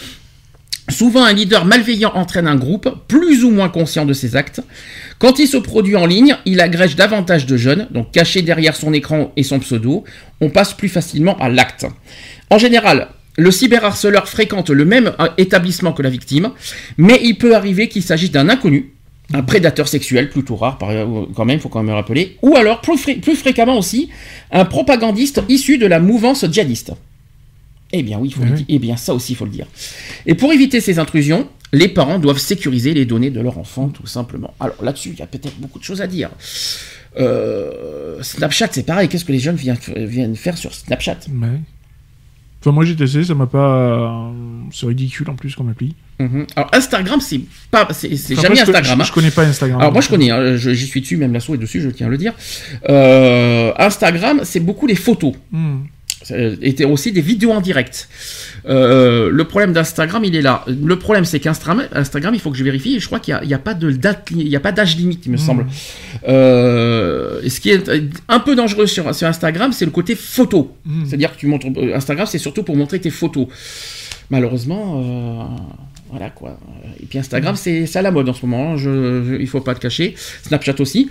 Souvent, 0.89 1.25
un 1.25 1.33
leader 1.33 1.65
malveillant 1.65 2.13
entraîne 2.15 2.47
un 2.47 2.55
groupe, 2.55 2.89
plus 3.09 3.43
ou 3.45 3.51
moins 3.51 3.69
conscient 3.69 4.05
de 4.05 4.13
ses 4.13 4.37
actes. 4.37 4.61
Quand 5.19 5.39
il 5.41 5.49
se 5.49 5.57
produit 5.57 5.97
en 5.97 6.07
ligne, 6.07 6.37
il 6.45 6.61
agrège 6.61 6.95
davantage 6.95 7.47
de 7.47 7.57
jeunes, 7.57 7.89
donc 7.91 8.13
cachés 8.13 8.43
derrière 8.43 8.77
son 8.77 8.93
écran 8.93 9.33
et 9.37 9.43
son 9.43 9.59
pseudo, 9.59 10.05
on 10.41 10.51
passe 10.51 10.75
plus 10.75 10.89
facilement 10.89 11.37
à 11.39 11.49
l'acte. 11.49 11.87
En 12.51 12.59
général, 12.59 13.09
le 13.37 13.51
cyberharceleur 13.51 14.29
fréquente 14.29 14.71
le 14.71 14.85
même 14.85 15.13
euh, 15.19 15.29
établissement 15.39 15.93
que 15.93 16.03
la 16.03 16.11
victime, 16.11 16.51
mais 16.99 17.21
il 17.23 17.37
peut 17.37 17.57
arriver 17.57 17.89
qu'il 17.89 18.03
s'agisse 18.03 18.31
d'un 18.31 18.49
inconnu, 18.49 18.93
un 19.35 19.43
prédateur 19.43 19.89
sexuel, 19.89 20.31
plutôt 20.31 20.55
rare 20.55 20.79
euh, 20.83 21.25
quand 21.35 21.45
même, 21.45 21.59
faut 21.59 21.69
quand 21.69 21.81
même 21.81 21.89
le 21.89 21.95
rappeler, 21.95 22.37
ou 22.43 22.57
alors 22.57 22.81
plus 22.81 23.37
fréquemment 23.37 23.77
aussi, 23.77 24.11
un 24.53 24.65
propagandiste 24.65 25.43
issu 25.49 25.79
de 25.79 25.87
la 25.87 25.99
mouvance 25.99 26.45
djihadiste. 26.51 26.93
Eh 27.93 28.03
bien 28.03 28.19
oui, 28.19 28.29
il 28.29 28.35
faut 28.35 28.45
le 28.45 28.51
dire. 28.51 28.67
Eh 28.69 28.79
bien 28.79 28.97
ça 28.97 29.15
aussi, 29.15 29.33
il 29.33 29.37
faut 29.37 29.45
le 29.45 29.51
dire. 29.51 29.67
Et 30.27 30.35
pour 30.35 30.53
éviter 30.53 30.81
ces 30.81 30.99
intrusions, 30.99 31.49
les 31.73 31.89
parents 31.89 32.19
doivent 32.19 32.39
sécuriser 32.39 32.95
les 32.95 33.05
données 33.05 33.31
de 33.31 33.41
leur 33.41 33.59
enfant, 33.59 33.89
tout 33.89 34.07
simplement. 34.07 34.55
Alors 34.61 34.83
là-dessus, 34.83 35.11
il 35.11 35.19
y 35.19 35.23
a 35.23 35.27
peut-être 35.27 35.57
beaucoup 35.59 35.79
de 35.79 35.85
choses 35.85 36.01
à 36.01 36.07
dire. 36.07 36.31
Euh, 37.19 38.23
Snapchat, 38.23 38.69
c'est 38.73 38.85
pareil. 38.85 39.09
Qu'est-ce 39.09 39.25
que 39.25 39.33
les 39.33 39.39
jeunes 39.39 39.57
viennent, 39.57 40.37
faire 40.37 40.59
sur 40.59 40.75
Snapchat? 40.75 41.19
Ouais. 41.31 41.61
Enfin, 42.61 42.73
moi 42.73 42.85
j'ai 42.85 42.97
testé, 42.97 43.23
ça 43.23 43.35
m'a 43.35 43.47
pas. 43.47 44.33
C'est 44.73 44.87
ridicule 44.87 45.31
en 45.31 45.35
plus 45.35 45.55
comme 45.55 45.69
appli. 45.69 45.95
Mhm. 46.19 46.47
Alors 46.57 46.71
Instagram, 46.73 47.21
c'est 47.21 47.41
pas, 47.71 47.87
c'est 47.93 48.13
Enfin, 48.13 48.43
jamais 48.43 48.61
Instagram. 48.61 48.99
Je, 48.99 49.03
hein. 49.03 49.05
je 49.05 49.13
connais 49.13 49.31
pas 49.31 49.45
Instagram. 49.45 49.81
Alors 49.81 49.93
moi 49.93 50.01
je 50.01 50.09
connais, 50.09 50.31
hein, 50.31 50.57
j'y 50.57 50.87
suis 50.87 51.01
dessus, 51.01 51.17
même 51.17 51.33
la 51.33 51.41
souris 51.41 51.59
est 51.59 51.61
dessus, 51.61 51.81
je 51.81 51.91
tiens 51.91 52.07
à 52.07 52.11
le 52.11 52.19
dire. 52.19 52.33
Euh, 52.89 53.73
Instagram, 53.79 54.41
c'est 54.45 54.61
beaucoup 54.61 54.87
les 54.87 54.95
photos. 54.95 55.35
Hmm. 55.53 55.83
Euh, 56.33 56.57
Et 56.63 56.85
aussi 56.85 57.13
des 57.13 57.21
vidéos 57.21 57.53
en 57.53 57.61
direct. 57.61 58.09
Euh, 58.69 59.31
le 59.31 59.45
problème 59.45 59.73
d'Instagram, 59.73 60.25
il 60.25 60.35
est 60.35 60.43
là. 60.43 60.65
Le 60.67 60.99
problème, 60.99 61.25
c'est 61.25 61.41
qu'Instagram, 61.41 61.87
Instagram, 61.93 62.35
il 62.35 62.41
faut 62.41 62.51
que 62.51 62.57
je 62.57 62.65
vérifie. 62.65 62.99
Je 63.01 63.07
crois 63.07 63.21
qu'il 63.21 63.39
n'y 63.45 63.55
a, 63.55 63.59
pas 63.59 63.75
de 63.75 63.91
date, 63.93 64.29
il 64.33 64.49
y 64.49 64.57
a 64.57 64.61
pas 64.61 64.73
d'âge 64.73 64.97
limite, 64.97 65.27
il 65.27 65.33
me 65.33 65.37
Hmm. 65.37 65.39
semble. 65.39 65.67
Euh, 66.29 67.41
ce 67.49 67.61
qui 67.61 67.71
est 67.71 67.91
un 68.29 68.41
peu 68.41 68.57
dangereux 68.57 68.87
sur, 68.87 69.15
sur 69.15 69.29
Instagram, 69.29 69.73
c'est 69.73 69.85
le 69.85 69.91
côté 69.91 70.15
photo. 70.15 70.75
Hmm. 70.85 71.05
C'est-à-dire 71.07 71.35
que 71.35 71.39
tu 71.39 71.47
montres 71.47 71.67
Instagram, 71.95 72.27
c'est 72.27 72.39
surtout 72.39 72.63
pour 72.63 72.77
montrer 72.77 73.01
tes 73.01 73.11
photos. 73.11 73.47
malheureusement, 74.31 75.01
euh, 75.01 75.45
voilà 76.11 76.31
quoi. 76.31 76.59
Et 77.03 77.07
puis 77.07 77.19
Instagram, 77.19 77.57
c'est 77.57 77.87
c'est 77.87 77.99
à 77.99 78.03
la 78.03 78.11
mode 78.11 78.29
en 78.29 78.33
ce 78.33 78.47
moment. 78.47 78.73
hein, 78.73 78.77
Je, 78.77 79.25
je- 79.29 79.35
il 79.41 79.47
faut 79.49 79.61
pas 79.61 79.75
te 79.75 79.81
cacher. 79.81 80.15
Snapchat 80.43 80.75
aussi. 80.81 81.09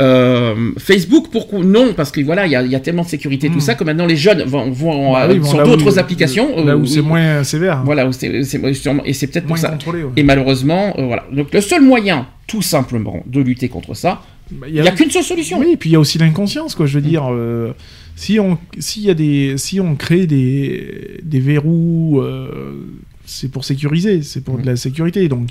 Euh, 0.00 0.72
Facebook, 0.78 1.28
pourquoi 1.30 1.60
non 1.64 1.92
Parce 1.94 2.10
que 2.10 2.20
voilà, 2.20 2.46
il 2.46 2.52
y 2.52 2.56
a, 2.56 2.62
il 2.62 2.70
y 2.70 2.74
a 2.74 2.80
tellement 2.80 3.02
de 3.04 3.08
sécurité, 3.08 3.50
tout 3.50 3.60
ça, 3.60 3.74
que 3.74 3.84
maintenant 3.84 4.06
les 4.06 4.16
jeunes 4.16 4.42
vont, 4.42 4.70
vont 4.70 5.12
Bah 5.12 5.24
euh, 5.24 5.32
oui, 5.32 5.38
bon, 5.38 5.46
sur 5.48 5.62
d'autres 5.62 5.98
applications. 5.98 6.64
Là 6.64 6.72
euh, 6.72 6.76
où 6.76 6.86
c'est 6.86 7.02
moins 7.02 7.44
sévère. 7.44 7.82
Voilà, 7.84 8.06
où 8.06 8.12
c'est 8.12 8.42
c'est- 8.44 8.74
sûrement- 8.74 9.04
et 9.04 9.12
c'est 9.12 9.26
peut-être 9.28 9.44
pour 9.44 9.56
Moins 9.56 9.62
ça. 9.62 9.68
contrôlé. 9.70 10.02
ouais. 10.04 10.10
Et 10.16 10.22
malheureusement, 10.22 10.94
euh, 10.98 11.06
voilà. 11.06 11.24
Donc 11.32 11.52
le 11.52 11.60
seul 11.60 11.82
moyen, 11.82 12.26
tout 12.46 12.62
simplement, 12.62 13.22
de 13.26 13.40
lutter 13.40 13.68
contre 13.68 13.94
ça, 13.94 14.22
Bah, 14.50 14.66
il 14.68 14.74
n'y 14.74 14.80
a 14.86 14.90
qu'une 14.90 15.10
seule 15.10 15.22
solution. 15.24 15.58
Oui, 15.60 15.70
et 15.72 15.76
puis 15.76 15.90
il 15.90 15.92
y 15.92 15.96
a 15.96 16.00
aussi 16.00 16.18
l'inconscience, 16.18 16.74
quoi. 16.74 16.84
Je 16.86 16.98
veux 16.98 17.00
dire, 17.08 17.24
euh, 17.32 17.72
si 18.16 18.38
on, 18.38 18.58
y 18.96 19.08
a 19.10 19.14
des, 19.14 19.54
si 19.56 19.80
on 19.80 19.94
crée 19.94 20.26
des, 20.26 21.20
des 21.22 21.40
verrous, 21.40 22.20
euh, 22.20 22.84
c'est 23.32 23.48
pour 23.48 23.64
sécuriser, 23.64 24.22
c'est 24.22 24.42
pour 24.42 24.58
de 24.58 24.66
la 24.66 24.76
sécurité. 24.76 25.28
Donc, 25.28 25.50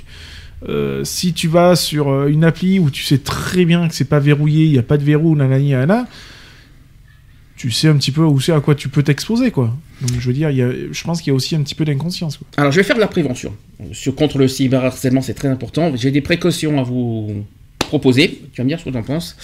euh, 0.69 1.03
si 1.03 1.33
tu 1.33 1.47
vas 1.47 1.75
sur 1.75 2.09
euh, 2.09 2.27
une 2.27 2.43
appli 2.43 2.79
où 2.79 2.89
tu 2.89 3.03
sais 3.03 3.17
très 3.17 3.65
bien 3.65 3.87
que 3.87 3.95
c'est 3.95 4.05
pas 4.05 4.19
verrouillé, 4.19 4.65
il 4.65 4.73
y 4.73 4.79
a 4.79 4.83
pas 4.83 4.97
de 4.97 5.03
verrou, 5.03 5.35
nanani, 5.35 5.71
nanana, 5.71 6.07
tu 7.55 7.71
sais 7.71 7.87
un 7.87 7.97
petit 7.97 8.11
peu 8.11 8.21
où 8.21 8.39
c'est 8.39 8.53
à 8.53 8.59
quoi 8.59 8.75
tu 8.75 8.89
peux 8.89 9.03
t'exposer, 9.03 9.51
quoi. 9.51 9.75
Donc, 10.01 10.19
je 10.19 10.27
veux 10.27 10.33
dire, 10.33 10.51
y 10.51 10.61
a, 10.61 10.71
je 10.91 11.03
pense 11.03 11.21
qu'il 11.21 11.31
y 11.31 11.33
a 11.33 11.35
aussi 11.35 11.55
un 11.55 11.61
petit 11.61 11.75
peu 11.75 11.85
d'inconscience. 11.85 12.39
Alors, 12.57 12.71
je 12.71 12.77
vais 12.77 12.83
faire 12.83 12.95
de 12.95 13.01
la 13.01 13.07
prévention. 13.07 13.53
Sur, 13.91 14.15
contre 14.15 14.37
le 14.37 14.47
cyberharcèlement, 14.47 15.21
c'est 15.21 15.33
très 15.33 15.47
important. 15.47 15.95
J'ai 15.95 16.11
des 16.11 16.21
précautions 16.21 16.79
à 16.79 16.83
vous 16.83 17.43
proposer. 17.79 18.41
Tu 18.53 18.57
vas 18.57 18.63
me 18.63 18.69
dire 18.69 18.79
ce 18.79 18.85
que 18.85 18.89
tu 18.89 18.97
en 18.97 19.03
penses. 19.03 19.35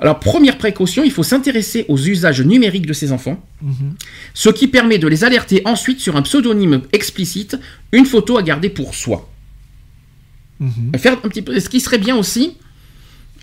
Alors, 0.00 0.18
première 0.18 0.56
précaution, 0.58 1.04
il 1.04 1.10
faut 1.10 1.22
s'intéresser 1.22 1.84
aux 1.88 1.98
usages 1.98 2.40
numériques 2.42 2.86
de 2.86 2.92
ces 2.94 3.12
enfants, 3.12 3.38
Mhm. 3.62 3.94
ce 4.34 4.48
qui 4.48 4.66
permet 4.66 4.98
de 4.98 5.06
les 5.06 5.24
alerter 5.24 5.60
ensuite 5.66 6.00
sur 6.00 6.16
un 6.16 6.22
pseudonyme 6.22 6.80
explicite, 6.92 7.58
une 7.92 8.06
photo 8.06 8.38
à 8.38 8.42
garder 8.42 8.70
pour 8.70 8.94
soi. 8.94 9.28
Mhm. 10.58 10.92
Faire 10.98 11.12
un 11.24 11.28
petit 11.28 11.42
peu. 11.42 11.58
Ce 11.58 11.68
qui 11.68 11.80
serait 11.80 11.98
bien 11.98 12.16
aussi, 12.16 12.56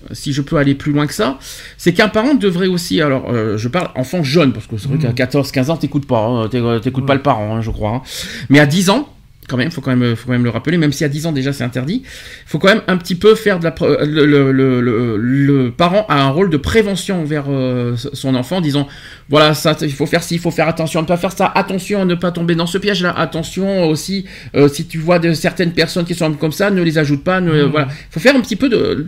euh, 0.04 0.14
si 0.14 0.34
je 0.34 0.42
peux 0.42 0.58
aller 0.58 0.76
plus 0.76 0.92
loin 0.92 1.08
que 1.08 1.14
ça, 1.14 1.40
c'est 1.78 1.94
qu'un 1.94 2.10
parent 2.10 2.36
devrait 2.36 2.68
aussi. 2.68 3.02
Alors, 3.02 3.30
euh, 3.32 3.58
je 3.58 3.68
parle 3.68 3.90
enfant 3.96 4.24
jeune, 4.24 4.54
parce 4.54 4.68
que 4.68 4.78
c'est 4.78 4.88
vrai 4.88 4.98
qu'à 4.98 5.14
14, 5.14 5.52
15 5.52 5.70
ans, 5.70 5.78
t'écoutes 5.78 6.06
pas, 6.08 6.20
hein, 6.26 6.48
t'é- 6.50 6.62
t'écoutes 6.82 7.06
pas 7.08 7.16
le 7.16 7.22
parent, 7.22 7.56
hein, 7.58 7.62
je 7.62 7.72
crois. 7.72 7.92
hein. 7.92 8.02
Mais 8.50 8.60
à 8.60 8.66
10 8.66 8.90
ans, 8.90 9.10
quand 9.48 9.58
même, 9.58 9.72
faut 9.72 9.82
quand 9.82 9.96
même, 9.96 10.16
faut 10.16 10.26
quand 10.28 10.34
même 10.34 10.44
le 10.44 10.50
rappeler, 10.50 10.78
même 10.78 10.92
si 10.92 11.04
à 11.04 11.10
10 11.10 11.26
ans 11.26 11.32
déjà 11.32 11.54
c'est 11.54 11.64
interdit, 11.64 12.04
faut 12.46 12.60
quand 12.60 12.68
même 12.68 12.82
un 12.88 12.98
petit 12.98 13.16
peu 13.16 13.34
faire 13.36 13.60
de 13.60 13.64
la. 13.66 13.74
Le, 14.06 14.26
le, 14.26 14.52
le, 14.52 14.82
le- 14.82 15.18
le 15.18 15.72
parent 15.72 16.06
a 16.10 16.22
un 16.22 16.30
rôle 16.30 16.50
de 16.50 16.58
prévention 16.58 17.22
envers 17.22 17.46
euh, 17.50 17.96
son 18.14 18.36
enfant, 18.36 18.58
en 18.58 18.62
disant 18.62 18.88
voilà, 19.30 19.54
ça, 19.54 19.76
il 19.82 19.92
faut 19.94 20.06
faire 20.06 20.24
ci, 20.24 20.36
il 20.36 20.40
faut 20.40 20.52
faire 20.52 20.68
attention 20.68 21.00
à 21.00 21.04
ne 21.04 21.08
pas 21.08 21.18
faire 21.18 21.32
ça, 21.32 21.52
attention 21.54 22.02
à 22.02 22.06
ne 22.06 22.16
pas 22.16 22.32
tomber 22.32 22.56
dans 22.56 22.66
ce 22.68 22.78
piège-là, 22.78 23.14
attention 23.18 23.88
aussi, 23.90 24.26
euh, 24.56 24.68
si 24.68 24.86
tu 24.86 24.98
vois 25.00 25.20
de 25.20 25.34
certaines 25.34 25.72
personnes 25.72 26.06
qui 26.06 26.16
sont 26.16 26.32
comme 26.34 26.52
ça, 26.52 26.70
ne 26.70 26.82
les 26.82 26.98
ajoute 26.98 27.24
pas, 27.24 27.42
ne, 27.42 27.64
voilà. 27.64 27.88
Il 27.92 28.14
faut 28.14 28.20
faire 28.20 28.36
un 28.36 28.42
petit 28.42 28.56
peu 28.56 28.70
de. 28.70 29.06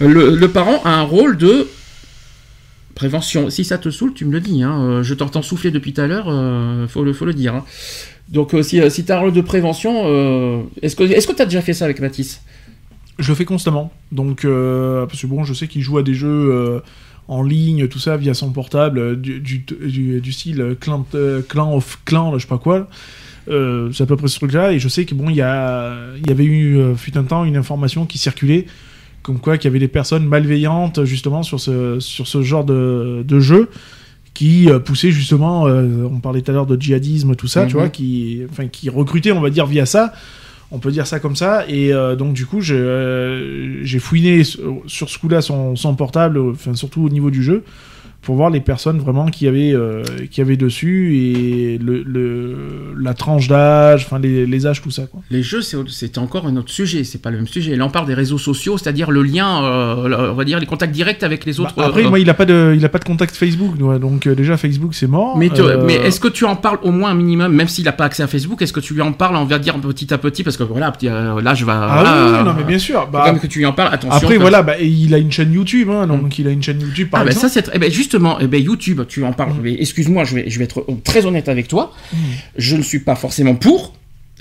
Le 0.00 0.46
parent 0.48 0.80
a 0.84 0.90
un 0.90 1.02
rôle 1.02 1.36
de 1.36 1.66
prévention. 3.00 3.48
Si 3.48 3.64
ça 3.64 3.78
te 3.78 3.88
saoule, 3.88 4.12
tu 4.12 4.26
me 4.26 4.32
le 4.32 4.40
dis. 4.40 4.62
Hein. 4.62 4.78
Euh, 4.78 5.02
Je 5.02 5.14
t'entends 5.14 5.40
souffler 5.40 5.70
depuis 5.70 5.94
tout 5.94 6.02
à 6.02 6.06
l'heure, 6.06 6.26
euh, 6.28 6.86
faut, 6.86 7.02
le, 7.02 7.32
dire. 7.32 7.54
hein. 7.54 7.64
Donc, 8.28 8.52
euh, 8.52 8.62
si, 8.62 8.78
si 8.90 9.04
tu 9.06 9.10
as 9.10 9.16
un 9.16 9.20
rôle 9.20 9.32
de 9.32 9.40
prévention, 9.40 10.02
euh, 10.04 10.60
est-ce 10.82 10.96
que 10.96 11.32
tu 11.34 11.42
as 11.42 11.46
déjà 11.46 11.62
fait 11.62 11.72
ça 11.72 11.86
avec 11.86 11.98
Mathis 12.00 12.42
Je 13.18 13.28
le 13.30 13.34
fais 13.34 13.46
constamment. 13.46 13.90
Donc, 14.12 14.44
euh, 14.44 15.06
parce 15.06 15.22
que 15.22 15.26
bon, 15.26 15.44
je 15.44 15.54
sais 15.54 15.66
qu'il 15.66 15.80
joue 15.80 15.96
à 15.96 16.02
des 16.02 16.12
jeux 16.12 16.28
euh, 16.52 16.80
en 17.26 17.42
ligne, 17.42 17.88
tout 17.88 17.98
ça, 17.98 18.18
via 18.18 18.34
son 18.34 18.50
portable, 18.50 18.98
euh, 18.98 19.16
du, 19.16 20.32
style 20.32 20.60
euh, 20.60 20.74
Clan, 20.78 21.06
euh, 21.14 21.40
Clan 21.40 21.74
of 21.74 22.00
Clan, 22.04 22.34
je 22.36 22.42
sais 22.42 22.48
pas 22.48 22.58
quoi. 22.58 22.86
Euh, 23.48 23.90
c'est 23.92 24.02
à 24.02 24.06
peu 24.06 24.16
près 24.16 24.28
ce 24.28 24.36
truc-là. 24.36 24.72
Et 24.72 24.78
je 24.78 24.88
sais 24.88 25.06
que 25.06 25.14
bon, 25.14 25.30
il 25.30 25.36
y, 25.36 25.38
y 25.38 25.42
avait 26.30 26.44
eu, 26.44 26.76
euh, 26.76 26.94
fut 26.94 27.16
un 27.16 27.24
temps, 27.24 27.46
une 27.46 27.56
information 27.56 28.04
qui 28.04 28.18
circulait, 28.18 28.66
comme 29.22 29.38
quoi 29.38 29.58
qu'il 29.58 29.68
y 29.68 29.72
avait 29.72 29.78
des 29.78 29.88
personnes 29.88 30.26
malveillantes, 30.26 31.04
justement, 31.04 31.42
sur 31.42 31.60
ce, 31.60 32.00
sur 32.00 32.26
ce 32.26 32.42
genre 32.42 32.64
de, 32.64 33.24
de 33.26 33.40
jeu 33.40 33.68
qui 34.34 34.70
euh, 34.70 34.78
poussaient 34.78 35.10
justement, 35.10 35.66
euh, 35.66 36.04
on 36.10 36.20
parlait 36.20 36.40
tout 36.40 36.50
à 36.50 36.54
l'heure 36.54 36.66
de 36.66 36.80
djihadisme, 36.80 37.34
tout 37.34 37.48
ça, 37.48 37.66
tu 37.66 37.74
Mhm. 37.74 37.80
vois, 37.80 37.88
qui, 37.90 38.40
enfin, 38.50 38.68
qui 38.68 38.88
recrutaient, 38.88 39.32
on 39.32 39.40
va 39.40 39.50
dire, 39.50 39.66
via 39.66 39.84
ça. 39.86 40.12
On 40.72 40.78
peut 40.78 40.92
dire 40.92 41.06
ça 41.06 41.18
comme 41.18 41.34
ça. 41.34 41.64
Et 41.68 41.92
euh, 41.92 42.14
donc, 42.14 42.32
du 42.32 42.46
coup, 42.46 42.60
j'ai 42.60 42.76
euh, 42.76 43.98
fouiné 43.98 44.44
sur, 44.44 44.82
sur 44.86 45.10
ce 45.10 45.18
coup-là 45.18 45.42
son, 45.42 45.74
son 45.74 45.96
portable, 45.96 46.38
enfin, 46.38 46.74
surtout 46.74 47.02
au 47.02 47.08
niveau 47.08 47.30
du 47.30 47.42
jeu, 47.42 47.64
pour 48.22 48.36
voir 48.36 48.50
les 48.50 48.60
personnes 48.60 48.98
vraiment 48.98 49.26
qui 49.26 49.48
avaient, 49.48 49.72
euh, 49.72 50.02
qui 50.30 50.40
avaient 50.42 50.56
dessus 50.58 51.16
et 51.16 51.78
le, 51.78 52.02
le- 52.02 52.94
la 53.00 53.14
tranche 53.14 53.48
d'âge, 53.48 54.04
enfin, 54.06 54.18
les, 54.18 54.44
les 54.46 54.66
âges, 54.66 54.82
tout 54.82 54.90
ça. 54.90 55.04
Quoi. 55.10 55.22
Les 55.30 55.42
jeux, 55.42 55.62
c'est 55.62 56.18
encore 56.18 56.46
un 56.46 56.56
autre 56.56 56.70
sujet, 56.70 57.02
c'est 57.04 57.22
pas 57.22 57.30
le 57.30 57.38
même 57.38 57.46
sujet. 57.46 57.76
Là, 57.76 57.86
on 57.86 57.90
parle 57.90 58.06
des 58.06 58.14
réseaux 58.14 58.36
sociaux, 58.38 58.76
c'est-à-dire 58.76 59.10
le 59.10 59.22
lien, 59.22 59.64
euh, 59.64 60.30
on 60.32 60.34
va 60.34 60.44
dire 60.44 60.60
les 60.60 60.66
contacts 60.66 60.92
directs 60.92 61.22
avec 61.22 61.46
les 61.46 61.60
autres. 61.60 61.74
Bah, 61.76 61.86
après, 61.86 62.04
euh, 62.04 62.08
moi, 62.10 62.18
il 62.18 62.28
a 62.28 62.34
pas 62.34 62.44
de, 62.44 62.74
il 62.76 62.84
a 62.84 62.88
pas 62.90 62.98
de 62.98 63.04
contact 63.04 63.34
Facebook, 63.34 63.78
donc 63.78 64.28
déjà 64.28 64.56
Facebook, 64.58 64.94
c'est 64.94 65.06
mort. 65.06 65.38
mais, 65.38 65.48
mais 65.86 65.94
est-ce 65.94 66.20
que 66.20 66.28
tu 66.28 66.44
en 66.44 66.56
parles 66.56 66.78
au 66.82 66.90
moins 66.92 67.10
un 67.10 67.14
minimum, 67.14 67.52
même 67.54 67.68
s'il 67.68 67.84
n'a 67.86 67.92
pas 67.92 68.04
accès 68.04 68.22
à 68.22 68.26
Facebook, 68.26 68.60
est-ce 68.60 68.72
que 68.74 68.80
tu 68.80 68.92
lui 68.94 69.02
en 69.02 69.12
parles, 69.12 69.36
on 69.36 69.44
va 69.44 69.58
dire 69.58 69.78
petit 69.80 70.12
à 70.12 70.18
petit, 70.18 70.42
parce 70.44 70.56
que 70.58 70.62
voilà, 70.62 70.92
là 71.02 71.54
je 71.54 71.64
vais. 71.64 71.72
Ah 71.74 72.36
oui, 72.38 72.44
non, 72.44 72.54
mais 72.56 72.64
bien 72.64 72.78
sûr. 72.78 73.08
Bah, 73.10 73.22
quand 73.24 73.32
même 73.32 73.40
que 73.40 73.46
tu 73.46 73.60
lui 73.60 73.66
en 73.66 73.72
parles, 73.72 73.94
attention. 73.94 74.16
après, 74.16 74.36
voilà, 74.36 74.62
bah, 74.62 74.78
il 74.78 75.14
a 75.14 75.18
une 75.18 75.32
chaîne 75.32 75.52
YouTube, 75.52 75.88
hein, 75.90 76.06
donc 76.06 76.38
il 76.38 76.46
a 76.46 76.50
une 76.50 76.62
chaîne 76.62 76.80
YouTube 76.80 77.08
par 77.10 77.20
Ah 77.20 77.24
ben 77.24 77.30
exemple. 77.30 77.48
ça 77.48 77.54
c'est 77.62 77.70
eh 77.72 77.78
ben, 77.78 77.90
justement 78.10 78.38
eh 78.40 78.48
ben 78.48 78.60
YouTube 78.60 79.02
tu 79.08 79.24
en 79.24 79.32
parles 79.32 79.52
mais 79.62 79.74
excuse-moi 79.78 80.24
je 80.24 80.34
vais 80.34 80.50
je 80.50 80.58
vais 80.58 80.64
être 80.64 80.84
très 81.04 81.26
honnête 81.26 81.48
avec 81.48 81.68
toi 81.68 81.92
je 82.56 82.74
ne 82.76 82.82
suis 82.82 82.98
pas 82.98 83.14
forcément 83.14 83.54
pour 83.54 83.94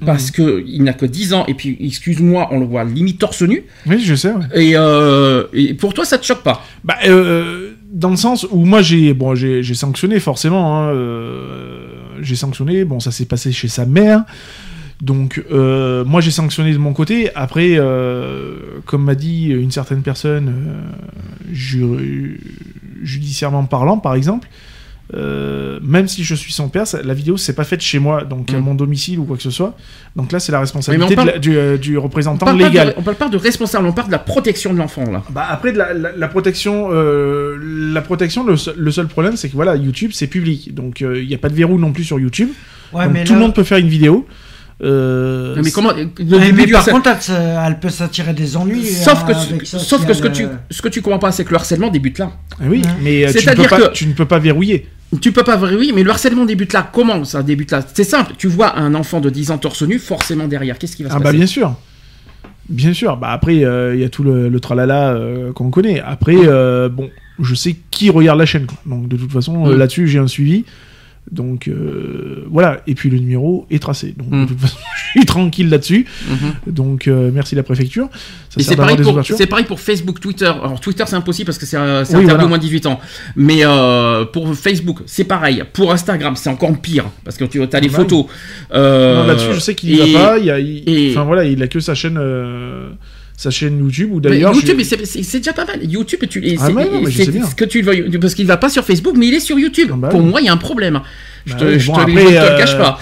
parce 0.05 0.31
que 0.31 0.63
il 0.65 0.83
n'a 0.83 0.93
que 0.93 1.05
10 1.05 1.33
ans 1.33 1.45
et 1.47 1.53
puis 1.53 1.77
excuse-moi 1.79 2.47
on 2.51 2.59
le 2.59 2.65
voit 2.65 2.83
limite 2.83 3.19
torse 3.19 3.43
nu 3.43 3.63
Oui, 3.85 3.99
je 4.03 4.15
sais. 4.15 4.31
ouais. 4.31 4.45
et, 4.55 4.71
euh, 4.75 5.43
et 5.53 5.73
pour 5.75 5.93
toi 5.93 6.03
ça 6.05 6.17
te 6.17 6.25
choque 6.25 6.41
pas? 6.41 6.65
Bah, 6.83 6.95
euh, 7.07 7.73
dans 7.91 8.09
le 8.09 8.15
sens 8.15 8.47
où 8.49 8.65
moi 8.65 8.81
j'ai 8.81 9.13
bon 9.13 9.35
j'ai 9.35 9.61
sanctionné 9.75 10.19
forcément. 10.19 10.79
hein, 10.79 10.93
euh, 10.93 11.87
j'ai 12.21 12.35
sanctionné. 12.35 12.85
Bon, 12.85 12.99
ça 12.99 13.11
s'est 13.11 13.25
passé 13.25 13.51
chez 13.51 13.67
sa 13.67 13.85
mère. 13.85 14.23
Donc 15.01 15.41
euh, 15.51 16.03
moi 16.03 16.19
j'ai 16.19 16.31
sanctionné 16.31 16.73
de 16.73 16.77
mon 16.77 16.93
côté. 16.93 17.29
Après, 17.35 17.75
euh, 17.77 18.55
comme 18.85 19.03
m'a 19.05 19.15
dit 19.15 19.45
une 19.47 19.71
certaine 19.71 20.01
personne, 20.01 20.49
euh, 20.49 21.53
ju- 21.53 22.41
judiciairement 23.01 23.63
parlant, 23.65 23.97
par 23.97 24.15
exemple. 24.15 24.47
euh, 25.15 25.79
même 25.81 26.07
si 26.07 26.23
je 26.23 26.35
suis 26.35 26.53
son 26.53 26.69
père, 26.69 26.85
ça- 26.85 27.01
la 27.01 27.15
vidéo 27.15 27.35
c'est 27.35 27.55
pas 27.55 27.63
faite 27.63 27.81
chez 27.81 27.97
moi, 27.97 28.23
donc 28.25 28.53
à 28.53 28.59
Mm. 28.59 28.63
mon 28.63 28.75
domicile 28.75 29.17
ou 29.17 29.23
quoi 29.23 29.37
que 29.37 29.41
ce 29.41 29.49
soit. 29.49 29.75
Donc 30.15 30.31
là 30.31 30.39
c'est 30.39 30.51
la 30.51 30.59
responsabilité 30.59 31.15
parle- 31.15 31.29
de 31.29 31.33
la- 31.33 31.39
du, 31.39 31.57
euh, 31.57 31.77
du 31.77 31.97
on 31.97 32.01
représentant 32.03 32.45
pas 32.45 32.53
légal. 32.53 32.89
de, 32.89 32.93
on 32.95 33.01
parle 33.01 33.17
pas 33.17 33.27
de 33.27 33.37
responsable 33.37 33.87
on 33.87 33.91
parle 33.91 34.09
de 34.09 34.11
la 34.11 34.19
protection 34.19 34.71
de 34.71 34.77
l'enfant 34.77 35.09
là 35.09 35.23
Bah 35.31 35.47
après 35.49 35.71
de 35.71 35.79
la, 35.79 35.95
la- 35.95 36.11
la 36.15 36.27
protection, 36.27 36.89
euh, 36.91 37.57
la 37.91 38.01
protection, 38.03 38.45
le, 38.45 38.55
seul- 38.55 38.75
le 38.77 38.91
seul 38.91 39.07
problème 39.07 39.35
c'est 39.35 39.49
que 39.49 39.55
voilà 39.55 39.75
YouTube 39.77 40.11
c'est 40.13 40.27
public, 40.27 40.75
donc 40.75 40.99
il 41.01 41.25
n'y 41.27 41.33
a 41.33 41.39
pas 41.39 41.49
de 41.49 41.55
verrou 41.55 41.79
non 41.79 41.91
plus 41.91 42.03
sur 42.03 42.19
YouTube. 42.19 42.49
Ouais, 42.93 43.05
donc 43.05 43.13
mais 43.13 43.23
tout 43.23 43.33
là- 43.33 43.39
le 43.39 43.45
monde 43.45 43.55
peut 43.55 43.63
faire 43.63 43.79
une 43.79 43.89
vidéo. 43.89 44.27
Euh, 44.81 45.55
mais 45.63 45.71
comment 45.71 45.91
début 45.93 46.13
mais 46.53 46.65
du 46.65 46.71
par 46.71 46.85
contre, 46.85 47.09
elle, 47.65 47.79
peut 47.79 47.89
s'attirer 47.89 48.33
des 48.33 48.55
ennuis. 48.55 48.85
sauf 48.85 49.25
que, 49.25 49.33
hein, 49.33 49.37
avec 49.49 49.67
ça, 49.67 49.77
sauf 49.79 50.01
si 50.01 50.07
que 50.07 50.13
ce 50.13 50.21
que 50.21 50.27
tu 50.29 50.45
euh, 50.45 50.49
ce 50.71 50.81
que 50.81 50.87
tu 50.87 51.01
comprends 51.01 51.19
pas 51.19 51.33
c'est 51.33 51.43
que 51.43 51.49
le 51.49 51.57
harcèlement 51.57 51.89
débute 51.89 52.17
là 52.17 52.31
ah 52.51 52.63
oui, 52.69 52.81
Ouais. 52.81 52.89
mais 53.01 53.25
euh, 53.25 53.29
tu, 53.31 53.35
ne 53.37 53.41
C'est-à-dire 53.41 53.63
peux 53.65 53.69
pas, 53.69 53.87
que- 53.89 53.93
tu 53.93 54.07
ne 54.07 54.13
peux 54.13 54.25
pas 54.25 54.39
verrouiller. 54.39 54.87
Tu 55.21 55.31
peux 55.31 55.43
pas 55.43 55.55
voir, 55.57 55.71
oui, 55.77 55.91
mais 55.93 56.03
le 56.03 56.11
harcèlement 56.11 56.45
débute 56.45 56.71
là. 56.71 56.87
Comment 56.93 57.25
ça 57.25 57.41
débute 57.43 57.71
là? 57.71 57.83
C'est 57.93 58.03
simple. 58.03 58.33
Tu 58.37 58.47
vois 58.47 58.77
un 58.77 58.93
enfant 58.95 59.19
de 59.19 59.29
10 59.31 59.49
ans 59.51 59.57
torse 59.57 59.81
nu, 59.81 59.97
forcément 59.99 60.47
derrière. 60.47 60.77
Qu'est-ce 60.77 60.95
qui 60.95 61.01
va 61.03 61.09
se 61.09 61.15
Ah 61.15 61.17
bah 61.17 61.23
passer? 61.25 61.37
bien 61.37 61.47
sûr. 61.47 61.75
Bien 62.69 62.93
sûr, 62.93 63.17
bah 63.17 63.29
après 63.31 63.55
il 63.55 63.99
y 63.99 64.03
a 64.03 64.09
tout 64.09 64.23
le, 64.23 64.47
le 64.47 64.59
tralala 64.59 65.13
euh, 65.13 65.51
qu'on 65.51 65.71
connaît. 65.71 65.99
Après, 65.99 66.35
euh, 66.37 66.87
bon, 66.87 67.09
je 67.41 67.55
sais 67.55 67.75
qui 67.89 68.11
regarde 68.11 68.37
la 68.37 68.45
chaîne, 68.45 68.67
quoi. 68.67 68.77
donc 68.85 69.07
de 69.09 69.17
toute 69.17 69.31
façon 69.31 69.65
euh, 69.67 69.73
Mm. 69.75 69.77
là-dessus 69.79 70.07
j'ai 70.07 70.19
un 70.19 70.27
suivi. 70.27 70.63
Donc 71.31 71.67
euh, 71.67 72.43
voilà, 72.49 72.81
et 72.87 72.95
puis 72.95 73.09
le 73.09 73.19
numéro 73.19 73.67
est 73.69 73.79
tracé. 73.79 74.15
Donc 74.17 74.27
Mm. 74.31 74.43
de 74.45 74.47
toute 74.49 74.59
façon 74.61 74.77
je 75.13 75.19
suis 75.19 75.25
tranquille 75.25 75.69
là-dessus. 75.69 76.05
Mhm. 76.29 76.73
Donc 76.73 77.07
euh, 77.07 77.29
merci 77.33 77.53
la 77.55 77.63
préfecture. 77.63 78.07
Ça 78.49 78.59
c'est 78.61 78.75
pareil, 78.75 78.97
pour, 78.97 79.23
pareil 79.47 79.65
Facebook, 79.79 80.19
Twitter. 80.19 80.45
Alors 80.47 80.79
Twitter 80.79 81.03
c'est 81.07 81.15
impossible 81.15 81.45
parce 81.45 81.57
que 81.59 81.65
c'est 81.67 81.77
euh, 81.77 81.99
Oui, 82.01 82.15
interdit 82.15 82.25
voilà. 82.29 82.45
au 82.45 82.47
moins 82.47 82.57
18 82.57 82.85
ans. 82.87 82.99
Mais 83.35 83.59
euh, 83.63 84.25
pour 84.25 84.53
Facebook 84.55 84.99
c'est 85.05 85.23
pareil. 85.23 85.63
Pour 85.73 85.91
Instagram 85.91 86.35
c'est 86.35 86.49
encore 86.49 86.75
pire 86.79 87.05
parce 87.23 87.37
que 87.37 87.45
tu 87.45 87.61
as 87.61 87.79
les 87.79 87.89
photos. 87.89 88.25
Euh, 88.73 89.27
là-dessus, 89.27 89.53
je 89.53 89.59
sais 89.59 89.75
qu'il 89.75 89.91
n'y 90.03 90.13
va 90.13 90.19
pas. 90.19 90.37
Il 90.39 90.45
y 90.45 90.51
a, 90.51 90.59
il- 90.59 90.83
et- 90.89 91.11
Enfin 91.11 91.23
voilà, 91.25 91.45
il 91.45 91.61
a 91.61 91.67
que 91.67 91.79
sa 91.79 91.93
chaîne, 91.95 92.17
euh, 92.19 92.89
sa 93.39 93.51
chaîne 93.51 93.79
YouTube. 93.79 94.09
Ou 94.11 94.19
d'ailleurs, 94.19 94.53
YouTube, 94.53 94.75
mais 94.77 94.83
c'est- 94.83 95.37
déjà 95.37 95.53
pas 95.53 95.63
mal. 95.65 95.81
YouTube, 95.89 96.19
tu, 96.29 96.39
Ah 96.59 96.65
c'est- 96.67 97.31
je 97.31 97.45
ce 97.45 97.55
que 97.55 97.63
tu 97.63 97.81
veuilles- 97.81 98.17
parce 98.19 98.35
qu'il 98.35 98.45
va 98.45 98.57
pas 98.57 98.67
sur 98.69 98.83
Facebook, 98.83 99.15
mais 99.17 99.27
il 99.27 99.33
est 99.33 99.39
sur 99.39 99.57
YouTube. 99.57 99.91
Ah 99.93 99.95
bah 99.97 100.09
Pour 100.09 100.19
oui. 100.19 100.25
moi, 100.29 100.41
il 100.41 100.47
y 100.47 100.49
a 100.49 100.53
un 100.53 100.57
problème. 100.57 100.99
Je 101.45 101.53
Bah 101.53 101.59
te, 101.59 101.79
je 101.79 101.89
après, 101.89 102.11
je 102.11 102.17
te 102.17 102.21
le 102.21 102.37
euh, 102.37 102.57
cache 102.57 102.77
pas. 102.77 102.99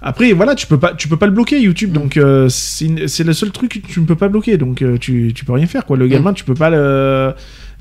Après, 0.00 0.32
voilà, 0.32 0.54
tu 0.54 0.68
peux 0.68 0.78
pas, 0.78 0.94
tu 0.94 1.08
peux 1.08 1.16
pas 1.16 1.26
le 1.26 1.32
bloquer 1.32 1.58
YouTube. 1.60 1.90
Mm. 1.90 1.94
Donc 1.94 2.16
euh, 2.18 2.48
c'est 2.48 2.86
le 3.24 3.32
seul 3.32 3.50
truc 3.50 3.80
que 3.82 3.92
tu 3.92 3.98
ne 4.00 4.06
peux 4.06 4.14
pas 4.14 4.28
bloquer. 4.28 4.58
Donc 4.58 4.80
euh, 4.80 4.96
tu, 4.96 5.32
tu 5.34 5.44
peux 5.44 5.52
rien 5.52 5.66
faire 5.66 5.84
quoi. 5.86 5.96
Le 5.96 6.06
gamin, 6.06 6.30
Mm. 6.30 6.34
tu 6.34 6.44
peux 6.44 6.54
pas 6.54 6.70
le, 6.70 7.32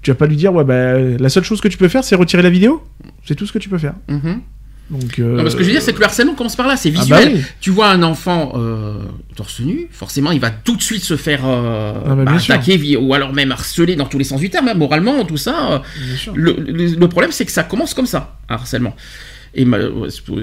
tu 0.02 0.10
vas 0.10 0.16
pas 0.16 0.26
lui 0.26 0.36
dire 0.36 0.52
ouais 0.52 0.64
bah 0.64 0.98
la 1.00 1.30
seule 1.30 1.44
chose 1.44 1.62
que 1.62 1.68
tu 1.68 1.78
peux 1.78 1.90
faire 1.90 2.04
c'est 2.04 2.16
retirer 2.16 2.42
la 2.42 2.50
vidéo. 2.50 2.82
C'est 3.24 3.36
tout 3.36 3.46
ce 3.46 3.52
que 3.54 3.60
tu 3.60 3.70
peux 3.70 3.78
faire. 3.78 3.94
Mhm. 4.10 4.42
Donc, 5.00 5.18
euh, 5.20 5.38
Non, 5.38 5.44
parce 5.44 5.56
que 5.56 5.62
je 5.62 5.66
veux 5.68 5.72
dire, 5.74 5.82
c'est 5.82 5.94
que 5.94 6.00
le 6.00 6.06
harcèlement 6.06 6.36
commence 6.36 6.56
par 6.56 6.68
là, 6.68 6.78
c'est 6.78 6.94
ah 6.96 7.00
visuel. 7.02 7.30
bah 7.30 7.32
oui. 7.36 7.44
Tu 7.60 7.70
vois 7.72 7.90
un 7.90 8.04
enfant 8.04 8.54
euh, 8.56 9.00
torse 9.36 9.60
nu, 9.60 9.88
forcément, 9.92 10.32
il 10.32 10.40
va 10.40 10.52
tout 10.52 10.76
de 10.76 10.82
suite 10.84 11.04
se 11.04 11.18
faire 11.18 11.42
euh, 11.46 11.94
Ah 12.06 12.16
bah, 12.16 12.26
bah, 12.26 12.40
sûr. 12.40 12.54
attaquer, 12.54 12.96
ou 12.98 13.14
alors 13.14 13.34
même 13.34 13.52
harceler 13.52 13.96
dans 13.96 14.06
tous 14.06 14.18
les 14.20 14.24
sens 14.24 14.40
du 14.40 14.50
terme, 14.50 14.68
hein, 14.68 14.74
moralement, 14.76 15.26
tout 15.26 15.38
ça. 15.38 15.72
euh, 15.72 15.80
le, 16.36 16.54
le- 16.60 16.96
le 16.96 17.08
problème, 17.10 17.32
c'est 17.32 17.46
que 17.46 17.52
ça 17.52 17.64
commence 17.64 17.94
comme 17.94 18.06
ça, 18.06 18.38
un 18.50 18.56
harcèlement. 18.56 18.96
Et 19.56 19.66
mal- 19.66 19.92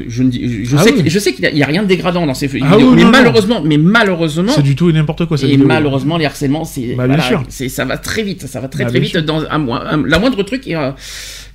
je, 0.07 0.23
ne 0.23 0.31
dis- 0.31 0.65
je 0.65 0.77
Ah 0.77 0.83
sais 0.85 0.93
oui. 0.95 1.03
je 1.07 1.19
sais 1.19 1.33
qu'il 1.33 1.53
n'y 1.53 1.63
a, 1.65 1.67
rien 1.67 1.83
de 1.83 1.89
dégradant 1.89 2.27
dans 2.27 2.35
ces 2.35 2.47
Ah 2.47 2.49
vidéos, 2.77 2.91
oui, 2.91 2.95
mais 2.95 3.03
non, 3.03 3.07
non. 3.07 3.11
malheureusement, 3.11 3.61
mais 3.65 3.77
malheureusement, 3.77 4.53
C'est 4.55 4.63
du 4.63 4.77
tout 4.77 4.89
et 4.89 4.93
n'importe 4.93 5.27
quoi. 5.27 5.37
cette 5.37 5.49
et 5.49 5.53
vidéo. 5.53 5.67
malheureusement, 5.67 6.17
les 6.17 6.27
harcèlements, 6.27 6.65
c'est 6.65 6.95
Bah, 6.95 7.07
c'est- 7.49 7.69
ça 7.69 7.85
va 7.85 7.99
très 7.99 8.23
vite, 8.23 8.47
ça 8.47 8.61
va 8.61 8.69
très 8.69 8.85
Bah, 8.85 8.91
très 8.91 9.01
vite 9.01 9.11
sûr. 9.11 9.23
dans 9.25 9.43
un, 9.51 9.59
mois- 9.59 9.85
un- 9.93 10.07
la 10.07 10.19
moindre 10.21 10.41
truc 10.45 10.65
et, 10.69 10.77
euh, 10.77 10.93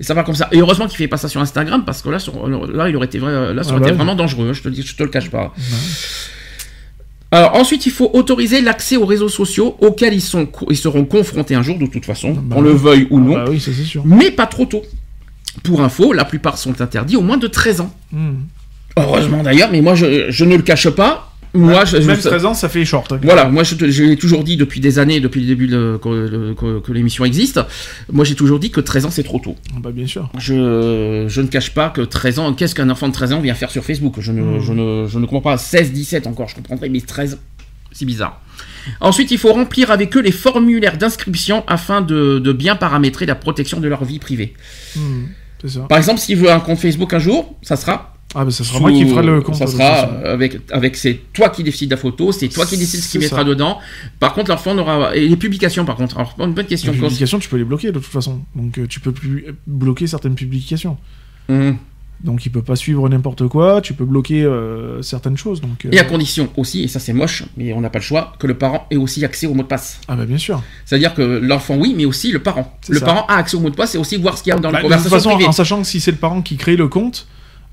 et 0.01 0.03
ça 0.03 0.13
va 0.13 0.23
comme 0.23 0.35
ça. 0.35 0.49
Et 0.51 0.59
heureusement 0.59 0.87
qu'il 0.87 0.97
fait 0.97 1.07
pas 1.07 1.15
ça 1.15 1.29
sur 1.29 1.39
Instagram 1.39 1.83
parce 1.85 2.01
que 2.01 2.09
là, 2.09 2.19
sur- 2.19 2.45
là, 2.49 2.89
il 2.89 2.95
aurait 2.97 3.05
été 3.05 3.19
vrai- 3.19 3.53
là, 3.53 3.63
ça 3.63 3.69
Ah 3.69 3.71
aurait 3.73 3.79
bah 3.79 3.85
été 3.87 3.91
oui. 3.93 3.97
vraiment 3.99 4.15
dangereux. 4.15 4.47
hein, 4.49 4.53
Je 4.53 4.61
te 4.61 4.67
le 4.67 4.73
dis, 4.75 4.81
je 4.81 4.95
te 4.97 5.03
le 5.03 5.09
cache 5.09 5.29
pas. 5.31 5.53
Alors 7.31 7.55
ensuite, 7.55 7.85
il 7.85 7.91
faut 7.91 8.09
autoriser 8.13 8.61
l'accès 8.61 8.97
aux 8.97 9.05
réseaux 9.05 9.29
sociaux 9.29 9.75
auxquels 9.79 10.13
ils 10.13 10.21
sont, 10.21 10.47
ils 10.69 10.77
seront 10.77 11.05
confrontés 11.05 11.55
un 11.55 11.63
jour 11.63 11.77
de 11.77 11.85
toute 11.85 12.05
façon, 12.05 12.33
Bah 12.33 12.55
qu'on 12.55 12.61
le 12.61 12.71
veuille 12.71 13.07
ou 13.09 13.17
Ah 13.17 13.21
non, 13.21 13.33
Bah 13.33 13.45
oui, 13.49 13.59
ça 13.59 13.71
c'est 13.75 13.83
sûr. 13.83 14.03
mais 14.05 14.31
pas 14.31 14.45
trop 14.45 14.65
tôt. 14.65 14.83
Pour 15.63 15.81
info, 15.81 16.13
la 16.13 16.25
plupart 16.25 16.57
sont 16.57 16.81
interdits 16.81 17.15
au 17.15 17.21
moins 17.21 17.37
de 17.37 17.47
13 17.47 17.81
ans. 17.81 17.95
Hmm. 18.11 18.33
Heureusement 18.97 19.43
d'ailleurs, 19.43 19.69
mais 19.71 19.81
moi 19.81 19.95
je, 19.95 20.29
je 20.31 20.45
ne 20.45 20.55
le 20.55 20.61
cache 20.61 20.89
pas. 20.89 21.31
Moi, 21.53 21.85
je, 21.85 22.01
je- 22.01 22.07
Même 22.07 22.17
13 22.19 22.45
ans, 22.45 22.53
ça 22.53 22.67
fait 22.67 22.83
short. 22.83 23.13
voilà, 23.23 23.45
moi 23.47 23.63
je, 23.63 23.75
l'ai 23.85 24.17
toujours 24.17 24.43
dit 24.43 24.57
depuis 24.57 24.81
des 24.81 24.99
années, 24.99 25.21
depuis 25.21 25.39
le 25.39 25.47
début 25.47 25.67
de, 25.67 25.97
que, 26.03 26.53
que- 26.53 26.79
que 26.81 26.91
l'émission 26.91 27.23
existe. 27.23 27.61
Moi 28.11 28.25
j'ai 28.25 28.35
toujours 28.35 28.59
dit 28.59 28.71
que 28.71 28.81
13 28.81 29.05
ans 29.05 29.09
c'est 29.11 29.23
trop 29.23 29.39
tôt. 29.39 29.55
Ah 29.73 29.79
Bah 29.81 29.91
bien 29.93 30.05
sûr. 30.05 30.29
Je, 30.37 31.25
je 31.29 31.41
ne 31.41 31.47
cache 31.47 31.73
pas 31.73 31.89
que 31.89 32.01
13 32.01 32.39
ans, 32.39 32.53
qu'est-ce 32.53 32.75
qu'un 32.75 32.89
enfant 32.89 33.07
de 33.07 33.13
13 33.13 33.31
ans 33.31 33.39
vient 33.39 33.53
faire 33.53 33.71
sur 33.71 33.85
Facebook? 33.85 34.15
Je 34.19 34.33
ne, 34.33 34.41
Mm. 34.41 34.61
je, 34.61 34.73
ne, 34.73 35.07
je 35.07 35.17
ne 35.17 35.25
comprends 35.25 35.51
pas. 35.51 35.57
16, 35.57 35.93
17 35.93 36.27
encore, 36.27 36.49
je 36.49 36.55
comprendrais, 36.55 36.89
mais 36.89 36.99
13, 36.99 37.39
c'est 37.93 38.05
bizarre. 38.05 38.41
Ensuite, 38.99 39.31
il 39.31 39.37
faut 39.37 39.53
remplir 39.53 39.91
avec 39.91 40.15
eux 40.17 40.21
les 40.21 40.31
formulaires 40.33 40.97
d'inscription 40.97 41.63
afin 41.67 42.01
de, 42.01 42.39
de 42.39 42.51
bien 42.51 42.75
paramétrer 42.75 43.25
la 43.25 43.35
protection 43.35 43.79
de 43.79 43.87
leur 43.87 44.03
vie 44.03 44.19
privée. 44.19 44.53
Hmm. 44.97 45.23
C'est 45.65 45.79
ça. 45.79 45.85
Par 45.87 45.97
exemple, 45.97 46.19
s'il 46.19 46.37
veut 46.37 46.51
un 46.51 46.59
compte 46.59 46.77
Facebook 46.79 47.13
un 47.13 47.19
jour, 47.19 47.55
ça 47.61 47.75
sera 47.75 48.15
Ah 48.35 48.45
bah 48.45 48.51
ça 48.51 48.63
sera 48.63 48.77
sous- 48.77 48.81
moi 48.81 48.91
qui 48.91 49.07
fera 49.07 49.21
le 49.21 49.41
compte. 49.41 49.55
Ça 49.55 49.65
sera 49.67 50.01
avec, 50.25 50.57
avec 50.71 50.95
c'est 50.95 51.19
toi 51.33 51.49
qui 51.49 51.63
décides 51.63 51.89
de 51.89 51.95
la 51.95 52.01
photo, 52.01 52.31
c'est 52.31 52.49
toi 52.49 52.65
qui 52.65 52.77
décides 52.77 52.99
ce 52.99 53.05
qui 53.05 53.11
C'est 53.13 53.19
mettra 53.19 53.37
ça. 53.39 53.43
dedans. 53.43 53.79
Par 54.19 54.33
contre, 54.33 54.51
l'enfant 54.51 54.73
n'aura. 54.75 55.15
Et 55.15 55.27
les 55.27 55.37
publications, 55.37 55.85
par 55.85 55.95
contre. 55.95 56.17
Alors, 56.17 56.35
une 56.39 56.53
bonne 56.53 56.65
question. 56.65 56.91
Les 56.91 56.97
publications, 56.99 57.39
tu 57.39 57.49
peux 57.49 57.57
les 57.57 57.63
bloquer 57.63 57.87
de 57.87 57.99
toute 57.99 58.05
façon. 58.05 58.41
Donc 58.55 58.77
euh, 58.77 58.87
tu 58.87 58.99
peux 58.99 59.11
plus 59.11 59.45
bloquer 59.65 60.05
certaines 60.07 60.35
publications. 60.35 60.97
Hum. 61.49 61.77
Donc 62.23 62.45
il 62.45 62.49
peut 62.49 62.61
pas 62.61 62.75
suivre 62.75 63.07
n'importe 63.09 63.47
quoi. 63.47 63.81
Tu 63.81 63.93
peux 63.93 64.05
bloquer 64.05 64.43
euh, 64.43 65.01
certaines 65.01 65.37
choses. 65.37 65.61
Donc 65.61 65.85
euh, 65.85 65.89
Et 65.91 65.99
à 65.99 66.03
condition 66.05 66.49
aussi, 66.57 66.83
et 66.83 66.87
ça 66.87 66.99
c'est 66.99 67.13
moche, 67.13 67.43
mais 67.57 67.73
on 67.73 67.81
n'a 67.81 67.89
pas 67.89 67.99
le 67.99 68.03
choix, 68.03 68.33
que 68.39 68.47
le 68.47 68.55
parent 68.55 68.87
ait 68.89 68.95
aussi 68.95 69.23
accès 69.25 69.45
au 69.47 69.53
mot 69.53 69.63
de 69.63 69.67
passe. 69.67 69.99
ah 70.07 70.15
bah 70.15 70.25
bien 70.25 70.37
sûr. 70.37 70.63
C'est-à-dire 70.85 71.13
que 71.13 71.21
l'enfant, 71.21 71.75
oui, 71.77 71.93
mais 71.95 72.05
aussi 72.05 72.31
le 72.31 72.39
parent. 72.39 72.77
Le 72.89 72.99
ça. 72.99 73.05
parent 73.05 73.25
a 73.27 73.35
accès 73.35 73.57
au 73.57 73.59
mot 73.59 73.69
de 73.69 73.75
passe 73.75 73.95
et 73.95 73.97
aussi 73.97 74.17
voir 74.17 74.37
ce 74.37 74.43
qu'il 74.43 74.51
y 74.51 74.53
a 74.53 74.59
dans 74.59 74.71
Bah, 74.71 74.71
la 74.71 74.77
de 74.79 74.83
toute 74.83 74.91
conversation 74.91 75.17
façon, 75.17 75.29
privée. 75.35 75.47
en 75.49 75.51
sachant 75.51 75.81
que 75.81 75.87
si 75.87 75.99
c'est 75.99 76.11
le 76.11 76.17
parent 76.17 76.41
qui 76.41 76.55
crée 76.57 76.77
le 76.77 76.87
compte, 76.87 77.27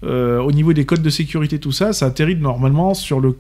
euh, 0.05 0.41
au 0.41 0.51
niveau 0.53 0.73
des 0.73 0.85
codes 0.85 1.03
de 1.03 1.11
sécurité, 1.11 1.59
tout 1.61 1.73
ça, 1.73 1.93
ça 1.93 2.07
atterrit 2.07 2.37
normalement 2.37 2.93
sur 2.95 3.21
le 3.21 3.37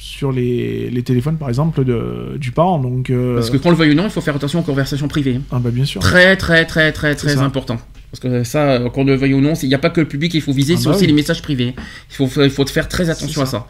sur 0.00 0.30
les, 0.30 0.90
les 0.90 1.02
téléphones 1.02 1.36
par 1.38 1.48
exemple 1.48 1.84
de, 1.84 2.36
du 2.38 2.52
parent. 2.52 2.78
Donc 2.78 3.10
Parce 3.34 3.50
que 3.50 3.56
qu'on 3.56 3.70
le 3.70 3.76
veuille 3.76 3.90
ou 3.90 3.94
non, 3.94 4.04
il 4.04 4.10
faut 4.10 4.20
faire 4.20 4.36
attention 4.36 4.60
aux 4.60 4.62
conversations 4.62 5.08
privées. 5.08 5.40
ah 5.50 5.58
bah 5.58 5.70
bien 5.72 5.84
sûr. 5.84 6.00
Très, 6.00 6.36
très, 6.36 6.64
très, 6.66 6.92
très, 6.92 7.16
très 7.16 7.36
important. 7.38 7.78
Parce 8.10 8.20
que 8.20 8.44
ça, 8.44 8.80
qu'on 8.92 9.04
le 9.04 9.14
veuille 9.14 9.34
ou 9.34 9.40
non, 9.40 9.54
il 9.54 9.68
n'y 9.68 9.74
a 9.74 9.78
pas 9.78 9.90
que 9.90 10.00
le 10.00 10.08
public 10.08 10.32
qu'il 10.32 10.40
faut 10.42 10.52
viser, 10.52 10.74
Ah 10.76 10.78
c'est 10.80 10.84
bah 10.86 10.90
aussi 10.92 11.02
oui. 11.02 11.08
les 11.08 11.12
messages 11.12 11.42
privés. 11.42 11.74
Il 12.10 12.16
faut, 12.16 12.28
il 12.42 12.50
faut 12.50 12.66
faire 12.66 12.88
très 12.88 13.10
attention 13.10 13.42
à 13.42 13.46
ça. 13.46 13.66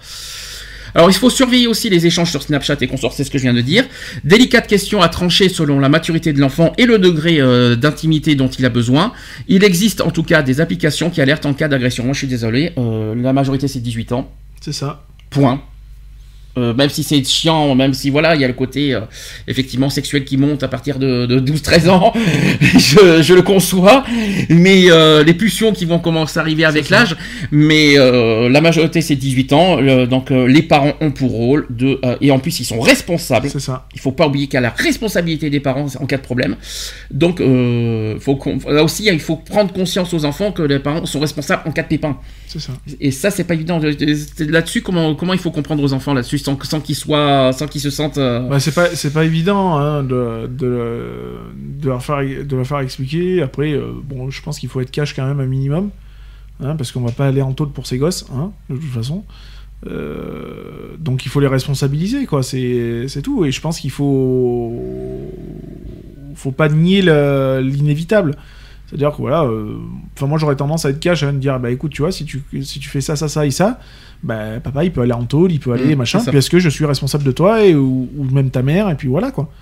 Alors, 0.94 1.10
il 1.10 1.14
faut 1.14 1.30
surveiller 1.30 1.66
aussi 1.66 1.90
les 1.90 2.06
échanges 2.06 2.30
sur 2.30 2.42
Snapchat 2.42 2.76
et 2.80 2.86
consorts, 2.86 3.12
c'est 3.12 3.24
ce 3.24 3.30
que 3.30 3.38
je 3.38 3.42
viens 3.42 3.52
de 3.52 3.60
dire. 3.60 3.84
Délicate 4.24 4.66
question 4.66 5.02
à 5.02 5.08
trancher 5.08 5.48
selon 5.48 5.80
la 5.80 5.88
maturité 5.88 6.32
de 6.32 6.40
l'enfant 6.40 6.72
et 6.78 6.86
le 6.86 6.98
degré 6.98 7.40
euh, 7.40 7.76
d'intimité 7.76 8.34
dont 8.34 8.48
il 8.48 8.64
a 8.64 8.68
besoin. 8.70 9.12
Il 9.48 9.64
existe 9.64 10.00
en 10.00 10.10
tout 10.10 10.22
cas 10.22 10.42
des 10.42 10.60
applications 10.60 11.10
qui 11.10 11.20
alertent 11.20 11.46
en 11.46 11.54
cas 11.54 11.68
d'agression. 11.68 12.04
Moi, 12.04 12.14
je 12.14 12.18
suis 12.18 12.26
désolé, 12.26 12.72
euh, 12.78 13.14
la 13.14 13.32
majorité 13.32 13.68
c'est 13.68 13.80
18 13.80 14.12
ans. 14.12 14.32
C'est 14.60 14.72
ça. 14.72 15.04
Point. 15.30 15.60
Euh, 16.56 16.74
même 16.74 16.88
si 16.88 17.02
c'est 17.02 17.22
chiant, 17.24 17.74
même 17.74 17.94
si 17.94 18.10
voilà, 18.10 18.34
il 18.34 18.40
y 18.40 18.44
a 18.44 18.48
le 18.48 18.54
côté 18.54 18.94
euh, 18.94 19.00
effectivement 19.46 19.90
sexuel 19.90 20.24
qui 20.24 20.36
monte 20.36 20.62
à 20.62 20.68
partir 20.68 20.98
de, 20.98 21.26
de 21.26 21.40
12-13 21.40 21.88
ans, 21.88 22.12
je, 22.78 23.22
je 23.22 23.34
le 23.34 23.42
conçois, 23.42 24.04
mais 24.48 24.90
euh, 24.90 25.22
les 25.22 25.34
pulsions 25.34 25.72
qui 25.72 25.84
vont 25.84 25.98
commencer 25.98 26.38
à 26.38 26.42
arriver 26.42 26.64
avec 26.64 26.90
l'âge, 26.90 27.16
mais 27.52 27.94
la 27.96 28.60
majorité 28.60 29.00
c'est 29.00 29.14
18 29.16 29.52
ans, 29.52 30.06
donc 30.06 30.30
les 30.30 30.62
parents 30.62 30.94
ont 31.00 31.10
pour 31.10 31.30
rôle 31.30 31.66
de, 31.70 32.00
et 32.20 32.30
en 32.30 32.38
plus 32.38 32.60
ils 32.60 32.64
sont 32.64 32.80
responsables, 32.80 33.48
C'est 33.50 33.60
ça. 33.60 33.86
il 33.94 34.00
faut 34.00 34.12
pas 34.12 34.26
oublier 34.26 34.46
qu'il 34.46 34.54
y 34.54 34.58
a 34.58 34.62
la 34.62 34.70
responsabilité 34.70 35.50
des 35.50 35.60
parents 35.60 35.86
en 36.00 36.06
cas 36.06 36.16
de 36.16 36.22
problème, 36.22 36.56
donc 37.10 37.38
faut 38.20 38.38
là 38.68 38.82
aussi 38.82 39.04
il 39.06 39.20
faut 39.20 39.36
prendre 39.36 39.72
conscience 39.72 40.12
aux 40.14 40.24
enfants 40.24 40.52
que 40.52 40.62
les 40.62 40.78
parents 40.78 41.06
sont 41.06 41.20
responsables 41.20 41.62
en 41.66 41.72
cas 41.72 41.82
de 41.82 41.88
pépin. 41.88 42.18
C'est 42.48 42.60
ça. 42.60 42.72
Et 42.98 43.10
ça, 43.10 43.30
c'est 43.30 43.44
pas 43.44 43.52
évident. 43.54 43.78
Là-dessus, 43.78 44.80
comment, 44.80 45.14
comment 45.14 45.34
il 45.34 45.38
faut 45.38 45.50
comprendre 45.50 45.82
aux 45.82 45.92
enfants 45.92 46.14
là-dessus? 46.14 46.37
Sans, 46.38 46.56
qu'ils 46.80 46.94
soient, 46.96 47.52
sans 47.52 47.66
qu'ils 47.66 47.80
se 47.80 47.90
sentent. 47.90 48.18
euh, 48.18 48.40
Bah, 48.48 48.60
c'est 48.60 48.74
pas 48.74 48.94
c'est 48.94 49.12
pas 49.12 49.24
évident 49.24 49.76
hein, 49.76 50.02
de, 50.02 50.48
leur 51.84 52.02
faire 52.04 52.18
de 52.22 52.56
leur 52.56 52.66
faire 52.66 52.80
expliquer. 52.80 53.42
Après 53.42 53.72
euh, 53.72 53.92
bon, 54.02 54.30
je 54.30 54.42
pense 54.42 54.58
qu'il 54.58 54.68
faut 54.68 54.80
être 54.80 54.90
cash 54.90 55.14
quand 55.14 55.26
même 55.26 55.40
un 55.40 55.46
minimum, 55.46 55.90
hein, 56.62 56.76
parce 56.76 56.92
qu'on 56.92 57.00
va 57.00 57.12
pas 57.12 57.26
aller 57.26 57.42
en 57.42 57.52
taule 57.52 57.70
pour 57.70 57.86
ces 57.86 57.98
gosses, 57.98 58.26
hein, 58.34 58.52
de 58.70 58.76
toute 58.76 58.84
façon. 58.90 59.24
Euh, 59.86 60.96
donc 60.98 61.24
il 61.24 61.28
faut 61.28 61.38
les 61.40 61.46
responsabiliser 61.46 62.26
quoi. 62.26 62.42
C'est 62.42 63.04
c'est 63.08 63.22
tout. 63.22 63.44
Et 63.44 63.52
je 63.52 63.60
pense 63.60 63.78
qu'il 63.80 63.90
faut 63.92 64.72
faut 66.34 66.50
pas 66.52 66.68
nier 66.68 67.02
le- 67.02 67.60
l'inévitable. 67.62 68.36
C'est-à-dire 68.88 69.10
que 69.12 69.18
voilà, 69.18 69.42
euh, 69.44 69.76
enfin 70.16 70.26
moi 70.26 70.38
j'aurais 70.38 70.56
tendance 70.56 70.84
à 70.86 70.90
être 70.90 70.98
cash, 71.00 71.22
à 71.22 71.30
me 71.30 71.38
dire 71.38 71.58
bah 71.60 71.70
écoute 71.70 71.92
tu 71.92 72.00
vois 72.02 72.10
si 72.10 72.24
tu 72.24 72.42
si 72.62 72.80
tu 72.80 72.88
fais 72.88 73.00
ça 73.02 73.16
ça 73.16 73.28
ça 73.28 73.44
et 73.46 73.50
ça, 73.50 73.78
bah 74.22 74.60
papa 74.60 74.82
il 74.84 74.92
peut 74.92 75.02
aller 75.02 75.12
en 75.12 75.24
taule, 75.24 75.52
il 75.52 75.60
peut 75.60 75.72
aller 75.72 75.94
Mmh, 75.94 75.98
machin, 75.98 76.18
c'est 76.20 76.26
ça. 76.26 76.32
parce 76.32 76.48
que 76.48 76.58
je 76.58 76.68
suis 76.70 76.86
responsable 76.86 77.24
de 77.24 77.32
toi 77.32 77.62
et 77.64 77.74
ou, 77.74 78.08
ou 78.16 78.24
même 78.24 78.50
ta 78.50 78.62
mère 78.62 78.88
et 78.88 78.94
puis 78.94 79.08
voilà 79.08 79.30
quoi. 79.30 79.52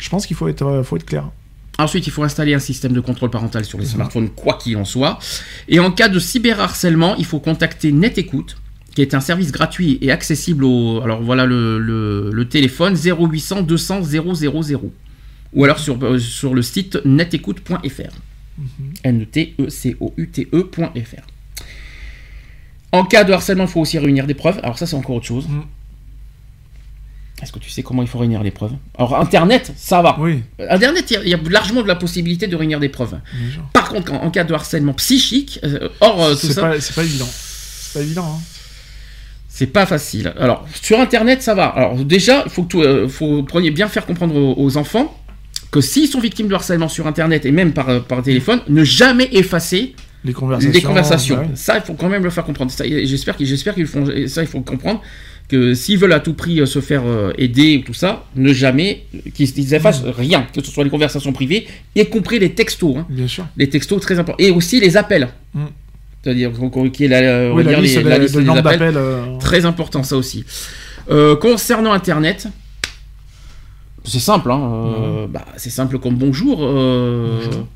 Je 0.00 0.08
pense 0.08 0.24
qu'il 0.26 0.36
faut 0.36 0.46
être 0.48 0.62
euh, 0.64 0.82
faut 0.84 0.96
être 0.96 1.04
clair. 1.04 1.28
Ensuite, 1.78 2.06
il 2.06 2.10
faut 2.10 2.22
installer 2.22 2.52
un 2.54 2.58
système 2.58 2.92
de 2.92 3.00
contrôle 3.00 3.30
parental 3.30 3.64
sur 3.64 3.78
les 3.78 3.86
smartphones, 3.86 4.28
quoi 4.30 4.58
qu'il 4.60 4.76
en 4.76 4.84
soit. 4.84 5.18
Et 5.66 5.78
en 5.80 5.90
cas 5.90 6.08
de 6.10 6.18
cyberharcèlement, 6.18 7.16
il 7.16 7.24
faut 7.24 7.38
contacter 7.40 7.90
NetEcoute, 7.90 8.58
qui 8.94 9.00
est 9.02 9.14
un 9.14 9.20
service 9.20 9.50
gratuit 9.50 9.98
et 10.02 10.10
accessible 10.10 10.64
au. 10.64 11.00
Alors 11.02 11.22
voilà 11.22 11.46
le, 11.46 11.78
le- 11.78 12.30
le 12.32 12.48
téléphone 12.48 12.94
0800 12.96 13.62
200 13.62 14.02
000. 14.02 14.26
Ou 15.54 15.64
alors 15.64 15.78
sur, 15.78 15.96
euh, 16.04 16.18
sur 16.18 16.54
le 16.54 16.60
site 16.62 16.98
netecoute.fr. 18.58 19.04
N-T-E-C-O-U-T-E.fr. 19.04 21.26
En 22.92 23.04
cas 23.04 23.24
de 23.24 23.32
harcèlement, 23.32 23.64
il 23.64 23.70
faut 23.70 23.80
aussi 23.80 23.98
réunir 23.98 24.26
des 24.26 24.34
preuves. 24.34 24.58
Alors 24.62 24.78
ça, 24.78 24.86
c'est 24.86 24.96
encore 24.96 25.16
autre 25.16 25.26
chose. 25.26 25.48
Mm. 25.48 25.62
Est-ce 27.42 27.52
que 27.52 27.58
tu 27.58 27.70
sais 27.70 27.82
comment 27.82 28.02
il 28.02 28.08
faut 28.08 28.18
réunir 28.18 28.42
les 28.42 28.50
preuves? 28.50 28.72
Alors 28.98 29.18
Internet, 29.18 29.72
ça 29.76 30.02
va. 30.02 30.16
Oui, 30.20 30.42
Internet, 30.68 31.10
il 31.10 31.14
y 31.14 31.16
a- 31.16 31.22
il 31.22 31.28
y, 31.30 31.34
a 31.34 31.38
largement 31.48 31.80
de 31.82 31.88
la 31.88 31.94
possibilité 31.96 32.48
de 32.48 32.56
réunir 32.56 32.80
des 32.80 32.90
preuves. 32.90 33.18
Par 33.72 33.88
contre, 33.88 34.12
en, 34.12 34.24
en 34.24 34.30
cas 34.30 34.44
de 34.44 34.52
harcèlement 34.52 34.92
psychique, 34.94 35.58
euh, 35.64 35.88
hors 36.00 36.22
euh, 36.22 36.32
tout 36.34 36.48
C'est 36.48 36.52
ça, 36.52 36.60
pas 36.62 36.80
c'est 36.80 36.94
pas 36.94 37.02
évident. 37.04 37.28
C'est 37.30 37.98
pas 37.98 38.04
évident. 38.04 38.36
Hein. 38.36 38.40
c'est 39.48 39.68
pas 39.68 39.86
facile. 39.86 40.34
Alors, 40.38 40.66
sur 40.82 41.00
Internet, 41.00 41.40
ça 41.42 41.54
va. 41.54 41.66
Alors, 41.68 41.94
déjà, 42.04 42.42
il 42.44 42.50
faut 42.50 42.64
que 42.64 42.68
tout, 42.68 42.82
euh, 42.82 43.08
faut 43.08 43.42
bien 43.72 43.88
faire 43.88 44.04
comprendre 44.04 44.34
aux, 44.36 44.54
aux 44.62 44.76
enfants 44.76 45.18
que 45.70 45.80
s'ils 45.80 46.08
sont 46.08 46.20
victimes 46.20 46.48
de 46.48 46.54
harcèlement 46.54 46.88
sur 46.88 47.06
Internet 47.06 47.46
et 47.46 47.52
même 47.52 47.72
par, 47.72 47.88
euh, 47.88 48.00
par 48.00 48.22
téléphone, 48.22 48.60
ne 48.68 48.82
jamais 48.84 49.28
effacer 49.32 49.94
Les 50.24 50.32
conversations. 50.32 50.72
les 50.72 50.82
conversations. 50.82 51.38
ouais. 51.38 51.48
Ça, 51.54 51.76
il 51.76 51.82
faut 51.82 51.94
quand 51.94 52.08
même 52.08 52.24
le 52.24 52.30
faire 52.30 52.44
comprendre. 52.44 52.72
J'espère 53.04 53.36
qu'ils 53.36 53.48
le 53.48 53.86
font. 53.86 54.04
Ça, 54.26 54.42
il 54.42 54.48
faut 54.48 54.60
comprendre 54.60 55.00
que 55.48 55.74
s'ils 55.74 55.98
veulent 55.98 56.12
à 56.12 56.20
tout 56.20 56.34
prix 56.34 56.60
euh, 56.60 56.66
se 56.66 56.80
faire 56.80 57.02
euh, 57.04 57.32
aider 57.36 57.78
ou 57.78 57.86
tout 57.86 57.94
ça, 57.94 58.24
ne 58.36 58.52
jamais 58.52 59.02
qu'ils 59.34 59.74
effacent 59.74 60.02
rien, 60.04 60.46
que 60.54 60.62
ce 60.64 60.70
soit 60.70 60.84
les 60.84 60.90
conversations 60.90 61.32
privées, 61.32 61.66
y 61.96 62.04
compris 62.06 62.38
les 62.38 62.50
textos. 62.52 62.96
hein. 62.96 63.06
Bien 63.08 63.26
sûr. 63.26 63.46
les 63.56 63.68
textos 63.68 64.00
très 64.00 64.18
importants 64.20 64.42
et 64.44 64.50
aussi 64.50 64.78
les 64.80 64.96
appels 64.96 65.28
Mm. 65.54 65.64
c'est-à-dire 66.22 66.52
qui 66.92 67.04
est 67.04 67.08
la, 67.08 67.52
Oui, 67.52 67.64
la 67.64 67.80
liste, 67.80 67.96
les- 67.96 68.02
la 68.04 68.18
liste 68.18 68.38
des 68.38 68.48
appels 68.48 68.92
euh, 68.96 69.38
très 69.40 69.64
important 69.64 70.02
ça 70.04 70.16
aussi 70.16 70.44
Euh, 71.10 71.34
concernant 71.34 71.92
internet 71.92 72.46
c'est 74.04 74.18
simple 74.18 74.50
hein, 74.50 74.60
euh, 74.62 75.26
bah, 75.28 75.44
c'est 75.56 75.70
simple 75.70 75.98
comme 75.98 76.14
bonjour, 76.16 76.58
euh, 76.62 77.40
Bonjour. 77.46 77.66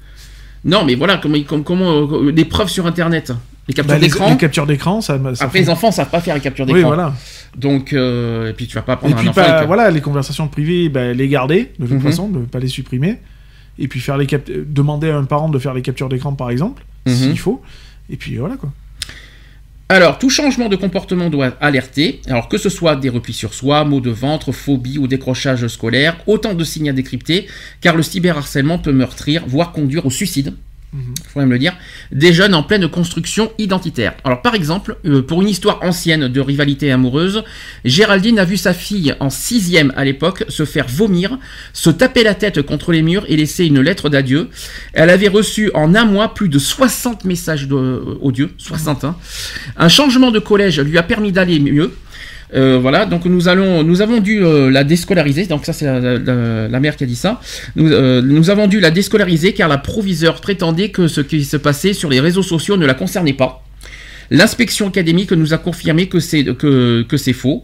non 0.64 0.84
mais 0.84 0.94
voilà 0.94 1.18
comment 1.18 1.38
comme, 1.46 1.64
comment 1.64 2.06
euh, 2.10 2.32
des 2.32 2.44
preuves 2.44 2.68
sur 2.68 2.86
internet 2.86 3.32
les 3.68 3.74
captures 3.74 3.94
bah, 3.94 3.98
les, 3.98 4.08
d'écran 4.08 4.30
les 4.30 4.36
captures 4.36 4.66
d'écran, 4.66 5.00
ça, 5.00 5.18
ça 5.34 5.44
après 5.44 5.58
fait- 5.58 5.64
les 5.64 5.70
enfants 5.70 5.90
savent 5.90 6.10
pas 6.10 6.20
faire 6.20 6.34
les 6.34 6.40
captures 6.40 6.66
Oui, 6.66 6.74
d'écran 6.74 6.88
voilà. 6.88 7.14
donc 7.56 7.92
euh, 7.92 8.50
et 8.50 8.52
puis 8.52 8.66
tu 8.66 8.74
vas 8.74 8.82
pas 8.82 8.94
Et 8.94 8.96
prendre 8.96 9.16
puis 9.16 9.26
un 9.26 9.30
enfant 9.30 9.40
pas- 9.42 9.56
avec- 9.56 9.66
voilà, 9.66 9.90
les 9.90 10.00
conversations 10.02 10.48
privées, 10.48 10.88
bah, 10.90 11.12
les 11.12 11.28
garder 11.28 11.72
de 11.78 11.86
toute 11.86 11.96
Mhm. 11.96 12.02
façon, 12.02 12.28
ne 12.28 12.40
pas 12.44 12.58
les 12.58 12.68
supprimer. 12.68 13.18
Et 13.78 13.88
puis 13.88 13.98
faire 14.00 14.16
les 14.18 14.26
cap- 14.26 14.48
demander 14.50 15.10
à 15.10 15.16
un 15.16 15.24
parent 15.24 15.48
de 15.48 15.58
faire 15.58 15.74
les 15.74 15.82
captures 15.82 16.08
d'écran 16.08 16.32
par 16.34 16.50
exemple, 16.50 16.84
Mhm. 17.06 17.12
s'il 17.14 17.38
faut. 17.38 17.60
Et 18.10 18.16
puis 18.16 18.36
voilà 18.36 18.56
quoi. 18.56 18.70
Alors, 19.94 20.18
tout 20.18 20.28
changement 20.28 20.68
de 20.68 20.74
comportement 20.74 21.30
doit 21.30 21.56
alerter, 21.60 22.20
alors 22.26 22.48
que 22.48 22.58
ce 22.58 22.68
soit 22.68 22.96
des 22.96 23.08
replis 23.08 23.32
sur 23.32 23.54
soi, 23.54 23.84
maux 23.84 24.00
de 24.00 24.10
ventre, 24.10 24.50
phobie 24.50 24.98
ou 24.98 25.06
décrochage 25.06 25.68
scolaire, 25.68 26.16
autant 26.26 26.54
de 26.54 26.64
signes 26.64 26.90
à 26.90 26.92
décrypter, 26.92 27.46
car 27.80 27.94
le 27.94 28.02
cyberharcèlement 28.02 28.80
peut 28.80 28.90
meurtrir, 28.90 29.44
voire 29.46 29.70
conduire 29.70 30.04
au 30.04 30.10
suicide. 30.10 30.54
Faut 31.32 31.40
même 31.40 31.50
le 31.50 31.58
dire, 31.58 31.74
des 32.12 32.32
jeunes 32.32 32.54
en 32.54 32.62
pleine 32.62 32.86
construction 32.88 33.50
identitaire. 33.58 34.14
Alors 34.22 34.42
par 34.42 34.54
exemple, 34.54 34.96
euh, 35.04 35.22
pour 35.22 35.42
une 35.42 35.48
histoire 35.48 35.80
ancienne 35.82 36.28
de 36.28 36.40
rivalité 36.40 36.92
amoureuse, 36.92 37.42
Géraldine 37.84 38.38
a 38.38 38.44
vu 38.44 38.56
sa 38.56 38.72
fille 38.72 39.14
en 39.18 39.28
sixième 39.30 39.92
à 39.96 40.04
l'époque 40.04 40.44
se 40.48 40.64
faire 40.64 40.86
vomir, 40.88 41.38
se 41.72 41.90
taper 41.90 42.22
la 42.22 42.34
tête 42.34 42.62
contre 42.62 42.92
les 42.92 43.02
murs 43.02 43.24
et 43.28 43.36
laisser 43.36 43.66
une 43.66 43.80
lettre 43.80 44.08
d'adieu. 44.08 44.50
Elle 44.92 45.10
avait 45.10 45.28
reçu 45.28 45.70
en 45.74 45.94
un 45.96 46.04
mois 46.04 46.32
plus 46.32 46.48
de 46.48 46.58
60 46.60 47.24
messages 47.24 47.66
de- 47.66 47.74
euh, 47.74 48.18
odieux, 48.22 48.50
60 48.58 49.04
hein. 49.04 49.16
Un 49.76 49.88
changement 49.88 50.30
de 50.30 50.38
collège 50.38 50.78
lui 50.80 50.96
a 50.98 51.02
permis 51.02 51.32
d'aller 51.32 51.58
mieux. 51.58 51.92
Euh, 52.54 52.78
voilà, 52.78 53.04
donc 53.06 53.24
nous 53.24 53.48
allons, 53.48 53.82
nous 53.82 54.00
avons 54.00 54.20
dû 54.20 54.44
euh, 54.44 54.70
la 54.70 54.84
déscolariser. 54.84 55.46
Donc 55.46 55.64
ça, 55.64 55.72
c'est 55.72 55.86
la, 55.86 55.98
la- 56.00 56.68
la 56.68 56.80
mère 56.80 56.96
qui 56.96 57.04
a 57.04 57.06
dit 57.06 57.16
ça. 57.16 57.40
Nous, 57.76 57.90
euh, 57.90 58.22
nous 58.22 58.48
avons 58.50 58.66
dû 58.68 58.78
la 58.80 58.90
déscolariser 58.90 59.52
car 59.54 59.68
la 59.68 59.78
proviseure 59.78 60.40
prétendait 60.40 60.90
que 60.90 61.08
ce 61.08 61.20
qui 61.20 61.44
se 61.44 61.56
passait 61.56 61.92
sur 61.92 62.10
les 62.10 62.20
réseaux 62.20 62.42
sociaux 62.42 62.76
ne 62.76 62.86
la 62.86 62.94
concernait 62.94 63.32
pas. 63.32 63.62
L'inspection 64.30 64.88
académique 64.88 65.32
nous 65.32 65.52
a 65.52 65.58
confirmé 65.58 66.06
que 66.08 66.20
c'est 66.20 66.44
que, 66.44 67.02
que 67.02 67.16
c'est 67.16 67.32
faux. 67.34 67.62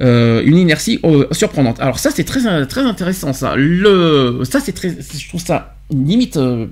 Euh, 0.00 0.42
une 0.44 0.56
inertie 0.58 0.98
euh, 1.04 1.26
surprenante. 1.30 1.78
Alors 1.80 2.00
ça 2.00 2.10
c'est 2.10 2.24
très 2.24 2.66
très 2.66 2.80
intéressant 2.80 3.32
ça. 3.32 3.54
Le 3.56 4.40
ça 4.42 4.58
c'est 4.58 4.72
très 4.72 4.88
je 4.90 5.28
trouve 5.28 5.40
ça 5.40 5.76
limite 5.92 6.36
euh, 6.36 6.66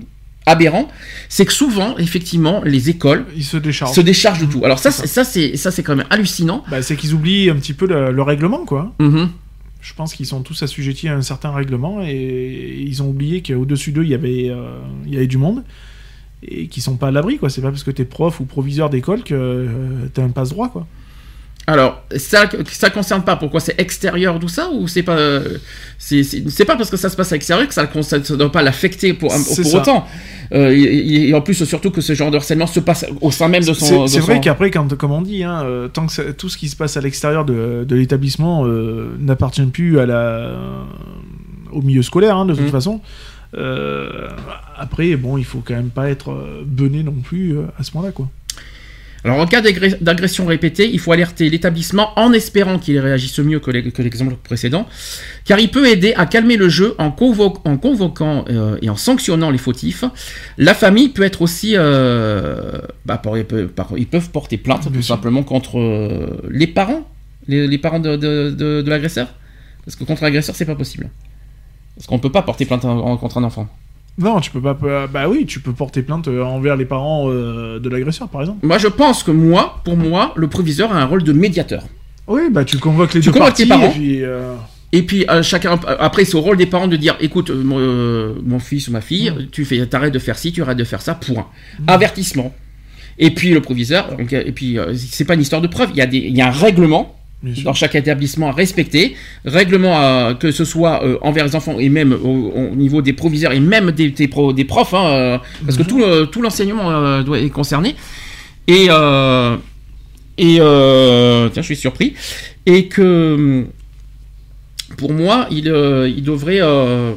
aberrant. 0.45 0.87
C'est 1.29 1.45
que 1.45 1.53
souvent 1.53 1.97
effectivement 1.97 2.61
les 2.63 2.89
écoles 2.89 3.25
Ils 3.35 3.43
se 3.43 3.57
déchargent. 3.57 3.93
se 3.95 4.01
déchargent 4.01 4.41
de 4.41 4.45
tout. 4.51 4.61
Alors 4.65 4.79
ça 4.79 4.91
C'est 4.91 5.07
ça 5.07 5.23
c'est 5.23 5.57
ça 5.57 5.71
c'est 5.71 5.83
quand 5.83 5.95
même 5.95 6.05
hallucinant. 6.09 6.63
Bah, 6.69 6.81
c'est 6.81 6.95
qu'ils 6.95 7.13
oublient 7.13 7.49
un 7.49 7.55
petit 7.55 7.73
peu 7.73 7.87
le, 7.87 8.11
le 8.11 8.21
règlement, 8.21 8.65
quoi. 8.65 8.93
Mhm. 8.99 9.29
Je 9.81 9.93
pense 9.93 10.13
qu'ils 10.13 10.25
sont 10.27 10.41
tous 10.43 10.63
assujettis 10.63 11.09
à 11.09 11.15
un 11.15 11.21
certain 11.21 11.51
règlement 11.51 12.01
et 12.01 12.77
ils 12.87 13.03
ont 13.03 13.09
oublié 13.09 13.41
qu'au-dessus 13.43 13.91
d'eux, 13.91 14.03
il 14.03 14.09
y 14.11 14.13
avait, 14.13 14.47
euh, 14.49 14.77
il 15.05 15.13
y 15.13 15.17
avait 15.17 15.27
du 15.27 15.37
monde 15.37 15.63
et 16.41 16.67
qu'ils 16.67 16.83
sont 16.83 16.95
pas 16.95 17.07
à 17.07 17.11
l'abri, 17.11 17.37
quoi. 17.37 17.49
C'est 17.49 17.61
pas 17.61 17.69
parce 17.69 17.83
que 17.83 17.91
t'es 17.91 18.05
prof 18.05 18.39
ou 18.39 18.45
proviseur 18.45 18.89
d'école 18.89 19.23
que 19.23 19.33
euh, 19.35 19.67
t'as 20.13 20.23
un 20.23 20.29
passe-droit, 20.29 20.69
quoi. 20.69 20.87
Alors, 21.65 22.03
ça, 22.17 22.49
ça 22.71 22.89
concerne 22.89 23.23
pas. 23.23 23.37
Pourquoi 23.37 23.61
c'est 23.61 23.79
extérieur 23.79 24.37
tout 24.37 24.49
ça 24.49 24.69
ou 24.69 24.87
c'est 24.89 25.01
pas, 25.03 25.39
c'est, 25.97 26.65
pas 26.65 26.75
parce 26.75 26.89
que 26.89 26.97
ça 26.97 27.09
se 27.09 27.15
passe 27.15 27.31
à 27.31 27.35
l'extérieur 27.35 27.65
que 27.67 27.73
ça 27.73 27.83
ne 27.83 28.35
doit 28.35 28.51
pas 28.51 28.61
l'affecter 28.61 29.13
pour, 29.13 29.29
pour 29.29 29.39
ça. 29.41 29.77
autant. 29.77 30.05
Euh, 30.53 30.71
et, 30.75 31.29
et 31.29 31.33
en 31.33 31.39
plus, 31.41 31.63
surtout 31.63 31.89
que 31.89 32.01
ce 32.01 32.13
genre 32.15 32.31
de 32.31 32.35
harcèlement 32.35 32.67
se 32.67 32.81
passe 32.81 33.05
au 33.21 33.31
sein 33.31 33.47
même 33.47 33.63
de 33.63 33.71
son. 33.73 34.07
C'est 34.07 34.19
vrai 34.19 34.35
son- 34.35 34.41
qu'après, 34.41 34.71
comme 34.71 35.11
on 35.11 35.21
dit, 35.21 35.43
hein, 35.43 35.63
euh, 35.63 35.87
tant 35.87 36.05
que 36.07 36.11
ça- 36.11 36.33
tout 36.33 36.49
ce 36.49 36.57
qui 36.57 36.67
se 36.67 36.75
passe 36.75 36.97
à 36.97 37.01
l'extérieur 37.01 37.45
de, 37.45 37.85
de 37.87 37.95
l'établissement 37.95 38.65
euh, 38.65 39.15
n'appartient 39.19 39.65
plus 39.67 39.99
à 39.99 40.05
la, 40.05 40.51
au 41.71 41.81
milieu 41.81 42.01
scolaire, 42.03 42.35
hein, 42.35 42.45
de 42.45 42.53
toute 42.53 42.63
Mhm. 42.65 42.71
façon. 42.71 42.99
après, 44.77 45.15
bon, 45.15 45.37
il 45.37 45.45
faut 45.45 45.61
quand 45.65 45.75
même 45.75 45.89
pas 45.89 46.09
être 46.09 46.35
bené 46.65 47.03
non 47.03 47.13
plus 47.23 47.57
à 47.79 47.83
ce 47.83 47.91
moment-là, 47.95 48.11
quoi. 48.11 48.29
Alors, 49.25 49.39
en 49.39 49.45
cas 49.45 49.61
d'agression 49.61 50.45
répétée, 50.45 50.89
il 50.91 50.99
faut 50.99 51.13
alerter 51.13 51.49
l'établissement 51.49 52.11
en 52.19 52.33
espérant 52.33 52.77
qu'il 52.77 52.99
réagisse 52.99 53.39
mieux 53.39 53.59
que 53.61 53.71
l'e- 53.71 53.89
que 53.89 54.01
l'exemple 54.01 54.35
précédent, 54.35 54.85
car 55.45 55.59
il 55.59 55.71
peut 55.71 55.87
aider 55.87 56.13
à 56.17 56.25
calmer 56.25 56.57
le 56.57 56.67
jeu 56.67 56.93
en, 56.97 57.09
convo- 57.09 57.57
en 57.63 57.77
convoquant 57.77 58.43
euh, 58.49 58.77
et 58.81 58.89
en 58.89 58.97
sanctionnant 58.97 59.49
les 59.49 59.57
fautifs. 59.57 60.03
La 60.57 60.73
famille 60.73 61.07
peut 61.09 61.23
être 61.23 61.41
aussi, 61.41 61.73
euh, 61.77 62.79
bah, 63.05 63.21
ils 63.37 63.45
peuvent- 63.45 63.67
par- 63.69 63.93
ils 63.95 64.07
peuvent 64.07 64.29
porter 64.29 64.57
plainte 64.57 64.91
tout 64.91 65.01
simplement 65.01 65.43
contre 65.43 65.79
euh, 65.79 66.41
les 66.51 66.67
parents, 66.67 67.07
les, 67.47 67.65
les 67.67 67.77
parents 67.77 67.99
de, 67.99 68.17
de- 68.17 68.49
de- 68.49 68.81
de 68.81 68.89
l'agresseur, 68.89 69.27
parce 69.85 69.95
que 69.95 70.03
contre 70.03 70.23
l'agresseur 70.23 70.53
c'est 70.55 70.65
pas 70.65 70.75
possible, 70.75 71.09
parce 71.95 72.07
qu'on 72.07 72.19
peut 72.19 72.31
pas 72.31 72.41
porter 72.41 72.65
plainte 72.65 72.83
en- 72.83 72.97
en- 72.99 73.15
contre 73.17 73.37
un 73.37 73.43
enfant. 73.45 73.69
Non, 74.17 74.39
tu 74.39 74.51
peux 74.51 74.61
pas. 74.61 74.77
Bah 75.11 75.27
oui, 75.27 75.45
tu 75.47 75.59
peux 75.59 75.73
porter 75.73 76.03
plainte 76.03 76.27
euh, 76.27 76.43
envers 76.43 76.75
les 76.75 76.85
parents 76.85 77.25
euh, 77.29 77.79
de 77.79 77.89
l'agresseur, 77.89 78.27
par 78.29 78.41
exemple. 78.41 78.65
Moi 78.65 78.77
je 78.77 78.87
pense 78.87 79.23
que 79.23 79.31
moi, 79.31 79.81
pour 79.83 79.97
moi, 79.97 80.33
le 80.35 80.47
proviseur 80.47 80.91
a 80.93 81.01
un 81.01 81.05
rôle 81.05 81.23
de 81.23 81.33
médiateur. 81.33 81.83
Oui, 82.27 82.43
bah 82.51 82.63
tu 82.63 82.77
convoques 82.77 83.13
les 83.15 83.21
Tu 83.21 83.27
deux 83.27 83.31
convoques 83.33 83.47
parties 83.49 83.63
tes 83.63 83.69
parents. 83.69 83.87
et 83.87 83.91
puis. 83.91 84.23
euh, 84.23 84.53
Et 84.93 85.01
puis 85.01 85.25
euh, 85.29 85.41
chacun 85.41 85.79
après 85.99 86.23
c'est 86.25 86.35
au 86.35 86.41
rôle 86.41 86.57
des 86.57 86.67
parents 86.67 86.87
de 86.87 86.95
dire 86.95 87.15
écoute 87.19 87.49
euh, 87.49 87.63
mon, 87.63 87.77
euh, 87.79 88.59
fils 88.59 88.87
ou 88.87 88.91
ma 88.91 89.01
fille 89.01 89.33
tu 89.51 89.65
fais 89.65 89.83
t'arrêtes 89.87 90.13
de 90.13 90.19
faire 90.19 90.37
ci 90.37 90.51
tu 90.53 90.61
arrêtes 90.61 90.77
de 90.77 90.83
faire 90.83 91.01
ça 91.01 91.15
point 91.15 91.47
avertissement 91.87 92.53
et 93.17 93.31
puis 93.31 93.49
le 93.53 93.61
proviseur 93.61 94.15
donc, 94.15 94.31
euh, 94.31 94.43
et 94.45 94.51
puis 94.51 94.77
euh, 94.77 94.93
c'est 94.95 95.25
pas 95.25 95.33
une 95.33 95.41
histoire 95.41 95.61
de 95.63 95.67
preuve 95.67 95.89
il 95.93 95.97
y 95.97 96.01
a 96.01 96.05
des 96.05 96.19
il 96.19 96.37
y 96.37 96.41
a 96.41 96.47
un 96.47 96.51
règlement. 96.51 97.15
Dans 97.43 97.73
chaque 97.73 97.95
établissement 97.95 98.47
à 98.49 98.51
respecter 98.53 99.15
règlement 99.43 99.95
à- 99.97 100.33
que 100.33 100.51
ce 100.51 100.63
soit 100.63 101.03
euh, 101.03 101.17
envers 101.21 101.45
les 101.45 101.55
enfants 101.55 101.77
et 101.79 101.89
même 101.89 102.13
au, 102.13 102.51
au 102.71 102.75
niveau 102.75 103.01
des 103.01 103.11
proviseurs 103.13 103.51
et 103.51 103.59
même 103.59 103.91
des, 103.91 104.09
des, 104.11 104.27
pro- 104.29 104.53
des 104.53 104.63
profs 104.63 104.93
hein, 104.93 105.05
euh, 105.11 105.37
parce 105.65 105.77
que 105.77 105.83
Mhm. 105.83 105.87
tout 105.89 106.25
tout 106.27 106.41
l'enseignement 106.41 106.89
euh, 106.89 107.21
doit 107.23 107.39
est 107.39 107.49
concerné 107.49 107.95
et 108.67 108.87
euh, 108.89 109.57
et 110.37 110.57
euh, 110.59 111.49
tiens 111.49 111.61
je 111.61 111.65
suis 111.67 111.75
surpris 111.75 112.13
et 112.65 112.87
que 112.87 113.65
pour 114.97 115.11
moi, 115.11 115.47
il, 115.51 115.67
euh, 115.69 116.07
il 116.07 116.23
devrait. 116.23 116.59
euh, 116.61 117.13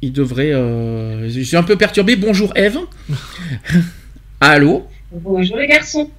il 0.00 0.12
devrait. 0.12 0.52
euh, 0.52 1.28
je 1.28 1.40
suis 1.40 1.56
un 1.56 1.62
peu 1.64 1.76
perturbé. 1.76 2.14
Bonjour 2.14 2.52
Eve. 2.56 2.78
Allô? 4.40 4.86
Bonjour 5.12 5.56
les 5.56 5.66
garçons. 5.66 6.10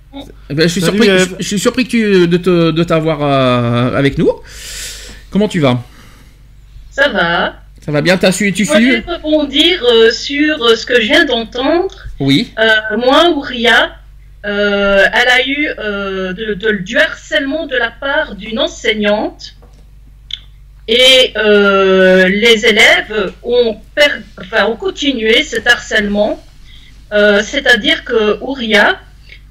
Eh 0.49 0.53
ben, 0.53 0.63
je, 0.63 0.67
suis 0.67 0.81
Salut, 0.81 0.97
surpris, 0.97 1.09
Ève. 1.09 1.29
je, 1.39 1.43
je 1.43 1.47
suis 1.47 1.59
surpris 1.59 1.83
que 1.85 1.89
tu, 1.89 2.27
de, 2.27 2.37
te- 2.37 2.71
de 2.71 2.83
t'avoir 2.83 3.19
euh, 3.23 3.97
avec 3.97 4.17
nous. 4.17 4.31
Comment 5.29 5.47
tu 5.47 5.59
vas? 5.59 5.81
Ça 6.91 7.09
va 7.09 7.55
Ça 7.83 7.91
va 7.91 8.01
bien? 8.01 8.17
T'as 8.17 8.31
su, 8.31 8.51
tu 8.53 8.65
Moi, 8.65 8.79
je 8.79 8.85
vais 8.85 9.01
suis 9.01 9.11
rebondir 9.11 9.83
euh, 9.83 10.11
sur 10.11 10.63
euh, 10.63 10.75
ce 10.75 10.85
que 10.85 10.95
je 11.01 11.07
viens 11.07 11.25
d'entendre. 11.25 11.93
Oui. 12.19 12.53
Euh, 12.57 12.97
moi, 12.97 13.29
Ouria, 13.31 13.95
euh, 14.45 15.05
elle 15.13 15.27
a 15.27 15.47
eu 15.47 15.67
euh, 15.79 16.33
de- 16.33 16.53
de- 16.53 16.77
du 16.77 16.97
harcèlement 16.97 17.65
de 17.65 17.75
la 17.75 17.91
part 17.91 18.35
d'une 18.35 18.59
enseignante. 18.59 19.55
Et 20.87 21.33
euh, 21.35 22.27
les 22.29 22.65
élèves 22.65 23.33
ont, 23.43 23.75
per- 23.95 24.21
enfin, 24.39 24.65
ont 24.67 24.75
continué 24.75 25.41
cet 25.43 25.65
harcèlement. 25.67 26.41
Euh, 27.11 27.41
C'est-à-dire 27.43 28.03
que 28.05 28.37
Ouria, 28.41 28.99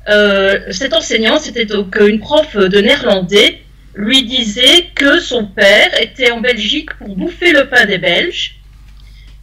euh, 0.08 0.60
cette 0.70 0.92
enseignante, 0.92 1.40
c'était 1.40 1.64
donc 1.64 1.96
une 1.96 2.20
prof 2.20 2.56
de 2.56 2.80
néerlandais, 2.80 3.62
lui 3.94 4.24
disait 4.24 4.86
que 4.94 5.20
son 5.20 5.46
père 5.46 5.90
était 6.00 6.30
en 6.30 6.40
Belgique 6.40 6.94
pour 6.98 7.16
bouffer 7.16 7.52
le 7.52 7.68
pain 7.68 7.86
des 7.86 7.98
Belges, 7.98 8.56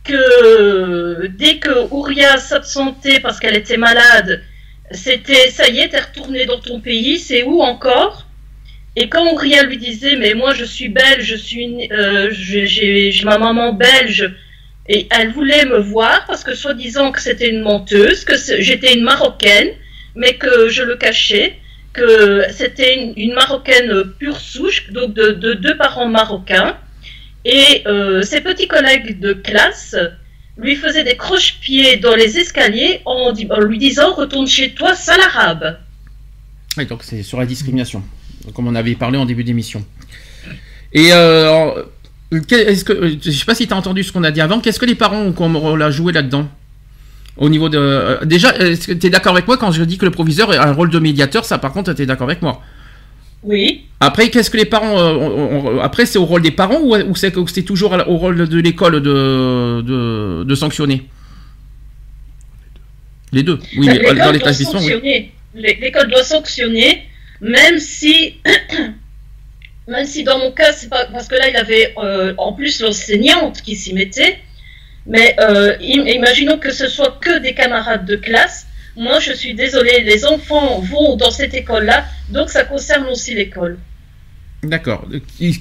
que 0.04 1.28
dès 1.28 1.58
que 1.58 1.88
Ouria 1.92 2.38
s'absentait 2.38 3.20
parce 3.20 3.40
qu'elle 3.40 3.56
était 3.56 3.78
malade, 3.78 4.44
c'était 4.92 5.50
ça 5.50 5.70
y 5.70 5.80
est, 5.80 5.90
t'es 5.90 6.00
retourné 6.00 6.46
dans 6.46 6.60
ton 6.60 6.80
pays, 6.80 7.18
c'est 7.20 7.44
où 7.44 7.62
encore? 7.62 8.28
Et 8.98 9.08
quand 9.08 9.32
Ouria 9.32 9.64
lui 9.64 9.78
disait, 9.78 10.18
mais 10.18 10.34
moi 10.34 10.54
je 10.54 10.66
suis 10.66 10.90
belge, 10.90 11.24
je 11.24 11.36
suis, 11.36 11.90
euh, 11.92 12.30
j'ai 12.32 13.14
ma 13.24 13.38
maman 13.38 13.74
belge, 13.74 14.30
et 14.90 15.08
elle 15.12 15.32
voulait 15.32 15.66
me 15.66 15.78
voir 15.78 16.26
parce 16.28 16.44
que 16.44 16.54
soi-disant 16.54 17.12
que 17.12 17.22
c'était 17.22 17.50
une 17.50 17.62
menteuse, 17.62 18.26
que 18.26 18.34
j'étais 18.60 18.94
une 18.96 19.04
marocaine, 19.04 19.70
mais 20.16 20.36
que 20.36 20.70
je 20.70 20.84
le 20.84 20.96
cachais, 20.96 21.58
que 21.94 22.44
c'était 22.52 23.14
une, 23.16 23.34
marocaine 23.34 24.04
pure 24.20 24.38
souche, 24.38 24.92
donc 24.92 25.14
de, 25.14 25.32
de 25.32 25.54
deux 25.54 25.78
parents 25.78 26.08
marocains. 26.08 26.78
Et 27.44 27.84
euh, 27.88 28.22
ses 28.22 28.42
petits 28.42 28.68
collègues 28.68 29.20
de 29.20 29.34
classe 29.34 29.96
lui 30.58 30.76
faisaient 30.76 31.04
des 31.04 31.18
croche-pieds 31.18 31.98
dans 31.98 32.16
les 32.16 32.38
escaliers 32.38 33.02
en, 33.06 33.34
lui 33.62 33.78
disant 33.78 34.14
Retourne 34.14 34.48
chez 34.48 34.72
toi, 34.72 34.94
sale 34.94 35.22
arabe. 35.22 35.78
Ouais, 36.78 36.86
donc 36.86 37.04
c'est 37.04 37.24
sur 37.24 37.40
la 37.40 37.46
discrimination, 37.46 38.04
comme 38.54 38.68
on 38.68 38.76
avait 38.76 38.96
parlé 38.96 39.18
en 39.18 39.26
début 39.26 39.44
d'émission. 39.44 39.86
Et 40.94 41.12
euh, 41.14 41.44
alors, 41.44 41.78
que- 42.48 42.74
je 42.74 43.32
sais 43.32 43.46
pas 43.46 43.56
si 43.56 43.68
tu 43.68 43.74
as 43.74 43.78
entendu 43.78 44.04
ce 44.04 44.12
qu'on 44.12 44.24
a 44.24 44.32
dit 44.32 44.42
avant, 44.42 44.60
qu'est-ce 44.60 44.80
que 44.80 44.86
les 44.86 44.96
parents 44.96 45.34
ont 45.38 45.82
à 45.82 45.92
jouer 45.92 46.14
là-dedans? 46.14 46.48
Au 47.42 47.50
niveau 47.50 47.70
de. 47.70 47.78
euh, 47.80 48.24
déjà, 48.24 48.56
est-ce 48.58 48.86
que 48.88 48.94
tu 48.94 49.08
es 49.08 49.10
d'accord 49.10 49.34
avec 49.34 49.48
moi 49.48 49.58
quand 49.58 49.72
je 49.72 49.84
dis 49.84 49.98
que 49.98 50.06
le 50.06 50.12
proviseur 50.12 50.52
a 50.52 50.68
un 50.68 50.74
rôle 50.74 50.92
de 50.92 51.00
médiateur? 51.00 51.44
Ça, 51.44 51.58
par 51.58 51.74
contre, 51.74 51.92
tu 51.94 52.04
es 52.04 52.06
d'accord 52.06 52.30
avec 52.30 52.44
moi 52.44 52.62
Oui. 53.42 53.86
Après, 54.00 54.30
qu'est-ce 54.30 54.52
que 54.52 54.58
les 54.58 54.66
parents. 54.66 54.96
euh, 55.00 55.80
après, 55.82 56.06
c'est 56.06 56.20
au 56.20 56.26
rôle 56.26 56.44
des 56.44 56.52
parents 56.52 56.80
ou, 56.80 56.96
ou 56.96 57.16
c'est 57.16 57.64
toujours 57.64 57.94
au 58.08 58.18
rôle 58.18 58.48
de 58.48 58.60
l'école 58.60 59.02
de, 59.02 59.82
de, 59.82 60.44
de 60.44 60.56
sanctionner? 60.56 61.08
Les 63.32 63.42
deux. 63.42 63.60
Oui, 63.78 63.88
mais 63.88 63.98
L'école 63.98 64.18
dans 64.20 64.32
l'établissement, 64.32 64.80
oui. 64.80 65.32
L'école 65.56 66.10
doit 66.12 66.24
sanctionner, 66.24 67.04
même 67.42 67.80
si, 67.80 68.36
même 69.88 70.06
si 70.06 70.24
dans 70.24 70.38
mon 70.38 70.52
cas, 70.52 70.72
c'est 70.74 70.90
pas 70.90 71.06
parce 71.12 71.28
que 71.28 71.36
là 71.36 71.50
il 71.50 71.56
avait 71.56 71.94
euh, 71.98 72.34
en 72.38 72.54
plus 72.54 72.82
l'enseignante 72.82 73.62
qui 73.62 73.76
s'y 73.76 73.94
mettait. 73.94 74.38
Mais 75.06 75.36
euh, 75.40 75.76
im- 75.82 76.06
imaginons 76.08 76.58
que 76.58 76.72
ce 76.72 76.88
soit 76.88 77.18
que 77.22 77.40
des 77.40 77.54
camarades 77.54 78.06
de 78.06 78.16
classe. 78.16 78.68
moi 78.96 79.20
je 79.20 79.34
suis 79.34 79.54
désolée, 79.54 80.02
les 80.04 80.26
enfants 80.26 80.80
vont 80.92 81.16
dans 81.16 81.32
cette 81.32 81.54
école-là, 81.54 82.06
donc 82.30 82.50
ça 82.50 82.64
concerne 82.66 83.06
aussi 83.08 83.34
l'école. 83.34 83.78
D'accord. 84.64 85.08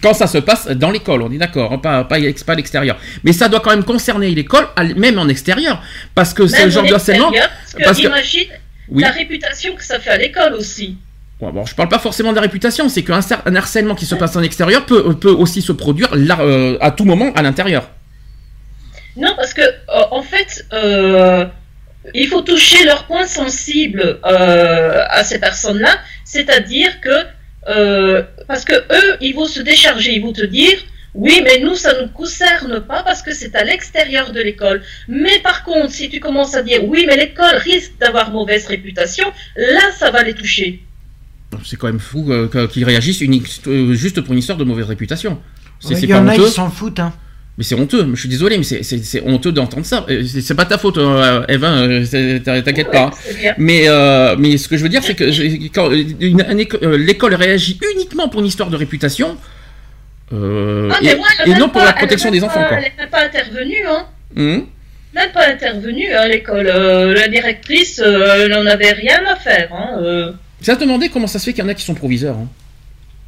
Quand 0.03 0.13
ça 0.13 0.27
se 0.27 0.37
passe 0.39 0.67
dans 0.69 0.91
l'école, 0.91 1.23
on 1.23 1.33
est 1.33 1.39
d'accord, 1.39 1.73
hein, 1.73 1.79
pas, 1.79 2.05
pas, 2.05 2.19
pas 2.47 2.53
à 2.53 2.57
l'extérieur. 2.57 2.99
Mais 3.25 3.33
ça 3.33 3.49
doit 3.49 3.61
quand 3.61 3.71
même 3.71 3.85
concerner 3.85 4.29
l'école, 4.35 4.67
même 4.97 5.19
en 5.19 5.27
extérieur. 5.29 5.83
Parce 6.15 6.35
que 6.35 6.47
c'est 6.47 6.67
le 6.67 6.71
genre 6.71 6.85
en 6.85 6.89
de 6.89 6.93
harcèlement. 6.95 7.31
extérieur, 7.33 7.51
Parce 7.83 7.99
que 7.99 8.07
imagine 8.09 8.49
Oui. 8.91 9.03
la 9.03 9.11
réputation 9.11 9.75
que 9.75 9.83
ça 9.85 9.99
fait 10.01 10.11
à 10.11 10.19
l'école 10.19 10.53
aussi. 10.53 10.99
Ouais, 11.41 11.51
bon, 11.51 11.65
je 11.65 11.75
parle 11.75 11.89
pas 11.89 11.99
forcément 11.99 12.31
de 12.33 12.37
la 12.37 12.43
réputation, 12.43 12.91
c'est 12.91 13.03
qu'un 13.03 13.21
harcèlement 13.57 13.95
qui 13.95 14.05
se 14.05 14.15
passe 14.17 14.37
en 14.37 14.43
extérieur 14.43 14.85
peut, 14.85 15.15
peut 15.15 15.31
aussi 15.31 15.63
se 15.63 15.73
produire 15.73 16.15
là, 16.15 16.37
euh, 16.41 16.77
à 16.83 16.91
tout 16.91 17.07
moment 17.07 17.33
à 17.35 17.41
l'intérieur. 17.41 17.89
Non, 19.17 19.35
parce 19.37 19.55
que 19.55 19.63
euh, 19.63 20.05
en 20.11 20.23
fait, 20.23 20.65
euh, 20.73 21.47
il 22.15 22.27
faut 22.29 22.43
toucher 22.43 22.85
leurs 22.85 23.07
points 23.07 23.27
sensibles 23.27 24.21
euh, 24.25 25.05
à 25.09 25.25
ces 25.25 25.39
personnes-là, 25.39 25.99
c'est-à-dire 26.25 27.01
que 27.01 27.25
euh, 27.69 28.23
parce 28.49 28.65
que 28.65 28.75
eux, 28.75 29.17
ils 29.21 29.35
vont 29.35 29.47
se 29.47 29.61
décharger, 29.61 30.15
ils 30.15 30.23
vont 30.23 30.33
te 30.33 30.45
dire. 30.45 30.79
Oui, 31.13 31.41
mais 31.43 31.59
nous, 31.59 31.75
ça 31.75 31.93
ne 31.95 32.03
nous 32.03 32.09
concerne 32.09 32.81
pas 32.83 33.03
parce 33.03 33.21
que 33.21 33.35
c'est 33.35 33.57
à 33.57 33.65
l'extérieur 33.65 34.31
de 34.33 34.41
l'école. 34.41 34.81
Mais 35.09 35.41
par 35.41 35.65
contre, 35.65 35.91
si 35.91 36.09
tu 36.09 36.21
commences 36.21 36.55
à 36.55 36.63
dire 36.63 36.85
oui, 36.85 37.05
mais 37.05 37.17
l'école 37.17 37.57
risque 37.57 37.95
d'avoir 37.99 38.31
mauvaise 38.31 38.67
réputation, 38.69 39.27
là, 39.57 39.91
ça 39.99 40.13
va 40.13 40.23
les 40.23 40.35
toucher. 40.35 40.85
C'est 41.65 41.77
quand 41.77 41.89
même 41.89 41.99
fou 41.99 42.31
qu'ils 42.73 42.85
réagissent 42.85 43.25
juste 43.25 44.21
pour 44.21 44.33
une 44.33 44.39
histoire 44.39 44.57
de 44.57 44.63
mauvaise 44.63 44.87
réputation. 44.87 45.41
Il 45.89 45.99
y 45.99 46.07
pas 46.07 46.21
en 46.21 46.29
a, 46.29 46.37
ils 46.37 46.47
s'en 46.47 46.71
foutent. 46.71 47.01
Hein. 47.01 47.13
Mais 47.59 47.65
c'est 47.65 47.75
honteux, 47.75 48.09
je 48.15 48.21
suis 48.21 48.29
désolé, 48.29 48.57
mais 48.57 48.65
c'est- 48.65 49.23
honteux 49.27 49.53
d'entendre 49.53 49.85
ça. 49.85 50.07
Euh, 50.09 50.23
C'est 50.27 50.55
pas 50.55 50.65
ta 50.65 50.79
faute, 50.79 50.97
euh, 50.97 51.45
Eva, 51.49 51.69
euh, 51.73 52.05
c'est- 52.07 52.41
t'inquiète 52.41 52.91
pas. 52.91 53.11
hein. 53.13 53.53
Mais, 53.59 53.83
euh, 53.87 54.35
mais 54.39 54.57
ce 54.57 54.67
que 54.67 54.77
je 54.79 54.83
veux 54.83 54.89
dire, 54.89 55.03
c'est 55.03 55.15
que 55.15 55.25
quand 55.75 55.91
euh, 55.91 56.97
l'école 56.97 57.35
réagit 57.35 57.79
uniquement 57.95 58.29
pour 58.29 58.41
une 58.41 58.47
histoire 58.47 58.71
de 58.71 58.77
réputation. 58.77 59.37
euh, 60.33 60.89
Ah, 60.93 60.99
et, 61.03 61.09
elle 61.45 61.59
non 61.59 61.69
pour 61.69 61.81
pas- 61.81 61.87
la 61.87 61.93
protection 61.93 62.29
elle 62.29 62.35
des 62.39 62.45
enfants, 62.45 62.63
quoi. 62.69 62.77
Elle 62.79 62.85
n'est 62.85 62.93
même 62.99 63.09
pas 63.11 63.25
intervenue, 63.25 63.85
hein. 63.89 64.07
Hum. 64.37 64.67
même 65.15 65.33
pas 65.35 65.49
intervenue 65.49 66.13
à 66.13 66.29
l'école. 66.29 66.69
Euh, 66.69 67.13
la 67.15 67.27
directrice 67.29 68.01
euh, 68.03 68.47
n'en 68.49 68.65
avait 68.65 68.93
rien 68.93 69.21
à 69.29 69.35
faire. 69.37 69.69
Hein, 69.75 69.99
euh. 70.01 70.31
Ça 70.63 70.75
se 70.77 70.81
demander 70.81 71.09
comment 71.09 71.27
ça 71.27 71.39
se 71.41 71.47
fait 71.47 71.53
qu'il 71.53 71.65
y 71.65 71.67
en 71.67 71.69
a 71.71 71.75
qui 71.75 71.85
sont 71.85 71.95
proviseurs. 71.95 72.37
hein. 72.37 72.49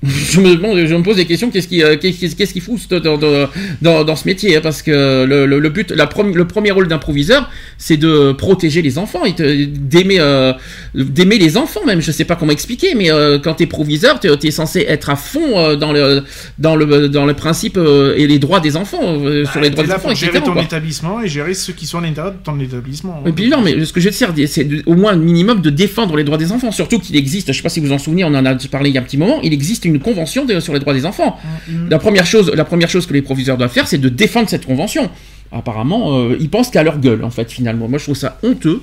Je, 0.03 0.41
me 0.41 0.57
demande, 0.57 0.79
je 0.85 0.95
me 0.95 1.03
pose 1.03 1.17
des 1.17 1.27
questions, 1.27 1.51
qu'est-ce 1.51 1.69
qui, 1.69 1.83
euh, 1.83 1.97
qu'est-ce 1.97 2.35
qu'est-ce 2.35 2.53
qui 2.53 2.61
fout 2.61 2.79
dans, 2.93 3.17
dans, 3.19 4.05
dans, 4.05 4.17
ce 4.17 4.27
métier 4.27 4.57
hein, 4.57 4.61
Parce 4.63 4.83
que 4.83 5.25
le, 5.25 5.47
le, 5.47 5.59
le 5.61 5.69
but, 5.71 5.91
la 5.93 6.07
prom- 6.07 6.35
le 6.35 6.47
premier 6.47 6.71
rôle 6.73 6.89
d'un 6.89 6.99
proviseur, 6.99 7.49
c'est 7.79 7.97
de 7.97 8.33
protéger 8.33 8.83
les 8.83 8.99
enfants, 8.99 9.25
et 9.25 9.35
te- 9.35 9.65
d'aimer 9.65 10.17
euh, 10.21 10.53
d'aimer 10.95 11.39
les 11.39 11.57
enfants 11.57 11.85
même. 11.87 12.01
Je 12.01 12.11
sais 12.13 12.25
pas 12.25 12.37
comment 12.37 12.53
expliquer, 12.53 12.95
mais 12.95 13.11
euh, 13.13 13.39
quand 13.39 13.55
tu 13.55 13.63
es 13.63 13.67
proviseur, 13.67 14.19
tu 14.21 14.29
es, 14.29 14.51
censé 14.51 14.81
être 14.89 15.11
à 15.11 15.17
fond 15.17 15.59
euh, 15.59 15.77
dans, 15.77 15.93
le, 15.93 16.23
dans, 16.59 16.77
le, 16.77 17.09
dans 17.09 17.25
le 17.27 17.35
principe 17.35 17.77
euh, 17.77 18.15
et 18.17 18.27
les 18.27 18.39
droits 18.39 18.61
des 18.61 18.77
enfants, 18.77 19.01
euh, 19.03 19.45
sur 19.47 19.61
les 19.61 19.71
Bah, 19.71 19.77
droits 19.77 19.83
t'es 19.83 19.83
des 19.83 19.89
là 19.89 19.97
enfants, 19.97 20.09
pour 20.09 20.17
gérer 20.17 20.31
etc. 20.39 20.45
ton 20.47 20.53
quoi. 20.55 20.63
établissement 20.63 21.23
et 21.23 21.29
gérer 21.29 21.55
ceux 21.55 21.73
qui 21.73 21.87
sont 21.87 21.99
à 21.99 22.03
l'intérieur 22.03 22.33
de 22.33 22.39
ton 22.45 22.59
établissement. 22.61 23.23
Et 23.27 23.33
puis 23.33 23.49
non, 23.49 23.61
mais 23.63 23.85
ce 23.85 23.93
que 23.93 24.01
je 24.01 24.09
veux 24.11 24.33
dire, 24.33 24.49
c'est 24.49 24.65
de- 24.65 24.83
au 24.87 24.95
moins 24.95 25.13
un 25.13 25.17
minimum 25.17 25.61
de 25.61 25.71
défendre 25.71 26.17
les 26.17 26.25
droits 26.25 26.39
des 26.39 26.53
enfants. 26.53 26.71
Surtout 26.73 26.99
qu'il 26.99 27.17
existe, 27.17 27.53
je 27.53 27.57
sais 27.57 27.63
pas 27.63 27.69
si 27.69 27.81
vous 27.81 27.87
vous 27.87 27.93
en 27.93 27.99
souvenez, 27.99 28.25
on 28.25 28.29
en 28.35 28.45
a 28.45 28.55
parlé 28.71 28.91
il 28.91 28.95
y 28.95 28.99
a 28.99 29.01
un 29.01 29.05
petit 29.05 29.17
moment, 29.19 29.41
il 29.43 29.53
existe 29.53 29.85
une 29.85 29.92
convention 30.01 30.45
de- 30.45 30.61
sur 30.61 30.73
les 30.73 30.81
droits 30.81 30.95
des 30.95 31.07
enfants. 31.07 31.39
Mm. 31.69 31.89
La 31.91 31.99
première 31.99 32.27
chose, 32.27 32.51
la 32.55 32.65
première 32.65 32.89
chose 32.91 33.07
que 33.07 33.13
les 33.13 33.23
proviseurs 33.23 33.57
doivent 33.57 33.73
faire, 33.73 33.87
c'est 33.89 33.99
de 33.99 34.09
défendre 34.09 34.49
cette 34.49 34.67
convention. 34.67 35.11
Apparemment, 35.53 36.19
euh, 36.19 36.37
ils 36.41 36.49
pensent 36.51 36.71
qu'à 36.71 36.83
leur 36.83 36.99
gueule, 36.99 37.25
en 37.25 37.31
fait, 37.31 37.51
finalement. 37.51 37.89
Moi, 37.89 37.99
je 37.99 38.05
trouve 38.05 38.17
ça 38.17 38.39
honteux, 38.43 38.83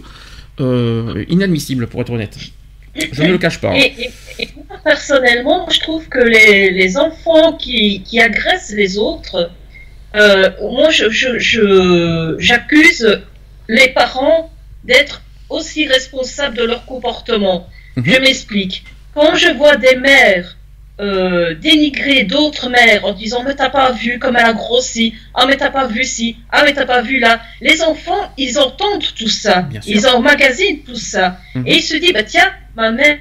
euh, 0.59 1.23
inadmissible, 1.29 1.87
pour 1.87 2.01
être 2.01 2.11
honnête. 2.11 2.37
Je 3.11 3.23
ne 3.23 3.31
le 3.31 3.37
cache 3.37 3.59
pas. 3.61 3.69
hein. 3.71 3.75
Et, 3.75 4.09
et- 4.39 4.49
personnellement, 4.83 5.69
je 5.69 5.79
trouve 5.79 6.07
que 6.07 6.19
les, 6.19 6.71
les 6.71 6.97
enfants 6.97 7.53
qui, 7.53 8.01
qui 8.03 8.19
agressent 8.19 8.73
les 8.75 8.97
autres, 8.97 9.51
euh, 10.15 10.49
moi, 10.61 10.89
je, 10.89 11.09
je, 11.09 11.37
je- 11.39 12.35
j'accuse 12.39 13.21
les 13.67 13.89
parents 13.89 14.51
d'être 14.83 15.21
aussi 15.49 15.87
responsables 15.87 16.55
de 16.57 16.63
leur 16.63 16.85
comportement. 16.85 17.67
Mhm. 17.95 18.03
Je 18.05 18.19
m'explique. 18.21 18.83
Quand 19.13 19.35
je 19.35 19.49
vois 19.57 19.75
des 19.75 19.95
mères 19.97 20.57
euh, 20.99 21.53
dénigrer 21.55 22.23
d'autres 22.25 22.69
mères 22.69 23.05
en 23.05 23.13
disant 23.13 23.43
mais 23.43 23.55
t'as 23.55 23.69
pas 23.69 23.91
vu 23.91 24.19
comme 24.19 24.35
elle 24.35 24.45
a 24.45 24.53
grossi, 24.53 25.13
ah 25.33 25.45
mais 25.47 25.55
t'as 25.57 25.69
pas 25.69 25.87
vu 25.87 26.03
ci, 26.03 26.37
ah 26.51 26.63
mais 26.65 26.73
t'as 26.73 26.85
pas 26.85 27.01
vu 27.01 27.19
là, 27.19 27.41
les 27.61 27.81
enfants 27.81 28.33
ils 28.37 28.57
entendent 28.59 29.05
tout 29.15 29.29
ça, 29.29 29.61
Bien 29.61 29.81
sûr. 29.81 29.95
ils 29.95 30.07
emmagasinent 30.07 30.83
tout 30.83 30.95
ça 30.95 31.39
Mhm. 31.55 31.67
et 31.67 31.75
ils 31.77 31.81
se 31.83 31.95
disent 31.95 32.13
bah 32.13 32.23
tiens 32.23 32.51
ma 32.75 32.91
mère 32.91 33.17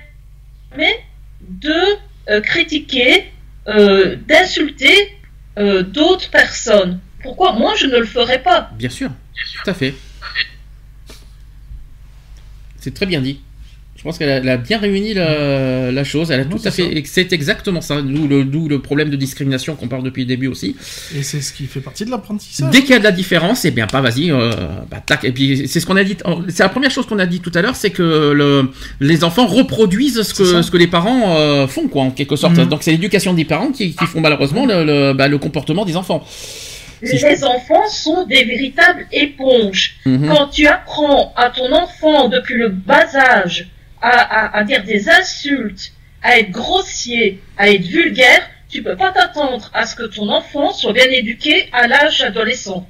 mais 0.76 0.98
de 1.40 1.74
euh, 2.30 2.40
critiquer, 2.40 3.32
euh, 3.68 4.16
d'insulter 4.26 5.14
d'autres 5.56 6.30
personnes. 6.30 7.00
Pourquoi 7.22 7.52
moi 7.52 7.74
je 7.76 7.86
ne 7.86 7.96
le 7.98 8.06
ferais 8.06 8.40
pas? 8.42 8.70
Bien 8.74 8.90
sûr, 8.90 9.10
tout 9.64 9.68
à 9.70 9.74
fait. 9.74 9.92
C'est 12.80 12.94
très 12.94 13.06
bien 13.06 13.20
dit. 13.20 13.40
Je 13.98 14.04
pense 14.04 14.16
qu'elle 14.16 14.30
a, 14.30 14.36
elle 14.36 14.48
a 14.48 14.56
bien 14.56 14.78
réuni 14.78 15.12
la, 15.12 15.90
la 15.90 16.04
chose. 16.04 16.30
Elle 16.30 16.38
a 16.38 16.44
Non, 16.44 16.50
tout 16.56 16.68
à 16.68 16.70
c'est 16.70 16.88
fait. 16.88 17.02
C'est 17.04 17.32
exactement 17.32 17.80
ça. 17.80 18.00
D'où 18.00 18.28
le, 18.28 18.44
d'où 18.44 18.68
le 18.68 18.78
problème 18.80 19.10
de 19.10 19.16
discrimination 19.16 19.74
qu'on 19.74 19.88
parle 19.88 20.04
depuis 20.04 20.22
le 20.22 20.28
début 20.28 20.46
aussi. 20.46 20.76
Et 21.16 21.24
c'est 21.24 21.40
ce 21.40 21.52
qui 21.52 21.66
fait 21.66 21.80
partie 21.80 22.04
de 22.04 22.10
l'apprentissage. 22.10 22.70
Dès 22.70 22.82
qu'il 22.82 22.90
y 22.90 22.94
a 22.94 23.00
de 23.00 23.04
la 23.04 23.10
différence, 23.10 23.64
eh 23.64 23.72
bien 23.72 23.88
pas 23.88 24.00
vas-y, 24.00 24.30
euh, 24.30 24.52
bah, 24.88 25.02
tac. 25.04 25.24
Et 25.24 25.32
puis 25.32 25.66
c'est 25.66 25.80
ce 25.80 25.86
qu'on 25.86 25.96
a 25.96 26.04
dit. 26.04 26.16
C'est 26.48 26.62
la 26.62 26.68
première 26.68 26.92
chose 26.92 27.06
qu'on 27.06 27.18
a 27.18 27.26
dit 27.26 27.40
tout 27.40 27.50
à 27.56 27.60
l'heure, 27.60 27.74
c'est 27.74 27.90
que 27.90 28.30
le, 28.32 28.70
les 29.00 29.24
enfants 29.24 29.46
reproduisent 29.46 30.22
ce 30.22 30.32
que, 30.32 30.62
ce 30.62 30.70
que 30.70 30.76
les 30.76 30.86
parents 30.86 31.36
euh, 31.36 31.66
font, 31.66 31.88
quoi, 31.88 32.02
en 32.04 32.12
quelque 32.12 32.36
sorte. 32.36 32.56
Mhm. 32.56 32.68
Donc 32.68 32.84
c'est 32.84 32.92
l'éducation 32.92 33.34
des 33.34 33.44
parents 33.44 33.72
qui, 33.72 33.96
qui 33.96 34.06
font 34.06 34.20
malheureusement 34.20 34.64
le, 34.64 34.84
le, 34.84 35.12
bah, 35.12 35.26
le 35.26 35.38
comportement 35.38 35.84
des 35.84 35.96
enfants. 35.96 36.24
Si 37.02 37.18
je 37.18 37.26
Les 37.26 37.42
enfants 37.44 37.88
sont 37.90 38.26
des 38.26 38.44
véritables 38.44 39.06
éponges. 39.10 39.96
Mhm. 40.06 40.28
Quand 40.28 40.46
tu 40.48 40.68
apprends 40.68 41.32
à 41.36 41.50
ton 41.50 41.72
enfant 41.72 42.28
depuis 42.28 42.56
le 42.56 42.68
bas 42.68 43.06
âge 43.16 43.66
à, 44.02 44.08
à- 44.10 44.58
à 44.58 44.64
dire 44.64 44.84
des 44.84 45.08
insultes, 45.08 45.92
à 46.22 46.38
être 46.38 46.50
grossier, 46.50 47.40
à 47.56 47.70
être 47.70 47.84
vulgaire, 47.86 48.42
tu 48.68 48.82
peux 48.82 48.96
pas 48.96 49.12
t'attendre 49.12 49.70
à 49.72 49.86
ce 49.86 49.94
que 49.94 50.02
ton 50.04 50.28
enfant 50.28 50.72
soit 50.72 50.92
bien 50.92 51.06
éduqué 51.10 51.68
à 51.72 51.86
l'âge 51.88 52.20
adolescent. 52.22 52.86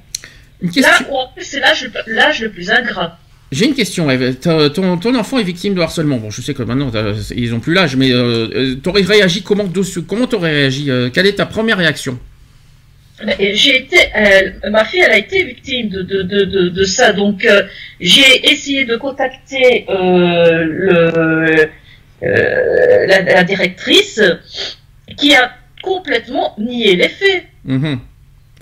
Question. 0.61 0.81
Là 0.81 0.99
où 1.09 1.15
en 1.15 1.27
plus 1.29 1.45
c'est 1.45 1.59
l'âge 1.59 2.41
le- 2.41 2.51
plus 2.51 2.69
ingrat. 2.69 3.17
J'ai 3.51 3.65
une 3.65 3.73
question, 3.73 4.07
Ton, 4.41 4.97
ton 4.97 5.15
enfant 5.15 5.39
est 5.39 5.43
victime 5.43 5.73
de 5.73 5.81
harcèlement. 5.81 6.17
Bon, 6.17 6.29
je 6.29 6.41
sais 6.41 6.53
que 6.53 6.61
maintenant 6.63 6.91
ils 7.35 7.53
ont 7.55 7.59
plus 7.59 7.73
l'âge, 7.73 7.95
mais 7.95 8.11
euh, 8.11 8.47
euh, 8.53 8.75
t'aurais 8.75 9.01
réagi 9.01 9.41
comment 9.41 9.67
Comment 10.07 10.27
t'aurais 10.27 10.51
réagi 10.51 10.91
euh, 10.91 11.09
Quelle 11.11 11.25
est 11.25 11.33
ta 11.37 11.45
première 11.47 11.77
réaction? 11.77 12.19
J'ai 13.39 13.77
été, 13.77 13.97
elle- 14.13 14.59
ma 14.69 14.85
fille, 14.85 15.01
elle 15.05 15.11
a 15.11 15.17
été 15.17 15.43
victime 15.43 15.89
de, 15.89 16.01
de, 16.03 16.21
de, 16.23 16.45
de, 16.45 16.69
de 16.69 16.83
ça. 16.85 17.11
Donc, 17.13 17.43
euh, 17.45 17.63
j'ai 17.99 18.49
essayé 18.51 18.85
de 18.85 18.95
contacter 18.95 19.85
euh, 19.89 20.63
le, 20.63 21.69
euh, 22.23 23.07
la, 23.07 23.21
la 23.21 23.43
directrice 23.43 24.21
qui 25.17 25.35
a 25.35 25.51
complètement 25.81 26.55
nié 26.57 26.95
les 26.95 27.09
faits. 27.09 27.43
Mhm. 27.65 27.99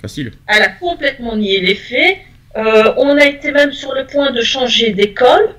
Facile. 0.00 0.32
Elle 0.46 0.62
a 0.62 0.68
complètement 0.68 1.36
nié 1.36 1.60
les 1.60 1.74
faits. 1.74 2.18
On 2.54 3.16
a 3.16 3.24
été 3.26 3.52
même 3.52 3.72
sur 3.72 3.94
le 3.94 4.04
point 4.06 4.32
de 4.32 4.42
changer 4.42 4.90
d'école. 4.90 5.54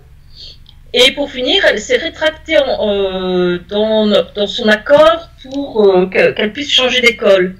Et 0.93 1.11
pour 1.11 1.29
finir, 1.31 1.63
elle 1.69 1.79
s'est 1.79 1.97
rétractée 1.97 2.57
en- 2.57 3.57
dans, 3.69 4.07
dans 4.35 4.47
son 4.47 4.67
accord 4.67 5.29
pour 5.43 6.09
que- 6.11 6.31
qu'elle 6.31 6.51
puisse 6.51 6.71
changer 6.71 6.99
d'école. 7.01 7.55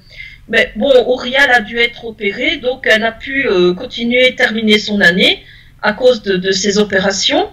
Mais 0.49 0.73
bon, 0.75 0.91
Aurial 1.05 1.51
a 1.51 1.61
dû 1.61 1.77
être 1.77 2.05
opérée, 2.05 2.57
donc 2.57 2.87
elle 2.89 3.03
a 3.03 3.11
pu 3.11 3.47
euh, 3.47 3.73
continuer 3.75 4.33
terminer 4.35 4.79
son 4.79 4.99
année 4.99 5.43
à 5.83 5.93
cause 5.93 6.23
de, 6.23 6.51
ces 6.51 6.79
opérations. 6.79 7.49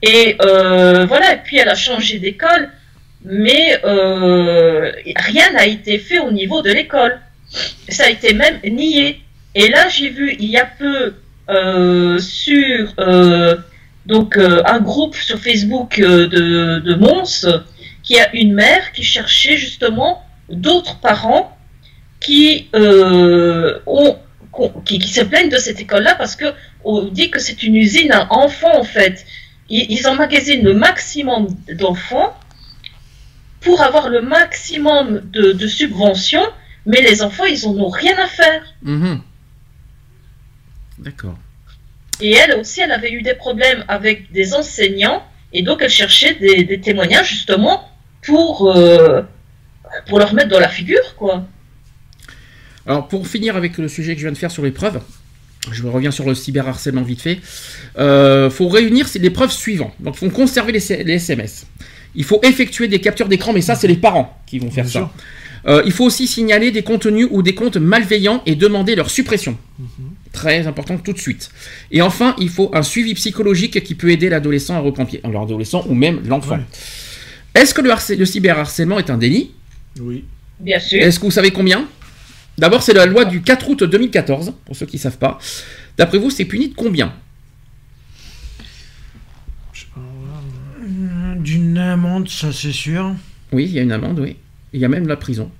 Et 0.00 0.36
euh, 0.42 1.04
voilà, 1.06 1.34
et 1.34 1.38
puis 1.38 1.58
elle 1.58 1.68
a 1.68 1.74
changé 1.74 2.18
d'école, 2.20 2.70
mais 3.24 3.80
euh, 3.84 4.92
rien 5.16 5.52
n'a 5.52 5.66
été 5.66 5.98
fait 5.98 6.20
au 6.20 6.30
niveau 6.30 6.62
de 6.62 6.70
l'école. 6.70 7.20
Ça 7.88 8.04
a 8.04 8.10
été 8.10 8.32
même 8.32 8.60
nié. 8.64 9.20
Et 9.54 9.68
là, 9.68 9.88
j'ai 9.88 10.08
vu 10.08 10.36
il 10.38 10.50
y 10.50 10.56
a 10.56 10.64
peu 10.64 11.14
sur 12.18 12.94
un 12.98 14.80
groupe 14.80 15.16
sur 15.16 15.38
Facebook 15.38 16.00
de, 16.00 16.78
de 16.78 16.94
Mons 16.94 17.46
qui 18.02 18.18
a 18.18 18.34
une 18.34 18.54
mère 18.54 18.92
qui 18.92 19.02
cherchait 19.02 19.56
justement 19.56 20.24
d'autres 20.48 20.98
parents 21.00 21.56
qui 22.24 22.68
euh, 22.74 23.78
ont 23.86 24.18
qu'on- 24.50 24.68
qui, 24.84 24.98
qui 24.98 25.08
se 25.08 25.22
plaignent 25.22 25.48
de 25.48 25.56
cette 25.56 25.80
école-là 25.80 26.14
parce 26.16 26.36
que 26.36 26.46
on 26.84 27.04
dit 27.04 27.30
que 27.30 27.38
c'est 27.38 27.62
une 27.62 27.76
usine 27.76 28.12
à 28.12 28.32
enfants 28.32 28.76
en 28.78 28.84
fait. 28.84 29.24
Ils, 29.68 29.86
ils 29.90 30.06
emmagasinent 30.06 30.64
le 30.64 30.74
maximum 30.74 31.48
d'enfants 31.74 32.36
pour 33.60 33.80
avoir 33.82 34.08
le 34.08 34.20
maximum 34.22 35.22
de, 35.32 35.52
de 35.52 35.66
subventions, 35.66 36.46
mais 36.84 37.00
les 37.00 37.22
enfants 37.22 37.44
ils 37.44 37.66
en 37.66 37.74
ont 37.76 37.88
rien 37.88 38.16
à 38.18 38.26
faire. 38.26 38.62
Mhm. 38.82 39.20
D'accord. 40.98 41.38
Et 42.20 42.32
elle 42.32 42.54
aussi, 42.60 42.80
elle 42.80 42.92
avait 42.92 43.10
eu 43.12 43.22
des 43.22 43.34
problèmes 43.34 43.84
avec 43.88 44.30
des 44.32 44.54
enseignants, 44.54 45.22
et 45.52 45.62
donc 45.62 45.80
elle 45.82 45.90
cherchait 45.90 46.34
des, 46.34 46.64
des 46.64 46.80
témoignages 46.80 47.28
justement 47.30 47.88
pour, 48.22 48.70
euh, 48.70 49.22
pour 50.08 50.18
leur 50.18 50.32
mettre 50.34 50.48
dans 50.50 50.60
la 50.60 50.68
figure, 50.68 51.16
quoi. 51.16 51.44
Alors 52.86 53.08
pour 53.08 53.26
finir 53.26 53.56
avec 53.56 53.78
le 53.78 53.88
sujet 53.88 54.14
que 54.14 54.20
je 54.20 54.26
viens 54.26 54.32
de 54.32 54.38
faire 54.38 54.50
sur 54.50 54.64
les 54.64 54.70
preuves, 54.70 55.00
je 55.70 55.86
reviens 55.86 56.10
sur 56.10 56.26
le 56.26 56.34
cyberharcèlement 56.34 57.02
vite 57.02 57.20
fait. 57.20 57.38
Il 57.98 58.50
faut 58.50 58.68
réunir 58.68 59.06
les 59.14 59.30
preuves 59.30 59.52
suivantes. 59.52 59.94
Donc, 60.00 60.16
il 60.16 60.18
faut 60.18 60.30
conserver 60.30 60.72
les, 60.72 61.12
SMS. 61.14 61.66
Il 62.14 62.24
faut 62.24 62.40
effectuer 62.42 62.88
des 62.88 63.00
captures 63.00 63.28
d'écran, 63.28 63.52
mais 63.52 63.60
ça, 63.60 63.76
c'est 63.76 63.86
les 63.86 63.96
parents 63.96 64.42
qui 64.46 64.58
vont 64.58 64.70
faire 64.70 64.84
Bien 64.84 64.92
ça. 64.92 65.12
Euh, 65.66 65.82
il 65.86 65.92
faut 65.92 66.04
aussi 66.04 66.26
signaler 66.26 66.70
des 66.70 66.82
contenus 66.82 67.28
ou 67.30 67.42
des 67.42 67.54
comptes 67.54 67.76
malveillants 67.76 68.42
et 68.46 68.56
demander 68.56 68.94
leur 68.94 69.10
suppression. 69.10 69.56
Très 70.32 70.66
important 70.66 70.98
tout 70.98 71.12
de 71.12 71.18
suite. 71.18 71.50
Et 71.90 72.02
enfin, 72.02 72.34
il 72.38 72.48
faut 72.48 72.70
un 72.74 72.82
suivi 72.82 73.14
psychologique 73.14 73.82
qui 73.82 73.94
peut 73.94 74.10
aider 74.10 74.28
l'adolescent 74.28 74.74
à 74.74 74.80
reprendre 74.80 75.10
pied. 75.10 75.20
Alors, 75.22 75.42
l'adolescent 75.42 75.84
ou 75.88 75.94
même 75.94 76.20
l'enfant. 76.26 76.56
Ouais. 76.56 76.62
Est-ce 77.54 77.74
que 77.74 77.80
le, 77.80 77.90
le 78.16 78.26
cyberharcèlement 78.26 78.98
est 78.98 79.10
un 79.10 79.18
délit? 79.18 79.52
Oui. 80.00 80.24
Bien 80.58 80.78
sûr. 80.78 81.02
est-ce 81.02 81.18
que 81.18 81.24
vous 81.24 81.30
savez 81.30 81.50
combien? 81.50 81.86
D'abord, 82.58 82.82
c'est 82.82 82.92
la 82.94 83.06
loi 83.06 83.24
du 83.24 83.42
4 83.42 83.68
août 83.70 83.82
2014, 83.84 84.54
pour 84.64 84.76
ceux 84.76 84.86
qui 84.86 84.96
ne 84.96 85.00
savent 85.02 85.18
pas. 85.18 85.38
D'après 85.96 86.18
vous, 86.18 86.30
c'est 86.30 86.44
puni 86.44 86.68
de 86.68 86.74
combien? 86.74 87.12
Je 89.72 89.80
sais 89.80 89.86
pas, 89.94 90.00
voilà. 90.00 90.38
Hum, 91.34 91.42
D'une 91.42 91.78
amende, 91.78 92.28
ça 92.28 92.52
c'est 92.52 92.72
sûr. 92.72 93.14
Oui, 93.52 93.64
il 93.64 93.72
y 93.72 93.78
a 93.78 93.82
une 93.82 93.92
amende, 93.92 94.20
oui. 94.20 94.36
Il 94.72 94.80
y 94.80 94.84
a 94.84 94.88
même 94.88 95.06
la 95.08 95.16
prison. 95.16 95.50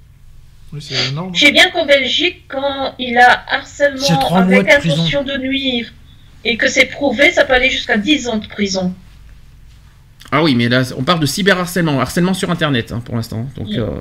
Oui, 0.73 0.81
c'est 0.81 0.94
la 0.94 1.10
norme. 1.10 1.35
J'ai 1.35 1.52
bien 1.52 1.70
qu'en 1.70 1.85
Belgique, 1.85 2.44
quand 2.48 2.94
il 2.98 3.16
a 3.19 3.44
harcèlement 3.51 4.35
avec 4.36 4.66
de 4.66 4.78
prison. 4.78 4.94
intention 4.94 5.23
de 5.24 5.36
nuire 5.36 5.93
et 6.44 6.56
que 6.56 6.69
c'est 6.69 6.86
prouvé, 6.86 7.31
ça 7.31 7.44
peut 7.44 7.52
aller 7.52 7.70
jusqu'à 7.70 7.98
10 7.98 8.28
ans 8.28 8.39
de 8.39 8.47
prison. 8.48 8.94
Ah 10.31 10.43
oui, 10.43 10.55
mais 10.55 10.69
là, 10.70 10.82
on 10.97 11.02
parle 11.02 11.20
de 11.20 11.27
cyberharcèlement, 11.27 12.01
harcèlement 12.01 12.32
sur 12.32 12.51
Internet, 12.51 12.90
hein, 12.90 13.02
pour 13.05 13.16
l'instant. 13.16 13.47
Donc, 13.56 13.66
Oui. 13.69 13.78
euh, 13.78 14.01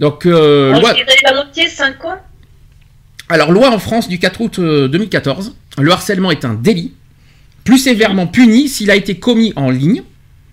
donc 0.00 0.26
euh, 0.26 0.70
Moi, 0.72 0.80
loi- 0.80 0.90
je 0.90 1.04
dirais 1.04 1.16
la 1.24 1.34
moitié, 1.34 1.68
5 1.68 2.04
ans. 2.04 2.16
alors, 3.28 3.52
loi 3.52 3.70
en 3.70 3.78
France 3.78 4.08
du 4.08 4.18
4 4.18 4.40
août 4.40 4.58
euh, 4.58 4.88
2014. 4.88 5.54
Le 5.78 5.90
harcèlement 5.92 6.30
est 6.30 6.44
un 6.44 6.54
délit, 6.54 6.92
plus 7.64 7.78
sévèrement 7.78 8.26
puni 8.26 8.68
s'il 8.68 8.90
a 8.90 8.96
été 8.96 9.16
commis 9.18 9.52
en 9.56 9.70
ligne. 9.70 10.02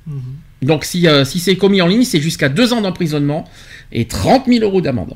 Mhm. 0.07 0.21
Donc, 0.63 0.85
si, 0.85 1.07
euh, 1.07 1.25
si 1.25 1.39
c'est 1.39 1.55
commis 1.57 1.81
en 1.81 1.87
ligne, 1.87 2.03
c'est 2.03 2.21
jusqu'à 2.21 2.49
2 2.49 2.73
ans 2.73 2.81
d'emprisonnement 2.81 3.45
et 3.91 4.05
30 4.05 4.45
000 4.47 4.63
euros 4.63 4.81
d'amende. 4.81 5.13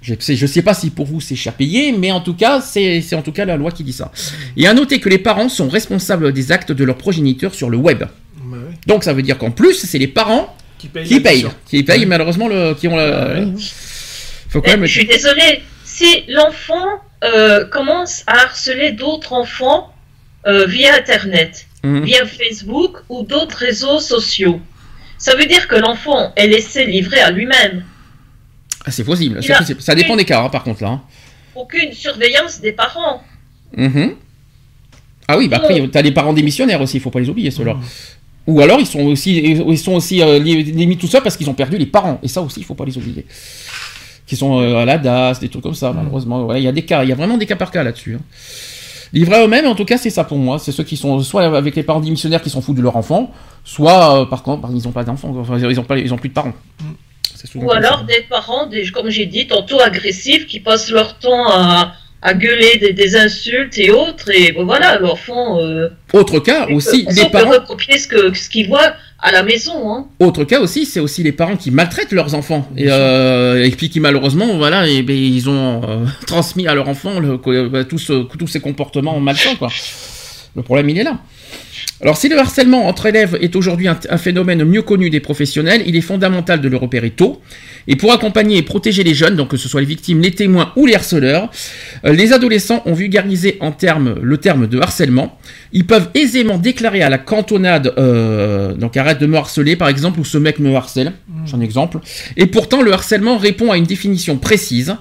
Je 0.00 0.14
ne 0.14 0.20
sais, 0.20 0.36
je 0.36 0.46
sais 0.46 0.62
pas 0.62 0.74
si 0.74 0.90
pour 0.90 1.06
vous 1.06 1.20
c'est 1.20 1.34
cher 1.34 1.54
payé, 1.54 1.90
mais 1.90 2.12
en 2.12 2.20
tout 2.20 2.34
cas, 2.34 2.60
c'est 2.60 3.00
c'est 3.00 3.16
en 3.16 3.22
tout 3.22 3.32
cas 3.32 3.44
la 3.44 3.56
loi 3.56 3.72
qui 3.72 3.82
dit 3.82 3.92
ça. 3.92 4.12
Et 4.56 4.68
à 4.68 4.72
noter 4.72 5.00
que 5.00 5.08
les 5.08 5.18
parents 5.18 5.48
sont 5.48 5.68
responsables 5.68 6.32
des 6.32 6.52
actes 6.52 6.70
de 6.70 6.84
leurs 6.84 6.96
progéniteurs 6.96 7.52
sur 7.52 7.68
le 7.68 7.76
web. 7.78 8.04
Bah 8.04 8.56
ouais. 8.58 8.58
Donc 8.86 9.02
ça 9.02 9.12
veut 9.12 9.22
dire 9.22 9.38
qu'en 9.38 9.50
plus, 9.50 9.74
c'est 9.74 9.98
les 9.98 10.06
parents 10.06 10.54
Qui 10.78 10.88
paye 10.88 11.06
qui 11.06 11.14
la 11.14 11.20
payent, 11.20 11.46
qui 11.66 11.82
payent 11.82 12.00
Ouais. 12.00 12.06
malheureusement 12.06 12.48
le, 12.48 12.74
qui 12.74 12.86
ont 12.88 12.96
la. 12.96 13.34
Ouais. 13.40 13.46
Faut 14.48 14.60
quand 14.62 14.70
Eh, 14.72 14.76
même. 14.76 14.86
Je 14.86 14.92
suis 14.92 15.06
désolée. 15.06 15.62
Si 15.84 16.24
l'enfant 16.28 16.86
euh, 17.24 17.64
commence 17.66 18.22
à 18.26 18.42
harceler 18.42 18.92
d'autres 18.92 19.32
enfants 19.32 19.92
euh, 20.46 20.66
via 20.66 20.94
Internet, 20.94 21.66
Mhm. 21.84 22.04
via 22.04 22.26
Facebook 22.26 22.98
ou 23.08 23.22
d'autres 23.24 23.56
réseaux 23.58 23.98
sociaux, 24.00 24.60
ça 25.16 25.34
veut 25.36 25.46
dire 25.46 25.68
que 25.68 25.76
l'enfant 25.76 26.32
est 26.36 26.46
laissé 26.48 26.84
livrer 26.86 27.20
à 27.20 27.30
lui-même. 27.30 27.84
Ah, 28.84 28.90
c'est 28.90 29.04
possible. 29.04 29.40
Ça 29.80 29.94
dépend 29.94 30.16
des 30.16 30.24
cas, 30.24 30.42
hein, 30.42 30.48
par 30.48 30.62
contre 30.64 30.82
là. 30.82 30.88
hein. 30.90 31.02
Aucune 31.54 31.92
surveillance 31.92 32.60
des 32.60 32.72
parents. 32.72 33.22
Mhm. 33.76 34.14
Ah 35.26 35.36
oui, 35.36 35.48
bah 35.48 35.58
après, 35.58 35.86
t'as 35.88 36.02
les 36.02 36.12
parents 36.12 36.32
démissionnaires 36.32 36.80
aussi, 36.80 36.96
il 36.96 37.00
faut 37.00 37.10
pas 37.10 37.20
les 37.20 37.28
oublier 37.28 37.50
ceux-là. 37.50 37.76
Ou 38.48 38.60
alors 38.62 38.80
ils 38.80 38.86
sont 38.86 39.00
aussi, 39.12 39.30
ils 39.36 39.78
sont 39.78 39.92
aussi 39.92 40.22
euh, 40.22 40.38
limite 40.38 41.00
tout 41.00 41.06
ça 41.14 41.20
parce 41.20 41.36
qu'ils 41.36 41.50
ont 41.50 41.54
perdu 41.62 41.76
les 41.76 41.84
parents. 41.86 42.18
Et 42.22 42.28
ça 42.28 42.40
aussi, 42.40 42.60
il 42.60 42.64
faut 42.64 42.74
pas 42.80 42.86
les 42.86 42.96
oublier. 42.96 43.26
Qui 44.26 44.36
sont 44.36 44.60
euh, 44.60 44.76
à 44.82 44.84
la 44.86 44.96
DAS, 44.96 45.38
des 45.40 45.48
trucs 45.50 45.62
comme 45.62 45.74
ça, 45.74 45.92
malheureusement. 45.92 46.46
Ouais, 46.46 46.60
il 46.60 46.64
y 46.64 46.68
a 46.68 46.72
des 46.72 46.86
cas, 46.90 47.02
il 47.04 47.10
y 47.10 47.12
a 47.12 47.14
vraiment 47.14 47.36
des 47.36 47.46
cas 47.46 47.56
par 47.56 47.70
cas 47.70 47.82
là-dessus. 47.82 48.14
hein. 48.16 48.24
Livrés 49.12 49.36
à 49.36 49.44
eux-mêmes, 49.44 49.66
en 49.66 49.74
tout 49.74 49.84
cas, 49.84 49.98
c'est 49.98 50.10
ça 50.18 50.24
pour 50.24 50.38
moi. 50.38 50.58
C'est 50.58 50.72
ceux 50.72 50.84
qui 50.84 50.96
sont 50.96 51.20
soit 51.20 51.44
avec 51.44 51.76
les 51.76 51.82
parents 51.82 52.00
démissionnaires 52.00 52.42
qui 52.42 52.50
s'en 52.50 52.60
foutent 52.62 52.76
de 52.76 52.82
leur 52.82 52.96
enfant, 52.96 53.32
soit 53.64 54.22
euh, 54.22 54.24
par 54.24 54.42
contre, 54.42 54.68
ils 54.74 54.82
n'ont 54.84 54.92
pas 54.92 55.04
d'enfants, 55.04 55.34
enfin, 55.38 55.58
ils 55.58 55.80
ont 55.80 55.84
pas, 55.84 55.98
ils 55.98 56.12
ont 56.14 56.18
plus 56.18 56.28
de 56.30 56.34
parents. 56.34 56.54
Souvent 57.44 57.66
Ou 57.66 57.70
alors 57.70 58.00
ça. 58.00 58.04
des 58.04 58.22
parents, 58.28 58.66
des, 58.66 58.90
comme 58.90 59.10
j'ai 59.10 59.26
dit, 59.26 59.46
tantôt 59.46 59.80
agressifs, 59.80 60.46
qui 60.46 60.60
passent 60.60 60.90
leur 60.90 61.18
temps 61.18 61.48
à, 61.48 61.92
à 62.22 62.34
gueuler 62.34 62.78
des, 62.78 62.92
des 62.94 63.16
insultes 63.16 63.78
et 63.78 63.90
autres. 63.90 64.30
Et 64.30 64.52
bon, 64.52 64.64
voilà, 64.64 64.98
l'enfant. 64.98 65.58
Euh, 65.60 65.88
Autre 66.12 66.38
cas 66.40 66.66
aussi, 66.68 67.04
on 67.06 67.12
les 67.12 67.22
peut 67.24 67.30
parents. 67.30 67.50
recopier 67.50 67.98
ce 67.98 68.08
que 68.08 68.32
ce 68.34 68.48
qu'il 68.48 68.68
voit 68.68 68.92
à 69.20 69.32
la 69.32 69.42
maison. 69.42 69.90
Hein. 69.92 70.06
Autre 70.20 70.44
cas 70.44 70.60
aussi, 70.60 70.86
c'est 70.86 71.00
aussi 71.00 71.22
les 71.22 71.32
parents 71.32 71.56
qui 71.56 71.70
maltraitent 71.70 72.12
leurs 72.12 72.34
enfants 72.34 72.68
et, 72.76 72.86
euh, 72.88 73.64
et 73.64 73.70
puis 73.72 73.90
qui 73.90 74.00
malheureusement, 74.00 74.56
voilà, 74.56 74.86
et, 74.88 75.02
ben, 75.02 75.16
ils 75.16 75.48
ont 75.50 75.82
euh, 75.88 76.06
transmis 76.26 76.66
à 76.68 76.74
leur 76.74 76.88
enfant 76.88 77.18
le, 77.20 77.36
bah, 77.68 77.84
tout 77.84 77.98
ce- 77.98 78.22
tous 78.36 78.46
ces 78.46 78.60
comportements 78.60 79.18
malsains, 79.20 79.56
quoi. 79.56 79.68
Le 80.56 80.62
problème, 80.62 80.88
il 80.90 80.98
est 80.98 81.04
là. 81.04 81.20
Alors, 82.00 82.16
si 82.16 82.28
le 82.28 82.38
harcèlement 82.38 82.86
entre 82.86 83.06
élèves 83.06 83.36
est 83.40 83.56
aujourd'hui 83.56 83.88
un, 83.88 83.98
un 84.08 84.18
phénomène 84.18 84.64
mieux 84.64 84.82
connu 84.82 85.10
des 85.10 85.20
professionnels, 85.20 85.82
il 85.86 85.96
est 85.96 86.00
fondamental 86.00 86.60
de 86.60 86.68
le 86.68 86.76
repérer 86.76 87.10
tôt. 87.10 87.40
Et 87.88 87.96
pour 87.96 88.12
accompagner 88.12 88.58
et 88.58 88.62
protéger 88.62 89.02
les 89.02 89.14
jeunes, 89.14 89.34
donc 89.34 89.48
que 89.48 89.56
ce 89.56 89.68
soit 89.68 89.80
les 89.80 89.86
victimes, 89.86 90.20
les 90.20 90.30
témoins 90.30 90.72
ou 90.76 90.84
les 90.84 90.94
harceleurs, 90.94 91.50
euh, 92.04 92.12
les 92.12 92.32
adolescents 92.32 92.82
ont 92.84 92.92
vulgarisé 92.92 93.56
en 93.60 93.72
termes 93.72 94.16
le 94.20 94.36
terme 94.36 94.66
de 94.66 94.78
harcèlement. 94.78 95.38
Ils 95.72 95.86
peuvent 95.86 96.10
aisément 96.14 96.58
déclarer 96.58 97.02
à 97.02 97.08
la 97.08 97.18
cantonade, 97.18 97.94
euh, 97.98 98.74
donc 98.74 98.96
arrête 98.96 99.18
de 99.18 99.26
me 99.26 99.36
harceler 99.38 99.74
par 99.74 99.88
exemple, 99.88 100.20
ou 100.20 100.24
ce 100.24 100.36
mec 100.38 100.58
me 100.58 100.74
harcèle, 100.74 101.14
c'est 101.46 101.56
un 101.56 101.60
exemple. 101.60 101.98
Et 102.36 102.46
pourtant, 102.46 102.82
le 102.82 102.92
harcèlement 102.92 103.38
répond 103.38 103.72
à 103.72 103.78
une 103.78 103.84
définition 103.84 104.36
précise. 104.36 104.94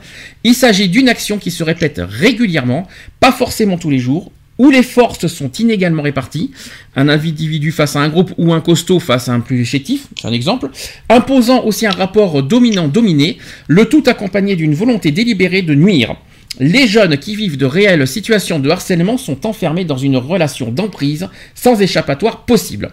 Il 0.45 0.56
s'agit 0.56 0.88
d'une 0.88 1.10
action 1.10 1.38
qui 1.38 1.52
se 1.52 1.64
répète 1.64 2.02
régulièrement, 2.03 2.88
pas 3.19 3.34
forcément 3.34 3.78
tous 3.78 3.90
les 3.90 3.99
jours, 3.99 4.32
où 4.57 4.69
les 4.69 4.84
forces 4.84 5.27
sont 5.27 5.51
inégalement 5.51 6.03
réparties, 6.03 6.51
un 6.95 7.09
individu 7.09 7.71
face 7.71 7.95
à 7.95 7.99
un 7.99 8.09
groupe 8.09 8.34
ou 8.38 8.53
un 8.53 8.61
costaud 8.61 8.99
face 8.99 9.29
à 9.29 9.34
un 9.34 9.39
plus 9.39 9.65
chétif, 9.65 10.07
c'est 10.19 10.27
un 10.27 10.34
exemple, 10.34 10.69
imposant 11.09 11.63
aussi 11.63 11.85
un 11.85 11.91
rapport 11.91 12.41
dominant-dominé, 12.43 13.38
le 13.67 13.85
tout 13.85 14.03
accompagné 14.07 14.55
d'une 14.55 14.73
volonté 14.73 15.11
délibérée 15.11 15.61
de 15.61 15.75
nuire. 15.75 16.15
Les 16.59 16.88
jeunes 16.88 17.17
qui 17.17 17.35
vivent 17.35 17.57
de 17.57 17.65
réelles 17.65 18.07
situations 18.07 18.59
de 18.59 18.69
harcèlement 18.69 19.17
sont 19.17 19.45
enfermés 19.45 19.85
dans 19.85 19.97
une 19.97 20.17
relation 20.17 20.71
d'emprise 20.71 21.29
sans 21.53 21.79
échappatoire 21.81 22.45
possible. 22.45 22.91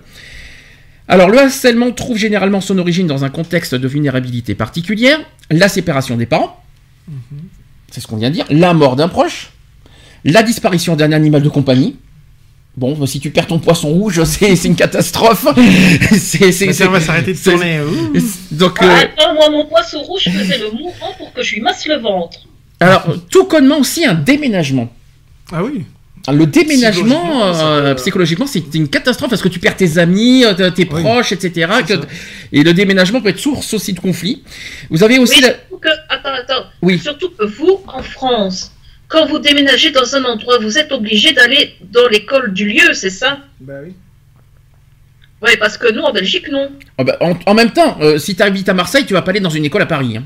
Alors 1.08 1.30
le 1.30 1.38
harcèlement 1.38 1.92
trouve 1.92 2.18
généralement 2.18 2.60
son 2.60 2.78
origine 2.78 3.06
dans 3.06 3.24
un 3.24 3.30
contexte 3.30 3.74
de 3.74 3.88
vulnérabilité 3.88 4.54
particulière, 4.54 5.18
la 5.50 5.68
séparation 5.68 6.16
des 6.16 6.26
parents, 6.26 6.62
c'est 7.90 8.00
ce 8.00 8.06
qu'on 8.06 8.16
vient 8.16 8.30
de 8.30 8.34
dire, 8.34 8.46
la 8.50 8.74
mort 8.74 8.96
d'un 8.96 9.08
proche, 9.08 9.52
la 10.24 10.42
disparition 10.42 10.96
d'un 10.96 11.12
animal 11.12 11.42
de 11.42 11.48
compagnie. 11.48 11.96
Bon, 12.76 13.06
si 13.06 13.20
tu 13.20 13.30
perds 13.30 13.46
ton 13.46 13.60
poisson 13.60 13.88
rouge, 13.88 14.22
c'est 14.24 14.56
c'est 14.56 14.68
une 14.68 14.74
catastrophe. 14.76 15.46
c'est, 16.10 16.18
c'est, 16.18 16.40
Bah, 16.40 16.52
c'est- 16.52 16.72
ça 16.72 16.88
va 16.88 17.00
s'arrêter 17.00 17.32
de 17.32 17.38
c'est- 17.38 17.50
tourner. 17.52 17.80
Ouh. 17.80 18.18
Donc, 18.50 18.78
Ah, 18.80 18.84
euh, 18.86 18.96
attends, 19.04 19.34
moi, 19.34 19.50
mon 19.50 19.66
poisson 19.66 20.02
rouge, 20.02 20.22
je 20.24 20.30
faisais 20.30 20.58
le 20.58 20.70
mourant 20.72 21.12
pour 21.18 21.32
que 21.32 21.42
je 21.42 21.54
lui 21.54 21.60
masse 21.60 21.86
le 21.86 21.96
ventre. 21.98 22.38
alors, 22.80 23.06
tout 23.30 23.44
connement 23.44 23.78
aussi 23.78 24.04
un 24.04 24.14
déménagement. 24.14 24.92
Ah 25.52 25.62
oui. 25.62 25.84
Le 26.26 26.46
déménagement, 26.46 27.20
Psychologiquement, 27.20 27.54
euh, 27.66 27.94
psychologiquement, 27.96 28.46
c'est 28.46 28.74
une 28.74 28.88
catastrophe 28.88 29.28
parce 29.28 29.42
que 29.42 29.48
tu 29.48 29.58
perds 29.58 29.76
tes 29.76 29.98
amis, 29.98 30.42
euh, 30.46 30.70
tes 30.70 30.88
Oui. 30.90 31.02
proches, 31.02 31.32
etc. 31.32 31.70
Que- 31.86 31.92
et 32.50 32.62
le 32.64 32.72
déménagement 32.72 33.20
peut 33.20 33.28
être 33.28 33.38
source 33.38 33.74
aussi 33.74 33.92
de 33.92 34.00
conflits. 34.00 34.42
Vous 34.88 35.02
avez 35.04 35.18
aussi 35.18 35.34
Oui, 35.36 35.40
la- 35.42 35.48
surtout 35.50 35.76
que, 35.76 35.88
attends, 36.08 36.32
attends. 36.34 36.64
Oui. 36.80 36.98
Surtout 36.98 37.28
que 37.38 37.44
vous, 37.44 37.78
en 37.86 38.02
France, 38.02 38.72
quand 39.08 39.26
vous 39.26 39.38
déménagez 39.38 39.90
dans 39.90 40.14
un 40.16 40.24
endroit, 40.24 40.58
vous 40.58 40.78
êtes 40.78 40.92
obligé 40.92 41.32
d'aller 41.32 41.74
dans 41.92 42.08
l'école 42.08 42.52
du 42.52 42.68
lieu, 42.68 42.92
c'est 42.94 43.10
ça? 43.10 43.38
Bah 43.60 43.74
oui. 43.84 43.92
Oui, 45.42 45.50
parce 45.58 45.76
que 45.76 45.92
nous, 45.92 46.02
en 46.02 46.12
Belgique, 46.12 46.48
non. 46.50 46.70
Ah 46.96 47.04
bah, 47.04 47.16
en, 47.20 47.34
en 47.46 47.54
même 47.54 47.70
temps, 47.72 47.98
euh, 48.00 48.18
si 48.18 48.34
tu 48.34 48.42
habites 48.42 48.68
à 48.68 48.74
Marseille, 48.74 49.04
tu 49.04 49.12
vas 49.12 49.22
pas 49.22 49.30
aller 49.30 49.40
dans 49.40 49.50
une 49.50 49.64
école 49.64 49.82
à 49.82 49.86
Paris. 49.86 50.16
hein. 50.16 50.24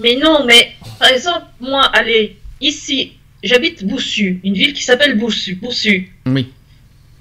Mais 0.00 0.16
non, 0.16 0.44
mais 0.46 0.72
par 0.98 1.08
exemple, 1.10 1.44
moi, 1.60 1.84
allez, 1.92 2.36
ici, 2.60 3.12
j'habite 3.42 3.84
Boussu, 3.84 4.40
une 4.42 4.54
ville 4.54 4.72
qui 4.72 4.82
s'appelle 4.82 5.16
Boussu. 5.16 5.54
Boussu. 5.56 6.10
Oui. 6.26 6.48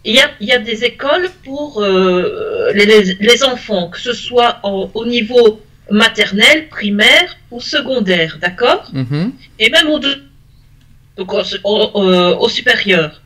Il 0.04 0.16
y 0.16 0.20
a, 0.20 0.32
il 0.40 0.48
y 0.48 0.52
a 0.54 0.58
des 0.60 0.84
écoles 0.86 1.30
pour 1.44 1.84
euh, 1.84 2.72
les, 2.74 2.86
les- 2.86 3.18
les 3.20 3.44
enfants, 3.44 3.90
que 3.90 4.00
ce 4.00 4.14
soit 4.14 4.60
en- 4.64 4.90
au 4.94 5.06
niveau 5.06 5.62
maternel, 5.92 6.70
primaire 6.70 7.36
ou 7.52 7.60
secondaire, 7.62 8.38
d'accord? 8.42 8.90
Mhm. 8.94 9.34
Et 9.60 9.70
même 9.70 9.90
au, 9.90 10.00
deux- 10.00 10.24
donc 11.18 11.34
au, 11.34 11.42
au- 11.64 12.04
euh, 12.04 12.36
au 12.38 12.50
supérieur. 12.50 13.22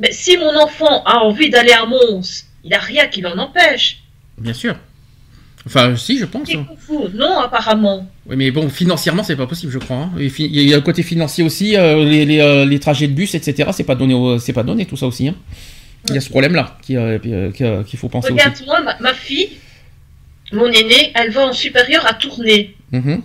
Mais 0.00 0.10
si 0.12 0.36
mon 0.36 0.54
enfant 0.56 1.02
a 1.04 1.18
envie 1.18 1.50
d'aller 1.50 1.72
à 1.72 1.84
Mons, 1.86 2.44
il 2.64 2.68
n'y 2.70 2.74
a 2.74 2.80
rien 2.80 3.06
qui 3.06 3.20
l'en 3.20 3.36
empêche. 3.38 3.98
Bien 4.38 4.52
sûr. 4.54 4.74
Enfin, 5.64 5.94
si, 5.94 6.18
je 6.18 6.24
pense. 6.24 6.42
Petit 6.48 6.58
coucou. 6.58 7.06
Non, 7.14 7.38
apparemment. 7.38 8.08
Oui, 8.26 8.34
mais 8.36 8.50
bon, 8.50 8.68
financièrement, 8.68 9.22
c'est 9.22 9.36
pas 9.36 9.46
possible, 9.46 9.70
je 9.70 9.78
crois. 9.78 9.96
hein. 9.96 10.10
Il 10.18 10.48
y 10.62 10.72
a 10.72 10.76
le 10.76 10.82
côté 10.82 11.04
financier 11.04 11.44
aussi, 11.44 11.76
euh, 11.76 12.04
les, 12.04 12.24
les, 12.24 12.40
euh, 12.40 12.64
les 12.64 12.80
trajets 12.80 13.06
de 13.06 13.12
bus, 13.12 13.34
etc. 13.36 13.70
C'est 13.72 13.84
pas 13.84 13.94
donné, 13.94 14.38
c'est 14.40 14.52
pas 14.52 14.64
donné 14.64 14.86
tout 14.86 14.96
ça 14.96 15.06
aussi. 15.06 15.28
hein. 15.28 15.36
Il 16.08 16.14
y 16.16 16.18
a 16.18 16.20
ce 16.20 16.30
problème-là 16.30 16.76
qui, 16.82 16.96
euh, 16.96 17.18
qu'il 17.52 17.96
faut 17.98 18.08
penser 18.08 18.32
Regarde, 18.32 18.54
moi, 18.66 18.80
ma, 18.80 18.98
ma 18.98 19.14
fille, 19.14 19.50
mon 20.52 20.66
aînée, 20.66 21.12
elle 21.14 21.30
va 21.30 21.46
en 21.46 21.52
supérieur 21.52 22.04
à 22.06 22.14
tourner. 22.14 22.74
aussi. 22.92 23.00
Mhm. 23.06 23.22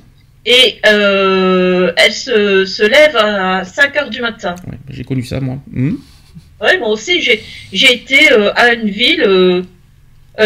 Et 0.49 0.79
euh, 0.87 1.91
elle 1.97 2.13
se, 2.13 2.63
se 2.65 2.81
lève 2.83 3.17
à 3.17 3.65
5 3.65 3.97
heures 3.97 4.09
du 4.09 4.21
matin. 4.21 4.55
Ouais, 4.65 4.77
J'ai 4.89 5.03
connu 5.03 5.23
ça, 5.23 5.41
moi. 5.41 5.57
Mhm. 5.69 5.97
Ouais, 6.61 6.79
moi 6.79 6.87
aussi, 6.89 7.21
j'ai 7.21 7.43
j'ai 7.73 7.93
été 7.93 8.31
euh, 8.31 8.51
à 8.55 8.71
une 8.73 8.89
ville. 8.89 9.23
euh, 9.27 9.61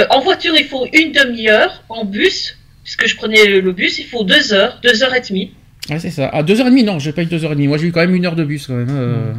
en 0.10 0.20
voiture, 0.22 0.54
il 0.58 0.66
faut 0.66 0.88
une 0.92 1.12
demi-heure. 1.12 1.84
En 1.88 2.04
bus, 2.04 2.58
puisque 2.84 3.06
je 3.08 3.16
prenais 3.16 3.46
le 3.46 3.72
bus, 3.74 4.00
il 4.00 4.06
faut 4.08 4.24
deux 4.24 4.54
heures, 4.54 4.80
deux 4.82 5.04
heures 5.04 5.14
et 5.14 5.22
demie. 5.22 5.54
Ouais, 5.90 6.00
c'est 6.00 6.10
ça. 6.12 6.28
À 6.30 6.42
2h30, 6.42 6.84
non, 6.84 6.98
j'ai 7.00 7.12
pas 7.12 7.22
eu 7.22 7.26
2h30. 7.28 7.68
Moi, 7.68 7.78
j'ai 7.78 7.88
eu 7.88 7.92
quand 7.92 8.02
même 8.02 8.16
une 8.16 8.26
heure 8.26 8.36
de 8.36 8.44
bus, 8.44 8.66
quand 8.68 8.74
même. 8.74 8.88
euh, 8.90 9.34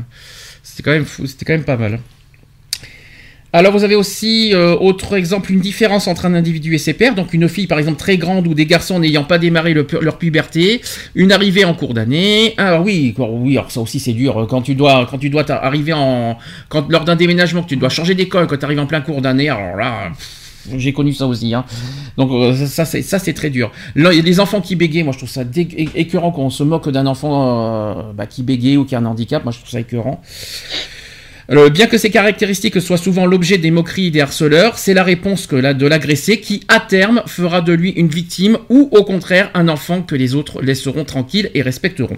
C'était 0.62 0.84
quand 0.84 0.93
même 0.93 1.05
fou, 1.06 1.26
c'était 1.26 1.44
quand 1.44 1.55
même 1.55 1.64
pas 1.64 1.76
mal. 1.76 1.98
Alors, 3.54 3.72
vous 3.72 3.84
avez 3.84 3.94
aussi, 3.94 4.54
euh, 4.54 4.74
autre 4.76 5.14
exemple, 5.14 5.52
une 5.52 5.60
différence 5.60 6.08
entre 6.08 6.24
un 6.24 6.32
individu 6.32 6.74
et 6.74 6.78
ses 6.78 6.94
pairs. 6.94 7.14
Donc, 7.14 7.34
une 7.34 7.48
fille, 7.48 7.66
par 7.66 7.78
exemple, 7.78 7.98
très 7.98 8.16
grande 8.16 8.46
ou 8.46 8.54
des 8.54 8.64
garçons 8.64 8.98
n'ayant 8.98 9.24
pas 9.24 9.38
démarré 9.38 9.74
le 9.74 9.86
leur 10.00 10.16
puberté. 10.16 10.80
Une 11.14 11.32
arrivée 11.32 11.66
en 11.66 11.74
cours 11.74 11.92
d'année. 11.92 12.54
Ah 12.56 12.80
oui, 12.80 13.14
oui, 13.18 13.58
alors 13.58 13.70
ça 13.70 13.80
aussi, 13.80 14.00
c'est 14.00 14.14
dur. 14.14 14.46
Quand 14.48 14.62
tu 14.62 14.74
dois, 14.74 15.06
quand 15.10 15.18
tu 15.18 15.28
dois 15.28 15.50
arriver 15.50 15.92
en, 15.92 16.38
quand, 16.70 16.90
lors 16.90 17.04
d'un 17.04 17.16
déménagement, 17.16 17.62
que 17.62 17.68
tu 17.68 17.76
dois 17.76 17.90
changer 17.90 18.14
d'école, 18.14 18.46
quand 18.46 18.56
tu 18.56 18.64
arrives 18.64 18.80
en 18.80 18.86
plein 18.86 19.02
cours 19.02 19.20
d'année, 19.20 19.50
alors 19.50 19.76
là, 19.76 20.12
j'ai 20.76 20.92
connu 20.94 21.12
ça 21.12 21.26
aussi. 21.26 21.52
Hein. 21.52 21.64
Donc, 22.16 22.30
euh, 22.30 22.54
ça, 22.54 22.84
c'est, 22.84 23.02
ça, 23.02 23.18
c'est 23.18 23.34
très 23.34 23.50
dur. 23.50 23.70
Des 23.96 24.40
enfants 24.40 24.60
qui 24.60 24.76
bégayent, 24.76 25.02
moi 25.02 25.12
je 25.12 25.18
trouve 25.18 25.28
ça 25.28 25.42
écœurant 25.94 26.30
qu'on 26.30 26.50
se 26.50 26.62
moque 26.62 26.88
d'un 26.88 27.06
enfant 27.06 27.98
euh, 27.98 28.12
bah, 28.14 28.26
qui 28.26 28.42
bégaye 28.42 28.76
ou 28.76 28.84
qui 28.84 28.94
a 28.94 28.98
un 28.98 29.04
handicap, 29.04 29.44
moi 29.44 29.52
je 29.52 29.58
trouve 29.58 29.70
ça 29.70 29.80
écœurant. 29.80 30.22
Alors, 31.52 31.70
bien 31.70 31.86
que 31.86 31.98
ces 31.98 32.10
caractéristiques 32.10 32.80
soient 32.80 32.96
souvent 32.96 33.26
l'objet 33.26 33.58
des 33.58 33.70
moqueries 33.70 34.10
des 34.10 34.20
harceleurs, 34.20 34.78
c'est 34.78 34.94
la 34.94 35.04
réponse 35.04 35.46
que 35.46 35.54
la, 35.56 35.74
de 35.74 35.86
l'agressé 35.86 36.40
qui, 36.40 36.62
à 36.68 36.80
terme, 36.80 37.22
fera 37.26 37.60
de 37.60 37.72
lui 37.74 37.90
une 37.90 38.08
victime 38.08 38.58
ou, 38.70 38.88
au 38.90 39.04
contraire, 39.04 39.50
un 39.54 39.68
enfant 39.68 40.02
que 40.02 40.14
les 40.14 40.34
autres 40.34 40.62
laisseront 40.62 41.04
tranquille 41.04 41.50
et 41.54 41.62
respecteront. 41.62 42.16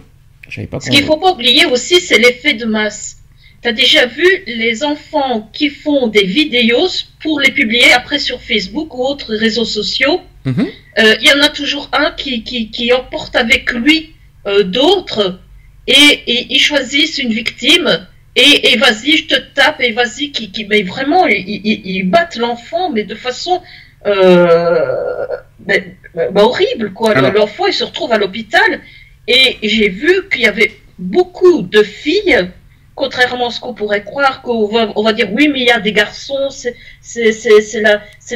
Pas 0.70 0.78
Ce 0.80 0.88
qu'il 0.90 1.00
comment- 1.00 1.14
faut 1.14 1.20
pas 1.20 1.32
oublier 1.32 1.66
aussi, 1.66 2.00
c'est 2.00 2.18
l'effet 2.18 2.54
de 2.54 2.64
masse. 2.64 3.16
Tu 3.62 3.68
as 3.68 3.72
déjà 3.72 4.06
vu 4.06 4.26
les 4.46 4.84
enfants 4.84 5.50
qui 5.52 5.68
font 5.70 6.06
des 6.06 6.24
vidéos 6.24 6.86
pour 7.20 7.40
les 7.40 7.50
publier 7.50 7.92
après 7.92 8.18
sur 8.18 8.40
Facebook 8.42 8.94
ou 8.94 9.02
autres 9.04 9.34
réseaux 9.34 9.64
sociaux 9.64 10.20
Mhm. 10.44 10.66
Euh, 10.98 11.14
Il 11.22 11.26
y 11.28 11.32
en 11.32 11.40
a 11.40 11.48
toujours 11.48 11.88
un 11.94 12.10
qui, 12.12 12.44
qui, 12.44 12.70
qui 12.70 12.92
emporte 12.92 13.34
avec 13.34 13.72
lui 13.72 14.10
euh, 14.46 14.62
d'autres 14.62 15.40
et, 15.88 16.20
et 16.26 16.46
ils 16.50 16.60
choisissent 16.60 17.16
une 17.18 17.32
victime 17.32 18.06
et, 18.36 18.72
et 18.72 18.76
vas-y, 18.76 19.16
je 19.18 19.26
te 19.28 19.34
tape 19.54 19.80
et 19.80 19.92
vas-y, 19.92 20.30
qui, 20.32 20.50
qui, 20.50 20.64
mais 20.64 20.82
vraiment, 20.82 21.26
ils, 21.26 21.36
ils, 21.48 21.82
ils 21.84 22.02
battent 22.10 22.36
l'enfant, 22.36 22.90
mais 22.90 23.04
de 23.04 23.14
façon 23.14 23.62
euh, 24.06 25.26
mais 25.66 25.96
horrible, 26.36 26.92
quoi. 26.92 27.12
Alors- 27.16 27.32
L'enfant, 27.32 27.66
il 27.66 27.72
se 27.72 27.84
retrouve 27.84 28.12
à 28.12 28.18
l'hôpital 28.18 28.80
et 29.26 29.56
j'ai 29.62 29.88
vu 29.88 30.28
qu'il 30.30 30.42
y 30.42 30.46
avait 30.46 30.72
beaucoup 30.98 31.62
de 31.62 31.82
filles, 31.82 32.50
contrairement 32.94 33.48
à 33.48 33.50
ce 33.50 33.60
qu'on 33.60 33.72
pourrait 33.74 34.04
croire, 34.04 34.42
qu'on 34.42 34.66
va, 34.66 34.92
on 34.96 35.02
va 35.02 35.12
dire 35.12 35.28
oui, 35.32 35.48
mais 35.48 35.60
il 35.60 35.66
y 35.66 35.70
a 35.70 35.80
des 35.80 35.92
garçons, 35.92 36.50
c'est 36.50 36.76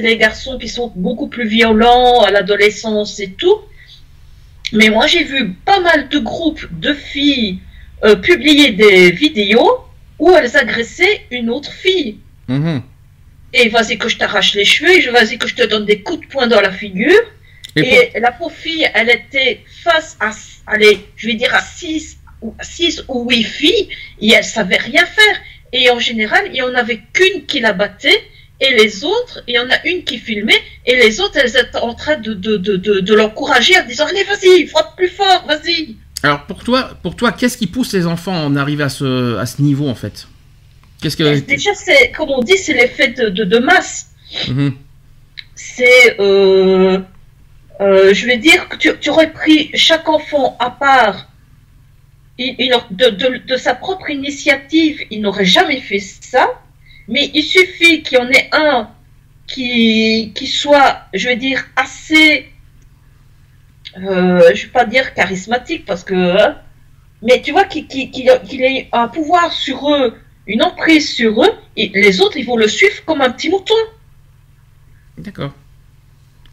les 0.00 0.16
garçons 0.16 0.58
qui 0.58 0.68
sont 0.68 0.92
beaucoup 0.96 1.28
plus 1.28 1.46
violents 1.46 2.22
à 2.22 2.30
l'adolescence 2.30 3.20
et 3.20 3.32
tout. 3.32 3.58
Mais 4.72 4.90
moi, 4.90 5.06
j'ai 5.06 5.24
vu 5.24 5.52
pas 5.64 5.80
mal 5.80 6.08
de 6.08 6.18
groupes 6.18 6.66
de 6.78 6.92
filles 6.92 7.58
euh, 8.04 8.16
publier 8.16 8.72
des 8.72 9.10
vidéos 9.10 9.78
où 10.18 10.30
elles 10.34 10.56
agressaient 10.56 11.22
une 11.30 11.50
autre 11.50 11.72
fille. 11.72 12.18
Mhm. 12.48 12.82
Et 13.54 13.68
vas-y 13.68 13.96
que 13.98 14.08
je 14.08 14.18
t'arrache 14.18 14.54
les 14.54 14.64
cheveux, 14.64 14.90
et 14.90 15.10
vas-y 15.10 15.38
que 15.38 15.48
je 15.48 15.54
te 15.54 15.66
donne 15.66 15.86
des 15.86 16.02
coups 16.02 16.26
de 16.26 16.32
poing 16.32 16.46
dans 16.46 16.60
la 16.60 16.72
figure. 16.72 17.22
Et 17.76 18.10
Et, 18.14 18.20
la 18.20 18.32
pauvre 18.32 18.54
fille, 18.54 18.86
elle 18.94 19.10
était 19.10 19.60
face 19.84 20.16
à, 20.20 20.30
allez, 20.66 21.06
je 21.16 21.28
vais 21.28 21.34
dire 21.34 21.54
à 21.54 21.60
6 21.60 22.18
ou, 22.42 22.54
six 22.60 23.04
ou 23.08 23.28
8 23.28 23.44
filles, 23.44 23.88
et 24.20 24.32
elle 24.32 24.44
savait 24.44 24.76
rien 24.76 25.04
faire. 25.06 25.36
Et 25.72 25.90
en 25.90 25.98
général, 25.98 26.46
il 26.48 26.56
y 26.56 26.62
en 26.62 26.74
avait 26.74 27.00
qu'une 27.12 27.46
qui 27.46 27.60
la 27.60 27.72
battait, 27.72 28.22
et 28.60 28.74
les 28.74 29.04
autres, 29.04 29.42
il 29.46 29.54
y 29.54 29.58
en 29.58 29.70
a 29.70 29.86
une 29.86 30.02
qui 30.02 30.18
filmait, 30.18 30.60
et 30.84 30.96
les 30.96 31.20
autres, 31.20 31.38
elles 31.38 31.56
étaient 31.56 31.78
en 31.78 31.94
train 31.94 32.16
de, 32.16 32.34
de, 32.34 32.56
de, 32.56 32.76
de, 32.76 33.00
de 33.00 33.14
l'encourager 33.14 33.78
en 33.78 33.86
disant, 33.86 34.06
allez, 34.06 34.24
vas-y, 34.24 34.66
frappe 34.66 34.96
plus 34.96 35.08
fort, 35.08 35.44
vas-y. 35.46 35.96
Alors 36.22 36.44
pour 36.46 36.64
toi, 36.64 36.90
pour 37.02 37.14
toi, 37.16 37.32
qu'est-ce 37.32 37.56
qui 37.56 37.66
pousse 37.66 37.92
les 37.92 38.06
enfants 38.06 38.34
à 38.34 38.40
en 38.40 38.56
arriver 38.56 38.84
à 38.84 38.88
ce, 38.88 39.36
à 39.38 39.46
ce 39.46 39.62
niveau 39.62 39.88
en 39.88 39.94
fait? 39.94 40.26
Qu'est-ce 41.00 41.16
que 41.16 41.22
Et 41.24 41.40
Déjà, 41.42 41.72
c'est, 41.74 42.10
comme 42.10 42.30
on 42.30 42.42
dit, 42.42 42.56
c'est 42.58 42.74
l'effet 42.74 43.08
de, 43.08 43.28
de, 43.28 43.44
de 43.44 43.58
masse. 43.58 44.06
Mhm. 44.48 44.72
c'est, 45.54 46.20
euh, 46.20 46.98
euh, 47.80 48.12
je 48.12 48.26
vais 48.26 48.36
dire 48.36 48.68
que 48.68 48.76
tu, 48.76 48.90
tu 49.00 49.08
aurais 49.10 49.32
pris 49.32 49.70
chaque 49.74 50.08
enfant 50.08 50.56
à 50.60 50.70
part, 50.70 51.28
il- 52.36 52.56
de, 52.90 53.08
de- 53.10 53.38
de 53.46 53.56
sa 53.56 53.74
propre 53.74 54.10
initiative, 54.10 55.00
il 55.10 55.20
n'aurait 55.22 55.44
jamais 55.46 55.80
fait 55.80 55.98
ça, 56.00 56.60
mais 57.08 57.30
il 57.32 57.42
suffit 57.42 58.02
qu'il 58.02 58.18
y 58.18 58.20
en 58.20 58.28
ait 58.30 58.48
un 58.52 58.90
qui, 59.46 60.32
qui 60.34 60.46
soit, 60.46 61.02
je 61.14 61.28
vais 61.28 61.36
dire, 61.36 61.64
assez, 61.76 62.48
euh, 64.04 64.50
je 64.54 64.64
vais 64.64 64.72
pas 64.72 64.84
dire 64.84 65.14
charismatique 65.14 65.84
parce 65.86 66.04
que, 66.04 66.14
hein, 66.14 66.56
mais 67.22 67.40
tu 67.42 67.52
vois, 67.52 67.64
qu'il 67.64 68.62
ait 68.62 68.88
un 68.92 69.08
pouvoir 69.08 69.52
sur 69.52 69.90
eux, 69.92 70.14
une 70.46 70.62
emprise 70.62 71.12
sur 71.14 71.42
eux, 71.44 71.50
et 71.76 71.90
les 71.94 72.20
autres, 72.20 72.36
ils 72.36 72.46
vont 72.46 72.56
le 72.56 72.68
suivre 72.68 73.04
comme 73.04 73.20
un 73.20 73.30
petit 73.30 73.50
mouton. 73.50 73.74
D'accord. 75.18 75.52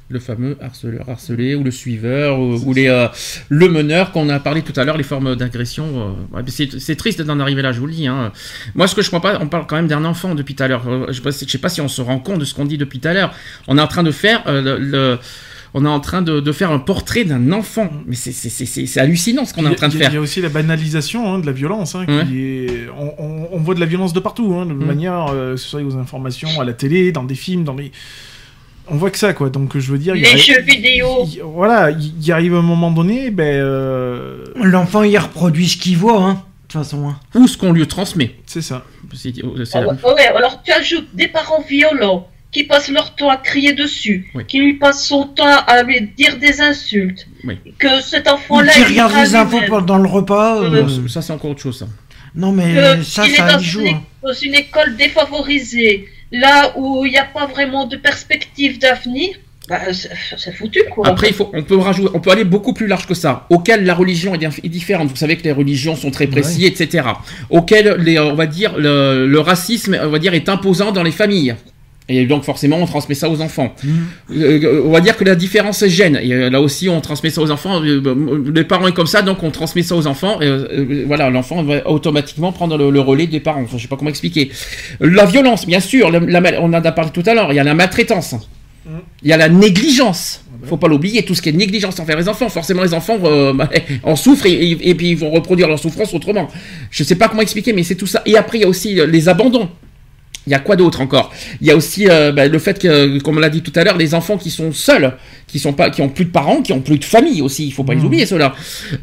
Le 0.07 0.19
fameux 0.19 0.55
harceleur 0.61 1.09
harcelé 1.09 1.55
ou 1.55 1.63
le 1.63 1.72
suiveur 1.72 2.39
ou, 2.39 2.73
les, 2.76 2.88
euh, 2.89 3.07
le 3.49 3.67
meneur 3.69 4.11
qu'on 4.11 4.30
a 4.30 4.39
parlé 4.39 4.61
tout 4.61 4.80
à 4.80 4.84
l'heure, 4.84 4.97
les 4.97 5.03
formes 5.03 5.35
d'agression. 5.35 6.15
euh, 6.35 6.41
c'est 6.47 6.95
triste 6.95 7.22
d'en 7.23 7.39
arriver 7.39 7.63
là, 7.63 7.72
je 7.72 7.80
vous 7.80 7.88
le 7.88 7.93
dis. 7.93 8.05
hein. 8.07 8.31
Moi, 8.76 8.88
ce 8.88 8.93
que 8.93 9.01
je 9.01 9.07
crois 9.07 9.22
pas, 9.22 9.39
on 9.41 9.47
parle 9.47 9.65
quand 9.65 9.77
même 9.77 9.88
d'un 9.88 10.05
enfant 10.05 10.35
depuis 10.35 10.53
tout 10.53 10.61
à 10.61 10.67
l'heure. 10.67 10.88
Euh, 10.88 11.11
Je 11.11 11.23
ne 11.23 11.31
sais 11.31 11.57
pas 11.57 11.69
si 11.69 11.81
on 11.81 11.88
se 11.88 12.01
rend 12.03 12.19
compte 12.19 12.38
de 12.39 12.45
ce 12.45 12.53
qu'on 12.53 12.65
dit 12.65 12.77
depuis 12.77 12.99
tout 12.99 13.07
à 13.07 13.13
l'heure. 13.13 13.34
On 13.67 13.80
est 13.80 13.81
en 13.81 13.88
train 13.88 14.03
de 14.03 14.11
faire 14.11 14.43
le- 14.45 15.17
on 15.77 15.84
est 15.85 15.89
en 15.89 15.99
train 15.99 16.22
de, 16.22 16.39
de 16.39 16.52
faire 16.53 16.72
un 16.72 16.80
portrait 16.80 17.26
d'un 17.26 17.52
enfant. 17.52 17.89
Mais 18.07 18.15
c'est- 18.15 18.31
c'est 18.31 18.47
c'est- 18.49 18.65
c'est- 18.65 18.85
c'est 18.85 18.99
hallucinant 19.02 19.43
ce 19.45 19.53
qu'on 19.53 19.65
est 19.65 19.69
en 19.69 19.76
train 19.76 19.89
de 19.89 19.93
Il 19.93 19.99
y 19.99 20.02
a- 20.02 20.06
faire. 20.06 20.11
Il 20.14 20.15
y 20.15 20.18
a 20.18 20.22
aussi 20.22 20.39
la 20.41 20.47
banalisation 20.49 21.34
hein, 21.34 21.39
de 21.39 21.45
la 21.45 21.52
violence. 21.52 21.95
hein, 21.95 22.06
qui 22.27 22.39
est... 22.41 22.88
on, 22.97 23.14
on- 23.22 23.47
on 23.52 23.57
voit 23.60 23.76
de 23.76 23.81
la 23.81 23.85
violence 23.85 24.14
de 24.14 24.19
partout, 24.22 24.56
hein, 24.57 24.65
de 24.65 24.73
Mm. 24.73 24.85
manière, 24.85 25.27
euh, 25.34 25.52
que 25.52 25.57
ce 25.57 25.68
soit 25.68 25.81
aux 25.81 25.97
informations, 25.97 26.61
à 26.61 26.64
la 26.64 26.72
télé, 26.73 27.11
dans 27.11 27.23
des 27.26 27.35
films, 27.35 27.64
dans 27.65 27.76
les. 27.76 27.91
On 28.88 28.95
voit 28.97 29.10
que 29.10 29.18
ça, 29.18 29.34
quoi. 29.34 29.49
Donc, 29.49 29.77
je 29.77 29.91
veux 29.91 29.97
dire. 29.97 30.15
il 30.15 30.22
y 30.22 30.26
Les 30.26 30.34
a- 30.34 30.38
jeux 30.38 30.61
vidéo. 30.61 31.07
il- 31.26 31.41
Voilà, 31.43 31.91
il 31.91 32.23
y 32.26 32.31
arrive 32.31 32.56
un 32.56 32.61
moment 32.61 32.91
donné, 32.91 33.30
ben. 33.31 33.43
euh, 33.43 34.45
L'enfant, 34.56 35.03
il 35.03 35.18
reproduit 35.18 35.68
ce 35.68 35.76
qu'il 35.77 35.97
voit, 35.97 36.22
hein, 36.22 36.34
de 36.34 36.39
toute 36.72 36.81
façon. 36.84 37.10
hein. 37.10 37.19
Ou 37.34 37.47
ce 37.47 37.57
qu'on 37.57 37.73
lui 37.73 37.85
transmet. 37.88 38.35
C'est 38.45 38.61
ça. 38.61 38.85
Ah 39.73 39.80
ouais, 40.14 40.27
alors 40.35 40.61
tu 40.64 40.72
ajoutes 40.72 41.07
des 41.14 41.27
parents 41.27 41.64
violents 41.68 42.27
qui 42.56 42.64
passent 42.64 42.90
leur 42.98 43.10
temps 43.18 43.30
à 43.30 43.36
crier 43.49 43.73
dessus, 43.73 44.18
Oui. 44.34 44.44
qui 44.48 44.60
lui 44.60 44.76
passent 44.84 45.03
son 45.06 45.23
temps 45.40 45.57
à 45.68 45.84
lui 45.84 45.99
dire 46.22 46.38
des 46.45 46.61
insultes, 46.61 47.27
Oui. 47.44 47.56
que 47.77 47.94
cet 48.02 48.26
enfant-là 48.36 48.72
qui 48.72 48.80
il 48.80 48.86
regarde 48.91 49.14
les 49.23 49.36
infos 49.36 49.60
pendant 49.68 49.98
le 49.98 50.07
repas. 50.07 50.64
euh, 50.64 50.84
Bon, 50.84 51.07
ça, 51.10 51.22
c'est 51.22 51.34
encore 51.34 51.52
autre 51.52 51.61
chose. 51.61 51.80
Ça. 51.80 51.88
Non, 52.34 52.52
mais 52.57 52.69
que 52.98 53.03
ça, 53.03 53.26
il 53.27 53.34
est 53.34 53.36
ça 53.36 53.52
dans 53.53 53.60
joue. 53.60 53.82
une, 53.82 53.95
hein. 53.95 54.02
dans 54.23 54.34
une 54.34 54.56
école 54.56 54.95
défavorisée, 54.95 56.07
là 56.32 56.72
où 56.77 57.06
il 57.06 57.11
n'y 57.11 57.18
a 57.18 57.26
pas 57.26 57.45
vraiment 57.45 57.86
de 57.88 57.98
perspective 57.98 58.80
d'avenir, 58.80 59.32
bah, 59.68 59.80
c'est 59.91 60.53
foutu 60.56 60.82
quoi. 60.94 61.07
Après, 61.10 61.27
il 61.30 61.34
faut, 61.34 61.49
on 61.53 61.64
peut 61.64 61.76
rajouter, 61.77 62.11
on 62.14 62.19
peut 62.22 62.32
aller 62.32 62.44
beaucoup 62.45 62.73
plus 62.73 62.88
large 62.88 63.06
que 63.07 63.15
ça. 63.15 63.48
Auquel 63.49 63.84
la 63.84 63.95
religion 63.95 64.34
est 64.36 64.69
différente. 64.69 65.10
Vous 65.10 65.15
savez 65.18 65.36
que 65.38 65.44
les 65.44 65.52
religions 65.52 65.95
sont 65.98 66.11
très 66.11 66.27
précises, 66.27 66.65
etc. 66.65 67.07
Auquel 67.49 67.95
les, 67.99 68.18
on 68.19 68.36
va 68.36 68.45
dire, 68.45 68.72
le, 68.77 69.26
le 69.27 69.40
racisme, 69.40 69.98
on 70.02 70.10
va 70.10 70.19
dire, 70.19 70.34
est 70.36 70.48
imposant 70.49 70.91
dans 70.94 71.03
les 71.03 71.11
familles. 71.11 71.56
Et 72.07 72.26
donc 72.27 72.44
forcément, 72.44 72.77
on 72.77 72.86
transmet 72.86 73.15
ça 73.15 73.30
aux 73.30 73.41
enfants. 73.41 73.73
Euh, 74.32 74.84
on 74.86 74.91
va 74.91 75.02
dire 75.02 75.18
que 75.18 75.23
la 75.23 75.34
différence 75.36 75.82
est 75.82 75.90
gêne. 75.90 76.19
Et 76.22 76.34
euh, 76.34 76.49
là 76.52 76.61
aussi, 76.61 76.88
on 76.88 77.02
transmet 77.02 77.32
ça 77.32 77.41
aux 77.41 77.49
enfants. 77.49 77.82
Euh, 77.84 77.99
bah, 77.99 78.14
Les 78.53 78.64
parents 78.64 78.88
est 78.88 78.94
comme 78.94 79.07
ça, 79.07 79.23
donc 79.23 79.41
on 79.41 79.49
transmet 79.49 79.82
ça 79.82 79.95
aux 79.95 80.06
enfants. 80.06 80.40
Et, 80.40 80.45
euh, 80.45 80.68
euh, 80.72 81.03
voilà, 81.07 81.30
l'enfant 81.32 81.64
va 81.64 81.88
automatiquement 81.90 82.52
prendre 82.52 82.77
le, 82.77 82.91
le 82.91 82.99
relais 82.99 83.26
des 83.26 83.40
parents. 83.40 83.64
Enfin, 83.64 83.77
je 83.77 83.82
sais 83.84 83.88
pas 83.88 83.95
comment 83.98 84.11
expliquer. 84.11 84.52
La 84.99 85.26
violence, 85.26 85.65
bien 85.65 85.80
sûr. 85.80 86.11
la- 86.11 86.19
la 86.19 86.41
mal- 86.41 86.57
on 86.61 86.65
en 86.65 86.73
a 86.73 86.91
parlé 86.91 87.10
tout 87.11 87.23
à 87.26 87.34
l'heure. 87.34 87.52
Il 87.52 87.56
y 87.56 87.60
a 87.60 87.64
la 87.64 87.73
maltraitance. 87.73 88.36
Il 89.23 89.30
y 89.30 89.34
a 89.34 89.38
la 89.38 89.49
négligence. 89.49 90.41
Faut 90.65 90.77
pas 90.77 90.88
l'oublier, 90.88 91.23
tout 91.23 91.34
ce 91.36 91.41
qui 91.41 91.49
est 91.49 91.53
négligence 91.53 91.99
envers 91.99 92.18
les 92.18 92.30
enfants. 92.30 92.49
Forcément, 92.49 92.84
les 92.84 92.94
enfants 92.94 93.18
euh, 93.23 93.52
bah, 93.60 93.68
en 94.03 94.15
souffrent 94.15 94.45
et, 94.45 94.52
et- 94.53 94.90
et 94.90 94.95
puis 94.95 95.10
ils 95.10 95.18
vont 95.18 95.32
reproduire 95.32 95.68
leur 95.68 95.80
souffrance 95.80 96.14
autrement. 96.14 96.48
Je 96.91 97.03
sais 97.03 97.15
pas 97.15 97.27
comment 97.30 97.41
expliquer, 97.41 97.73
mais 97.73 97.82
c'est 97.84 97.95
tout 97.95 98.06
ça. 98.07 98.22
Et 98.27 98.38
après, 98.38 98.60
il 98.60 98.61
y 98.61 98.64
a 98.64 98.68
aussi 98.68 98.99
euh, 98.99 99.07
les 99.07 99.27
abandons. 99.27 99.69
Il 100.47 100.51
y 100.51 100.53
a 100.53 100.59
quoi 100.59 100.76
d'autre 100.76 101.01
encore? 101.01 101.34
Il 101.61 101.67
y 101.67 101.72
a 101.72 101.76
aussi 101.76 102.07
euh, 102.09 102.31
bah, 102.31 102.47
le 102.47 102.59
fait 102.59 102.80
que, 102.80 103.19
comme 103.19 103.38
on 103.38 103.39
l'a 103.39 103.49
dit 103.49 103.61
tout 103.61 103.73
à 103.76 103.84
l'heure, 103.84 103.97
les 103.97 104.13
enfants 104.13 104.38
qui 104.38 104.51
sont 104.51 104.72
seuls, 104.72 105.13
qui 105.47 105.59
sont 105.59 105.73
pas, 105.73 105.89
qui 105.89 106.01
ont 106.01 106.09
plus 106.09 106.26
de 106.26 106.31
parents, 106.31 106.61
qui 106.61 106.73
ont 106.73 106.81
plus 106.81 106.99
de 106.99 107.03
famille 107.03 107.41
aussi. 107.41 107.67
Il 107.67 107.72
faut 107.72 107.84
pas 107.84 107.93
les 107.93 108.03
oublier 108.03 108.26
ceux-là. 108.26 108.53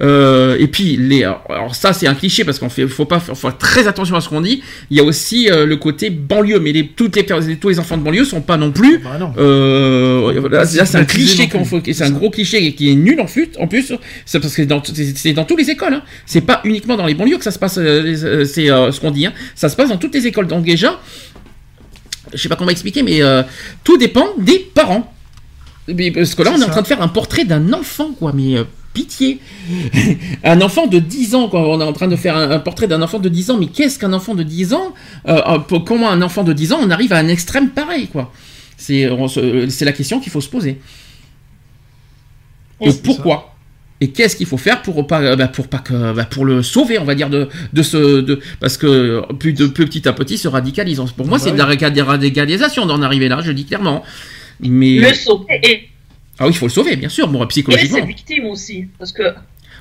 Euh, 0.01 0.57
et 0.59 0.67
puis 0.67 0.97
les, 0.97 1.25
alors 1.25 1.75
ça 1.75 1.93
c'est 1.93 2.07
un 2.07 2.15
cliché 2.15 2.45
parce 2.45 2.59
qu'on 2.59 2.69
fait, 2.69 2.87
faut 2.87 3.05
pas, 3.05 3.21
faut 3.21 3.35
faire 3.35 3.57
très 3.59 3.87
attention 3.87 4.17
à 4.17 4.21
ce 4.21 4.29
qu'on 4.29 4.41
dit. 4.41 4.63
Il 4.91 4.97
y 4.97 5.01
a 5.01 5.05
aussi 5.05 5.51
euh, 5.51 5.67
le 5.67 5.77
côté 5.77 6.11
banlieue, 6.11 6.61
mais 6.61 6.73
les, 6.73 6.89
toutes 6.89 7.17
les, 7.17 7.25
tous 7.25 7.69
les 7.69 7.79
enfants 7.79 7.97
de 7.97 8.03
banlieue 8.03 8.25
sont 8.25 8.41
pas 8.41 8.57
non 8.57 8.71
plus. 8.73 8.99
Bah 8.99 9.19
non. 9.19 9.33
Euh, 9.39 10.49
là, 10.49 10.65
c'est 10.65 10.97
un 10.97 11.05
cliché 11.05 11.49
qu'on 11.49 11.59
plus. 11.59 11.69
faut, 11.69 11.81
c'est 11.85 12.05
un 12.05 12.11
gros 12.11 12.31
cliché 12.31 12.73
qui 12.75 12.91
est 12.91 12.95
nul 12.95 13.21
en 13.21 13.27
fut, 13.27 13.51
en 13.59 13.67
plus. 13.67 13.93
C'est 14.25 14.41
parce 14.41 14.55
que 14.55 14.63
c'est 14.63 14.67
dans, 14.67 14.81
toutes 15.45 15.59
les 15.59 15.71
écoles. 15.71 15.95
Hein. 15.95 16.03
C'est 16.27 16.41
pas 16.43 16.61
uniquement 16.65 16.97
dans 16.97 17.07
les 17.07 17.15
banlieues 17.15 17.39
que 17.39 17.45
ça 17.45 17.51
se 17.51 17.59
passe. 17.59 17.79
euh, 17.79 18.15
euh, 18.25 18.45
c'est 18.45 18.71
euh, 18.71 18.93
ce 18.93 19.01
qu'on 19.01 19.11
dit. 19.11 19.27
Hein. 19.27 19.33
Ça 19.55 19.69
se 19.69 19.77
passe 19.77 19.89
dans 19.89 19.97
toutes 19.97 20.15
les 20.15 20.27
écoles. 20.27 20.47
Donc 20.47 20.65
déjà, 20.65 21.01
je 22.33 22.39
sais 22.43 22.49
pas 22.49 22.57
comment 22.57 22.71
expliquer, 22.71 23.03
mais 23.03 23.23
euh, 23.23 23.43
tout 23.85 23.97
dépend 23.99 24.27
des 24.39 24.59
parents. 24.59 25.13
Mais, 25.89 26.11
Parce 26.11 26.35
que 26.35 26.43
là, 26.43 26.53
on 26.55 26.61
est 26.61 26.65
en 26.65 26.71
train 26.71 26.83
de 26.83 26.87
faire 26.87 27.03
un 27.03 27.09
portrait 27.09 27.45
d'un 27.45 27.73
enfant, 27.73 28.13
quoi. 28.13 28.33
Mais 28.33 28.57
euh, 28.57 28.65
pitié. 28.95 29.41
un 30.45 30.61
enfant 30.61 30.87
de 30.87 30.99
10 31.01 31.35
ans, 31.35 31.49
quoi. 31.49 31.69
On 31.69 31.81
est 31.81 31.85
en 31.85 31.93
train 31.93 32.07
de 32.09 32.15
faire 32.17 32.37
un, 32.37 32.51
un 32.51 32.59
portrait 32.61 32.87
d'un 32.87 33.03
enfant 33.03 33.19
de 33.19 33.29
10 33.29 33.51
ans. 33.51 33.59
Mais 33.59 33.67
qu'est-ce 33.67 33.99
qu'un 33.99 34.13
enfant 34.13 34.35
de 34.35 34.43
10 34.45 34.75
ans 34.75 34.95
Euh, 35.29 35.41
euh, 35.49 35.59
pour- 35.59 35.85
Comment 35.85 36.09
un 36.11 36.23
enfant 36.23 36.45
de 36.45 36.53
10 36.53 36.73
ans, 36.73 36.79
on 36.81 36.91
arrive 36.91 37.13
à 37.13 37.19
un 37.19 37.29
extrême 37.29 37.71
pareil, 37.71 38.07
quoi 38.09 38.33
C'est 38.77 39.09
la 39.85 39.93
question 39.93 40.21
qu'il 40.21 40.31
faut 40.31 40.41
se 40.41 40.49
poser. 40.49 40.81
Et 42.81 42.93
pourquoi 42.93 43.52
et 44.03 44.09
qu'est-ce 44.11 44.35
qu'il 44.35 44.47
faut 44.47 44.57
faire 44.57 44.83
pour 44.83 45.07
pas 45.07 45.23
euh, 45.23 45.37
bah, 45.37 45.47
pour 45.47 45.69
pas 45.69 45.79
que 45.79 46.13
bah, 46.13 46.25
pour 46.25 46.45
le 46.45 46.65
sauver 46.65 46.99
on 46.99 47.05
va 47.05 47.15
dire 47.15 47.31
de 47.31 47.49
de 47.73 47.83
ce 47.85 48.21
de 48.21 48.41
parce 48.59 48.77
que 48.77 49.23
plus 49.35 49.53
de 49.53 49.67
peu 49.67 49.85
petit 49.85 50.09
à 50.09 50.13
petit 50.13 50.39
se 50.39 50.49
radicalise. 50.49 51.01
Pour 51.17 51.29
moi 51.29 51.39
bah 51.39 51.45
c'est 51.45 51.53
de 51.53 51.59
la 51.59 52.05
radicalisation 52.05 52.85
d'en 52.85 53.01
arriver 53.01 53.29
là 53.29 53.41
je 53.45 53.53
dis 53.53 53.65
clairement. 53.65 54.03
Mais 54.59 54.97
Le 54.97 55.15
sauver. 55.15 55.61
Et, 55.63 55.89
ah 56.41 56.47
oui 56.47 56.53
il 56.53 56.57
faut 56.57 56.67
le 56.67 56.73
sauver 56.73 56.97
bien 56.97 57.09
sûr 57.09 57.29
bon 57.29 57.45
et 57.45 57.47
psychologiquement. 57.47 58.01
ses 58.01 58.07
victimes 58.07 58.47
aussi. 58.47 58.87
Parce 58.99 59.13
que 59.13 59.23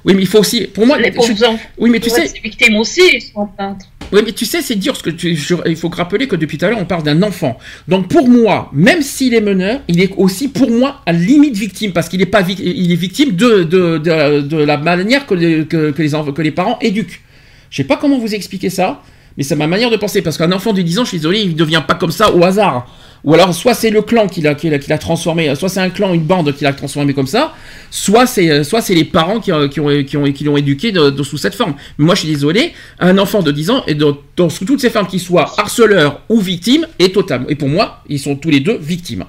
oui 0.06 0.14
mais 0.15 0.22
il 0.22 0.28
faut 0.28 0.40
aussi 0.40 0.61
pour 0.68 0.86
moi 0.86 0.98
les 0.98 1.11
je- 1.11 1.15
pauvres 1.18 1.44
enfants, 1.45 1.60
oui 1.78 1.90
mais 1.90 1.99
tu 1.99 2.10
sais 2.10 2.28
victimes 2.44 2.76
aussi, 2.78 3.02
ils 3.14 3.22
sont 3.22 3.48
peintres. 3.57 3.86
Oui, 4.14 4.19
mais 4.26 4.34
tu 4.34 4.44
sais, 4.45 4.61
c'est 4.61 4.76
dur 4.76 4.94
ce 4.98 5.03
que 5.03 5.10
tu. 5.10 5.38
je- 5.38 5.56
il 5.65 5.78
faut 5.78 5.88
rappeler 5.88 6.28
que 6.28 6.36
depuis 6.36 6.57
tout 6.57 6.65
à 6.65 6.69
l'heure, 6.69 6.80
on 6.82 6.84
parle 6.86 7.03
d'un 7.03 7.23
enfant. 7.23 7.57
Donc 7.88 8.10
pour 8.10 8.28
moi, 8.28 8.69
même 8.73 9.02
s'il 9.02 9.34
est 9.34 9.40
meneur, 9.40 9.80
il 9.88 10.02
est 10.02 10.11
aussi 10.18 10.49
pour 10.49 10.69
moi 10.69 10.99
à 11.06 11.14
limite 11.14 11.56
victime 11.56 11.94
parce 11.94 12.10
qu'il 12.10 12.22
est 12.22 12.26
pas 12.26 12.41
vic- 12.41 12.60
il 12.60 12.91
est 12.91 12.95
victime 12.95 13.38
de 13.38 13.64
de, 13.64 13.99
de, 13.99 14.41
de 14.41 14.57
la 14.57 14.76
manière 14.76 15.26
que 15.26 15.34
les, 15.34 15.65
que, 15.65 15.91
que 15.91 16.02
les 16.02 16.14
enf- 16.14 16.34
que 16.34 16.41
les 16.41 16.52
parents 16.52 16.78
éduquent. 16.82 17.22
Je 17.69 17.78
sais 17.78 17.84
pas 17.86 17.95
comment 17.95 18.19
vous 18.19 18.36
expliquer 18.36 18.69
ça, 18.69 19.02
mais 19.38 19.44
c'est 19.44 19.56
ma 19.56 19.68
manière 19.68 19.90
de 19.90 19.95
penser 19.95 20.22
parce 20.22 20.38
qu'un 20.38 20.52
enfant 20.52 20.73
de 20.73 20.82
10 20.82 20.99
ans, 20.99 21.03
je 21.06 21.10
suis 21.10 21.18
désolé, 21.19 21.40
il 21.40 21.52
ne 21.52 21.53
devient 21.53 21.84
pas 21.88 21.94
comme 21.95 22.11
ça 22.11 22.34
au 22.36 22.44
hasard. 22.44 22.94
Ou 23.23 23.34
alors, 23.35 23.53
soit 23.53 23.76
c'est 23.76 23.91
le 23.91 24.02
clan 24.02 24.27
qui 24.27 24.41
l'a 24.41 24.56
qui 24.56 24.69
qui 24.80 24.89
l'a 24.89 24.98
transformé, 24.98 25.53
soit 25.56 25.69
c'est 25.69 25.80
un 25.80 25.91
clan, 25.91 26.14
une 26.14 26.23
bande 26.23 26.56
qui 26.56 26.64
l'a 26.64 26.73
transformé 26.73 27.14
comme 27.14 27.27
ça, 27.27 27.53
soit 27.91 28.26
c'est 28.26 28.49
euh, 28.49 28.64
soit 28.64 28.81
c'est 28.81 28.95
les 28.95 29.03
parents 29.03 29.39
qui, 29.39 29.52
ont- 29.53 29.69
qui 29.69 29.80
ont 29.80 30.03
qui 30.03 30.18
ont 30.18 30.31
qui 30.31 30.43
l'ont 30.43 30.57
éduqué 30.57 30.91
de, 30.91 31.11
de- 31.11 31.23
sous 31.23 31.38
cette 31.38 31.53
forme. 31.53 31.76
Mais 31.99 32.06
moi, 32.06 32.15
je 32.15 32.22
suis 32.22 32.30
désolé, 32.30 32.73
un 32.99 33.18
enfant 33.19 33.43
de 33.43 33.52
10 33.52 33.69
ans 33.69 33.84
et 33.85 33.93
dans, 33.93 34.18
dans- 34.35 34.49
sous 34.49 34.65
toutes 34.65 34.81
ces 34.81 34.89
formes, 34.89 35.06
qu'il 35.07 35.19
soit 35.19 35.53
harceleur 35.60 36.22
ou 36.30 36.39
victime, 36.39 36.88
est 36.98 37.14
total. 37.14 37.45
Et 37.48 37.56
pour 37.56 37.69
moi, 37.69 38.03
ils 38.10 38.19
sont 38.19 38.35
tous 38.35 38.49
les 38.49 38.60
deux 38.60 38.77
victimes. 38.77 39.26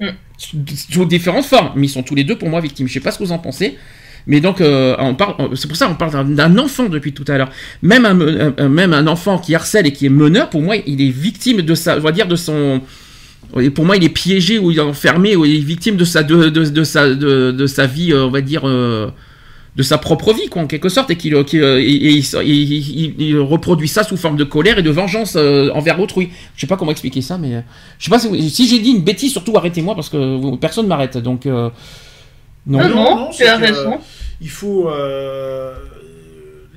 Mm. 0.00 0.08
Sous, 0.36 0.56
sous 0.90 1.04
différentes 1.04 1.44
formes, 1.44 1.72
mais 1.76 1.86
ils 1.86 1.90
sont 1.90 2.02
tous 2.02 2.14
les 2.14 2.24
deux 2.24 2.36
pour 2.38 2.48
moi 2.48 2.60
victimes. 2.60 2.88
Je 2.88 2.94
sais 2.94 3.00
pas 3.00 3.12
ce 3.12 3.18
que 3.18 3.24
vous 3.24 3.32
en 3.32 3.38
pensez. 3.38 3.76
Mais 4.26 4.40
donc, 4.40 4.60
euh, 4.60 4.96
c'est 5.54 5.68
pour 5.68 5.76
ça 5.76 5.86
qu'on 5.86 5.94
parle 5.94 6.34
d'un- 6.34 6.58
enfant 6.58 6.88
depuis 6.88 7.12
tout 7.12 7.24
à 7.28 7.38
l'heure. 7.38 7.50
Même 7.82 8.04
un, 8.04 9.06
enfant 9.06 9.38
qui 9.38 9.54
harcèle 9.54 9.86
et 9.86 9.92
qui 9.92 10.06
est 10.06 10.10
meneur, 10.10 10.50
pour 10.50 10.62
moi, 10.62 10.76
il 10.86 11.00
est 11.00 11.10
victime 11.10 11.62
de 11.62 11.74
sa, 11.74 11.96
on 11.96 12.00
va 12.00 12.12
dire 12.12 12.28
de 12.28 12.36
son, 12.36 12.80
pour 13.74 13.84
moi, 13.84 13.96
il 13.96 14.04
est 14.04 14.10
piégé 14.10 14.58
ou 14.58 14.70
il 14.70 14.78
est 14.78 14.82
enfermé 14.82 15.36
ou 15.36 15.44
il 15.44 15.56
est 15.56 15.64
victime 15.64 15.96
de 15.96 16.04
sa, 16.04 16.22
de, 16.22 16.84
sa, 16.84 17.14
de, 17.14 17.66
sa 17.66 17.86
vie, 17.86 18.12
euh, 18.12 18.26
on 18.26 18.30
va 18.30 18.40
dire, 18.40 18.62
euh, 18.64 19.08
de 19.76 19.82
sa 19.82 19.98
propre 19.98 20.34
vie, 20.34 20.48
quoi, 20.48 20.62
en 20.62 20.66
quelque 20.66 20.88
sorte, 20.88 21.10
et 21.10 21.16
qu'il 21.16 21.32
il, 21.32 23.38
reproduit 23.38 23.88
ça 23.88 24.04
sous 24.04 24.16
forme 24.16 24.36
de 24.36 24.44
colère 24.44 24.78
et 24.78 24.82
de 24.82 24.90
vengeance 24.90 25.36
envers 25.36 26.00
autrui. 26.00 26.30
Je 26.56 26.60
sais 26.60 26.66
pas 26.66 26.76
comment 26.76 26.90
expliquer 26.90 27.22
ça, 27.22 27.38
mais 27.38 27.64
je 27.98 28.04
sais 28.04 28.10
pas 28.10 28.18
si, 28.18 28.68
j'ai 28.68 28.78
dit 28.80 28.90
une 28.90 29.02
bêtise, 29.02 29.32
surtout 29.32 29.56
arrêtez-moi 29.56 29.94
parce 29.94 30.08
que 30.08 30.56
personne 30.56 30.86
m'arrête. 30.86 31.18
Donc, 31.18 31.46
non. 32.66 32.78
Non, 32.80 32.88
non, 32.88 32.94
non, 32.94 33.16
non, 33.16 33.30
tu 33.30 33.44
as 33.44 33.56
raison. 33.56 33.98
Il 34.40 34.50
faut. 34.50 34.88
euh, 34.90 35.74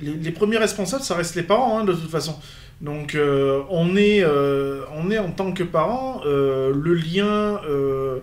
les, 0.00 0.12
les 0.14 0.30
premiers 0.32 0.58
responsables, 0.58 1.02
ça 1.02 1.14
reste 1.14 1.34
les 1.34 1.42
parents, 1.42 1.78
hein, 1.78 1.84
de 1.84 1.92
toute 1.92 2.10
façon. 2.10 2.36
Donc, 2.80 3.14
euh, 3.14 3.60
on, 3.70 3.96
est, 3.96 4.22
euh, 4.22 4.80
on 4.96 5.10
est 5.10 5.18
en 5.18 5.30
tant 5.30 5.52
que 5.52 5.62
parents 5.62 6.20
euh, 6.26 6.72
le 6.74 6.94
lien 6.94 7.60
euh, 7.68 8.18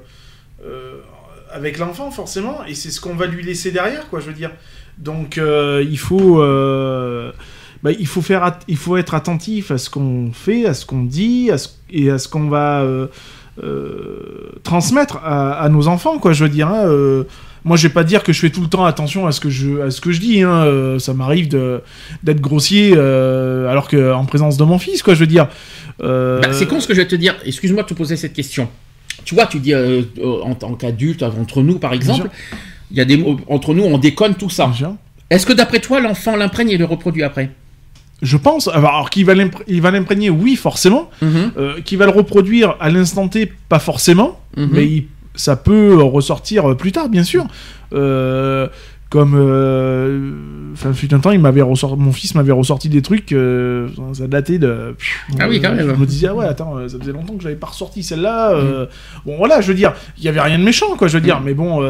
euh, 0.66 0.98
avec 1.52 1.78
l'enfant, 1.80 2.12
forcément, 2.12 2.64
et 2.66 2.76
c'est 2.76 2.92
ce 2.92 3.00
qu'on 3.02 3.16
va 3.16 3.26
lui 3.26 3.44
laisser 3.44 3.72
derrière, 3.72 4.08
quoi, 4.10 4.20
je 4.20 4.28
veux 4.28 4.34
dire. 4.34 4.52
Donc, 4.98 5.38
euh, 5.38 5.84
il 5.90 5.98
faut. 5.98 6.42
euh, 6.42 7.32
bah, 7.82 7.92
il, 7.92 8.06
faut 8.06 8.22
faire 8.22 8.60
il 8.68 8.78
faut 8.78 8.98
être 8.98 9.16
attentif 9.16 9.72
à 9.72 9.78
ce 9.80 9.90
qu'on 9.90 10.32
fait, 10.34 10.68
à 10.68 10.76
ce 10.76 10.86
qu'on 10.86 11.04
dit, 11.04 11.50
à 11.50 11.58
ce- 11.58 11.70
et 11.90 12.12
à 12.12 12.20
ce 12.20 12.28
qu'on 12.28 12.48
va 12.48 12.82
euh, 12.82 13.08
euh, 13.64 14.52
transmettre 14.64 15.18
à, 15.24 15.54
à 15.60 15.70
nos 15.70 15.88
enfants, 15.88 16.20
quoi, 16.20 16.34
je 16.34 16.44
veux 16.44 16.50
dire. 16.50 16.68
hein, 16.68 16.86
euh, 16.86 17.24
moi, 17.64 17.78
je 17.78 17.84
vais 17.88 17.94
pas 17.94 18.04
dire 18.04 18.24
que 18.24 18.34
je 18.34 18.40
fais 18.40 18.50
tout 18.50 18.62
le 18.62 18.68
temps 18.68 18.86
attention 18.86 19.28
à 19.28 19.32
ce 19.32 19.40
que 19.40 19.50
je, 19.50 19.82
à 19.82 19.92
ce 19.92 20.02
que 20.02 20.12
je 20.12 20.20
dis. 20.20 20.42
Hein. 20.42 20.64
euh, 20.66 21.00
ça 21.00 21.14
m'arrive 21.14 21.48
d'être 22.24 22.42
grossier 22.42 22.94
euh, 22.96 23.70
alors 23.70 23.88
que 23.88 24.12
en 24.14 24.26
présence 24.26 24.58
de 24.58 24.64
mon 24.64 24.80
fils, 24.80 25.04
quoi. 25.04 25.14
Je 25.14 25.20
veux 25.20 25.28
dire. 25.28 25.48
Euh, 26.02 26.40
Bah, 26.42 26.50
c'est 26.54 26.68
con 26.68 26.80
ce 26.80 26.88
que 26.88 26.94
je 26.96 27.02
vais 27.02 27.08
te 27.08 27.16
dire. 27.16 27.36
Excuse-moi 27.46 27.84
de 27.84 27.88
te 27.88 27.94
poser 27.94 28.16
cette 28.18 28.34
question. 28.34 28.68
Tu 29.26 29.36
vois, 29.36 29.46
tu 29.46 29.60
dis 29.60 29.74
euh, 29.74 30.02
en 30.44 30.56
tant 30.56 30.74
qu'adulte, 30.74 31.22
entre 31.24 31.62
nous 31.62 31.78
par 31.78 31.94
exemple, 31.94 32.30
il 32.90 32.98
y 32.98 33.02
a 33.02 33.06
des 33.06 33.18
mots 33.18 33.40
entre 33.48 33.74
nous, 33.76 33.84
on 33.84 33.98
déconne 34.00 34.34
tout 34.36 34.50
ça. 34.50 34.72
Est-ce 35.30 35.46
que 35.46 35.54
d'après 35.54 35.80
toi, 35.80 36.00
l'enfant 36.00 36.36
l'imprègne 36.36 36.72
et 36.72 36.78
le 36.78 36.86
reproduit 36.86 37.24
après? 37.24 37.52
Je 38.24 38.38
pense. 38.38 38.68
Alors, 38.68 38.90
alors 38.96 39.10
qu'il 39.10 39.26
va 39.26 39.92
l'imprégner, 39.92 40.30
oui, 40.30 40.56
forcément. 40.56 41.10
Mhm, 41.22 41.52
Euh, 41.58 41.82
qu'il 41.82 41.98
va 42.00 42.06
le 42.06 42.12
reproduire 42.12 42.76
à 42.80 42.90
l'instant 42.90 43.28
T, 43.28 43.52
pas 43.70 43.80
forcément. 43.80 44.40
mhm. 44.58 44.70
mais 44.72 44.86
il- 44.86 45.06
ça 45.36 45.56
peut 45.56 45.96
ressortir 46.02 46.76
plus 46.78 46.92
tard, 46.92 47.10
bien 47.10 47.24
sûr. 47.24 47.46
Euh, 47.94 48.68
comme, 49.12 49.36
euh, 49.36 50.32
enfin, 50.74 50.94
fut 50.94 51.14
un 51.14 51.20
temps, 51.20 51.32
il 51.32 51.40
m'avait 51.42 51.62
ressorti, 51.62 51.98
mon 52.02 52.14
fils 52.14 52.34
m'avait 52.34 52.54
ressorti 52.54 52.88
des 52.88 53.02
trucs, 53.02 53.34
euh, 53.34 53.90
ça 54.14 54.26
datait 54.28 54.58
de. 54.58 54.96
Ah 55.38 55.50
oui, 55.50 55.60
quand 55.62 55.74
même. 55.76 55.86
Je 55.94 56.00
me 56.00 56.06
disais, 56.06 56.28
ah 56.28 56.34
ouais, 56.34 56.46
attends, 56.46 56.78
euh, 56.78 56.88
ça 56.88 56.98
faisait 56.98 57.12
longtemps 57.12 57.34
que 57.34 57.44
j'avais 57.44 57.56
pas 57.56 57.68
ressorti 57.68 58.04
celle-là. 58.04 58.52
euh, 58.54 58.86
Bon, 59.26 59.36
voilà, 59.38 59.60
je 59.60 59.68
veux 59.68 59.74
dire, 59.74 59.92
il 60.18 60.24
y 60.24 60.30
avait 60.30 60.40
rien 60.40 60.58
de 60.58 60.64
méchant, 60.64 60.96
quoi, 60.98 61.10
je 61.10 61.18
veux 61.18 61.22
dire, 61.22 61.42
Mm. 61.42 61.44
mais 61.46 61.54
bon, 61.54 61.84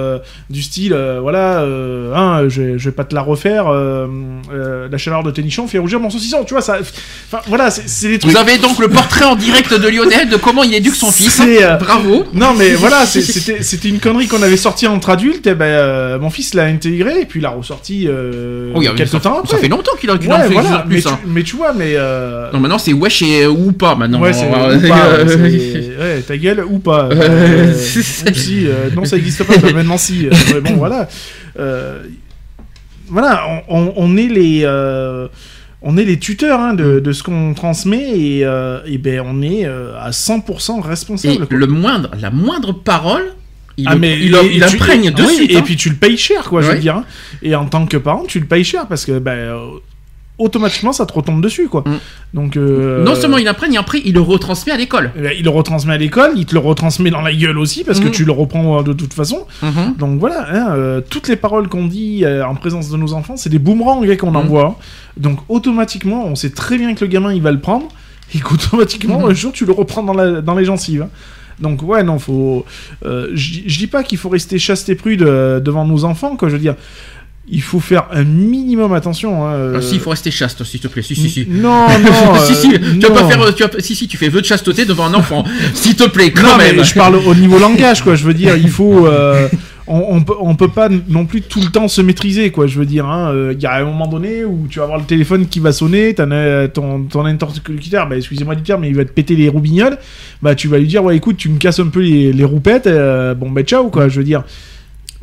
du 0.50 0.64
style, 0.64 0.98
voilà, 1.22 1.62
hein, 1.62 2.50
je, 2.50 2.80
je 2.80 2.86
vais 2.90 2.96
pas 2.96 3.04
te 3.06 3.14
la 3.14 3.22
refaire, 3.22 3.66
la 3.72 4.98
chaleur 4.98 5.22
de 5.22 5.30
tes 5.30 5.44
nichons 5.44 5.68
fait 5.68 5.78
rougir 5.78 6.00
mon 6.00 6.10
saucisson, 6.10 6.44
tu 6.44 6.56
vois, 6.56 6.62
ça. 6.64 6.78
Enfin, 6.82 7.44
voilà, 7.48 7.70
c'est 7.70 8.08
des 8.10 8.18
trucs. 8.18 8.32
Vous 8.32 8.38
avez 8.40 8.58
donc 8.58 8.80
le 8.80 8.90
portrait 8.90 9.26
en 9.26 9.36
direct 9.36 9.72
de 9.80 9.88
Lionel 9.88 10.28
de 10.28 10.38
comment 10.38 10.64
il 10.64 10.74
éduque 10.74 10.96
son 10.96 11.12
fils. 11.12 11.40
Bravo. 11.80 12.26
Non, 12.34 12.56
mais 12.58 12.74
voilà, 12.74 13.06
c'était 13.06 13.62
c'était 13.62 13.90
une 13.90 14.00
connerie 14.00 14.28
qu'on 14.28 14.42
avait 14.42 14.58
sortie 14.58 14.88
entre 14.88 15.12
adultes. 15.12 15.46
Et 15.46 15.54
ben, 15.54 16.18
mon 16.18 16.32
fils 16.32 16.56
l'a 16.56 16.64
intégré 16.66 17.11
et 17.20 17.26
puis 17.26 17.40
il 17.40 17.44
l'a 17.44 17.50
ressorti 17.50 18.06
euh, 18.08 18.72
Oh, 18.76 18.80
quelques 18.80 19.08
ça, 19.08 19.20
temps 19.20 19.40
après. 19.40 19.50
ça 19.56 19.58
fait 19.58 19.68
longtemps 19.68 19.92
qu'il 20.00 20.10
a 20.10 20.18
qu'il 20.18 20.30
ouais, 20.30 20.36
en 20.36 20.40
fait 20.42 20.54
voilà. 20.54 20.84
en 20.84 20.88
plus. 20.88 20.96
mais, 20.96 21.02
tu, 21.02 21.08
hein. 21.10 21.20
mais 21.28 21.44
tu 21.44 21.56
vois, 21.56 21.74
mais. 21.74 21.94
euh, 21.96 22.50
Non, 22.54 22.60
maintenant 22.60 22.78
c'est 22.78 22.94
wesh 22.94 23.22
et 23.24 23.48
ou 23.48 23.72
pas 23.72 23.96
maintenant. 23.96 24.20
ouais, 24.22 24.34
c'est 24.34 24.46
Euh, 24.46 24.78
ou 24.78 24.88
pas, 24.88 25.06
euh, 25.08 26.16
ouais, 26.18 26.22
ta 26.22 26.38
gueule 26.38 26.64
ou 26.70 26.80
pas. 26.80 27.10
Euh, 27.12 27.74
Euh, 27.74 27.74
si, 27.74 28.68
euh, 28.68 28.90
non, 28.96 29.06
ça 29.06 29.18
existe 29.18 29.44
pas. 29.44 29.54
maintenant, 29.74 29.98
si. 29.98 30.28
euh, 30.28 30.32
ouais, 30.54 30.62
bon, 30.62 30.74
voilà. 30.78 31.08
Euh, 31.60 32.00
voilà, 33.08 33.64
on, 33.68 33.94
on- 33.96 34.18
est 34.18 34.28
les. 34.28 34.62
euh, 34.64 35.28
on 35.82 35.98
est 35.98 36.06
les 36.06 36.20
tuteurs 36.20 36.60
hein, 36.60 36.74
de, 36.76 37.00
de 37.00 37.12
ce 37.12 37.24
qu'on 37.24 37.54
transmet 37.56 38.12
et, 38.18 38.46
euh, 38.46 38.80
et 38.86 38.98
ben 39.00 39.22
on 39.26 39.42
est 39.42 39.66
euh, 39.66 39.94
à 40.00 40.12
100% 40.12 40.78
Et 40.78 40.88
responsable. 40.88 41.48
le 41.50 41.68
moindre, 41.68 42.12
la 42.22 42.30
moindre 42.30 42.72
parole, 42.72 43.24
il, 43.82 43.88
Ah, 43.88 43.96
mais 43.96 44.18
il, 44.20 44.36
il 44.54 44.66
tu- 44.66 44.76
imprègne 44.76 45.12
de 45.12 45.24
oui, 45.24 45.36
suite. 45.36 45.52
Et 45.52 45.58
hein. 45.58 45.62
puis 45.64 45.76
tu 45.76 45.90
le 45.90 45.96
payes 45.96 46.18
cher, 46.18 46.44
quoi, 46.50 46.62
je 46.62 46.72
veux 46.72 46.80
dire. 46.80 46.96
hein. 46.98 47.06
Et 47.44 47.56
en 47.56 47.66
tant 47.66 47.86
que 47.86 47.98
parent, 47.98 48.24
tu 48.28 48.40
le 48.40 48.46
payes 48.46 48.64
cher 48.64 48.88
parce 48.88 49.06
que 49.06 49.12
euh, 49.26 49.58
automatiquement 50.38 50.92
ça 50.92 51.06
te 51.06 51.14
retombe 51.14 51.42
dessus, 51.44 51.68
quoi. 51.68 51.84
Mm. 51.86 51.98
Donc 52.34 52.58
euh, 52.58 53.04
Non 53.04 53.14
seulement 53.16 53.38
il 53.38 53.48
imprègne, 53.48 53.78
après 53.78 54.02
il 54.04 54.14
le 54.16 54.22
retransmet 54.22 54.74
à 54.74 54.78
l'école. 54.78 55.12
eh 55.18 55.22
ben, 55.22 55.34
il 55.38 55.44
le 55.44 55.50
retransmet 55.52 55.94
à 55.94 55.98
l'école, 55.98 56.32
il 56.36 56.46
te 56.46 56.54
le 56.56 56.60
retransmet 56.60 57.12
dans 57.12 57.22
la 57.22 57.34
gueule 57.34 57.60
aussi 57.60 57.84
parce 57.84 58.00
que 58.00 58.06
Mhm. 58.06 58.12
tu 58.12 58.26
le 58.26 58.32
reprends 58.32 58.80
euh, 58.80 58.84
de 58.84 58.94
toute 58.94 59.14
façon. 59.14 59.46
Mhm. 59.62 59.96
Donc 60.00 60.20
voilà, 60.20 60.48
hein, 60.52 60.72
euh, 60.76 61.02
toutes 61.08 61.28
les 61.28 61.36
paroles 61.36 61.68
qu'on 61.68 61.86
dit 61.86 62.22
euh, 62.24 62.46
en 62.46 62.56
présence 62.56 62.90
de 62.90 62.98
nos 62.98 63.14
enfants, 63.14 63.38
c'est 63.38 63.50
des 63.50 63.60
boomerangs 63.60 64.02
qu'on 64.18 64.32
Mhm. 64.32 64.36
envoie. 64.38 64.80
Donc 65.18 65.40
automatiquement, 65.50 66.26
on 66.26 66.36
sait 66.36 66.50
très 66.52 66.78
bien 66.78 66.96
que 66.96 67.02
le 67.06 67.12
gamin 67.12 67.34
il 67.34 67.42
va 67.42 67.52
le 67.52 67.60
prendre 67.60 67.88
et 68.34 68.40
qu'automatiquement 68.40 69.20
Mhm. 69.26 69.30
un 69.30 69.34
jour 69.34 69.52
tu 69.52 69.66
le 69.66 69.74
reprends 69.74 70.02
dans, 70.04 70.14
la- 70.14 70.42
dans 70.42 70.56
les 70.56 70.66
gencives. 70.66 71.04
hein. 71.04 71.10
Donc 71.62 71.84
ouais, 71.84 72.04
non, 72.04 72.18
faut. 72.20 72.66
euh, 73.06 73.28
Je 73.34 73.78
dis 73.78 73.88
pas 73.88 74.04
qu'il 74.04 74.18
faut 74.18 74.30
rester 74.30 74.58
chaste 74.60 74.90
et 74.90 74.96
prude 74.96 75.22
euh, 75.22 75.60
devant 75.60 75.86
nos 75.86 76.04
enfants, 76.06 76.36
quoi. 76.36 76.50
Je 76.50 76.54
veux 76.54 76.60
dire, 76.60 76.76
il 77.50 77.62
faut 77.62 77.80
faire 77.80 78.06
un 78.12 78.24
minimum 78.24 78.94
attention. 78.94 79.46
hein, 79.46 79.54
euh, 79.54 79.76
Ah, 79.78 79.82
si, 79.82 79.96
il 79.96 80.00
faut 80.02 80.10
rester 80.12 80.32
chaste, 80.32 80.64
s'il 80.64 80.80
te 80.80 80.88
plaît. 80.88 81.02
Si, 81.02 81.16
si, 81.16 81.30
si. 81.30 81.46
Non, 81.48 81.88
non. 82.04 82.36
si, 82.46 82.56
si, 82.56 82.70
tu 82.72 83.00
vas 83.08 83.12
pas 83.12 83.28
faire. 83.28 83.56
Tu 83.56 83.64
vas, 83.64 83.70
si, 83.80 83.96
si, 83.96 84.08
tu 84.08 84.18
fais 84.18 84.30
vœu 84.30 84.42
de 84.42 84.46
chasteté 84.46 84.86
devant 84.86 85.06
un 85.06 85.14
enfant. 85.14 85.44
s'il 85.74 85.96
te 85.96 86.08
plaît, 86.08 86.32
quand 86.32 86.44
Non, 86.44 86.58
même. 86.58 86.78
mais 86.78 86.84
je 86.84 86.94
parle 86.96 87.16
au 87.16 87.36
niveau 87.36 87.60
langage, 87.60 88.04
quoi. 88.04 88.16
Je 88.16 88.24
veux 88.26 88.34
dire, 88.34 88.56
il 88.58 88.70
faut. 88.70 89.06
euh, 89.08 89.48
on, 89.88 90.16
on 90.16 90.22
peut, 90.22 90.34
on 90.40 90.56
peut 90.56 90.68
pas 90.68 90.90
non 91.10 91.26
plus 91.26 91.42
tout 91.42 91.60
le 91.60 91.68
temps 91.68 91.88
se 91.88 92.02
maîtriser, 92.02 92.52
quoi. 92.52 92.68
Je 92.68 92.78
veux 92.78 92.86
dire, 92.86 93.06
hein, 93.06 93.32
euh, 93.32 93.54
il 93.56 93.62
y 93.62 93.66
a 93.66 93.76
un 93.76 93.84
moment 93.86 94.08
donné 94.08 94.46
où 94.46 94.68
tu 94.70 94.80
vas 94.80 94.86
avoir 94.86 95.00
le 95.00 95.06
téléphone 95.06 95.48
qui 95.48 95.60
va 95.60 95.72
sonner, 95.72 96.14
ton, 96.74 97.04
ton 97.04 97.26
interlocuteur, 97.26 98.08
bah, 98.08 98.18
excusez-moi 98.18 98.56
du 98.56 98.64
terme, 98.64 98.82
mais 98.82 98.90
il 98.90 98.96
va 98.96 99.06
te 99.06 99.12
péter 99.12 99.36
les 99.36 99.50
roubignoles. 99.50 99.98
Bah, 100.42 100.56
tu 100.56 100.68
vas 100.68 100.78
lui 100.78 100.88
dire, 100.88 101.04
ouais, 101.04 101.18
écoute, 101.18 101.38
tu 101.38 101.50
me 101.50 101.58
casses 101.58 101.80
un 101.80 101.88
peu 101.88 102.02
les, 102.02 102.32
les 102.34 102.44
roupettes, 102.44 102.88
euh, 102.88 103.34
bon, 103.34 103.50
bah, 103.50 103.64
ciao, 103.64 103.90
quoi. 103.90 104.08
Je 104.08 104.18
veux 104.18 104.26
dire. 104.26 104.44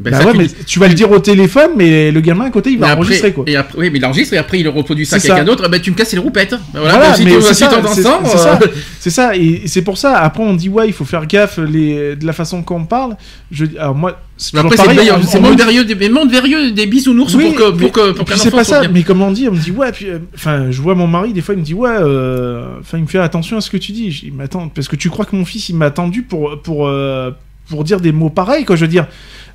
Ben, 0.00 0.12
bah 0.12 0.26
ouais, 0.26 0.30
tu 0.32 0.38
mais 0.38 0.46
tu 0.64 0.78
vas 0.78 0.86
le 0.86 0.94
dire 0.94 1.10
au 1.10 1.18
téléphone, 1.18 1.72
mais 1.76 2.12
le 2.12 2.20
gamin 2.20 2.44
à 2.44 2.50
côté, 2.50 2.70
il 2.70 2.78
va 2.78 2.86
après- 2.86 2.98
enregistrer, 2.98 3.32
quoi. 3.32 3.42
Et 3.48 3.56
après, 3.56 3.78
oui, 3.78 3.90
mais 3.90 3.98
il 3.98 4.04
enregistre 4.06 4.32
et 4.34 4.38
après 4.38 4.60
il 4.60 4.68
reproduit 4.68 5.04
ça 5.04 5.16
à 5.16 5.18
quelqu'un 5.18 5.42
d'autre. 5.42 5.68
Ben, 5.68 5.80
tu 5.80 5.90
me 5.90 5.96
casses 5.96 6.12
les 6.12 6.20
roupettes. 6.20 6.54
Voilà, 6.72 7.14
si 7.14 7.24
c'est 7.24 7.54
ça, 7.54 7.68
euh, 8.22 8.66
ça. 9.00 9.36
Et 9.36 9.62
c'est 9.66 9.82
pour 9.82 9.98
ça. 9.98 10.18
Après, 10.18 10.44
on 10.44 10.54
dit 10.54 10.68
ouais, 10.68 10.86
il 10.86 10.92
faut 10.92 11.04
faire 11.04 11.26
gaffe 11.26 11.58
les, 11.58 12.14
de 12.14 12.24
la 12.24 12.32
façon 12.32 12.62
qu'on 12.62 12.84
parle. 12.84 13.16
Je, 13.50 13.64
alors 13.76 13.96
moi, 13.96 14.20
Mais 14.54 14.60
après, 14.60 14.76
c'est 14.76 15.10
on- 15.12 15.22
c'est 15.22 15.40
monde 15.40 15.56
verrieux 15.58 15.84
des, 15.84 15.94
mais 15.96 16.08
monde 16.08 16.30
verrieux 16.30 16.70
des 16.70 16.86
bisounours 16.86 17.34
Oui, 17.34 17.46
pour 17.46 17.54
que, 17.56 17.70
pour 17.72 17.92
que, 17.92 18.10
pour 18.12 18.28
c'est 18.36 18.50
pas 18.50 18.62
ça. 18.64 18.80
bien. 18.80 18.90
Mais 18.92 19.02
comme 19.02 19.20
on 19.20 19.32
dit, 19.32 19.48
on 19.48 19.52
me 19.52 19.58
dit 19.58 19.72
ouais, 19.72 19.90
puis 19.92 20.08
euh, 20.08 20.18
enfin, 20.34 20.70
je 20.70 20.80
vois 20.80 20.94
mon 20.94 21.06
mari 21.08 21.32
des 21.32 21.40
fois, 21.40 21.54
il 21.54 21.58
me 21.58 21.64
dit 21.64 21.74
ouais, 21.74 21.90
euh, 21.90 22.78
enfin, 22.80 22.98
il 22.98 23.02
me 23.02 23.08
fait 23.08 23.18
attention 23.18 23.56
à 23.56 23.60
ce 23.60 23.68
que 23.70 23.76
tu 23.76 23.92
dis. 23.92 24.10
Je 24.12 24.20
dis, 24.26 24.32
mais 24.34 24.44
attends, 24.44 24.68
parce 24.68 24.86
que 24.88 24.96
tu 24.96 25.10
crois 25.10 25.24
que 25.24 25.34
mon 25.34 25.44
fils, 25.44 25.68
il 25.70 25.76
m'a 25.76 25.86
attendu 25.86 26.22
pour 26.22 26.60
pour 26.62 26.86
euh, 26.86 27.32
pour 27.68 27.82
dire 27.84 28.00
des 28.00 28.12
mots 28.12 28.30
pareils, 28.30 28.64
quoi. 28.64 28.76
Je 28.76 28.82
veux 28.84 28.90
dire. 28.90 29.06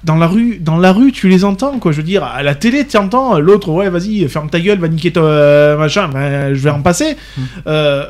Dans 0.04 0.18
la 0.18 0.28
rue, 0.28 0.58
dans 0.60 0.76
la 0.78 0.92
rue, 0.92 1.14
tu 1.14 1.30
les 1.30 1.46
entends, 1.46 1.80
quoi. 1.80 1.94
Je 1.94 1.98
veux 1.98 2.04
dire, 2.04 2.26
à 2.26 2.44
la 2.44 2.56
télé, 2.56 2.86
tu 2.86 2.98
entends 2.98 3.40
l'autre, 3.40 3.70
ouais, 3.70 3.90
vas-y, 3.90 4.28
ferme 4.28 4.50
ta 4.50 4.60
gueule, 4.60 4.78
va 4.80 4.90
niquer 4.90 5.14
ton 5.14 5.22
machin. 5.78 6.10
Ben, 6.10 6.54
je 6.54 6.60
vais 6.60 6.72
en 6.72 6.82
passer. 6.82 7.16
Mm. 7.38 7.42
Euh, 7.68 8.06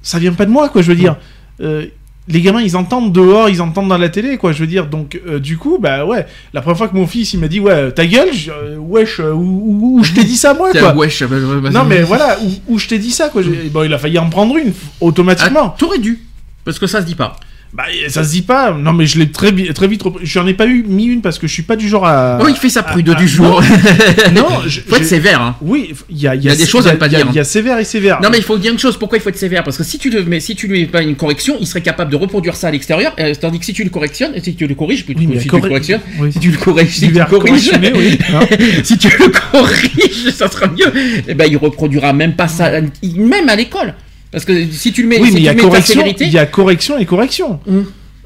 ça 0.00 0.18
vient 0.18 0.32
pas 0.32 0.46
de 0.46 0.50
moi, 0.50 0.70
quoi. 0.70 0.80
Je 0.80 0.88
veux 0.88 0.96
dire, 0.96 1.16
Euh, 1.60 1.84
les 2.28 2.40
gamins, 2.40 2.60
ils 2.60 2.76
entendent 2.76 3.12
dehors, 3.12 3.48
ils 3.48 3.62
entendent 3.62 3.88
dans 3.88 3.98
la 3.98 4.08
télé, 4.08 4.36
quoi. 4.36 4.52
Je 4.52 4.58
veux 4.60 4.66
dire, 4.66 4.86
donc, 4.86 5.20
euh, 5.28 5.38
du 5.38 5.58
coup, 5.58 5.78
bah 5.80 6.04
ouais. 6.04 6.26
La 6.52 6.60
première 6.60 6.76
fois 6.78 6.88
que 6.88 6.96
mon 6.96 7.06
fils, 7.06 7.32
il 7.34 7.40
m'a 7.40 7.48
dit, 7.48 7.60
ouais, 7.60 7.92
ta 7.92 8.04
gueule, 8.06 8.32
je- 8.32 8.50
euh, 8.50 8.76
wesh, 8.78 9.20
euh, 9.20 9.32
où 9.32 10.00
je 10.02 10.12
t'ai 10.12 10.24
dit 10.24 10.36
ça, 10.36 10.52
moi, 10.54 10.70
quoi. 10.80 10.94
wesh, 10.96 11.22
bah, 11.22 11.36
bah, 11.62 11.70
Non, 11.70 11.84
mais 11.84 12.02
voilà, 12.02 12.36
où, 12.68 12.74
où 12.74 12.78
je 12.78 12.88
t'ai 12.88 12.98
dit 12.98 13.12
ça, 13.12 13.28
quoi. 13.28 13.42
Bon, 13.70 13.84
il 13.84 13.92
a 13.94 13.98
failli 13.98 14.18
en 14.18 14.28
prendre 14.28 14.56
une, 14.56 14.72
automatiquement. 15.00 15.72
Ah, 15.72 15.74
T'aurais 15.78 15.98
dû. 15.98 16.20
Parce 16.64 16.78
que 16.80 16.86
ça 16.88 17.00
se 17.00 17.06
dit 17.06 17.14
pas. 17.14 17.36
Bah, 17.76 17.84
ça 18.08 18.24
se 18.24 18.30
dit 18.30 18.40
pas. 18.42 18.72
Non, 18.72 18.94
mais 18.94 19.04
je 19.06 19.18
l'ai 19.18 19.30
très, 19.30 19.52
très 19.74 19.86
vite. 19.86 20.02
repris. 20.02 20.24
J'en 20.24 20.46
ai 20.46 20.54
pas 20.54 20.66
eu 20.66 20.82
mis 20.88 21.04
une 21.04 21.20
parce 21.20 21.38
que 21.38 21.46
je 21.46 21.52
suis 21.52 21.62
pas 21.62 21.76
du 21.76 21.88
genre 21.88 22.06
à. 22.06 22.38
Oh, 22.42 22.46
il 22.48 22.56
fait 22.56 22.70
sa 22.70 22.82
prude 22.82 23.10
du 23.14 23.28
jour. 23.28 23.62
Non, 24.34 24.46
je- 24.66 24.80
Faut 24.80 24.96
être 24.96 25.04
sévère, 25.04 25.40
hein. 25.42 25.56
Oui, 25.60 25.92
il 26.08 26.18
y 26.18 26.26
a, 26.26 26.34
Il 26.34 26.42
y 26.42 26.48
a 26.48 26.56
des 26.56 26.64
choses 26.66 26.86
à 26.88 26.92
ne 26.92 26.96
pas 26.96 27.06
il 27.06 27.12
y 27.12 27.16
a- 27.16 27.18
dire, 27.18 27.26
hein. 27.26 27.30
Il 27.34 27.36
y 27.36 27.40
a 27.40 27.44
sévère 27.44 27.78
et 27.78 27.84
sévère. 27.84 28.20
Non 28.22 28.30
mais 28.30 28.38
il 28.38 28.44
faut 28.44 28.56
dire 28.58 28.72
une 28.72 28.78
chose, 28.78 28.96
pourquoi 28.96 29.18
il 29.18 29.20
faut 29.20 29.28
être 29.28 29.36
sévère? 29.36 29.62
Parce 29.62 29.76
que 29.76 29.84
si 29.84 29.98
tu, 29.98 30.08
le, 30.10 30.24
mais 30.24 30.40
si 30.40 30.54
tu 30.56 30.66
lui 30.68 30.80
fais 30.80 30.86
pas 30.86 31.02
une 31.02 31.16
correction, 31.16 31.56
il 31.60 31.66
serait 31.66 31.82
capable 31.82 32.10
de 32.10 32.16
reproduire 32.16 32.56
ça 32.56 32.68
à 32.68 32.70
l'extérieur, 32.70 33.14
euh, 33.20 33.34
tandis 33.40 33.58
que 33.58 33.64
si 33.66 33.72
tu 33.74 33.84
le 33.84 33.90
correctionnes, 33.90 34.32
et 34.34 34.40
si 34.40 34.54
tu 34.54 34.66
le 34.66 34.74
corriges, 34.74 35.04
plutôt 35.04 35.20
Oui, 35.20 35.28
si 35.36 35.42
tu 35.42 35.48
corre- 35.48 35.62
le 35.64 35.68
correctionnes, 35.68 36.00
oui. 36.18 36.32
si 36.32 36.38
tu 36.40 36.50
le 36.50 36.56
corriges, 36.56 36.94
si 36.96 37.08
tu 37.08 37.14
le 37.18 37.24
corriges, 37.26 37.70
oui. 37.94 38.18
hein. 38.32 38.40
si 38.84 38.98
tu 38.98 39.08
le 39.08 39.28
corriges, 39.52 40.30
ça 40.34 40.48
sera 40.50 40.66
mieux. 40.68 40.92
Et 41.28 41.34
ben 41.34 41.46
il 41.50 41.56
reproduira 41.56 42.12
même 42.12 42.34
pas 42.34 42.48
ça, 42.48 42.70
même 43.02 43.48
à 43.48 43.56
l'école. 43.56 43.94
Parce 44.30 44.44
que 44.44 44.70
si 44.70 44.92
tu 44.92 45.02
le 45.02 45.08
mets, 45.08 45.20
Oui, 45.20 45.28
si 45.28 45.34
mais 45.34 45.40
il 45.40 45.44
y 45.44 45.48
a 45.48 45.54
correction. 45.54 46.02
Il 46.20 46.32
y 46.32 46.38
a 46.38 46.46
correction 46.46 46.98
et 46.98 47.06
correction. 47.06 47.60
Mm. 47.66 47.82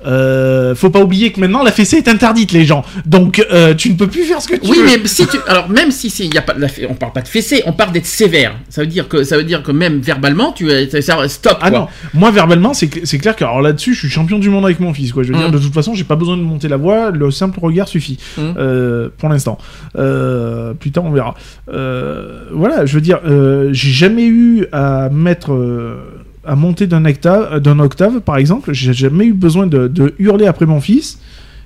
Euh, 0.06 0.74
faut 0.74 0.90
pas 0.90 1.00
oublier 1.00 1.30
que 1.32 1.40
maintenant 1.40 1.62
la 1.62 1.72
fessée 1.72 1.96
est 1.98 2.08
interdite, 2.08 2.52
les 2.52 2.64
gens. 2.64 2.84
Donc 3.06 3.44
euh, 3.52 3.74
tu 3.74 3.90
ne 3.90 3.96
peux 3.96 4.06
plus 4.06 4.24
faire 4.24 4.40
ce 4.40 4.48
que 4.48 4.56
tu 4.56 4.70
Oui, 4.70 4.78
veux. 4.78 4.84
mais 4.84 5.00
si 5.06 5.26
tu, 5.26 5.36
alors 5.46 5.68
même 5.68 5.90
si 5.90 6.08
c'est, 6.10 6.26
y 6.26 6.38
a 6.38 6.42
pas, 6.42 6.54
la 6.56 6.68
on 6.88 6.94
parle 6.94 7.12
pas 7.12 7.20
de 7.22 7.28
fessée, 7.28 7.62
on 7.66 7.72
parle 7.72 7.92
d'être 7.92 8.06
sévère. 8.06 8.54
Ça 8.70 8.80
veut 8.80 8.86
dire 8.86 9.08
que, 9.08 9.24
ça 9.24 9.36
veut 9.36 9.44
dire 9.44 9.62
que 9.62 9.72
même 9.72 10.00
verbalement, 10.00 10.52
tu, 10.52 10.70
ça, 11.02 11.28
stop. 11.28 11.58
Ah 11.60 11.70
quoi. 11.70 11.78
non, 11.80 11.86
moi 12.14 12.30
verbalement 12.30 12.72
c'est 12.74 12.86
cl- 12.86 13.02
c'est 13.04 13.18
clair 13.18 13.36
que 13.36 13.44
alors 13.44 13.60
là-dessus 13.60 13.94
je 13.94 14.00
suis 14.00 14.08
champion 14.08 14.38
du 14.38 14.48
monde 14.48 14.64
avec 14.64 14.80
mon 14.80 14.94
fils 14.94 15.12
quoi. 15.12 15.22
Je 15.22 15.32
veux 15.32 15.38
dire 15.38 15.48
Mm. 15.48 15.52
de 15.52 15.58
toute 15.58 15.74
façon 15.74 15.94
j'ai 15.94 16.04
pas 16.04 16.16
besoin 16.16 16.36
de 16.36 16.42
monter 16.42 16.68
la 16.68 16.76
voix, 16.76 17.10
le 17.10 17.30
simple 17.30 17.58
regard 17.60 17.88
suffit 17.88 18.18
Mm. 18.38 18.40
Euh, 18.58 19.08
pour 19.18 19.28
l'instant. 19.28 19.58
Plus 19.94 20.90
tard 20.92 21.04
on 21.04 21.10
verra. 21.12 21.34
Voilà, 22.52 22.86
je 22.86 22.94
veux 22.94 23.00
dire 23.00 23.20
j'ai 23.72 23.90
jamais 23.90 24.26
eu 24.26 24.66
à 24.72 25.08
mettre 25.10 25.52
à 26.50 26.56
monter 26.56 26.86
d'un 26.86 27.04
octave, 27.04 27.60
d'un 27.60 27.78
octave 27.78 28.20
par 28.20 28.36
exemple. 28.36 28.72
J'ai 28.72 28.92
jamais 28.92 29.26
eu 29.26 29.32
besoin 29.32 29.66
de, 29.66 29.88
de 29.88 30.14
hurler 30.18 30.46
après 30.46 30.66
mon 30.66 30.80
fils. 30.80 31.18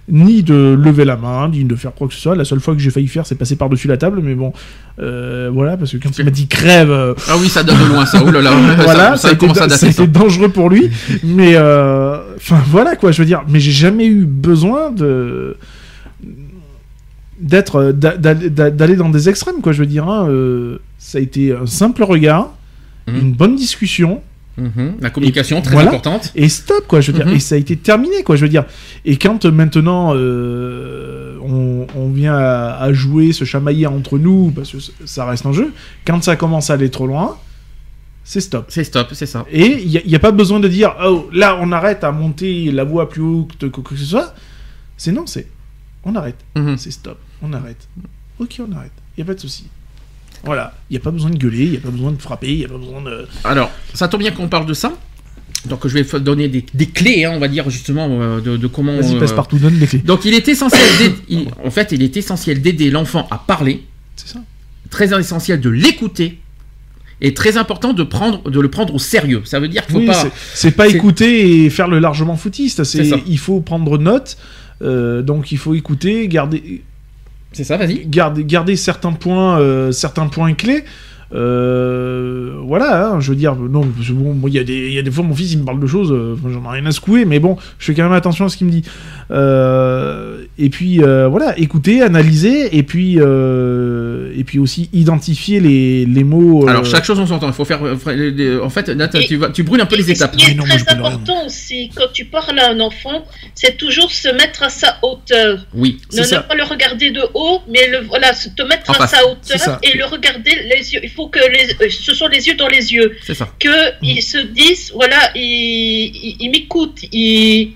Ni 0.07 0.43
de 0.43 0.77
lever 0.79 1.07
la 1.07 1.17
main, 1.17 1.49
ni 1.49 1.65
de 1.65 1.75
faire 1.77 1.95
quoi 1.95 2.07
que 2.09 2.13
ce 2.13 2.21
soit. 2.21 2.37
La 2.37 2.45
seule 2.45 2.61
fois 2.61 2.75
que 2.75 2.81
j'ai 2.81 2.91
failli 2.91 3.09
faire, 3.09 3.25
c'est 3.25 3.37
passer 3.37 3.57
par-dessus 3.57 3.89
la 3.89 3.97
table, 3.97 4.21
mais 4.23 4.35
bon, 4.35 4.53
euh, 5.01 5.49
voilà, 5.51 5.79
parce 5.79 5.93
que 5.93 5.97
quand 5.97 6.19
il 6.19 6.27
m'a 6.27 6.31
dit 6.31 6.47
crève, 6.47 6.91
euh, 6.91 7.15
Ah 7.27 7.37
oui, 7.41 7.49
ça 7.49 7.63
date 7.63 7.79
de 7.83 7.87
loin, 7.87 8.05
ça. 8.05 8.23
Oh 8.23 8.31
là 8.31 8.43
là, 8.43 8.51
voilà, 8.85 9.17
ça, 9.17 9.31
ça 9.31 9.55
ça 9.55 9.67
dater. 9.67 9.73
a 9.73 9.79
ça. 9.79 9.89
été 9.89 10.07
dangereux 10.07 10.51
pour 10.51 10.69
lui, 10.69 10.91
mais 11.23 11.53
euh, 11.55 12.19
enfin 12.37 12.59
voilà 12.67 12.97
quoi, 12.97 13.13
je 13.13 13.23
veux 13.23 13.27
dire, 13.27 13.45
mais 13.49 13.61
j'ai 13.61 13.73
jamais 13.73 14.05
eu 14.05 14.27
besoin 14.27 14.91
de 14.91 15.57
d'être 17.41 17.93
d'a- 17.93 18.17
d'a- 18.17 18.35
d'a- 18.35 18.71
d'aller 18.71 18.97
dans 18.97 19.09
des 19.09 19.31
extrêmes 19.31 19.61
quoi, 19.63 19.73
je 19.73 19.79
veux 19.81 19.87
dire, 19.87 20.09
hein, 20.09 20.29
euh, 20.29 20.79
ça 20.99 21.17
a 21.19 21.21
été 21.21 21.53
un 21.55 21.67
simple 21.67 22.03
regard, 22.05 22.53
Mhm. 23.09 23.17
une 23.21 23.33
bonne 23.33 23.57
discussion 23.57 24.21
Mhm. 24.57 24.97
La 25.01 25.11
communication 25.11 25.61
très 25.63 25.75
voilà. 25.75 25.89
importante. 25.89 26.31
et 26.37 26.49
stop 26.49 26.87
quoi, 26.87 27.01
je 27.01 27.11
veux 27.11 27.19
dire, 27.19 27.29
et 27.29 27.41
ça 27.41 27.57
a 27.57 27.59
été 27.59 27.77
terminé 27.77 28.23
quoi, 28.23 28.37
je 28.37 28.43
veux 28.43 28.49
dire, 28.49 28.65
et 29.05 29.17
quand 29.17 29.45
euh, 29.45 29.51
maintenant 29.51 30.13
euh, 30.15 31.37
on, 31.43 31.87
on 31.97 32.09
vient 32.11 32.37
à, 32.37 32.77
à 32.81 32.93
jouer, 32.93 33.33
se 33.33 33.45
chamailler 33.45 33.87
entre 33.87 34.19
nous 34.19 34.53
parce 34.55 34.71
que 34.71 34.79
ça 35.05 35.25
reste 35.25 35.45
un 35.47 35.53
jeu, 35.53 35.73
quand 36.07 36.23
ça 36.23 36.37
commence 36.37 36.71
à 36.71 36.75
aller 36.75 36.91
trop 36.91 37.07
loin, 37.07 37.37
c'est 38.25 38.41
stop. 38.41 38.67
C'est 38.69 38.85
stop, 38.85 39.09
c'est 39.13 39.27
ça. 39.27 39.45
Et 39.51 39.83
il 39.83 40.03
n'y 40.07 40.15
a, 40.15 40.19
pas 40.19 40.31
besoin 40.33 40.59
de 40.59 40.69
dire 40.69 40.95
oh 41.05 41.29
là 41.33 41.59
on 41.61 41.71
arrête 41.73 42.05
à 42.05 42.11
monter 42.11 42.71
la 42.71 42.85
voix 42.85 43.09
plus 43.11 43.23
haut 43.23 43.49
que 43.59 43.67
que, 43.67 43.81
que 43.81 43.97
ce 43.97 44.05
soit. 44.05 44.35
C'est 44.97 45.13
non, 45.13 45.27
c'est 45.27 45.47
on 46.05 46.15
arrête. 46.15 46.39
Mhm. 46.57 46.79
C'est 46.79 46.91
stop, 46.91 47.19
on 47.43 47.53
arrête. 47.53 47.89
Ok, 48.39 48.61
on 48.67 48.73
arrête. 48.73 48.93
Il 49.17 49.21
n'y 49.21 49.23
a 49.23 49.27
pas 49.27 49.35
de 49.35 49.41
souci. 49.41 49.69
Voilà, 50.45 50.75
il 50.91 50.95
n'y 50.95 50.97
a 50.99 51.01
pas 51.01 51.11
besoin 51.11 51.31
de 51.31 51.37
gueuler, 51.37 51.65
il 51.65 51.71
n'y 51.71 51.77
a 51.77 51.81
pas 51.81 51.91
besoin 51.91 52.13
de 52.13 52.21
frapper, 52.21 52.51
il 52.53 52.59
n'y 52.59 52.65
a 52.65 52.69
pas 52.69 52.79
besoin 52.79 53.03
de. 53.03 53.27
Alors, 53.45 53.71
ça 53.95 54.09
tombe 54.09 54.21
bien 54.21 54.31
qu'on 54.31 54.49
parle 54.49 54.67
de 54.67 54.75
ça. 54.75 54.93
Donc, 55.69 55.87
je 55.89 55.95
vais 55.99 56.21
donner 56.21 56.49
des, 56.49 56.65
des 56.75 56.87
clés, 56.87 57.25
hein, 57.25 57.33
on 57.35 57.39
va 57.39 57.49
dire 57.49 57.71
justement, 57.71 58.09
euh, 58.11 58.41
de, 58.41 58.57
de 58.59 58.67
comment. 58.67 58.97
Vas-y, 58.97 59.17
euh, 59.17 59.21
passe 59.21 59.33
partout, 59.33 59.57
donne 59.59 59.79
les 59.79 59.87
clés. 59.87 60.01
Donc, 60.01 60.25
il 60.27 60.35
est 60.35 60.47
essentiel. 60.49 61.13
il- 61.29 61.47
en 61.65 61.71
fait, 61.71 61.93
il 61.93 62.03
est 62.03 62.17
essentiel 62.17 62.61
d'aider 62.61 62.91
l'enfant 62.91 63.27
à 63.31 63.39
parler. 63.39 63.83
C'est 64.17 64.29
ça. 64.29 64.41
Très 64.91 65.19
essentiel 65.19 65.61
de 65.61 65.71
l'écouter. 65.71 66.39
Et 67.21 67.33
très 67.33 67.57
important 67.57 67.95
de 67.95 68.03
prendre, 68.03 68.51
de 68.51 68.61
le 68.61 68.69
prendre 68.69 68.95
au 68.95 68.99
sérieux. 68.99 69.41
Ça 69.45 69.59
veut 69.61 69.69
dire 69.69 69.87
qu'il 69.87 69.95
faut 69.95 70.01
Oui, 70.01 70.07
pas. 70.07 70.27
c'est- 70.53 70.73
pas 70.73 70.89
écouter 70.89 71.65
et 71.65 71.71
faire 71.71 71.89
le 71.89 71.99
largement 71.99 72.37
foutiste. 72.37 72.85
C'est 72.85 73.09
il 73.27 73.39
faut 73.39 73.61
prendre 73.61 73.97
note. 73.99 74.37
euh, 74.83 75.23
donc 75.23 75.53
il 75.53 75.57
faut 75.57 75.75
écouter, 75.75 76.27
garder, 76.29 76.83
C'est 77.55 77.65
ça, 77.65 77.77
vas-y. 77.77 78.07
garder, 78.07 78.45
euh, 79.59 79.93
certains 79.93 80.27
points 80.27 80.55
clés. 80.55 80.85
Euh, 81.33 82.55
voilà, 82.67 83.09
hein, 83.09 83.21
je 83.21 83.31
veux 83.31 83.37
dire, 83.37 83.55
non, 83.55 83.83
bon, 83.85 84.49
il 84.49 84.55
y, 84.55 84.59
a 84.59 84.65
des- 84.65 84.89
il 84.89 84.93
y 84.95 84.99
a 84.99 85.03
des 85.03 85.11
fois, 85.11 85.25
mon 85.25 85.35
fils, 85.35 85.53
il 85.53 85.59
me 85.61 85.65
parle 85.65 85.81
de 85.81 85.87
choses, 85.87 86.13
euh, 86.13 86.37
j'en 86.51 86.65
ai 86.73 86.79
rien 86.79 86.87
à 86.87 86.93
secouer, 86.93 87.25
mais 87.25 87.39
bon, 87.39 87.57
je 87.79 87.87
fais 87.87 87.95
quand 87.95 88.03
même 88.05 88.13
attention 88.13 88.45
à 88.47 88.49
ce 88.49 88.57
qu'il 88.57 88.67
me 88.67 88.73
dit. 88.73 88.83
Euh, 89.31 90.45
et 90.59 90.69
puis, 90.71 91.03
euh, 91.03 91.29
voilà, 91.29 91.59
écouter, 91.59 92.03
analyser, 92.03 92.77
et 92.77 92.83
puis, 92.83 93.17
euh, 93.19 94.33
et 94.37 94.45
puis 94.45 94.59
aussi 94.59 94.89
identifier 94.93 95.61
les, 95.61 96.07
les 96.07 96.25
mots. 96.25 96.65
euh, 96.65 96.71
Alors, 96.71 96.85
chaque 96.85 97.05
chose 97.05 97.19
en 97.21 97.27
son 97.27 97.39
temps. 97.39 97.47
Il 97.49 97.53
faut 97.53 97.65
faire. 97.65 97.81
En 97.83 97.97
fait, 98.71 98.89
Et- 98.89 99.27
tu, 99.27 99.37
vas- 99.37 99.51
tu 99.51 99.63
brûles 99.63 99.81
un 99.81 99.87
peu 99.87 99.97
les 99.97 100.11
étapes. 100.11 100.33
Ce 100.33 100.37
qui 100.39 100.45
est 100.51 100.55
Mais 100.55 100.61
non, 100.61 100.65
très 100.65 100.93
important 100.93 101.47
aussi, 101.47 101.91
quand 101.95 102.09
tu 102.13 102.25
parles 102.27 102.59
à 102.59 102.71
un 102.71 102.81
enfant, 102.81 103.25
c'est 103.55 103.77
toujours 103.77 104.11
se 104.11 104.29
mettre 104.29 104.63
à 104.63 104.69
sa 104.69 104.97
hauteur. 105.03 105.67
Oui. 105.75 106.01
Ne, 106.13 106.19
ne 106.21 106.25
ça. 106.25 106.41
pas 106.43 106.55
le 106.55 106.65
regarder 106.65 107.11
de 107.11 107.21
haut, 107.35 107.61
mais 107.69 107.89
le, 107.91 108.07
voilà, 108.07 108.33
se- 108.33 108.49
te 108.51 108.63
mettre 108.63 108.91
En 108.91 108.95
à 108.95 108.97
face. 109.07 109.13
sa 109.13 109.27
hauteur 109.27 109.79
et 109.83 109.97
le 109.97 110.05
regarder 110.05 110.51
les 110.75 110.93
yeux. 110.93 111.01
Il 111.15 111.17
faut 111.17 111.29
que 111.29 111.39
les, 111.39 111.87
euh, 111.87 111.89
ce 111.91 112.13
sont 112.13 112.27
les 112.27 112.45
yeux 112.49 112.57
dans 112.57 112.67
les 112.67 112.93
yeux. 112.93 113.17
C'est 113.25 113.35
ça. 113.35 113.49
Que 113.61 113.69
ils 114.03 114.21
se 114.21 114.39
disent, 114.39 114.91
voilà, 114.93 115.31
il, 115.37 116.11
il, 116.13 116.37
il 116.41 116.51
m'écoute, 116.51 116.99
il, 117.13 117.73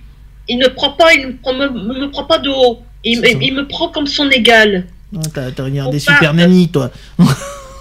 il 0.49 0.59
ne 0.59 0.67
prend 0.67 0.91
pas, 0.91 1.15
il 1.15 1.29
ne 1.29 1.33
prend- 1.35 1.55
me, 1.55 1.69
me 1.69 2.11
prend 2.11 2.25
pas 2.25 2.39
de 2.39 2.49
haut. 2.51 2.81
Il, 3.05 3.21
me 3.21 3.63
prend 3.69 3.89
comme 3.91 4.09
son 4.09 4.29
égal. 4.31 4.87
T'as 5.33 5.53
t'as 5.53 5.63
regardé 5.65 6.01
Super 6.01 6.35
Nanny, 6.35 6.69
toi. 6.69 6.91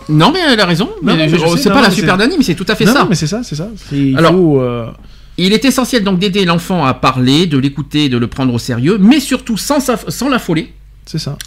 Non, 0.10 0.32
mais 0.32 0.40
elle 0.48 0.60
a 0.60 0.66
raison. 0.66 0.90
C'est 1.58 1.70
pas 1.70 1.76
non, 1.76 1.82
la 1.82 1.92
super 1.92 2.18
Nanny, 2.18 2.36
mais 2.38 2.44
c'est 2.44 2.56
tout 2.56 2.66
à 2.70 2.76
fait 2.76 2.86
non, 2.86 2.94
ça. 2.94 3.00
non, 3.04 3.08
mais 3.10 3.16
c'est 3.16 3.28
ça, 3.28 3.42
c'est 3.44 3.56
ça. 3.56 3.68
Alors- 4.16 4.32
faut. 4.32 4.62
euh, 4.62 4.86
Il 5.38 5.52
est 5.54 5.66
essentiel 5.66 6.04
donc 6.04 6.20
d'aider 6.20 6.46
l'enfant 6.46 6.86
à 6.86 6.94
parler, 6.94 7.46
de 7.48 7.58
l'écouter, 7.58 8.08
de 8.10 8.18
le 8.18 8.28
prendre 8.28 8.54
au 8.54 8.60
sérieux, 8.60 8.98
mais 9.00 9.20
surtout 9.20 9.58
sans, 9.58 9.80
sans 10.08 10.30
l'affoler. 10.30 10.72
c'est 11.06 11.20
ça. 11.20 11.38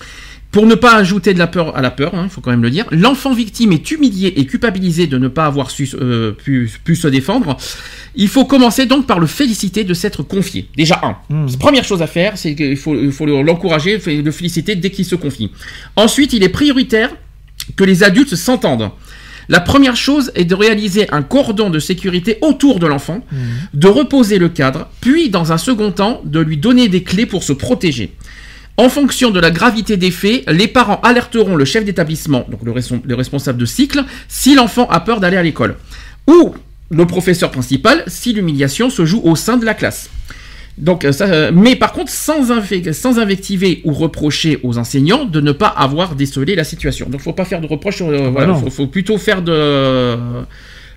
Pour 0.50 0.66
ne 0.66 0.74
pas 0.74 0.96
ajouter 0.96 1.32
de 1.32 1.38
la 1.38 1.46
peur 1.46 1.76
à 1.76 1.80
la 1.80 1.92
peur, 1.92 2.14
hein, 2.14 2.22
il 2.24 2.30
faut 2.30 2.40
quand 2.40 2.50
même 2.50 2.62
le 2.62 2.70
dire, 2.70 2.84
l'enfant 2.90 3.32
victime 3.32 3.70
est 3.72 3.90
humilié 3.92 4.34
et 4.36 4.46
culpabilisé 4.46 5.06
de 5.06 5.16
ne 5.16 5.28
pas 5.28 5.46
avoir 5.46 5.70
su, 5.70 5.88
euh, 5.94 6.32
pu, 6.32 6.68
pu 6.82 6.96
se 6.96 7.06
défendre. 7.06 7.56
Il 8.16 8.26
faut 8.26 8.44
commencer 8.44 8.86
donc 8.86 9.06
par 9.06 9.20
le 9.20 9.26
féliciter 9.26 9.84
de 9.84 9.94
s'être 9.94 10.24
confié. 10.24 10.68
Déjà 10.76 11.00
un. 11.04 11.16
Hmm. 11.32 11.46
Première 11.58 11.84
chose 11.84 12.02
à 12.02 12.08
faire, 12.08 12.36
c'est 12.36 12.56
qu'il 12.56 12.76
faut, 12.76 12.94
l'encourager, 13.26 14.00
le 14.04 14.30
féliciter 14.32 14.74
dès 14.74 14.90
qu'il 14.90 15.04
se 15.04 15.14
confie. 15.14 15.52
Ensuite, 15.94 16.32
il 16.32 16.42
est 16.42 16.48
prioritaire 16.48 17.10
que 17.76 17.84
les 17.84 18.02
adultes 18.02 18.34
s'entendent. 18.34 18.90
La 19.48 19.60
première 19.60 19.96
chose 19.96 20.30
est 20.36 20.44
de 20.44 20.54
réaliser 20.54 21.10
un 21.10 21.22
cordon 21.22 21.70
de 21.70 21.80
sécurité 21.80 22.38
autour 22.40 22.78
de 22.78 22.86
l'enfant, 22.86 23.24
de 23.74 23.88
reposer 23.88 24.38
le 24.38 24.48
cadre, 24.48 24.88
puis 25.00 25.28
dans 25.28 25.52
un 25.52 25.58
second 25.58 25.90
temps 25.90 26.22
de 26.24 26.38
lui 26.38 26.56
donner 26.56 26.88
des 26.88 27.02
clés 27.02 27.26
pour 27.26 27.42
se 27.42 27.52
protéger. 27.52 28.14
En 28.84 28.88
fonction 28.88 29.30
de 29.30 29.40
la 29.46 29.50
gravité 29.50 29.96
des 29.98 30.10
faits, 30.10 30.44
les 30.48 30.66
parents 30.78 31.00
alerteront 31.02 31.54
le 31.62 31.66
chef 31.72 31.84
d'établissement, 31.84 32.42
donc 32.50 32.60
le, 32.64 32.72
res- 32.72 33.00
le 33.04 33.14
responsable 33.14 33.58
de 33.58 33.66
cycle, 33.66 34.00
si 34.28 34.54
l'enfant 34.54 34.86
a 34.88 35.00
peur 35.00 35.20
d'aller 35.20 35.36
à 35.36 35.42
l'école. 35.42 35.76
Ou 36.26 36.54
le 36.90 37.04
professeur 37.06 37.50
principal 37.50 37.96
si 38.06 38.32
l'humiliation 38.32 38.88
se 38.88 39.04
joue 39.04 39.20
au 39.22 39.36
sein 39.36 39.56
de 39.58 39.66
la 39.66 39.74
classe. 39.74 40.08
Donc, 40.78 41.04
euh, 41.04 41.12
ça, 41.12 41.24
euh, 41.26 41.50
mais 41.52 41.76
par 41.76 41.92
contre, 41.92 42.10
sans, 42.10 42.50
inve- 42.50 42.92
sans 42.94 43.18
invectiver 43.18 43.82
ou 43.84 43.92
reprocher 43.92 44.58
aux 44.62 44.78
enseignants 44.78 45.26
de 45.26 45.40
ne 45.42 45.52
pas 45.52 45.66
avoir 45.86 46.14
décelé 46.14 46.54
la 46.54 46.64
situation. 46.64 47.06
Donc, 47.10 47.20
faut 47.20 47.34
pas 47.34 47.44
faire 47.44 47.60
de 47.60 47.66
reproches. 47.66 48.00
euh, 48.00 48.30
bah 48.30 48.30
voilà, 48.30 48.54
faut, 48.54 48.70
faut 48.70 48.86
plutôt 48.86 49.18
faire 49.18 49.42
de, 49.42 50.16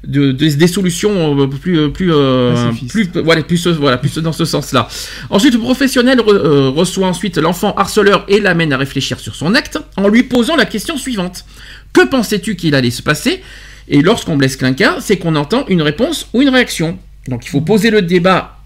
de- 0.06 0.32
de- 0.32 0.48
des 0.50 0.68
solutions 0.68 1.40
euh, 1.40 1.48
plus 1.48 1.78
euh, 1.80 1.90
plus 1.90 2.12
euh, 2.14 2.72
plus 2.90 3.10
voilà 3.24 3.42
plus 3.44 3.68
voilà 3.68 3.98
plus 3.98 4.18
dans 4.18 4.34
ce 4.34 4.46
sens-là. 4.46 4.88
Ensuite, 5.30 5.54
le 5.54 5.60
professionnel 5.60 6.20
re- 6.20 6.34
euh, 6.34 6.70
reçoit 6.70 7.08
ensuite 7.08 7.38
l'enfant 7.38 7.74
harceleur 7.76 8.26
et 8.28 8.40
l'amène 8.40 8.74
à 8.74 8.78
réfléchir 8.78 9.20
sur 9.20 9.36
son 9.36 9.56
acte 9.56 9.80
en 9.98 10.08
lui 10.10 10.24
posant 10.24 10.56
la 10.56 10.66
question 10.66 10.98
suivante 10.98 11.46
que 11.94 12.06
pensais-tu 12.06 12.56
qu'il 12.56 12.76
allait 12.76 12.92
se 12.92 13.02
passer? 13.04 13.42
Et 13.88 14.02
lorsqu'on 14.02 14.36
blesse 14.38 14.56
quelqu'un, 14.56 14.96
c'est 15.00 15.18
qu'on 15.18 15.36
entend 15.36 15.66
une 15.68 15.82
réponse 15.82 16.28
ou 16.34 16.42
une 16.42 16.50
réaction. 16.50 16.98
Donc, 17.28 17.46
il 17.46 17.50
faut 17.50 17.62
poser 17.62 17.92
le 17.92 18.02
débat 18.02 18.58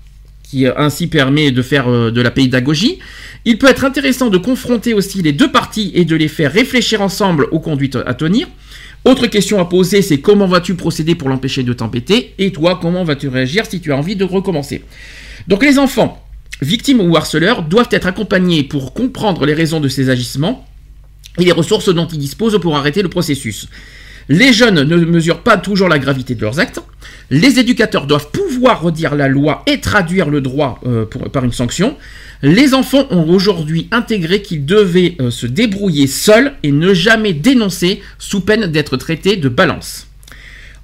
qui 0.43 0.65
ainsi 0.65 1.07
permet 1.07 1.51
de 1.51 1.61
faire 1.61 1.89
de 1.89 2.21
la 2.21 2.31
pédagogie. 2.31 2.99
Il 3.43 3.57
peut 3.57 3.67
être 3.67 3.83
intéressant 3.83 4.29
de 4.29 4.37
confronter 4.37 4.93
aussi 4.93 5.21
les 5.21 5.33
deux 5.33 5.51
parties 5.51 5.91
et 5.93 6.05
de 6.05 6.15
les 6.15 6.29
faire 6.29 6.53
réfléchir 6.53 7.01
ensemble 7.01 7.47
aux 7.51 7.59
conduites 7.59 7.97
à 8.05 8.13
tenir. 8.13 8.47
Autre 9.05 9.27
question 9.27 9.59
à 9.59 9.65
poser, 9.65 10.01
c'est 10.01 10.19
comment 10.19 10.47
vas-tu 10.47 10.75
procéder 10.75 11.15
pour 11.15 11.29
l'empêcher 11.29 11.63
de 11.63 11.73
t'embêter 11.73 12.33
Et 12.37 12.51
toi, 12.51 12.77
comment 12.81 13.03
vas-tu 13.03 13.27
réagir 13.29 13.65
si 13.65 13.79
tu 13.79 13.93
as 13.93 13.97
envie 13.97 14.15
de 14.15 14.23
recommencer? 14.23 14.83
Donc 15.47 15.63
les 15.63 15.79
enfants, 15.79 16.23
victimes 16.61 17.01
ou 17.01 17.15
harceleurs, 17.15 17.63
doivent 17.63 17.89
être 17.91 18.07
accompagnés 18.07 18.63
pour 18.63 18.93
comprendre 18.93 19.45
les 19.45 19.53
raisons 19.53 19.79
de 19.79 19.87
ces 19.87 20.09
agissements 20.09 20.65
et 21.39 21.45
les 21.45 21.51
ressources 21.51 21.89
dont 21.89 22.07
ils 22.07 22.19
disposent 22.19 22.59
pour 22.59 22.75
arrêter 22.75 23.01
le 23.01 23.09
processus. 23.09 23.67
Les 24.29 24.51
jeunes 24.51 24.83
ne 24.83 24.97
mesurent 24.97 25.41
pas 25.41 25.57
toujours 25.57 25.87
la 25.87 25.99
gravité 25.99 26.35
de 26.35 26.41
leurs 26.41 26.59
actes. 26.59 26.81
Les 27.29 27.59
éducateurs 27.59 28.07
doivent 28.07 28.31
pouvoir 28.31 28.81
redire 28.81 29.15
la 29.15 29.27
loi 29.27 29.63
et 29.67 29.79
traduire 29.79 30.29
le 30.29 30.41
droit 30.41 30.79
euh, 30.85 31.05
par 31.05 31.45
une 31.45 31.53
sanction. 31.53 31.95
Les 32.41 32.73
enfants 32.73 33.07
ont 33.09 33.29
aujourd'hui 33.29 33.87
intégré 33.91 34.41
qu'ils 34.41 34.65
devaient 34.65 35.15
euh, 35.19 35.31
se 35.31 35.47
débrouiller 35.47 36.07
seuls 36.07 36.53
et 36.63 36.71
ne 36.71 36.93
jamais 36.93 37.33
dénoncer 37.33 38.01
sous 38.19 38.41
peine 38.41 38.67
d'être 38.67 38.97
traités 38.97 39.37
de 39.37 39.49
balance. 39.49 40.06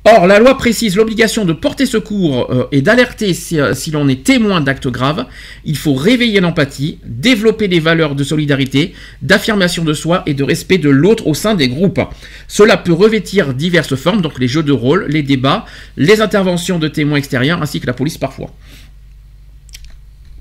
Or, 0.06 0.28
la 0.28 0.38
loi 0.38 0.58
précise 0.58 0.98
l'obligation 0.98 1.46
de 1.46 1.54
porter 1.54 1.86
secours 1.86 2.52
euh, 2.52 2.68
et 2.74 2.82
d'alerter 2.82 3.34
si, 3.34 3.58
euh, 3.58 3.74
si 3.74 3.90
l'on 3.90 4.10
est 4.10 4.22
témoin 4.26 4.60
d'actes 4.60 4.90
graves. 4.90 5.26
Il 5.64 5.78
faut 5.78 5.94
réveiller 5.94 6.42
l'empathie, 6.42 7.00
développer 7.06 7.70
les 7.70 7.80
valeurs 7.80 8.14
de 8.14 8.24
solidarité, 8.26 8.94
d'affirmation 9.22 9.86
de 9.86 9.94
soi 9.94 10.24
et 10.26 10.34
de 10.34 10.44
respect 10.44 10.78
de 10.78 10.90
l'autre 10.90 11.26
au 11.26 11.34
sein 11.34 11.56
des 11.56 11.70
groupes. 11.70 12.02
Cela 12.50 12.76
peut 12.76 12.92
revêtir 12.92 13.54
diverses 13.54 13.96
formes, 13.96 14.22
donc 14.22 14.40
les 14.40 14.50
jeux 14.50 14.64
de 14.64 14.74
rôle, 14.74 15.06
les 15.08 15.24
débats, 15.24 15.64
les 15.96 16.20
interventions 16.20 16.80
de 16.80 16.90
témoins 16.90 17.18
extérieurs, 17.18 17.62
ainsi 17.62 17.80
que 17.80 17.88
la 17.88 17.94
police 17.94 18.18
parfois. 18.18 18.52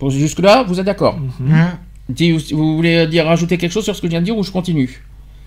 Bon, 0.00 0.10
Jusque-là, 0.10 0.64
vous 0.66 0.80
êtes 0.80 0.86
d'accord? 0.86 1.20
Hein? 1.48 1.78
Dis- 2.08 2.32
Vous 2.50 2.74
voulez 2.76 3.06
dire 3.06 3.26
rajouter 3.26 3.56
quelque 3.58 3.70
chose 3.72 3.84
sur 3.84 3.94
ce 3.94 4.00
que 4.00 4.08
je 4.08 4.10
viens 4.10 4.20
de 4.20 4.24
dire 4.24 4.36
ou 4.36 4.42
je 4.42 4.50
continue? 4.50 5.02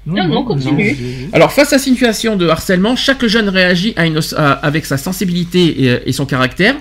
Non, 0.07 0.27
non, 0.27 0.43
continue. 0.43 0.95
alors, 1.33 1.51
face 1.51 1.73
à 1.73 1.79
cette 1.79 1.93
situation 1.93 2.35
de 2.35 2.47
harcèlement, 2.47 2.95
chaque 2.95 3.25
jeune 3.25 3.49
réagit 3.49 3.93
à 3.95 4.05
une- 4.05 4.19
à- 4.37 4.51
avec 4.53 4.85
sa 4.85 4.97
sensibilité 4.97 5.83
et, 5.85 5.99
et 6.09 6.11
son 6.13 6.25
caractère. 6.25 6.75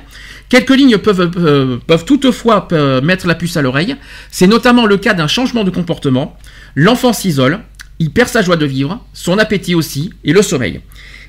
Quelques 0.51 0.77
lignes 0.77 0.99
peuvent, 0.99 1.31
euh, 1.39 1.79
peuvent 1.87 2.05
toutefois 2.05 2.69
euh, 2.73 3.01
mettre 3.01 3.27
la 3.27 3.35
puce 3.35 3.57
à 3.57 3.63
l'oreille. 3.63 3.97
C'est 4.31 4.47
notamment 4.47 4.85
le 4.85 4.99
cas 4.99 5.15
d'un 5.15 5.27
changement 5.27 5.65
de 5.65 5.71
comportement. 5.71 6.37
L'enfant 6.75 7.13
s'isole, 7.15 7.61
il 7.99 8.11
perd 8.11 8.29
sa 8.29 8.43
joie 8.43 8.57
de 8.57 8.67
vivre, 8.67 9.05
son 9.13 9.39
appétit 9.39 9.75
aussi, 9.75 10.11
et 10.25 10.33
le 10.33 10.43
sommeil. 10.43 10.81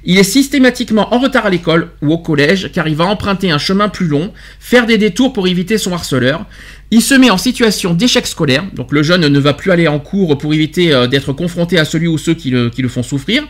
Il 0.07 0.19
est 0.19 0.23
systématiquement 0.23 1.15
en 1.15 1.19
retard 1.19 1.47
à 1.47 1.49
l'école 1.49 1.89
ou 2.03 2.13
au 2.13 2.19
collège 2.19 2.69
car 2.71 2.87
il 2.87 2.95
va 2.95 3.05
emprunter 3.05 3.49
un 3.49 3.57
chemin 3.57 3.89
plus 3.89 4.05
long, 4.05 4.31
faire 4.59 4.85
des 4.85 4.99
détours 4.99 5.33
pour 5.33 5.47
éviter 5.47 5.79
son 5.79 5.93
harceleur. 5.93 6.45
Il 6.91 7.01
se 7.01 7.15
met 7.15 7.31
en 7.31 7.39
situation 7.39 7.95
d'échec 7.95 8.27
scolaire, 8.27 8.63
donc 8.73 8.91
le 8.91 9.01
jeune 9.01 9.27
ne 9.27 9.39
va 9.39 9.53
plus 9.53 9.71
aller 9.71 9.87
en 9.87 9.99
cours 9.99 10.37
pour 10.37 10.53
éviter 10.53 10.93
euh, 10.93 11.07
d'être 11.07 11.33
confronté 11.33 11.79
à 11.79 11.85
celui 11.85 12.05
ou 12.05 12.19
ceux 12.19 12.35
qui 12.35 12.51
le, 12.51 12.87
font 12.87 13.01
souffrir. 13.01 13.47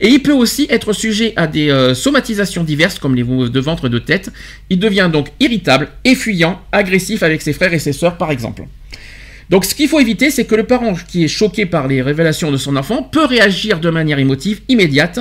Et 0.00 0.08
il 0.08 0.22
peut 0.22 0.32
aussi 0.32 0.66
être 0.70 0.94
sujet 0.94 1.34
à 1.36 1.46
des 1.46 1.68
euh, 1.68 1.94
somatisations 1.94 2.64
diverses 2.64 2.98
comme 2.98 3.14
les 3.14 3.24
maux 3.24 3.50
de 3.50 3.60
ventre 3.60 3.88
et 3.88 3.90
de 3.90 3.98
tête. 3.98 4.32
Il 4.70 4.78
devient 4.78 5.10
donc 5.12 5.28
irritable, 5.40 5.88
effuyant, 6.06 6.62
agressif 6.72 7.22
avec 7.22 7.42
ses 7.42 7.52
frères 7.52 7.74
et 7.74 7.78
ses 7.78 7.92
sœurs 7.92 8.16
par 8.16 8.30
exemple. 8.30 8.62
Donc 9.50 9.64
ce 9.64 9.74
qu'il 9.74 9.88
faut 9.88 9.98
éviter, 9.98 10.30
c'est 10.30 10.44
que 10.44 10.54
le 10.54 10.64
parent 10.64 10.94
qui 10.94 11.24
est 11.24 11.28
choqué 11.28 11.64
par 11.64 11.88
les 11.88 12.02
révélations 12.02 12.50
de 12.50 12.58
son 12.58 12.76
enfant 12.76 13.02
peut 13.02 13.24
réagir 13.24 13.80
de 13.80 13.88
manière 13.88 14.18
émotive 14.18 14.60
immédiate. 14.68 15.20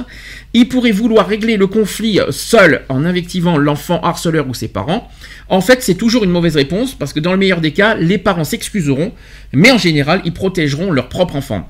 Il 0.54 0.68
pourrait 0.68 0.92
vouloir 0.92 1.28
régler 1.28 1.56
le 1.56 1.68
conflit 1.68 2.20
seul 2.30 2.84
en 2.90 3.06
invectivant 3.06 3.58
l'enfant 3.58 4.02
harceleur 4.02 4.48
ou 4.50 4.54
ses 4.54 4.68
parents. 4.68 5.10
En 5.48 5.62
fait, 5.62 5.82
c'est 5.82 5.96
toujours 5.96 6.26
une 6.26 6.32
mauvaise 6.32 6.58
réponse 6.58 6.94
parce 6.94 7.14
que 7.14 7.22
dans 7.22 7.32
le 7.32 7.38
meilleur 7.38 7.62
des 7.62 7.72
cas, 7.72 7.96
les 7.96 8.18
parents 8.18 8.44
s'excuseront, 8.44 9.14
mais 9.54 9.72
en 9.72 9.78
général, 9.78 10.22
ils 10.26 10.34
protégeront 10.34 10.92
leur 10.92 11.08
propre 11.08 11.38
enfant. 11.38 11.70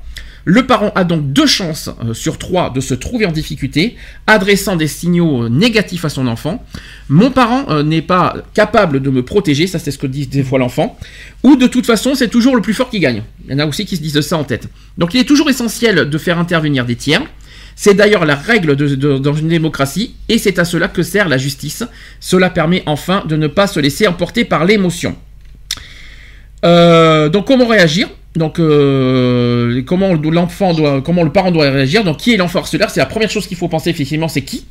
Le 0.50 0.66
parent 0.66 0.94
a 0.96 1.04
donc 1.04 1.34
deux 1.34 1.46
chances 1.46 1.90
euh, 2.06 2.14
sur 2.14 2.38
trois 2.38 2.70
de 2.70 2.80
se 2.80 2.94
trouver 2.94 3.26
en 3.26 3.34
difficulté, 3.34 3.98
adressant 4.28 4.78
des 4.78 4.88
signaux 4.88 5.44
euh, 5.44 5.50
négatifs 5.50 6.06
à 6.06 6.10
son 6.10 6.26
enfant. 6.26 6.64
Mon 7.10 7.32
parent 7.32 7.66
euh, 7.70 7.84
n'est 7.84 8.02
pas 8.02 8.34
capable 8.54 9.02
de 9.02 9.10
me 9.10 9.24
protéger, 9.24 9.68
ça 9.68 9.78
c'est 9.78 9.92
ce 9.92 9.98
que 9.98 10.08
dit 10.08 10.26
des 10.26 10.44
fois 10.44 10.58
l'enfant, 10.58 10.98
ou 11.44 11.58
de 11.58 11.68
toute 11.68 11.86
façon 11.86 12.16
c'est 12.16 12.30
toujours 12.30 12.56
le 12.56 12.62
plus 12.62 12.74
fort 12.74 12.90
qui 12.90 13.02
gagne. 13.02 13.24
Il 13.46 13.52
y 13.52 13.56
en 13.56 13.60
a 13.60 13.66
aussi 13.66 13.86
qui 13.86 13.98
se 13.98 14.02
disent 14.02 14.22
ça 14.22 14.38
en 14.38 14.46
tête. 14.46 14.70
Donc 14.98 15.14
il 15.14 15.20
est 15.20 15.26
toujours 15.26 15.50
essentiel 15.50 16.10
de 16.10 16.18
faire 16.18 16.40
intervenir 16.40 16.86
des 16.86 16.96
tiers. 16.96 17.24
C'est 17.76 17.94
d'ailleurs 17.94 18.24
la 18.24 18.36
règle 18.36 18.78
dans 18.78 19.34
une 19.34 19.50
démocratie, 19.50 20.16
et 20.30 20.38
c'est 20.38 20.60
à 20.60 20.64
cela 20.64 20.88
que 20.88 21.04
sert 21.04 21.28
la 21.28 21.38
justice. 21.38 21.84
Cela 22.22 22.50
permet 22.50 22.84
enfin 22.86 23.26
de 23.28 23.36
ne 23.36 23.48
pas 23.48 23.68
se 23.68 23.82
laisser 23.82 24.08
emporter 24.08 24.46
par 24.46 24.64
l'émotion. 24.64 25.18
Donc 26.64 27.46
comment 27.46 27.68
réagir? 27.68 28.08
Donc 28.38 28.60
euh, 28.60 29.82
comment 29.84 30.14
l'enfant 30.14 30.74
doit, 30.74 31.02
comment 31.02 31.24
le 31.24 31.32
parent 31.32 31.52
doit 31.52 31.70
réagir. 31.70 32.04
Donc 32.04 32.18
qui 32.18 32.34
est 32.34 32.38
l'enfant 32.38 32.60
harceleur 32.60 32.90
C'est 32.90 33.00
la 33.00 33.06
première 33.06 33.30
chose 33.30 33.48
qu'il 33.48 33.58
faut 33.58 33.68
penser 33.68 33.90
effectivement, 33.90 34.28
c'est 34.28 34.42
qui? 34.42 34.66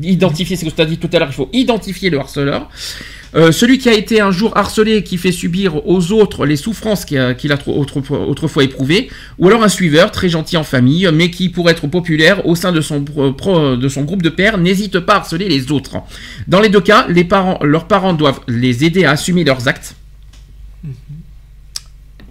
Identifier, 0.00 0.56
c'est 0.56 0.64
ce 0.64 0.70
que 0.70 0.76
tu 0.76 0.82
as 0.82 0.86
dit 0.86 0.98
tout 0.98 1.10
à 1.12 1.18
l'heure. 1.18 1.28
Il 1.30 1.34
faut 1.34 1.50
identifier 1.52 2.10
le 2.10 2.18
harceleur. 2.18 2.68
Euh, 3.34 3.52
celui 3.52 3.78
qui 3.78 3.88
a 3.88 3.92
été 3.92 4.20
un 4.20 4.30
jour 4.30 4.56
harcelé 4.56 4.96
et 4.96 5.02
qui 5.04 5.16
fait 5.16 5.32
subir 5.32 5.86
aux 5.86 6.12
autres 6.12 6.46
les 6.46 6.56
souffrances 6.56 7.04
qu'il 7.04 7.18
a, 7.18 7.58
autrefois, 7.66 8.64
éprouvées, 8.64 9.08
ou 9.38 9.48
alors 9.48 9.62
un 9.62 9.68
suiveur 9.68 10.10
très 10.10 10.28
gentil 10.28 10.56
en 10.56 10.64
famille, 10.64 11.08
mais 11.12 11.30
qui 11.30 11.48
pour 11.48 11.70
être 11.70 11.86
populaire 11.86 12.46
au 12.46 12.54
sein 12.54 12.72
de 12.72 12.80
son, 12.80 13.00
groupe 13.00 14.22
de 14.22 14.28
pairs 14.28 14.58
n'hésite 14.58 15.00
pas 15.00 15.14
à 15.14 15.16
harceler 15.18 15.48
les 15.48 15.70
autres. 15.70 15.96
Dans 16.48 16.60
les 16.60 16.68
deux 16.68 16.80
cas, 16.80 17.06
leurs 17.62 17.86
parents 17.86 18.14
doivent 18.14 18.40
les 18.48 18.84
aider 18.84 19.04
à 19.04 19.12
assumer 19.12 19.44
leurs 19.44 19.68
actes. 19.68 19.94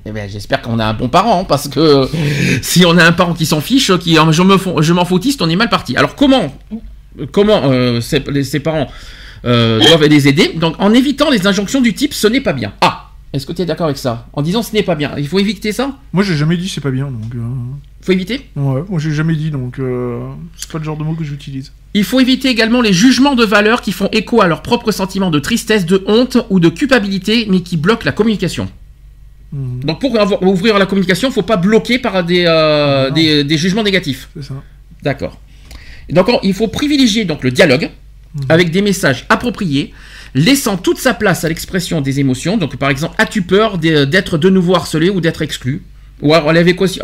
Eh 0.10 0.12
ben, 0.12 0.28
j'espère 0.28 0.62
qu'on 0.64 0.80
a 0.80 0.86
un 0.86 0.94
bon 0.94 1.08
parent, 1.08 1.42
hein, 1.42 1.46
parce 1.48 1.68
que 1.68 2.08
si 2.64 2.84
on 2.86 2.98
a 2.98 3.04
un 3.06 3.12
parent 3.12 3.36
qui 3.36 3.46
s'en 3.46 3.62
fiche, 3.62 3.96
qui 4.00 4.18
euh, 4.18 4.32
je 4.32 4.42
me 4.42 4.58
je 4.82 4.92
m'en 4.94 5.06
foutiste, 5.06 5.42
on 5.44 5.50
est 5.50 5.56
mal 5.56 5.70
parti. 5.70 5.96
Alors 5.96 6.16
comment, 6.16 6.58
comment 7.32 7.62
euh, 7.66 8.02
ces, 8.02 8.20
les- 8.32 8.44
ces 8.44 8.60
parents 8.60 8.88
euh, 9.46 9.80
doivent 9.80 10.06
les 10.06 10.28
aider? 10.28 10.54
Donc 10.56 10.76
en 10.80 10.92
évitant 10.94 11.30
les 11.30 11.46
injonctions 11.46 11.82
du 11.82 11.94
type 11.94 12.14
ce 12.16 12.28
n'est 12.28 12.42
pas 12.42 12.54
bien. 12.54 12.74
Ah, 12.82 13.12
est-ce 13.34 13.46
que 13.46 13.54
tu 13.54 13.62
es 13.62 13.66
d'accord 13.66 13.86
avec 13.86 14.00
ça? 14.00 14.28
En 14.34 14.42
disant 14.42 14.64
ce 14.64 14.74
n'est 14.74 14.82
pas 14.82 14.96
bien, 14.96 15.12
il 15.18 15.28
faut 15.28 15.38
éviter 15.38 15.72
ça? 15.72 15.92
Moi, 16.14 16.24
j'ai 16.24 16.36
jamais 16.36 16.58
dit 16.58 16.68
c'est 16.68 16.82
pas 16.82 16.90
bien, 16.90 17.06
donc. 17.06 17.36
euh, 17.36 17.40
faut 18.02 18.12
éviter? 18.14 18.50
Ouais, 18.56 18.82
moi 18.90 18.98
j'ai 19.00 19.12
jamais 19.12 19.36
dit, 19.36 19.52
donc 19.52 19.78
euh, 19.78 20.20
c'est 20.58 20.72
pas 20.72 20.80
le 20.80 20.84
genre 20.86 20.98
de 20.98 21.04
mot 21.04 21.14
que 21.14 21.24
j'utilise. 21.24 21.72
Il 21.94 22.04
faut 22.04 22.20
éviter 22.20 22.48
également 22.50 22.82
les 22.82 22.94
jugements 22.94 23.36
de 23.36 23.44
valeur 23.46 23.82
qui 23.82 23.92
font 23.92 24.10
écho 24.12 24.42
à 24.42 24.48
leurs 24.48 24.62
propres 24.64 24.92
sentiments 24.92 25.30
de 25.32 25.40
tristesse, 25.40 25.86
de 25.86 26.04
honte 26.08 26.38
ou 26.50 26.60
de 26.60 26.70
culpabilité, 26.70 27.46
mais 27.50 27.62
qui 27.62 27.78
bloquent 27.78 28.06
la 28.06 28.12
communication. 28.12 28.70
Mhm, 29.52 29.84
Donc 29.84 30.00
pour 30.00 30.20
avoir- 30.20 30.42
ouvrir 30.44 30.78
la 30.78 30.86
communication, 30.86 31.28
il 31.30 31.32
ne 31.32 31.36
faut 31.36 31.42
pas 31.42 31.58
bloquer 31.58 31.98
par 32.00 32.24
des, 32.24 32.46
euh, 32.48 33.10
des, 33.12 33.44
des 33.44 33.58
jugements 33.58 33.84
négatifs. 33.84 34.30
c'est 34.36 34.44
ça. 34.44 34.56
D'accord. 35.02 35.40
Donc 36.10 36.28
on- 36.30 36.40
il 36.44 36.54
faut 36.54 36.68
privilégier 36.68 37.26
donc 37.26 37.44
le 37.44 37.52
dialogue 37.52 37.90
Mhm. 38.36 38.42
avec 38.50 38.70
des 38.72 38.82
messages 38.82 39.26
appropriés, 39.30 39.94
laissant 40.36 40.78
toute 40.78 41.00
sa 41.00 41.14
place 41.16 41.44
à 41.46 41.50
l'expression 41.50 42.02
des 42.02 42.20
émotions. 42.20 42.58
Donc 42.58 42.76
par 42.78 42.90
exemple, 42.92 43.16
as-tu 43.18 43.42
peur 43.42 43.78
d'être 43.80 44.38
de 44.38 44.50
nouveau 44.50 44.76
harcelé 44.76 45.10
ou 45.10 45.20
d'être 45.22 45.42
exclu? 45.42 45.82
Ou 46.22 46.34
alors 46.34 46.50
à 46.50 46.54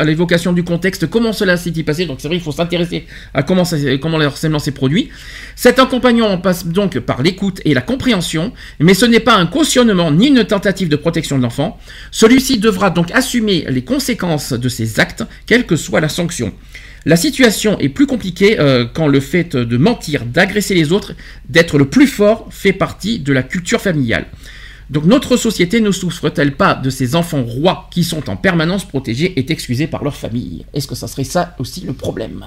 l'évocation 0.04 0.52
du 0.52 0.62
contexte, 0.62 1.08
comment 1.08 1.32
cela 1.32 1.56
s'est-il 1.56 1.84
passé? 1.84 2.06
Donc 2.06 2.18
c'est 2.20 2.28
vrai, 2.28 2.36
il 2.36 2.42
faut 2.42 2.52
s'intéresser 2.52 3.06
à 3.34 3.42
comment, 3.42 3.64
ça, 3.64 3.76
s'est 3.78 4.70
produit. 4.72 5.08
Cet 5.54 5.78
accompagnement 5.78 6.38
passe 6.38 6.66
donc 6.66 6.98
par 7.00 7.22
l'écoute 7.22 7.60
et 7.64 7.74
la 7.74 7.80
compréhension, 7.80 8.52
mais 8.80 8.94
ce 8.94 9.06
n'est 9.06 9.20
pas 9.20 9.36
un 9.36 9.46
cautionnement 9.46 10.10
ni 10.10 10.28
une 10.28 10.44
tentative 10.44 10.88
de 10.88 10.96
protection 10.96 11.38
de 11.38 11.42
l'enfant. 11.42 11.78
Celui-ci 12.10 12.58
devra 12.58 12.90
donc 12.90 13.10
assumer 13.12 13.64
les 13.68 13.82
conséquences 13.82 14.52
de 14.52 14.68
ses 14.68 15.00
actes, 15.00 15.24
quelle 15.46 15.66
que 15.66 15.76
soit 15.76 16.00
la 16.00 16.08
sanction. 16.08 16.52
La 17.06 17.16
situation 17.16 17.78
est 17.78 17.88
plus 17.88 18.06
compliquée 18.06 18.58
euh, 18.58 18.84
quand 18.92 19.06
le 19.06 19.20
fait 19.20 19.54
de 19.56 19.76
mentir, 19.76 20.24
d'agresser 20.26 20.74
les 20.74 20.90
autres, 20.90 21.14
d'être 21.48 21.78
le 21.78 21.88
plus 21.88 22.08
fort 22.08 22.48
fait 22.50 22.72
partie 22.72 23.20
de 23.20 23.32
la 23.32 23.44
culture 23.44 23.80
familiale. 23.80 24.26
Donc 24.88 25.04
notre 25.04 25.36
société 25.36 25.80
ne 25.80 25.90
souffre-t-elle 25.90 26.54
pas 26.54 26.74
de 26.74 26.90
ces 26.90 27.16
enfants 27.16 27.42
rois 27.42 27.88
qui 27.90 28.04
sont 28.04 28.30
en 28.30 28.36
permanence 28.36 28.84
protégés 28.84 29.38
et 29.38 29.50
excusés 29.50 29.88
par 29.88 30.04
leur 30.04 30.14
famille? 30.14 30.64
Est-ce 30.74 30.86
que 30.86 30.94
ça 30.94 31.08
serait 31.08 31.24
ça 31.24 31.56
aussi 31.58 31.80
le 31.80 31.92
problème? 31.92 32.44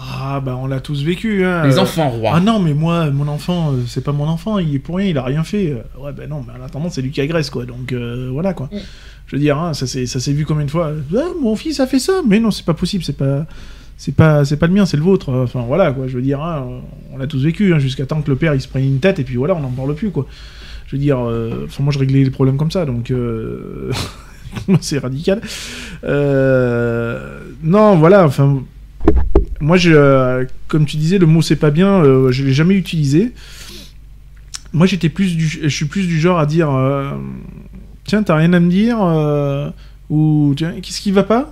Ah 0.00 0.40
bah 0.40 0.56
on 0.58 0.66
l'a 0.66 0.80
tous 0.80 1.02
vécu. 1.02 1.44
Hein. 1.44 1.66
Les 1.66 1.78
enfants 1.78 2.08
rois. 2.08 2.32
Ah 2.36 2.40
non 2.40 2.60
mais 2.60 2.72
moi 2.72 3.10
mon 3.10 3.28
enfant 3.28 3.72
euh, 3.72 3.82
c'est 3.86 4.02
pas 4.02 4.12
mon 4.12 4.26
enfant 4.26 4.58
il 4.58 4.74
est 4.74 4.78
pour 4.78 4.96
rien 4.96 5.08
il 5.08 5.18
a 5.18 5.24
rien 5.24 5.44
fait. 5.44 5.70
Euh, 5.70 5.82
Ouais 6.02 6.12
bah 6.12 6.26
non 6.26 6.44
mais 6.46 6.58
en 6.58 6.64
attendant 6.64 6.88
c'est 6.88 7.02
lui 7.02 7.10
qui 7.10 7.20
agresse 7.20 7.50
quoi 7.50 7.66
donc 7.66 7.92
euh, 7.92 8.30
voilà 8.32 8.54
quoi. 8.54 8.70
Je 9.26 9.36
veux 9.36 9.42
dire 9.42 9.58
hein, 9.58 9.74
ça 9.74 9.86
s'est 9.86 10.06
ça 10.06 10.20
s'est 10.20 10.32
vu 10.32 10.46
combien 10.46 10.64
de 10.64 10.70
fois. 10.70 10.92
Ah, 11.14 11.20
mon 11.42 11.56
fils 11.56 11.80
a 11.80 11.86
fait 11.86 11.98
ça 11.98 12.22
mais 12.26 12.40
non 12.40 12.50
c'est 12.50 12.64
pas 12.64 12.74
possible 12.74 13.04
c'est 13.04 13.16
pas 13.16 13.44
c'est 13.96 14.14
pas 14.14 14.44
c'est 14.44 14.56
pas 14.56 14.68
le 14.68 14.72
mien 14.72 14.86
c'est 14.86 14.96
le 14.96 15.02
vôtre. 15.02 15.30
Enfin 15.30 15.64
voilà 15.66 15.92
quoi 15.92 16.06
je 16.06 16.14
veux 16.16 16.22
dire 16.22 16.40
hein, 16.42 16.80
on 17.12 17.18
l'a 17.18 17.26
tous 17.26 17.42
vécu 17.42 17.78
jusqu'à 17.80 18.06
temps 18.06 18.22
que 18.22 18.30
le 18.30 18.36
père 18.36 18.54
il 18.54 18.60
se 18.60 18.68
prenne 18.68 18.84
une 18.84 19.00
tête 19.00 19.18
et 19.18 19.24
puis 19.24 19.36
voilà 19.36 19.54
on 19.56 19.60
n'en 19.60 19.70
parle 19.70 19.94
plus 19.94 20.10
quoi. 20.10 20.26
Je 20.88 20.96
veux 20.96 21.02
dire 21.02 21.20
euh, 21.20 21.66
enfin 21.66 21.84
moi 21.84 21.92
je 21.92 21.98
réglais 21.98 22.24
les 22.24 22.30
problèmes 22.30 22.56
comme 22.56 22.70
ça 22.70 22.86
donc 22.86 23.10
euh, 23.10 23.92
c'est 24.80 24.98
radical. 24.98 25.40
Euh, 26.04 27.40
non 27.62 27.96
voilà 27.96 28.24
enfin 28.24 28.62
moi, 29.60 29.76
je, 29.76 30.46
comme 30.68 30.86
tu 30.86 30.96
disais, 30.96 31.18
le 31.18 31.26
mot 31.26 31.42
c'est 31.42 31.56
pas 31.56 31.70
bien, 31.70 32.02
euh, 32.02 32.30
je 32.30 32.44
l'ai 32.44 32.52
jamais 32.52 32.74
utilisé. 32.74 33.32
Moi, 34.72 34.86
j'étais 34.86 35.08
plus 35.08 35.36
du, 35.36 35.46
je 35.46 35.68
suis 35.68 35.86
plus 35.86 36.06
du 36.06 36.20
genre 36.20 36.38
à 36.38 36.46
dire, 36.46 36.68
tiens, 38.04 38.22
t'as 38.22 38.36
rien 38.36 38.52
à 38.52 38.60
me 38.60 38.70
dire, 38.70 38.98
ou 40.10 40.54
tiens, 40.56 40.74
qu'est-ce 40.80 41.00
qui 41.00 41.10
va 41.10 41.24
pas 41.24 41.50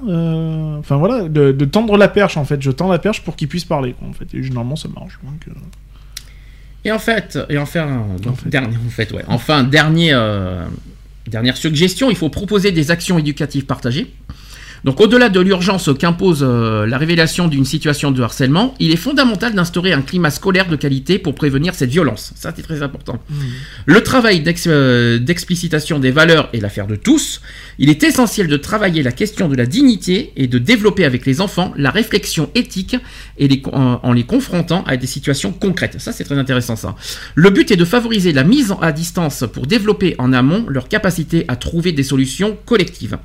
Enfin 0.79 0.97
voilà, 0.97 1.29
de, 1.29 1.65
tendre 1.65 1.97
la 1.97 2.09
perche 2.09 2.37
en 2.37 2.45
fait. 2.45 2.63
Je 2.63 2.71
tends 2.71 2.91
la 2.91 2.99
perche 2.99 3.23
pour 3.23 3.35
qu'il 3.37 3.49
puisse 3.49 3.65
parler. 3.65 3.95
Quoi, 3.99 4.09
en 4.09 4.13
fait, 4.13 4.33
et 4.35 4.43
généralement 4.43 4.77
ça 4.77 4.89
marche. 4.89 5.19
Donc, 5.25 5.57
Et 6.87 6.93
en 6.93 7.01
fait, 7.01 7.37
et 7.49 7.59
enfin, 7.59 8.07
donc, 8.23 8.35
En 8.35 8.37
fait. 8.37 8.49
dernier, 8.49 8.77
en 8.77 8.91
fait, 8.91 9.11
ouais. 9.11 9.25
Enfin, 9.27 9.65
dernier, 9.65 10.13
euh, 10.13 10.65
dernière 11.27 11.57
suggestion, 11.57 12.11
il 12.11 12.17
faut 12.17 12.29
proposer 12.29 12.71
des 12.71 12.93
actions 12.93 13.19
éducatives 13.19 13.67
partagées. 13.67 14.15
Donc, 14.87 15.01
au-delà 15.01 15.29
de 15.29 15.41
l'urgence 15.41 15.91
qu'impose 15.99 16.45
euh, 16.47 16.87
la 16.87 16.97
révélation 16.97 17.49
d'une 17.49 17.65
situation 17.65 18.13
de 18.13 18.23
harcèlement, 18.23 18.73
il 18.79 18.93
est 18.93 18.97
fondamental 18.97 19.53
d'instaurer 19.53 19.93
un 19.93 20.01
climat 20.01 20.31
scolaire 20.31 20.69
de 20.69 20.77
qualité 20.77 21.19
pour 21.19 21.35
prévenir 21.35 21.75
cette 21.75 21.91
violence. 21.91 22.33
Ça, 22.37 22.53
c'est 22.55 22.63
très 22.63 22.83
important. 22.83 23.19
Le 23.85 24.01
travail 24.05 24.45
euh, 24.69 25.19
d'explicitation 25.19 25.99
des 25.99 26.13
valeurs 26.13 26.49
est 26.53 26.61
l'affaire 26.61 26.87
de 26.87 26.95
tous. 26.95 27.41
Il 27.81 27.91
est 27.91 28.05
essentiel 28.05 28.47
de 28.47 28.57
travailler 28.57 29.03
la 29.03 29.11
question 29.11 29.49
de 29.49 29.57
la 29.57 29.67
dignité 29.67 30.33
et 30.37 30.47
de 30.47 30.59
développer 30.59 31.05
avec 31.05 31.27
les 31.27 31.41
enfants 31.41 31.75
la 31.77 31.91
réflexion 31.91 32.49
éthique 32.55 32.95
et 33.39 33.49
les, 33.49 33.61
en, 33.73 33.99
en 34.05 34.13
les 34.13 34.23
confrontant 34.23 34.85
à 34.85 34.97
des 34.97 35.09
situations 35.09 35.51
concrètes. 35.51 35.97
Ça, 35.99 36.13
c'est 36.13 36.23
très 36.23 36.39
intéressant, 36.39 36.77
ça. 36.77 36.95
Le 37.35 37.51
but 37.51 37.73
est 37.73 37.77
de 37.77 37.85
favoriser 37.85 38.33
la 38.33 38.45
mise 38.45 38.73
à 38.81 38.93
distance 38.93 39.43
pour 39.53 39.67
développer 39.67 40.15
en 40.19 40.33
amont 40.33 40.65
leur 40.69 40.89
capacité 40.89 41.45
à 41.49 41.57
trouver 41.57 41.91
des 41.91 42.05
solutions 42.05 42.57
collectives. 42.67 43.19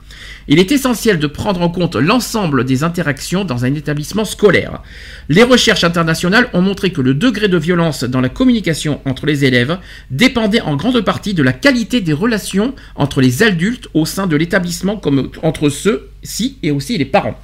Il 0.48 0.58
est 0.58 0.72
essentiel 0.72 1.20
de 1.20 1.28
prendre 1.28 1.51
en 1.60 1.70
compte 1.70 1.96
l'ensemble 1.96 2.66
des 2.66 2.84
interactions 2.84 3.44
dans 3.44 3.66
un 3.66 3.74
établissement 3.74 4.26
scolaire. 4.26 4.82
Les 5.30 5.44
recherches 5.44 5.84
internationales 5.84 6.50
ont 6.54 6.62
montré 6.62 6.92
que 6.92 7.02
le 7.02 7.14
degré 7.14 7.48
de 7.48 7.58
violence 7.58 8.04
dans 8.04 8.22
la 8.22 8.30
communication 8.30 9.02
entre 9.06 9.26
les 9.26 9.46
élèves 9.46 9.78
dépendait 10.10 10.62
en 10.62 10.76
grande 10.76 11.02
partie 11.02 11.34
de 11.34 11.44
la 11.44 11.54
qualité 11.54 12.02
des 12.02 12.14
relations 12.14 12.74
entre 12.96 13.22
les 13.22 13.44
adultes 13.44 13.88
au 13.94 14.06
sein 14.06 14.28
de 14.28 14.36
l'établissement 14.36 14.98
comme 14.98 15.32
entre 15.44 15.70
ceux-ci 15.70 16.58
et 16.64 16.72
aussi 16.72 16.98
les 16.98 17.06
parents. 17.06 17.40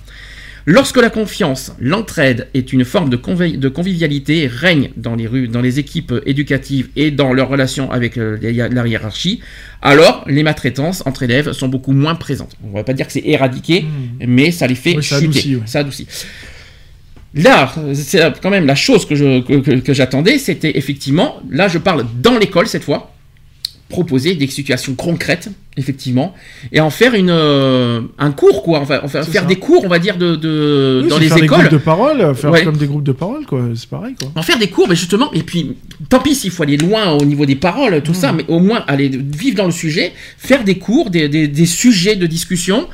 Lorsque 0.69 0.97
la 0.97 1.09
confiance, 1.09 1.71
l'entraide 1.79 2.49
est 2.53 2.73
une 2.73 2.83
forme 2.83 3.09
de, 3.09 3.15
convi- 3.15 3.57
de 3.57 3.69
convivialité 3.69 4.47
règne 4.47 4.89
dans 4.97 5.15
les 5.15 5.25
rues, 5.25 5.47
dans 5.47 5.61
les 5.61 5.79
équipes 5.79 6.13
éducatives 6.25 6.89
et 6.97 7.09
dans 7.09 7.31
leurs 7.31 7.47
relations 7.47 7.89
avec 7.89 8.17
euh, 8.17 8.37
la 8.69 8.85
hiérarchie, 8.85 9.39
alors 9.81 10.25
les 10.27 10.43
maltraitances 10.43 11.03
entre 11.05 11.23
élèves 11.23 11.53
sont 11.53 11.69
beaucoup 11.69 11.93
moins 11.93 12.15
présentes. 12.15 12.57
On 12.65 12.67
ne 12.67 12.73
va 12.73 12.83
pas 12.83 12.91
dire 12.91 13.07
que 13.07 13.13
c'est 13.13 13.23
éradiqué, 13.25 13.85
mais 14.27 14.51
ça 14.51 14.67
les 14.67 14.75
fait 14.75 14.95
Hmm. 14.97 15.01
Ça 15.01 15.15
chuter. 15.19 15.25
adoucit, 15.29 15.55
ouais. 15.55 15.61
Ça 15.67 15.79
adoucit. 15.79 16.07
Là, 17.33 17.73
c'est 17.93 18.21
quand 18.41 18.49
même 18.49 18.65
la 18.65 18.75
chose 18.75 19.05
que 19.07 19.15
je- 19.15 19.39
que- 19.41 19.59
que- 19.61 19.79
que 19.79 19.93
j'attendais, 19.93 20.37
c'était 20.37 20.77
effectivement, 20.77 21.39
là 21.49 21.69
je 21.69 21.77
parle 21.77 22.05
dans 22.21 22.37
l'école 22.37 22.67
cette 22.67 22.83
fois, 22.83 23.13
proposer 23.87 24.35
des 24.35 24.47
situations 24.47 24.95
concrètes, 24.95 25.49
effectivement, 25.77 26.33
et 26.71 26.79
en 26.79 26.89
faire 26.89 27.13
une, 27.13 27.29
euh, 27.29 28.01
un 28.17 28.31
cours, 28.31 28.63
quoi. 28.63 28.79
Enfin, 28.79 28.99
en 29.03 29.07
faire, 29.07 29.23
faire 29.25 29.45
des 29.45 29.57
cours, 29.57 29.83
on 29.85 29.87
va 29.87 29.99
dire, 29.99 30.17
de, 30.17 30.35
de- 30.35 31.01
oui, 31.03 31.09
dans 31.09 31.17
les 31.19 31.27
faire 31.27 31.37
des 31.37 31.43
écoles. 31.43 31.59
groupes 31.59 31.71
de 31.71 31.77
parole, 31.77 32.35
faire 32.35 32.51
Ouais. 32.51 32.63
comme 32.63 32.77
des 32.77 32.87
groupes 32.87 33.03
de 33.03 33.11
parole 33.11 33.45
quoi. 33.45 33.61
C'est 33.75 33.89
pareil 33.89 34.15
quoi. 34.19 34.31
En 34.35 34.41
faire 34.41 34.57
des 34.57 34.67
cours, 34.67 34.87
mais 34.89 34.95
justement, 34.95 35.31
et 35.33 35.43
puis, 35.43 35.73
tant 36.09 36.19
pis 36.19 36.35
s'il 36.35 36.51
faut 36.51 36.63
aller 36.63 36.77
loin 36.77 37.11
au 37.11 37.23
niveau 37.25 37.45
des 37.45 37.55
paroles, 37.55 38.01
tout 38.01 38.13
ça, 38.13 38.31
mais 38.33 38.43
au 38.47 38.59
moins 38.59 38.83
aller 38.87 39.09
vivre 39.09 39.55
dans 39.57 39.65
le 39.65 39.71
sujet, 39.71 40.13
faire 40.37 40.63
des 40.63 40.77
cours, 40.77 41.09
des, 41.09 41.29
des- 41.29 41.47
des 41.47 41.65
sujets 41.65 42.15
de 42.15 42.25
discussion. 42.25 42.87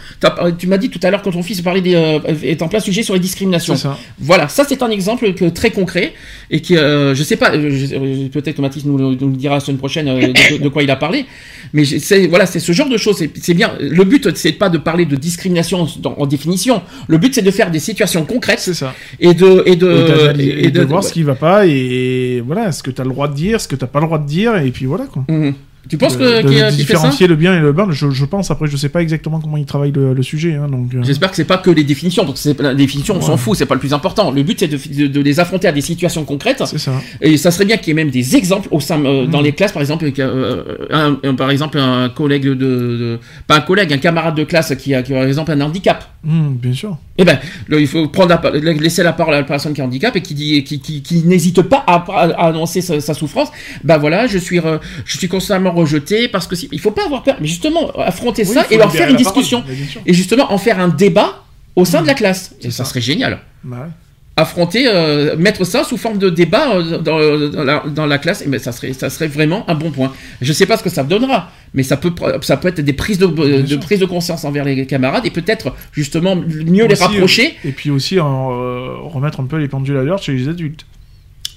Tu 0.60 0.68
m'as 0.68 0.78
dit 0.78 0.90
tout 0.90 1.00
à 1.04 1.10
l'heure 1.10 1.22
quand 1.22 1.32
ton 1.32 1.44
fils 1.44 1.62
parlait 1.62 1.82
des, 1.82 1.96
euh, 1.96 2.20
est 2.44 2.62
en 2.62 2.68
plein 2.68 2.80
sujet 2.80 3.04
sur 3.04 3.14
les 3.14 3.20
discriminations. 3.20 3.76
Ça. 3.78 3.98
Voilà, 4.20 4.48
ça 4.50 4.66
c'est 4.68 4.82
un 4.84 4.90
exemple 4.90 5.34
que, 5.34 5.46
très 5.46 5.72
concret 5.72 6.14
et 6.52 6.60
qui, 6.62 6.76
euh, 6.78 7.16
je 7.16 7.24
sais 7.24 7.38
pas, 7.38 7.54
euh, 7.54 7.72
euh, 7.94 8.28
peut-être 8.30 8.60
Mathis 8.60 8.84
nous, 8.86 8.98
le- 8.98 9.16
nous 9.16 9.30
le 9.30 9.36
dira 9.38 9.56
la 9.56 9.60
semaine 9.62 9.78
prochaine 9.78 10.08
euh, 10.10 10.28
de, 10.28 10.58
de 10.62 10.70
quoi 10.70 10.84
il 10.84 10.92
a 10.92 10.96
parlé, 10.98 11.26
mais 11.74 11.84
voilà, 12.30 12.46
c'est 12.46 12.60
ce 12.60 12.73
genre 12.74 12.90
de 12.90 12.98
choses. 12.98 13.24
C'est 13.42 13.54
bien. 13.54 13.72
Le 13.80 14.04
but 14.04 14.36
c'est 14.36 14.52
pas 14.54 14.70
de 14.70 14.78
parler 14.78 15.06
de 15.06 15.16
discrimination 15.16 15.88
dans- 16.00 16.16
en 16.18 16.26
définition. 16.26 16.82
Le 17.08 17.18
but 17.18 17.34
c'est 17.36 17.42
de 17.42 17.52
faire 17.52 17.72
des 17.72 17.80
situations 17.80 18.26
concrètes 18.26 18.60
C'est 18.60 18.74
ça. 18.74 18.94
et 19.20 19.34
de 19.34 19.64
et 19.66 19.76
de 19.76 19.92
et, 19.92 20.04
d'analyser- 20.08 20.50
et 20.60 20.66
et 20.68 20.72
de, 20.72 20.82
voir 20.84 21.04
ce 21.04 21.14
qui 21.14 21.24
va 21.24 21.36
pas 21.36 21.66
et 21.66 22.42
voilà 22.46 22.72
ce 22.72 22.84
que 22.84 22.92
tu 22.92 23.02
as 23.02 23.06
le 23.06 23.10
droit 23.12 23.28
de 23.28 23.36
dire, 23.36 23.60
ce 23.62 23.68
que 23.68 23.76
t'as 23.76 23.88
pas 23.88 24.00
le 24.00 24.06
droit 24.06 24.20
de 24.20 24.28
dire 24.28 24.56
et 24.58 24.72
puis 24.72 24.86
voilà 24.86 25.06
quoi. 25.06 25.24
Mhm. 25.30 25.54
Tu 25.90 25.98
penses 25.98 26.18
de, 26.18 26.42
que 26.42 26.48
de 26.48 26.54
ça 26.58 26.72
différencier 26.72 27.28
le 27.28 27.36
bien 27.36 27.56
et 27.58 27.60
le 27.60 27.74
mal, 27.74 27.92
je, 27.92 28.10
je 28.10 28.24
pense. 28.26 28.50
Après, 28.50 28.68
je 28.68 28.78
sais 28.78 28.88
pas 28.88 29.02
exactement 29.02 29.42
comment 29.42 29.58
il 29.58 29.66
travaille 29.66 29.92
le, 29.92 30.14
le 30.14 30.24
sujet, 30.24 30.56
hein, 30.56 30.68
donc. 30.70 30.94
euh, 30.96 31.04
J'espère 31.04 31.30
que 31.30 31.36
c'est 31.36 31.44
pas 31.44 31.58
que 31.58 31.70
les 31.70 31.84
définitions, 31.84 32.26
parce 32.26 32.42
que 32.42 32.54
c'est- 32.54 32.62
la 32.62 32.74
définition, 32.74 33.16
on 33.18 33.22
s'en 33.22 33.34
Ouais. 33.34 33.38
fout, 33.38 33.58
c'est 33.58 33.66
pas 33.66 33.74
le 33.74 33.82
plus 33.82 33.94
important. 33.94 34.32
Le 34.32 34.44
but, 34.44 34.58
c'est 34.62 34.70
de, 34.70 34.78
de- 34.78 35.08
de 35.08 35.20
les 35.22 35.42
affronter 35.42 35.68
à 35.68 35.74
des 35.74 35.82
situations 35.82 36.24
concrètes. 36.24 36.64
C'est 36.66 36.78
ça. 36.78 36.94
Et 37.20 37.36
ça 37.36 37.52
serait 37.52 37.66
bien 37.66 37.76
qu'il 37.76 37.88
y 37.90 37.92
ait 37.92 37.96
même 37.96 38.12
des 38.12 38.36
exemples 38.38 38.70
au 38.72 38.80
sein, 38.80 39.04
euh, 39.04 39.26
dans 39.28 39.40
Mhm. 39.40 39.44
les 39.44 39.52
classes, 39.52 39.74
par 39.74 39.82
exemple, 39.82 40.10
euh, 40.20 40.64
un- 40.90 41.18
un- 41.22 41.36
par 41.36 41.52
exemple, 41.52 41.78
un 41.78 42.08
collègue 42.08 42.44
de, 42.46 42.54
de- 42.56 43.20
pas 43.48 43.58
un 43.58 43.62
collègue, 43.62 43.92
un 43.92 43.98
camarade 43.98 44.36
de 44.36 44.46
classe 44.46 44.74
qui 44.78 44.96
a, 44.96 45.04
qui 45.04 45.14
a, 45.14 45.18
par 45.20 45.28
exemple, 45.28 45.52
un 45.52 45.60
handicap. 45.62 46.10
Hum, 46.26 46.56
bien 46.56 46.74
sûr. 46.74 46.98
Eh 47.18 47.26
ben, 47.26 47.38
là, 47.68 47.78
il 47.78 47.88
faut 47.88 48.08
prendre 48.08 48.30
la 48.30 48.74
laisser 48.74 49.04
la 49.04 49.12
parole 49.14 49.34
à 49.36 49.40
la 49.40 49.44
personne 49.44 49.74
qui 49.74 49.82
a 49.82 49.84
un 49.84 49.88
handicap 49.88 50.16
et 50.16 50.22
qui 50.22 50.34
dit, 50.34 50.64
qui, 50.64 50.80
qui, 50.80 51.02
qui 51.02 51.24
n'hésite 51.26 51.62
pas 51.62 51.84
à, 51.86 52.06
à 52.08 52.48
annoncer 52.48 52.80
sa, 52.82 53.02
sa 53.02 53.14
souffrance. 53.14 53.50
Ben 53.84 53.98
voilà, 53.98 54.26
je 54.28 54.38
suis, 54.38 54.60
je 55.06 55.18
suis 55.18 55.28
constamment 55.28 55.73
rejeté 55.74 56.28
parce 56.28 56.48
que 56.48 56.56
si, 56.56 56.70
il 56.72 56.80
faut 56.80 56.92
pas 56.92 57.06
avoir 57.06 57.24
peur, 57.24 57.36
mais 57.42 57.48
justement 57.48 57.92
affronter 57.98 58.44
Oui, 58.48 58.54
ça 58.54 58.66
et 58.72 58.78
leur 58.78 58.88
libérer 58.88 58.98
faire 59.06 59.10
une 59.10 59.24
parole, 59.24 59.42
discussion 59.42 59.64
et 60.06 60.14
justement 60.14 60.52
en 60.54 60.58
faire 60.58 60.80
un 60.80 60.88
débat 60.90 61.44
au 61.76 61.86
sein 61.86 62.02
de 62.02 62.08
la 62.08 62.14
classe. 62.14 62.56
Et 62.62 62.72
ça 62.72 62.84
ça. 62.84 62.86
serait 62.86 63.02
génial. 63.02 63.40
Bah 63.64 63.78
ouais. 63.82 63.90
Affronter, 64.36 64.86
euh, 64.88 65.36
mettre 65.38 65.64
ça 65.64 65.84
sous 65.84 65.96
forme 65.96 66.18
de 66.18 66.28
débat 66.32 66.74
euh, 66.76 66.98
dans, 66.98 67.20
dans 67.52 67.64
la, 67.64 67.84
dans 67.86 68.08
la 68.08 68.18
classe, 68.18 68.42
et 68.42 68.48
ben 68.50 68.60
ça 68.60 68.72
serait, 68.72 68.92
ça 68.94 69.12
serait 69.12 69.28
vraiment 69.28 69.64
un 69.70 69.76
bon 69.76 69.92
point. 69.92 70.12
Je 70.42 70.52
sais 70.52 70.66
pas 70.66 70.76
ce 70.76 70.82
que 70.82 70.90
ça 70.90 71.04
donnera, 71.04 71.52
mais 71.76 71.84
ça 71.84 71.98
peut, 71.98 72.12
ça 72.42 72.58
peut 72.58 72.70
être 72.70 72.82
des 72.82 72.94
prises 72.94 73.20
de, 73.20 73.28
de 73.28 73.68
sûr. 73.68 73.80
prise 73.80 74.00
de 74.00 74.06
conscience 74.08 74.44
envers 74.44 74.66
les 74.66 74.88
camarades 74.88 75.24
et 75.28 75.30
peut-être 75.30 75.76
justement 75.92 76.36
mieux 76.36 76.88
les 76.88 76.96
rapprocher. 76.96 77.54
euh, 77.64 77.70
Et 77.70 77.72
puis 77.74 77.92
aussi 77.92 78.20
en, 78.20 78.52
euh, 78.54 78.96
remettre 79.04 79.40
un 79.40 79.46
peu 79.46 79.58
les 79.58 79.68
pendules 79.68 79.98
à 79.98 80.02
l'heure 80.04 80.22
chez 80.24 80.34
les 80.34 80.48
adultes. 80.48 80.88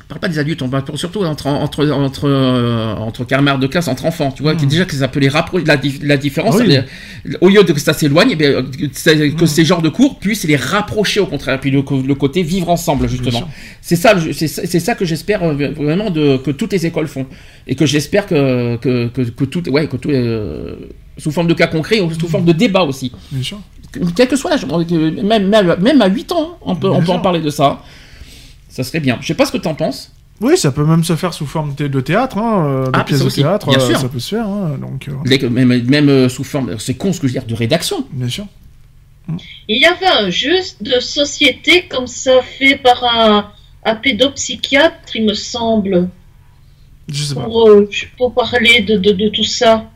On 0.06 0.10
parle 0.10 0.20
pas 0.20 0.28
des 0.28 0.38
adultes, 0.38 0.62
on 0.62 0.68
parle 0.68 0.84
surtout 0.94 1.24
entre 1.24 1.48
entre 1.48 1.84
entre 1.90 2.28
euh, 2.28 2.94
entre 2.94 3.24
camarades 3.24 3.60
de 3.60 3.66
classe, 3.66 3.88
entre 3.88 4.04
enfants, 4.06 4.30
tu 4.30 4.44
vois, 4.44 4.54
qui 4.54 4.64
déjà 4.68 4.84
que 4.84 4.94
ça 4.94 5.08
peut 5.08 5.18
les 5.18 5.28
rapprocher. 5.28 5.64
La, 5.64 5.76
di- 5.76 5.98
la 6.00 6.16
différence, 6.16 6.54
Ah 6.60 6.64
oui. 6.64 6.78
au 7.40 7.48
lieu 7.48 7.64
de 7.64 7.72
que 7.72 7.80
ça 7.80 7.92
s'éloigne, 7.92 8.36
eh 8.38 8.44
euh, 8.46 8.62
que 8.62 9.30
que 9.36 9.46
ces 9.46 9.64
genres 9.64 9.82
de 9.82 9.88
cours 9.88 10.20
puissent 10.20 10.44
les 10.44 10.54
rapprocher 10.54 11.18
au 11.18 11.26
contraire, 11.26 11.58
puis 11.60 11.72
le, 11.72 11.82
le 12.06 12.14
côté 12.14 12.44
vivre 12.44 12.68
ensemble 12.70 13.08
justement. 13.08 13.48
C'est 13.82 13.96
ça, 13.96 14.14
c'est 14.32 14.78
ça 14.80 14.94
que 14.94 15.04
j'espère 15.04 15.42
euh, 15.42 15.72
vraiment 15.76 16.10
de 16.10 16.36
que 16.36 16.52
toutes 16.52 16.72
les 16.72 16.86
écoles 16.86 17.08
font 17.08 17.26
et 17.66 17.74
que 17.74 17.84
j'espère 17.84 18.26
que 18.26 18.76
que 18.76 19.08
que, 19.08 19.22
que 19.22 19.44
tout, 19.44 19.68
ouais, 19.70 19.88
que 19.88 19.96
tout 19.96 20.10
euh, 20.10 20.76
sous 21.18 21.32
forme 21.32 21.48
de 21.48 21.54
cas 21.54 21.66
concrets 21.66 21.98
ou 22.00 22.12
sous 22.14 22.28
forme 22.28 22.44
de 22.44 22.52
débat 22.52 22.82
aussi. 22.84 23.10
Bien 23.32 23.42
sûr. 23.42 23.58
Quel 24.14 24.28
que 24.28 24.36
soit 24.36 24.50
l'âge, 24.50 24.66
même, 24.66 25.48
même, 25.48 25.76
même 25.80 26.02
à 26.02 26.06
8 26.06 26.30
ans, 26.32 26.58
on 26.60 26.76
peut, 26.76 26.90
Bien 26.90 26.98
on 26.98 27.02
peut 27.02 27.12
en 27.12 27.18
parler 27.20 27.40
de 27.40 27.48
ça. 27.50 27.82
Ça 28.76 28.84
serait 28.84 29.00
bien. 29.00 29.18
Je 29.22 29.26
sais 29.26 29.34
pas 29.34 29.46
ce 29.46 29.52
que 29.52 29.56
tu 29.58 29.68
en 29.68 29.74
penses. 29.74 30.12
Oui, 30.40 30.58
ça 30.58 30.70
peut 30.70 30.84
même 30.84 31.02
se 31.02 31.16
faire 31.16 31.32
sous 31.32 31.46
forme 31.46 31.74
de 31.74 32.00
théâtre, 32.02 32.36
hein, 32.36 32.66
euh, 32.66 32.84
de 32.86 32.90
Ah, 32.92 33.04
pièces 33.04 33.24
de 33.24 33.30
théâtre, 33.30 33.68
bien 33.70 33.78
euh, 33.80 33.86
sûr. 33.88 33.98
ça 33.98 34.08
peut 34.10 34.18
se 34.18 34.34
faire. 34.36 34.46
hein, 34.46 34.76
donc, 34.78 35.08
euh, 35.08 35.48
Même, 35.48 35.82
même 35.84 36.28
sous 36.28 36.44
forme, 36.44 36.78
c'est 36.78 36.92
con 36.94 37.12
ce 37.14 37.20
que 37.20 37.26
je 37.26 37.32
veux 37.32 37.38
dire, 37.40 37.48
de 37.48 37.54
rédaction. 37.54 38.06
bien 38.12 38.28
sûr. 38.28 38.46
Il 39.66 39.80
y 39.80 39.86
avait 39.86 40.06
un 40.06 40.28
jeu 40.28 40.54
de 40.82 41.00
société 41.00 41.86
comme 41.88 42.06
ça 42.06 42.42
fait 42.42 42.76
par 42.76 43.02
un, 43.02 43.50
un 43.84 43.94
pédopsychiatre, 43.96 45.16
il 45.16 45.24
me 45.24 45.32
semble, 45.34 46.08
Je 47.08 47.24
sais 47.24 47.34
pas. 47.34 47.40
pour, 47.44 47.68
euh, 47.70 47.88
pour 48.18 48.34
parler 48.34 48.82
de, 48.82 48.96
de, 48.98 49.12
de 49.12 49.28
tout 49.30 49.42
ça. 49.42 49.90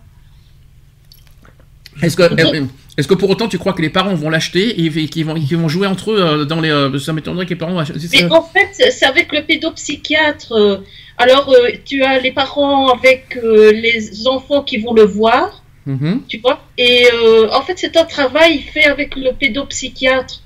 Est-ce 2.02 2.16
que, 2.16 2.23
euh, 2.23 2.65
est-ce 2.99 3.07
que 3.09 3.15
pour 3.15 3.31
autant 3.31 3.49
tu 3.49 3.59
crois 3.59 3.73
que 3.73 3.83
les 3.83 3.91
parents 3.91 4.15
vont 4.15 4.31
l'acheter 4.31 4.81
et, 4.85 4.91
qu'ils 5.09 5.25
vont, 5.25 5.69
jouer 5.69 5.87
entre 5.87 6.12
eux 6.12 6.21
euh, 6.21 6.45
dans 6.45 6.61
les. 6.61 6.71
euh, 6.71 6.99
ça 6.99 7.12
m'étonnerait 7.12 7.45
que 7.47 7.51
les 7.51 7.57
parents 7.57 7.79
achètent. 7.79 7.97
Mais 8.12 8.31
en 8.31 8.43
fait, 8.43 8.69
c'est 8.91 9.07
avec 9.07 9.33
le 9.33 9.43
pédopsychiatre. 9.45 10.53
euh, 10.53 10.79
Alors, 11.19 11.55
tu 11.85 12.03
as 12.03 12.19
les 12.19 12.33
parents 12.33 12.89
avec 12.89 13.39
les 13.43 14.27
enfants 14.27 14.62
qui 14.62 14.79
vont 14.79 14.93
le 14.95 15.05
voir, 15.05 15.62
Mhm. 15.87 16.23
tu 16.29 16.39
vois. 16.39 16.62
Et 16.79 17.07
euh, 17.15 17.49
en 17.53 17.62
fait, 17.62 17.75
c'est 17.79 17.97
un 17.97 18.05
travail 18.05 18.59
fait 18.61 18.85
avec 18.85 19.17
le 19.17 19.33
pédopsychiatre. 19.33 20.43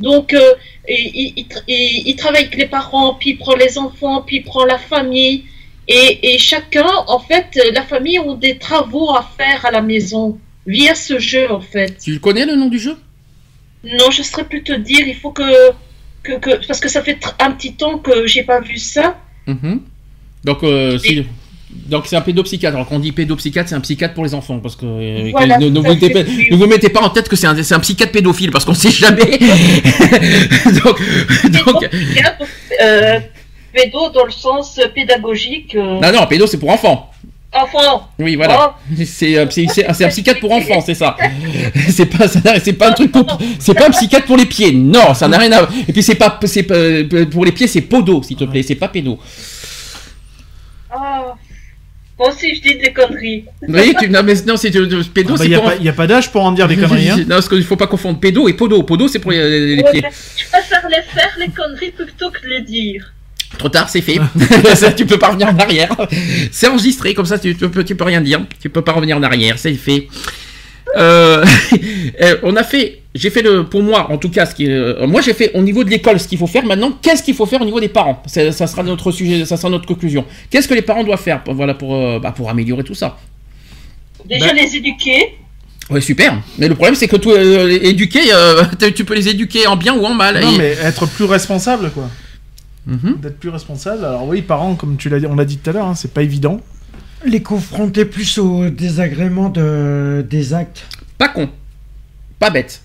Donc, 0.00 0.32
euh, 0.32 0.54
il, 0.88 1.10
il- 1.14 1.32
il 1.36 1.44
tra- 1.46 1.64
il- 1.68 2.02
il 2.08 2.16
travaille 2.16 2.44
avec 2.44 2.56
les 2.56 2.66
parents, 2.66 3.14
puis 3.14 3.30
il 3.30 3.38
prend 3.38 3.54
les 3.54 3.76
enfants, 3.78 4.22
puis 4.26 4.36
il 4.36 4.44
prend 4.44 4.64
la 4.64 4.78
famille. 4.78 5.44
Et, 5.88 6.34
et 6.34 6.38
chacun, 6.38 6.86
en 7.08 7.18
fait, 7.18 7.48
la 7.74 7.82
famille 7.82 8.18
ont 8.18 8.34
des 8.34 8.56
travaux 8.58 9.10
à 9.10 9.22
faire 9.36 9.64
à 9.66 9.70
la 9.70 9.82
maison 9.82 10.38
via 10.66 10.94
ce 10.94 11.18
jeu, 11.18 11.50
en 11.50 11.60
fait. 11.60 11.96
Tu 12.02 12.18
connais 12.20 12.46
le 12.46 12.56
nom 12.56 12.68
du 12.68 12.78
jeu? 12.78 12.96
Non, 13.84 14.10
je 14.10 14.22
saurais 14.22 14.44
plus 14.44 14.62
te 14.62 14.72
dire. 14.72 15.06
Il 15.06 15.16
faut 15.16 15.30
que, 15.32 15.42
que, 16.22 16.38
que 16.38 16.66
parce 16.66 16.80
que 16.80 16.88
ça 16.88 17.02
fait 17.02 17.18
un 17.38 17.52
petit 17.52 17.74
temps 17.74 17.98
que 17.98 18.26
j'ai 18.26 18.42
pas 18.42 18.60
vu 18.60 18.76
ça. 18.76 19.18
Mhm. 19.46 19.80
Donc, 20.44 20.62
euh, 20.62 20.98
si- 20.98 21.24
donc 21.70 22.06
c'est 22.06 22.16
un 22.16 22.20
pédopsychiatre. 22.20 22.76
Alors 22.76 22.88
quand 22.88 22.96
on 22.96 23.00
dit 23.00 23.12
pédopsychiatre, 23.12 23.68
c'est 23.68 23.74
un 23.74 23.80
psychiatre 23.80 24.14
pour 24.14 24.24
les 24.24 24.34
enfants, 24.34 24.58
parce 24.58 24.76
que 24.76 24.84
euh, 24.86 25.28
Voilà, 25.30 25.56
ne, 25.58 25.68
ne 25.68 25.78
vous 25.80 25.86
mettez 25.88 26.10
pas, 26.10 26.22
ne 26.24 26.56
vous 26.56 26.66
mettez 26.66 26.88
pas 26.90 27.00
en 27.00 27.10
tête 27.10 27.28
que 27.28 27.36
c'est 27.36 27.46
un, 27.46 27.80
psychiatre 27.80 28.12
pédophile, 28.12 28.50
parce 28.50 28.64
qu'on 28.64 28.74
sait 28.74 28.90
jamais. 28.90 29.38
donc, 30.84 31.00
donc, 31.50 31.80
Pédopsychiatre, 31.90 32.44
euh, 32.82 33.20
pédo 33.72 34.10
dans 34.10 34.24
le 34.24 34.30
sens 34.32 34.80
pédagogique. 34.94 35.74
non, 35.74 36.00
non, 36.12 36.26
pédo 36.26 36.46
c'est 36.46 36.58
pour 36.58 36.70
enfants. 36.70 37.10
Enfant. 37.52 38.08
Oui, 38.18 38.36
voilà. 38.36 38.76
C'est 39.04 39.38
un, 39.38 39.46
psy- 39.46 39.68
c'est- 39.72 39.86
un 40.04 40.08
psychiatre 40.08 40.40
pour 40.40 40.52
enfants, 40.52 40.80
c'est 40.80 40.94
ça. 40.94 41.16
C'est 41.88 42.06
pas, 42.06 42.28
c'est 42.28 42.72
pas 42.74 42.88
un 42.88 42.92
truc 42.92 43.10
pour, 43.12 43.26
c'est 43.58 43.74
pas 43.74 43.86
un 43.88 43.90
psychiatre 43.90 44.26
pour 44.26 44.36
les 44.36 44.46
pieds. 44.46 44.72
Non, 44.72 45.14
ça 45.14 45.26
n'a 45.28 45.38
rien 45.38 45.52
à. 45.52 45.68
Et 45.88 45.92
puis 45.92 46.02
c'est 46.02 46.14
pas, 46.14 46.38
c'est 46.44 46.62
pas- 46.62 46.74
pour 47.30 47.44
les 47.44 47.52
pieds, 47.52 47.66
c'est 47.66 47.80
podo, 47.82 48.22
s'il 48.22 48.36
te 48.36 48.44
plaît. 48.44 48.62
C'est 48.62 48.74
pas 48.76 48.88
pédo. 48.88 49.18
Ah. 50.90 51.34
Moi 52.18 52.28
aussi, 52.28 52.54
je 52.54 52.60
dis 52.60 52.76
des 52.76 52.92
conneries. 52.92 53.46
Oui, 53.66 53.94
tu, 53.98 54.10
non, 54.10 54.22
mais 54.22 54.34
non, 54.46 54.56
c'est 54.58 54.68
de- 54.70 55.02
pédo, 55.04 55.34
Il 55.34 55.38
c'est 55.38 55.48
n'y 55.48 55.54
a, 55.54 55.60
pour. 55.60 55.70
pas- 55.70 55.76
y 55.76 55.88
a 55.88 55.92
pas 55.94 56.06
d'âge 56.06 56.30
pour 56.30 56.42
en 56.44 56.52
dire 56.52 56.68
des 56.68 56.76
conneries. 56.82 57.08
Hein. 57.10 57.16
Non, 57.20 57.26
parce 57.36 57.48
qu'il 57.48 57.64
faut 57.64 57.76
pas 57.76 57.86
confondre 57.86 58.20
pédo 58.20 58.46
et 58.48 58.52
podo. 58.52 58.82
Podo, 58.82 59.08
c'est 59.08 59.18
pour 59.20 59.30
les, 59.30 59.76
les 59.76 59.82
Ouais, 59.82 59.90
pieds. 59.90 60.02
Je 60.36 60.44
préfère 60.50 60.86
les 60.88 61.02
faire, 61.02 61.30
les 61.38 61.48
conneries, 61.48 61.92
plutôt 61.92 62.30
que 62.30 62.42
de 62.42 62.48
les 62.48 62.60
dire. 62.62 63.12
Trop 63.60 63.68
tard, 63.68 63.90
c'est 63.90 64.00
fait. 64.00 64.18
Ça, 64.74 64.90
tu 64.90 65.04
peux 65.04 65.18
pas 65.18 65.28
revenir 65.28 65.48
en 65.48 65.58
arrière. 65.58 65.94
C'est 66.50 66.66
enregistré, 66.66 67.12
comme 67.12 67.26
ça, 67.26 67.38
tu, 67.38 67.54
tu 67.54 67.68
peux, 67.68 67.84
tu 67.84 67.94
peux 67.94 68.04
rien 68.04 68.22
dire. 68.22 68.40
Tu 68.58 68.70
peux 68.70 68.80
pas 68.80 68.92
revenir 68.92 69.18
en 69.18 69.22
arrière, 69.22 69.58
c'est 69.58 69.74
fait. 69.74 70.08
Euh, 70.96 71.44
euh, 72.22 72.36
on 72.42 72.56
a 72.56 72.64
fait, 72.64 73.02
j'ai 73.14 73.28
fait 73.28 73.42
le, 73.42 73.64
pour 73.66 73.82
moi, 73.82 74.10
en 74.10 74.16
tout 74.16 74.30
cas, 74.30 74.46
ce 74.46 74.54
qui, 74.54 74.66
euh, 74.66 75.06
moi 75.06 75.20
j'ai 75.20 75.34
fait 75.34 75.50
au 75.52 75.60
niveau 75.60 75.84
de 75.84 75.90
l'école 75.90 76.18
ce 76.18 76.26
qu'il 76.26 76.38
faut 76.38 76.46
faire. 76.46 76.64
Maintenant, 76.64 76.98
qu'est-ce 77.02 77.22
qu'il 77.22 77.34
faut 77.34 77.44
faire 77.44 77.60
au 77.60 77.66
niveau 77.66 77.80
des 77.80 77.90
parents? 77.90 78.22
Ça 78.26 78.50
sera 78.66 78.82
notre 78.82 79.12
sujet, 79.12 79.44
ça 79.44 79.58
sera 79.58 79.68
notre 79.68 79.86
conclusion. 79.86 80.24
Qu'est-ce 80.48 80.66
que 80.66 80.72
les 80.74 80.80
parents 80.82 81.04
doivent 81.04 81.20
faire, 81.22 81.44
pour, 81.44 81.52
voilà, 81.52 81.74
pour, 81.74 81.94
euh, 81.94 82.18
bah, 82.18 82.32
pour 82.34 82.48
améliorer 82.48 82.82
tout 82.82 82.94
ça 82.94 83.18
Déjà 84.26 84.46
Ben- 84.46 84.56
les 84.56 84.74
éduquer. 84.74 85.34
Ouais, 85.90 86.00
super. 86.00 86.40
Mais 86.56 86.66
le 86.66 86.74
problème, 86.74 86.94
c'est 86.94 87.08
que 87.08 87.16
tout, 87.16 87.30
euh, 87.30 87.68
éduquer, 87.82 88.32
euh, 88.32 88.64
tu 88.96 89.04
peux 89.04 89.14
les 89.14 89.28
éduquer 89.28 89.66
en 89.66 89.76
bien 89.76 89.94
ou 89.94 90.04
en 90.06 90.14
mal. 90.14 90.40
Non, 90.40 90.54
Et- 90.54 90.58
mais 90.58 90.76
être 90.82 91.06
plus 91.06 91.26
responsable, 91.26 91.90
quoi. 91.90 92.08
Mhm. 92.86 93.18
D'être 93.20 93.38
plus 93.38 93.50
responsable. 93.50 94.04
Alors 94.04 94.26
oui, 94.26 94.42
parents, 94.42 94.74
comme 94.74 94.96
tu 94.96 95.08
l'as 95.08 95.20
dit, 95.20 95.26
on 95.26 95.36
l'a 95.36 95.44
dit 95.44 95.58
tout 95.58 95.70
à 95.70 95.72
l'heure, 95.72 95.86
hein, 95.86 95.94
c'est 95.94 96.12
pas 96.12 96.22
évident. 96.22 96.60
Les 97.24 97.42
confronter 97.42 98.04
plus 98.04 98.38
au 98.38 98.70
désagrément 98.70 99.50
de, 99.50 100.24
des 100.28 100.54
actes. 100.54 100.86
Pas 101.18 101.28
con. 101.28 101.50
Pas 102.38 102.50
bête. 102.50 102.82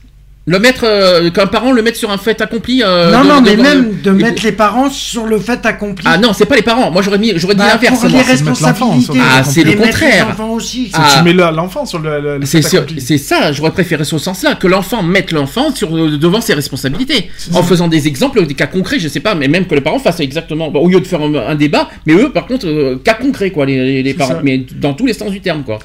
Le 0.48 0.60
mettre, 0.60 0.84
euh, 0.84 1.32
qu'un 1.32 1.48
parent 1.48 1.72
le 1.72 1.82
mette 1.82 1.96
sur 1.96 2.12
un 2.12 2.20
fait 2.20 2.40
accompli. 2.40 2.84
euh, 2.84 3.12
non, 3.12 3.24
de- 3.24 3.28
non, 3.28 3.42
de- 3.42 3.50
mais 3.50 3.56
de- 3.56 3.62
même 3.64 4.00
de 4.04 4.12
mettre 4.12 4.44
les 4.44 4.52
parents 4.52 4.92
sur 4.92 5.26
le 5.26 5.40
fait 5.40 5.66
accompli. 5.66 6.06
Ah 6.08 6.20
non, 6.20 6.34
c'est 6.34 6.46
pas 6.46 6.56
les 6.56 6.62
parents. 6.62 6.92
Moi 6.92 7.02
j'aurais 7.02 7.18
mis, 7.18 7.32
j'aurais 7.36 7.56
dit 7.56 7.62
Bah, 7.62 7.70
l'inverse. 7.74 8.00
pour 8.00 8.10
les 8.10 8.22
responsabilités. 8.22 9.20
Ah, 9.20 9.44
c'est 9.44 9.64
le 9.64 9.74
contraire. 9.74 10.36
Aussi. 10.52 10.90
C'est 10.94 11.00
Ah. 11.02 11.16
tu 11.18 11.24
mets 11.24 11.34
le- 11.34 11.50
l'enfant 11.56 11.88
sur 11.88 11.98
le, 11.98 12.22
le, 12.22 12.38
le 12.38 12.46
C'est 12.46 12.62
fait 12.62 12.70
sûr- 12.70 12.82
accompli. 12.84 13.02
c'est 13.02 13.18
ça, 13.18 13.52
j'aurais 13.54 13.72
préféré 13.72 14.04
ce 14.06 14.20
sens-là, 14.20 14.54
que 14.54 14.68
l'enfant 14.68 15.02
mette 15.02 15.32
l'enfant 15.32 15.74
sur 15.74 15.98
euh, 15.98 16.16
devant 16.20 16.42
ses 16.42 16.54
responsabilités, 16.54 17.32
en 17.56 17.64
faisant 17.64 17.88
des 17.88 18.08
exemples, 18.08 18.46
des 18.46 18.54
cas 18.54 18.68
concrets, 18.68 19.00
je 19.00 19.08
sais 19.08 19.20
pas, 19.22 19.34
mais 19.34 19.48
même 19.48 19.66
que 19.66 19.74
les 19.74 19.82
parents 19.82 19.98
fassent 19.98 20.20
exactement, 20.20 20.68
au 20.68 20.88
lieu 20.88 21.00
de 21.00 21.08
faire 21.08 21.22
un, 21.24 21.34
un 21.34 21.56
débat, 21.56 21.90
mais 22.06 22.14
eux, 22.14 22.32
par 22.32 22.46
contre, 22.46 22.68
euh, 22.68 22.98
cas 23.04 23.16
concrets, 23.16 23.50
quoi, 23.50 23.66
les, 23.66 24.04
les- 24.04 24.14
parents, 24.14 24.34
ça. 24.36 24.42
mais 24.44 24.64
dans 24.76 24.94
tous 24.94 25.08
les 25.08 25.14
sens 25.14 25.32
du 25.32 25.42
terme, 25.42 25.64
quoi. 25.64 25.80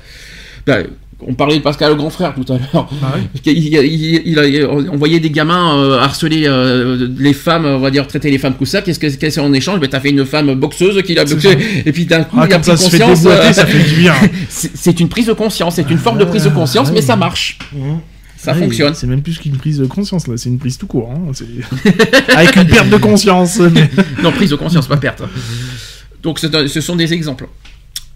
Bah, 0.66 0.76
on 1.26 1.34
parlait 1.34 1.56
de 1.58 1.62
Pascal 1.62 1.90
le 1.90 1.96
grand 1.96 2.10
frère 2.10 2.34
tout 2.34 2.52
à 2.52 2.56
l'heure. 2.58 2.88
Bah 3.00 3.12
ouais. 3.14 3.22
Il, 3.46 3.58
il- 3.74 4.22
il- 4.26 4.66
on 4.66 4.96
voyait 4.96 5.20
des 5.20 5.30
gamins 5.30 5.78
euh, 5.78 5.98
harceler 5.98 6.44
euh, 6.46 7.08
les 7.18 7.32
femmes, 7.32 7.64
on 7.66 7.78
va 7.78 7.90
dire 7.90 8.06
traiter 8.06 8.30
les 8.30 8.38
femmes 8.38 8.54
comme 8.54 8.66
ça. 8.66 8.82
Qu'est-ce 8.82 8.98
que 8.98 9.08
c'est 9.30 9.40
en 9.40 9.52
échange? 9.52 9.80
Ben 9.80 9.88
t'as 9.88 10.00
fait 10.00 10.10
une 10.10 10.24
femme 10.24 10.54
boxeuse 10.54 11.02
qui 11.02 11.14
l'a 11.14 11.26
C'est 11.26 11.34
boxé, 11.34 11.52
ça. 11.52 11.58
et 11.86 11.92
puis 11.92 12.06
d'un 12.06 12.24
coup 12.24 12.36
Ah, 12.40 12.46
il 12.48 12.54
a 12.54 12.58
pris 12.58 12.70
ça 12.70 12.76
se 12.76 12.90
fait 12.90 12.98
conscience. 12.98 13.22
déboîter, 13.22 13.52
ça 13.52 13.66
fait 13.66 13.82
du 13.94 14.00
bien. 14.00 14.14
c'est 14.48 15.00
une 15.00 15.08
prise 15.08 15.26
de 15.26 15.32
conscience, 15.32 15.74
c'est 15.76 15.90
une 15.90 15.98
forme 15.98 16.18
de 16.18 16.24
prise 16.24 16.44
de 16.44 16.50
conscience, 16.50 16.88
Ah, 16.90 16.94
mais 16.94 17.02
ça 17.02 17.16
marche, 17.16 17.58
Mhm. 17.72 18.00
ça 18.36 18.52
Ouais, 18.52 18.58
fonctionne. 18.58 18.94
C'est 18.94 19.06
même 19.06 19.22
plus 19.22 19.38
qu'une 19.38 19.56
prise 19.56 19.78
de 19.78 19.86
conscience, 19.86 20.26
là. 20.26 20.34
C'est 20.36 20.48
une 20.48 20.58
prise 20.58 20.78
tout 20.78 20.86
court. 20.86 21.10
Hein. 21.14 21.30
Avec 22.36 22.56
une 22.56 22.66
perte 22.66 22.88
de 22.90 22.96
conscience. 22.96 23.58
mais- 23.58 23.90
Non, 24.22 24.32
prise 24.32 24.50
de 24.50 24.56
conscience, 24.56 24.86
pas 24.86 24.96
perte. 24.96 25.22
Donc 26.22 26.38
c'est 26.38 26.54
un- 26.54 26.68
ce 26.68 26.80
sont 26.80 26.96
des 26.96 27.12
exemples. 27.14 27.46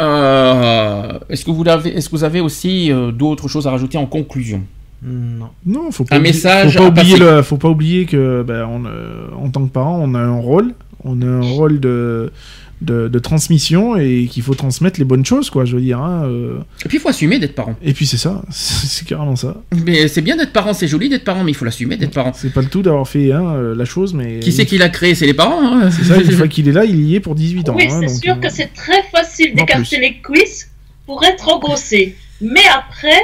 Euh, 0.02 1.18
est-ce 1.28 1.44
que 1.44 1.50
vous 1.50 1.66
avez, 1.68 1.90
est-ce 1.96 2.08
que 2.08 2.16
vous 2.16 2.24
avez 2.24 2.40
aussi 2.40 2.90
euh, 2.90 3.12
d'autres 3.12 3.48
choses 3.48 3.66
à 3.66 3.70
rajouter 3.70 3.98
en 3.98 4.06
conclusion? 4.06 4.62
Non. 5.02 5.48
Non, 5.66 5.90
faut 5.90 6.04
pas 6.04 6.16
Un 6.16 6.18
oublier- 6.20 6.32
message 6.32 6.76
Faut 6.76 6.82
pas 6.84 6.88
oublier 6.88 7.16
le, 7.18 7.42
faut 7.42 7.56
pas 7.58 7.68
oublier 7.68 8.06
que, 8.06 8.42
ben, 8.42 8.64
on, 8.70 8.84
euh, 8.86 9.26
en 9.36 9.50
tant 9.50 9.64
que 9.66 9.70
parent, 9.72 9.98
on 10.02 10.14
a 10.14 10.18
un 10.20 10.38
rôle. 10.40 10.72
On 11.04 11.20
a 11.20 11.26
un 11.26 11.42
rôle 11.42 11.80
de, 11.80 12.32
de, 12.80 13.08
de 13.08 13.18
transmission 13.18 13.96
et 13.96 14.26
qu'il 14.30 14.42
faut 14.42 14.54
transmettre 14.54 14.98
les 14.98 15.04
bonnes 15.04 15.24
choses, 15.24 15.50
quoi. 15.50 15.64
Je 15.64 15.76
veux 15.76 15.82
dire. 15.82 15.98
hein, 16.00 16.24
euh. 16.26 16.58
Et 16.84 16.88
puis 16.88 16.98
il 16.98 17.00
faut 17.00 17.08
assumer 17.08 17.38
d'être 17.38 17.54
parent. 17.54 17.76
Et 17.82 17.92
puis 17.94 18.06
c'est 18.06 18.16
ça. 18.18 18.42
C'est 18.50 19.06
carrément 19.06 19.36
ça. 19.36 19.56
Mais 19.84 20.08
c'est 20.08 20.20
bien 20.20 20.36
d'être 20.36 20.52
parent, 20.52 20.72
c'est 20.74 20.86
joli 20.88 21.08
d'être 21.08 21.24
parent, 21.24 21.42
mais 21.44 21.50
il 21.52 21.54
faut 21.54 21.64
l'assumer 21.64 21.96
d'être 21.96 22.12
parent. 22.12 22.32
C'est 22.34 22.52
pas 22.52 22.60
le 22.60 22.68
tout 22.68 22.82
d'avoir 22.82 23.08
fait 23.08 23.32
hein, 23.32 23.54
euh, 23.54 23.74
la 23.74 23.84
chose, 23.84 24.14
mais. 24.14 24.40
Qui 24.40 24.52
c'est 24.52 24.66
qui 24.66 24.78
l'a 24.78 24.88
créé? 24.88 25.14
C'est 25.14 25.26
les 25.26 25.34
parents. 25.34 25.62
hein 25.62 25.90
C'est 25.90 26.04
ça, 26.04 26.16
une 26.16 26.30
fois 26.32 26.48
qu'il 26.54 26.68
est 26.68 26.72
là, 26.72 26.84
il 26.84 27.00
y 27.00 27.14
est 27.16 27.20
pour 27.20 27.34
18 27.34 27.68
ans. 27.70 27.74
Oui, 27.76 27.84
hein, 27.90 28.00
c'est 28.00 28.06
donc, 28.06 28.22
sûr 28.24 28.32
euh, 28.34 28.36
que 28.36 28.48
c'est 28.50 28.72
très 28.74 29.02
facile 29.04 29.54
d'écarter 29.54 29.98
les 29.98 30.18
cuisses 30.20 30.70
pour 31.06 31.22
être 31.24 31.48
engrossé. 31.48 32.16
Mais 32.40 32.62
après, 32.74 33.20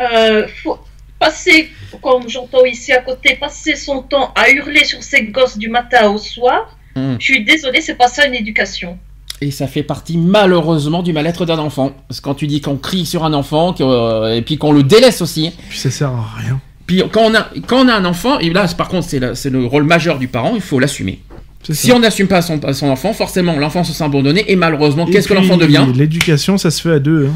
euh, 0.00 0.46
faut 0.62 0.78
passer, 1.18 1.70
comme 2.02 2.28
j'entends 2.28 2.64
ici 2.64 2.92
à 2.92 3.00
côté, 3.02 3.36
passer 3.40 3.74
son 3.76 4.02
temps 4.02 4.32
à 4.36 4.50
hurler 4.50 4.84
sur 4.84 5.02
ses 5.02 5.24
gosses 5.24 5.58
du 5.58 5.68
matin 5.68 6.10
au 6.10 6.18
soir. 6.18 6.77
Mm. 6.98 7.16
Je 7.18 7.24
suis 7.24 7.44
désolée, 7.44 7.80
c'est 7.80 7.94
pas 7.96 8.08
ça 8.08 8.26
une 8.26 8.34
éducation. 8.34 8.98
Et 9.40 9.50
ça 9.52 9.68
fait 9.68 9.84
partie 9.84 10.16
malheureusement 10.18 11.02
du 11.02 11.12
mal-être 11.12 11.46
d'un 11.46 11.58
enfant. 11.58 11.92
Parce 12.08 12.20
que 12.20 12.24
quand 12.24 12.34
tu 12.34 12.46
dis 12.48 12.60
qu'on 12.60 12.76
crie 12.76 13.06
sur 13.06 13.24
un 13.24 13.32
enfant, 13.34 13.74
euh, 13.80 14.34
et 14.34 14.42
puis 14.42 14.58
qu'on 14.58 14.72
le 14.72 14.82
délaisse 14.82 15.22
aussi. 15.22 15.52
Puis 15.68 15.78
ça 15.78 15.90
sert 15.90 16.08
à 16.10 16.26
rien. 16.38 16.60
Puis 16.86 17.02
quand 17.12 17.22
on 17.22 17.34
a, 17.34 17.48
quand 17.66 17.84
on 17.84 17.88
a 17.88 17.94
un 17.94 18.04
enfant, 18.04 18.38
et 18.40 18.50
là 18.50 18.66
par 18.76 18.88
contre 18.88 19.06
c'est 19.06 19.50
le 19.50 19.64
rôle 19.66 19.84
majeur 19.84 20.18
du 20.18 20.26
parent, 20.26 20.52
il 20.54 20.60
faut 20.60 20.78
l'assumer. 20.80 21.20
Si 21.62 21.88
ça. 21.88 21.94
on 21.96 21.98
n'assume 22.00 22.28
pas 22.28 22.40
son, 22.40 22.60
son 22.72 22.88
enfant, 22.88 23.12
forcément 23.12 23.56
l'enfant 23.56 23.84
se 23.84 23.92
sent 23.92 24.04
abandonné 24.04 24.44
et 24.50 24.56
malheureusement, 24.56 25.06
qu'est-ce 25.06 25.28
que 25.28 25.34
l'enfant 25.34 25.56
devient? 25.56 25.86
L'éducation, 25.94 26.56
ça 26.56 26.70
se 26.70 26.80
fait 26.80 26.92
à 26.92 26.98
deux. 26.98 27.26
hein. 27.26 27.34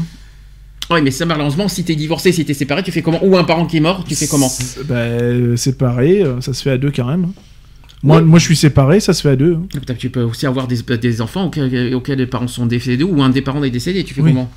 Oui, 0.89 1.01
mais 1.01 1.11
ça 1.11 1.25
malheureusement, 1.25 1.67
si 1.69 1.83
t'es 1.85 1.95
divorcé, 1.95 2.31
si 2.33 2.43
t'es 2.43 2.53
séparé, 2.53 2.83
tu 2.83 2.91
fais 2.91 3.01
comment? 3.01 3.19
Ou 3.23 3.37
un 3.37 3.43
parent 3.45 3.65
qui 3.65 3.77
est 3.77 3.81
mort, 3.81 4.03
tu 4.05 4.15
fais 4.15 4.27
comment? 4.27 4.51
Bah, 4.85 4.95
euh, 4.95 5.55
séparé, 5.55 6.21
euh, 6.21 6.41
ça 6.41 6.53
se 6.53 6.61
fait 6.63 6.71
à 6.71 6.77
deux 6.77 6.91
quand 6.91 7.05
même. 7.05 7.31
Moi, 8.03 8.17
Oui. 8.17 8.23
moi, 8.23 8.37
je 8.39 8.45
suis 8.45 8.55
séparé, 8.57 8.99
ça 8.99 9.13
se 9.13 9.21
fait 9.21 9.29
à 9.29 9.35
deux. 9.35 9.55
hein. 9.55 9.65
Peut-être 9.71 9.97
Tu 9.97 10.09
peux 10.09 10.21
aussi 10.23 10.45
avoir 10.45 10.67
des, 10.67 10.81
des 10.97 11.21
enfants 11.21 11.45
auxquels, 11.45 11.95
auxquels 11.95 12.17
les 12.19 12.27
parents 12.27 12.47
sont 12.47 12.65
décédés 12.65 13.03
ou 13.03 13.21
un 13.23 13.29
des 13.29 13.41
parents 13.41 13.63
est 13.63 13.69
décédé, 13.69 14.03
tu 14.03 14.13
fais 14.13 14.21
Oui. 14.21 14.31
comment? 14.33 14.49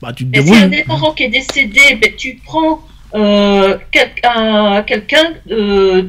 Bah, 0.00 0.12
tu 0.12 0.26
te 0.26 0.38
Et 0.38 0.42
s'il 0.42 0.52
y 0.52 0.54
a 0.54 0.56
un 0.56 0.60
débrouilles. 0.62 0.78
des 0.78 0.84
parents 0.84 1.12
qui 1.12 1.22
est 1.24 1.28
décédé, 1.28 1.80
ben, 2.00 2.12
tu 2.16 2.38
prends 2.44 2.84
euh, 3.14 3.76
quel- 3.90 4.10
un- 4.24 4.82
quelqu'un 4.82 5.34
euh, 5.50 6.02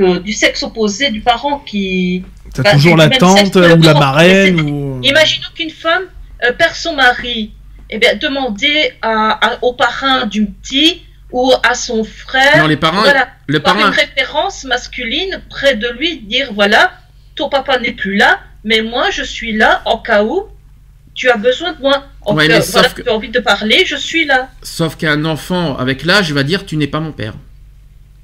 euh, 0.00 0.18
du 0.20 0.32
sexe 0.32 0.62
opposé 0.62 1.10
du 1.10 1.20
parent 1.20 1.58
qui. 1.66 2.22
T'as 2.54 2.62
bah, 2.62 2.72
toujours 2.72 2.96
la 2.96 3.10
tante 3.10 3.54
ou 3.54 3.58
la 3.60 3.94
marraine 3.94 4.60
ou. 4.60 5.00
Imaginons 5.02 5.48
qu'une 5.54 5.70
femme 5.70 6.04
euh, 6.44 6.52
perd 6.52 6.74
son 6.74 6.94
mari. 6.94 7.52
Eh 7.90 7.98
bien, 7.98 8.14
demander 8.20 8.92
à, 9.02 9.38
à- 9.54 9.58
au 9.62 9.72
parrain 9.74 10.26
du 10.26 10.46
petit 10.46 11.02
ou 11.32 11.52
à 11.62 11.74
son 11.74 12.04
frère. 12.04 12.58
Non, 12.58 12.66
les 12.66 12.76
parents, 12.76 13.02
voilà, 13.02 13.28
le 13.46 13.60
par 13.60 13.76
une 13.78 13.84
référence 13.84 14.64
masculine 14.64 15.42
près 15.50 15.74
de 15.76 15.88
lui, 15.88 16.18
dire 16.20 16.52
voilà, 16.54 16.92
ton 17.36 17.48
papa 17.48 17.78
n'est 17.78 17.92
plus 17.92 18.16
là, 18.16 18.40
mais 18.64 18.80
moi 18.82 19.10
je 19.10 19.22
suis 19.22 19.52
là 19.56 19.82
en 19.84 19.98
cas 19.98 20.24
où 20.24 20.46
tu 21.14 21.28
as 21.30 21.36
besoin 21.36 21.72
de 21.72 21.80
moi. 21.82 22.04
En 22.22 22.34
Ouais, 22.36 22.46
cas- 22.48 22.58
mais 22.58 22.64
voilà, 22.72 22.88
que- 22.88 23.02
tu 23.02 23.08
as 23.08 23.12
envie 23.12 23.28
de 23.28 23.40
parler, 23.40 23.84
je 23.86 23.96
suis 23.96 24.24
là. 24.24 24.48
sauf 24.62 24.96
qu'un 24.96 25.24
enfant 25.24 25.76
avec 25.76 26.04
l'âge 26.04 26.32
va 26.32 26.42
dire 26.44 26.64
tu 26.64 26.76
n'es 26.76 26.86
pas 26.86 27.00
mon 27.00 27.12
père. 27.12 27.34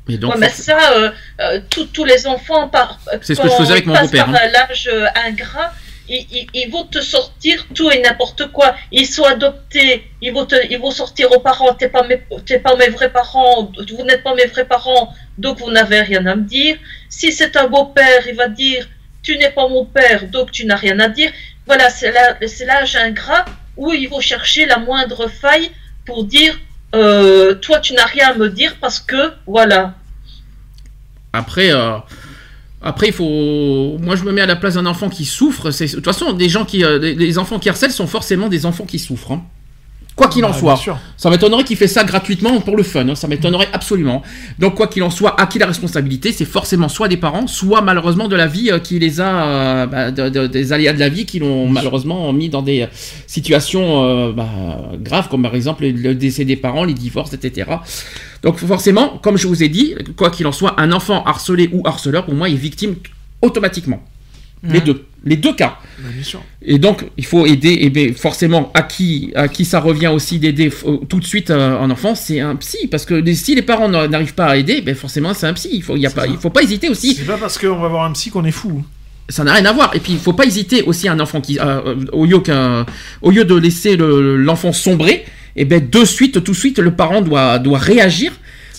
Et 0.08 0.18
donc, 0.18 0.34
Ouais, 0.34 0.38
mais 0.40 0.50
ça, 0.50 0.78
euh, 0.96 1.10
euh, 1.40 1.60
tous- 1.70 1.86
tous 1.86 2.04
les 2.04 2.26
enfants, 2.26 2.68
par, 2.68 3.00
C'est 3.22 3.34
ce 3.34 3.40
que 3.40 3.48
je 3.48 3.54
faisais 3.54 3.72
avec 3.72 3.86
mon 3.86 3.98
beau-père, 3.98 4.28
hein. 4.28 4.34
l'âge 4.52 4.86
euh, 4.92 5.06
ingrat, 5.26 5.72
ils, 6.08 6.68
vont 6.70 6.84
te 6.84 7.00
sortir 7.00 7.66
tout 7.74 7.90
et 7.90 8.00
n'importe 8.00 8.52
quoi. 8.52 8.74
Ils 8.92 9.06
sont 9.06 9.24
adoptés, 9.24 10.04
ils 10.20 10.32
vont, 10.32 10.44
te, 10.44 10.56
ils 10.70 10.78
vont 10.78 10.90
sortir 10.90 11.32
aux 11.32 11.40
parents, 11.40 11.74
t'es 11.74 11.88
pas, 11.88 12.06
mes, 12.06 12.18
pas 12.18 12.76
mes 12.76 12.88
vrais 12.88 13.10
parents, 13.10 13.72
vous 13.76 14.04
n'êtes 14.04 14.22
pas 14.22 14.34
mes 14.34 14.46
vrais 14.46 14.66
parents, 14.66 15.14
donc 15.38 15.58
vous 15.58 15.70
n'avez 15.70 16.00
rien 16.02 16.24
à 16.26 16.36
me 16.36 16.42
dire. 16.42 16.76
Si 17.08 17.32
c'est 17.32 17.56
un 17.56 17.68
beau-père, 17.68 18.26
il 18.28 18.34
va 18.34 18.48
dire, 18.48 18.86
tu 19.22 19.36
n'es 19.38 19.50
pas 19.50 19.68
mon 19.68 19.84
père, 19.84 20.28
donc 20.28 20.50
tu 20.50 20.66
n'as 20.66 20.76
rien 20.76 20.98
à 21.00 21.08
dire. 21.08 21.32
Voilà, 21.66 21.88
c'est 21.88 22.12
l'âge 22.12 22.96
ingrat 22.96 23.44
où 23.76 23.92
ils 23.92 24.08
vont 24.08 24.20
chercher 24.20 24.66
la 24.66 24.78
moindre 24.78 25.28
faille 25.28 25.70
pour 26.04 26.24
dire, 26.24 26.58
euh, 26.94 27.54
toi 27.54 27.80
tu 27.80 27.94
n'as 27.94 28.04
rien 28.04 28.30
à 28.30 28.34
me 28.34 28.50
dire 28.50 28.76
parce 28.80 29.00
que, 29.00 29.32
voilà. 29.46 29.94
Après, 31.32 31.72
euh, 31.72 31.98
après, 32.84 33.08
il 33.08 33.12
faut. 33.12 33.96
Moi, 34.00 34.14
je 34.14 34.24
me 34.24 34.30
mets 34.32 34.42
à 34.42 34.46
la 34.46 34.56
place 34.56 34.74
d'un 34.74 34.86
enfant 34.86 35.08
qui 35.08 35.24
souffre. 35.24 35.70
De 35.70 35.86
toute 35.94 36.04
façon 36.04 36.32
des 36.34 36.48
gens 36.48 36.64
qui, 36.64 36.84
euh, 36.84 36.98
des- 36.98 37.14
des 37.14 37.38
enfants 37.38 37.58
qui 37.58 37.68
harcèlent 37.68 37.90
sont 37.92 38.06
forcément 38.06 38.48
des 38.48 38.66
enfants 38.66 38.84
qui 38.86 38.98
souffrent. 38.98 39.32
hein. 39.32 39.42
Quoi 40.16 40.28
qu'il 40.28 40.44
en 40.44 40.50
Bah, 40.50 40.56
soit, 40.58 40.76
ça 41.16 41.28
m'étonnerait 41.28 41.64
qu'il 41.64 41.76
fait 41.76 41.88
ça 41.88 42.04
gratuitement 42.04 42.60
pour 42.60 42.76
le 42.76 42.84
fun. 42.84 43.08
hein, 43.08 43.16
Ça 43.16 43.26
m'étonnerait 43.26 43.68
absolument. 43.72 44.22
Donc, 44.60 44.76
quoi 44.76 44.86
qu'il 44.86 45.02
en 45.02 45.10
soit, 45.10 45.40
à 45.40 45.46
qui 45.46 45.58
la 45.58 45.66
responsabilité 45.66 46.30
C'est 46.30 46.44
forcément 46.44 46.88
soit 46.88 47.08
des 47.08 47.16
parents, 47.16 47.48
soit 47.48 47.80
malheureusement 47.82 48.28
de 48.28 48.36
la 48.36 48.46
vie 48.46 48.70
euh, 48.70 48.78
qui 48.78 49.00
les 49.00 49.20
a, 49.20 49.44
euh, 49.46 49.86
bah, 49.86 50.10
de- 50.12 50.28
de- 50.28 50.46
des 50.46 50.72
aléas 50.72 50.92
de 50.92 51.00
la 51.00 51.08
vie 51.08 51.26
qui 51.26 51.40
l'ont 51.40 51.68
malheureusement 51.68 52.32
mis 52.32 52.48
dans 52.48 52.62
des 52.62 52.86
situations 53.26 54.04
euh, 54.04 54.32
bah, 54.32 54.48
graves, 55.00 55.28
comme 55.28 55.42
par 55.42 55.54
exemple 55.56 55.84
le 55.84 56.14
décès 56.14 56.44
des 56.44 56.56
parents, 56.56 56.84
les 56.84 56.94
divorces, 56.94 57.32
etc. 57.32 57.70
Donc 58.42 58.58
forcément, 58.58 59.18
comme 59.22 59.36
je 59.36 59.48
vous 59.48 59.62
ai 59.64 59.68
dit, 59.68 59.94
quoi 60.16 60.30
qu'il 60.30 60.46
en 60.46 60.52
soit, 60.52 60.80
un 60.80 60.92
enfant 60.92 61.24
harcelé 61.24 61.68
ou 61.72 61.82
harceleur, 61.88 62.24
pour 62.24 62.34
moi, 62.34 62.48
est 62.48 62.54
victime 62.54 62.94
automatiquement. 63.42 64.00
Les 64.62 64.80
deux. 64.80 65.04
Les 65.26 65.36
deux 65.36 65.54
cas. 65.54 65.78
Bah, 66.00 66.08
bien 66.12 66.22
sûr. 66.22 66.42
Et 66.62 66.78
donc, 66.78 67.04
il 67.16 67.24
faut 67.24 67.46
aider, 67.46 67.78
et 67.80 67.88
bien, 67.90 68.12
forcément, 68.14 68.70
à 68.74 68.82
qui, 68.82 69.32
à 69.34 69.48
qui 69.48 69.64
ça 69.64 69.80
revient 69.80 70.08
aussi 70.08 70.38
d'aider 70.38 70.68
f- 70.68 71.06
tout 71.08 71.18
de 71.18 71.24
suite 71.24 71.50
euh, 71.50 71.80
un 71.80 71.90
enfant, 71.90 72.14
c'est 72.14 72.40
un 72.40 72.56
psy. 72.56 72.88
Parce 72.90 73.06
que 73.06 73.24
si 73.34 73.54
les 73.54 73.62
parents 73.62 73.88
n'a- 73.88 74.06
n'arrivent 74.08 74.34
pas 74.34 74.46
à 74.46 74.56
aider, 74.56 74.82
ben 74.82 74.94
forcément, 74.94 75.32
c'est 75.32 75.46
un 75.46 75.54
psy. 75.54 75.70
Il 75.72 75.82
faut, 75.82 75.96
il 75.96 76.02
y 76.02 76.06
a 76.06 76.10
C'est 76.10 76.14
pas, 76.16 76.22
ça. 76.22 76.28
il 76.30 76.36
faut 76.36 76.50
pas 76.50 76.62
hésiter 76.62 76.88
aussi. 76.90 77.14
C'est 77.14 77.24
pas 77.24 77.38
parce 77.38 77.56
qu'on 77.58 77.76
va 77.78 77.88
voir 77.88 78.04
un 78.04 78.12
psy 78.12 78.30
qu'on 78.30 78.44
est 78.44 78.50
fou. 78.50 78.84
Ça 79.30 79.42
n'a 79.44 79.54
rien 79.54 79.64
à 79.64 79.72
voir. 79.72 79.94
Et 79.96 80.00
puis, 80.00 80.12
il 80.12 80.18
faut 80.18 80.34
pas 80.34 80.44
hésiter 80.44 80.82
aussi 80.82 81.08
un 81.08 81.18
enfant 81.20 81.40
qui, 81.40 81.58
euh, 81.58 81.80
euh, 81.86 81.94
au, 82.12 82.26
lieu 82.26 82.40
qu'un- 82.40 82.84
au 83.22 83.30
lieu 83.30 83.44
de 83.46 83.54
laisser 83.54 83.96
le- 83.96 84.36
l'enfant 84.36 84.72
sombrer, 84.72 85.24
et 85.56 85.64
ben 85.64 85.88
de 85.88 86.04
suite, 86.04 86.44
tout 86.44 86.52
de 86.52 86.56
suite, 86.56 86.78
le 86.78 86.90
parent 86.94 87.22
doit, 87.22 87.58
doit 87.58 87.78
réagir. 87.78 88.32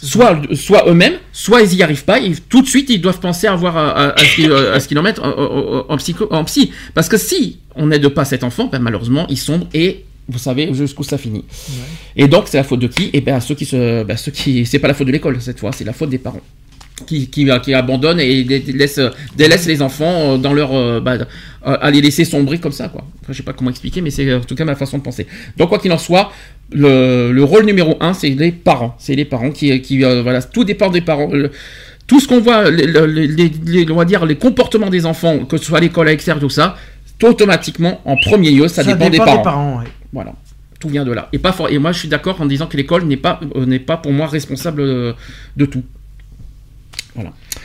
Soit, 0.06 0.42
soit 0.54 0.84
eux-mêmes, 0.90 1.16
soit 1.34 1.62
ils 1.64 1.74
y 1.76 1.82
arrivent 1.84 2.06
pas, 2.06 2.20
et 2.20 2.32
tout 2.50 2.62
de 2.62 2.68
suite 2.68 2.90
ils 2.90 3.02
doivent 3.02 3.20
penser 3.20 3.48
à 3.48 3.56
voir 3.56 3.76
à, 3.78 3.90
à- 3.90 4.14
à 4.14 4.80
ce 4.80 4.88
qu'ils 4.88 5.00
en 5.00 5.02
mettent 5.04 5.20
en, 5.20 5.30
en- 5.30 5.86
en 5.90 5.98
psycho- 5.98 6.28
en 6.32 6.44
psy. 6.46 6.72
Parce 6.94 7.10
que 7.10 7.18
si 7.18 7.60
on 7.76 7.88
n'aide 7.88 8.08
pas 8.10 8.26
cet 8.26 8.44
enfant, 8.44 8.66
ben 8.72 8.80
malheureusement 8.80 9.26
il 9.30 9.38
sombre 9.38 9.68
et 9.74 10.06
vous 10.28 10.40
savez 10.40 10.74
jusqu'où 10.74 11.04
ça 11.04 11.18
finit. 11.18 11.46
Et 12.16 12.28
donc 12.28 12.44
c'est 12.48 12.58
la 12.58 12.64
faute 12.64 12.80
de 12.80 12.88
qui? 12.88 13.10
Et 13.14 13.22
ben 13.22 13.36
à 13.36 13.40
ceux 13.42 13.56
qui 13.56 13.66
se, 13.66 14.04
ben, 14.04 14.16
ceux 14.18 14.32
qui, 14.32 14.66
c'est 14.66 14.80
pas 14.80 14.88
la 14.88 14.94
faute 14.94 15.08
de 15.08 15.12
l'école 15.12 15.42
cette 15.42 15.60
fois, 15.60 15.72
c'est 15.72 15.84
la 15.86 15.94
faute 15.94 16.10
des 16.10 16.18
parents 16.20 16.42
qui, 17.08 17.28
qui, 17.30 17.46
qui 17.64 17.74
abandonnent 17.74 18.22
et 18.22 18.44
dé- 18.46 18.60
délaissent, 18.60 19.02
délaissent 19.36 19.66
les 19.68 19.82
enfants 19.82 20.34
euh, 20.34 20.38
dans 20.38 20.54
leur, 20.54 20.74
euh, 20.74 21.02
bah, 21.02 21.14
euh, 21.16 21.26
à 21.64 21.92
les 21.92 22.00
laisser 22.00 22.24
sombrer 22.26 22.58
comme 22.60 22.72
ça 22.72 22.88
quoi. 22.88 23.04
Enfin, 23.22 23.34
je 23.34 23.38
sais 23.38 23.44
pas 23.44 23.54
comment 23.54 23.70
expliquer, 23.70 24.00
mais 24.02 24.12
c'est 24.12 24.34
en 24.34 24.40
tout 24.42 24.56
cas 24.56 24.64
ma 24.66 24.76
façon 24.76 24.98
de 25.00 25.04
penser. 25.04 25.28
Donc 25.58 25.70
quoi 25.70 25.80
qu'il 25.80 25.92
en 25.92 25.98
soit, 25.98 26.32
le, 26.72 27.32
le 27.32 27.44
rôle 27.44 27.66
numéro 27.66 27.96
un, 28.00 28.14
c'est 28.14 28.30
les 28.30 28.52
parents. 28.52 28.96
C'est 29.00 29.16
les 29.16 29.26
parents 29.26 29.52
qui, 29.52 29.82
qui 29.82 30.04
euh, 30.04 30.22
voilà, 30.24 30.42
tout 30.42 30.64
dépend 30.64 30.90
des 30.90 31.02
parents. 31.02 31.28
Le- 31.32 31.52
tout 32.08 32.20
ce 32.20 32.28
qu'on 32.28 32.40
voit, 32.40 32.70
les, 32.70 32.86
les- 32.88 33.28
les- 33.28 33.52
les- 33.66 33.92
on 33.92 33.96
va 33.96 34.06
dire 34.06 34.26
les 34.26 34.36
comportements 34.36 34.90
des 34.92 35.06
enfants, 35.06 35.40
que 35.46 35.58
ce 35.58 35.66
soit 35.66 35.80
à 35.80 35.82
l'école, 35.82 36.08
à 36.08 36.12
l'extérieur, 36.12 36.40
tout 36.42 36.50
ça, 36.50 36.76
automatiquement, 37.24 38.02
en 38.06 38.16
premier 38.18 38.52
lieu, 38.52 38.68
ça, 38.68 38.84
dépend, 38.94 39.06
des 39.12 39.18
parents. 39.44 39.44
ouais. 39.80 39.86
Voilà. 40.14 40.34
Tout 40.80 40.90
vient 40.90 41.06
de 41.06 41.12
là. 41.12 41.30
Et, 41.34 41.40
pas 41.40 41.52
for- 41.52 41.70
et 41.70 41.80
moi, 41.80 41.92
je 41.94 42.00
suis 42.00 42.08
d'accord 42.10 42.40
en 42.42 42.46
disant 42.46 42.68
que 42.68 42.78
l'école 42.78 43.06
n'est 43.06 43.18
pas, 43.18 43.40
euh, 43.56 43.66
n'est 43.66 43.80
pas 43.80 43.98
pour 43.98 44.12
moi 44.12 44.28
responsable 44.28 44.82
euh, 44.82 45.14
de 45.58 45.66
tout. 45.66 45.84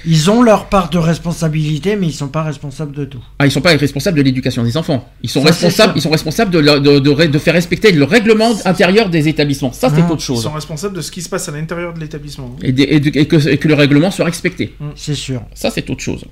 Ils 0.07 0.31
ont 0.31 0.43
leur 0.43 0.67
part 0.67 0.89
de 0.91 0.99
responsabilité, 0.99 1.97
mais 1.97 2.07
ils 2.07 2.13
sont 2.15 2.29
pas 2.29 2.43
responsables 2.43 2.95
de 2.97 3.05
tout. 3.05 3.23
Ah, 3.39 3.47
ils 3.47 3.53
sont 3.53 3.61
pas 3.61 3.77
responsables 3.77 4.17
de 4.17 4.23
l'éducation 4.23 4.63
des 4.65 4.77
enfants. 4.77 5.09
Ils 5.23 5.29
sont 5.31 5.41
Ça, 5.43 5.49
responsables, 5.49 5.93
ils 5.97 6.03
sont 6.03 6.11
responsables 6.11 6.51
de, 6.51 6.59
leur- 6.59 6.81
de, 6.81 6.99
de 6.99 7.11
ré- 7.11 7.29
de 7.29 7.39
faire 7.39 7.55
respecter 7.55 7.93
le 7.93 8.05
règlement 8.05 8.53
intérieur 8.65 9.11
des 9.11 9.29
établissements. 9.29 9.73
Ça, 9.73 9.91
c'est 9.95 10.01
Mmh. 10.03 10.11
autre 10.11 10.23
Ils 10.23 10.25
chose. 10.25 10.43
sont 10.43 10.53
responsables 10.53 10.97
de 10.97 11.03
ce 11.03 11.11
qui 11.11 11.23
se 11.23 11.29
passe 11.29 11.49
à 11.49 11.53
l'intérieur 11.53 11.93
de 11.95 12.01
l'établissement. 12.01 12.57
Et, 12.63 12.73
des- 12.73 12.83
et 12.85 13.01
de- 13.01 13.19
et 13.19 13.27
que, 13.27 13.49
et 13.49 13.59
que 13.59 13.69
le 13.69 13.75
règlement 13.75 14.11
soit 14.11 14.25
respecté. 14.25 14.75
C'est 14.97 15.15
sûr. 15.15 15.43
Ça, 15.55 15.71
c'est 15.71 15.89
autre 15.91 16.03
chose. 16.03 16.25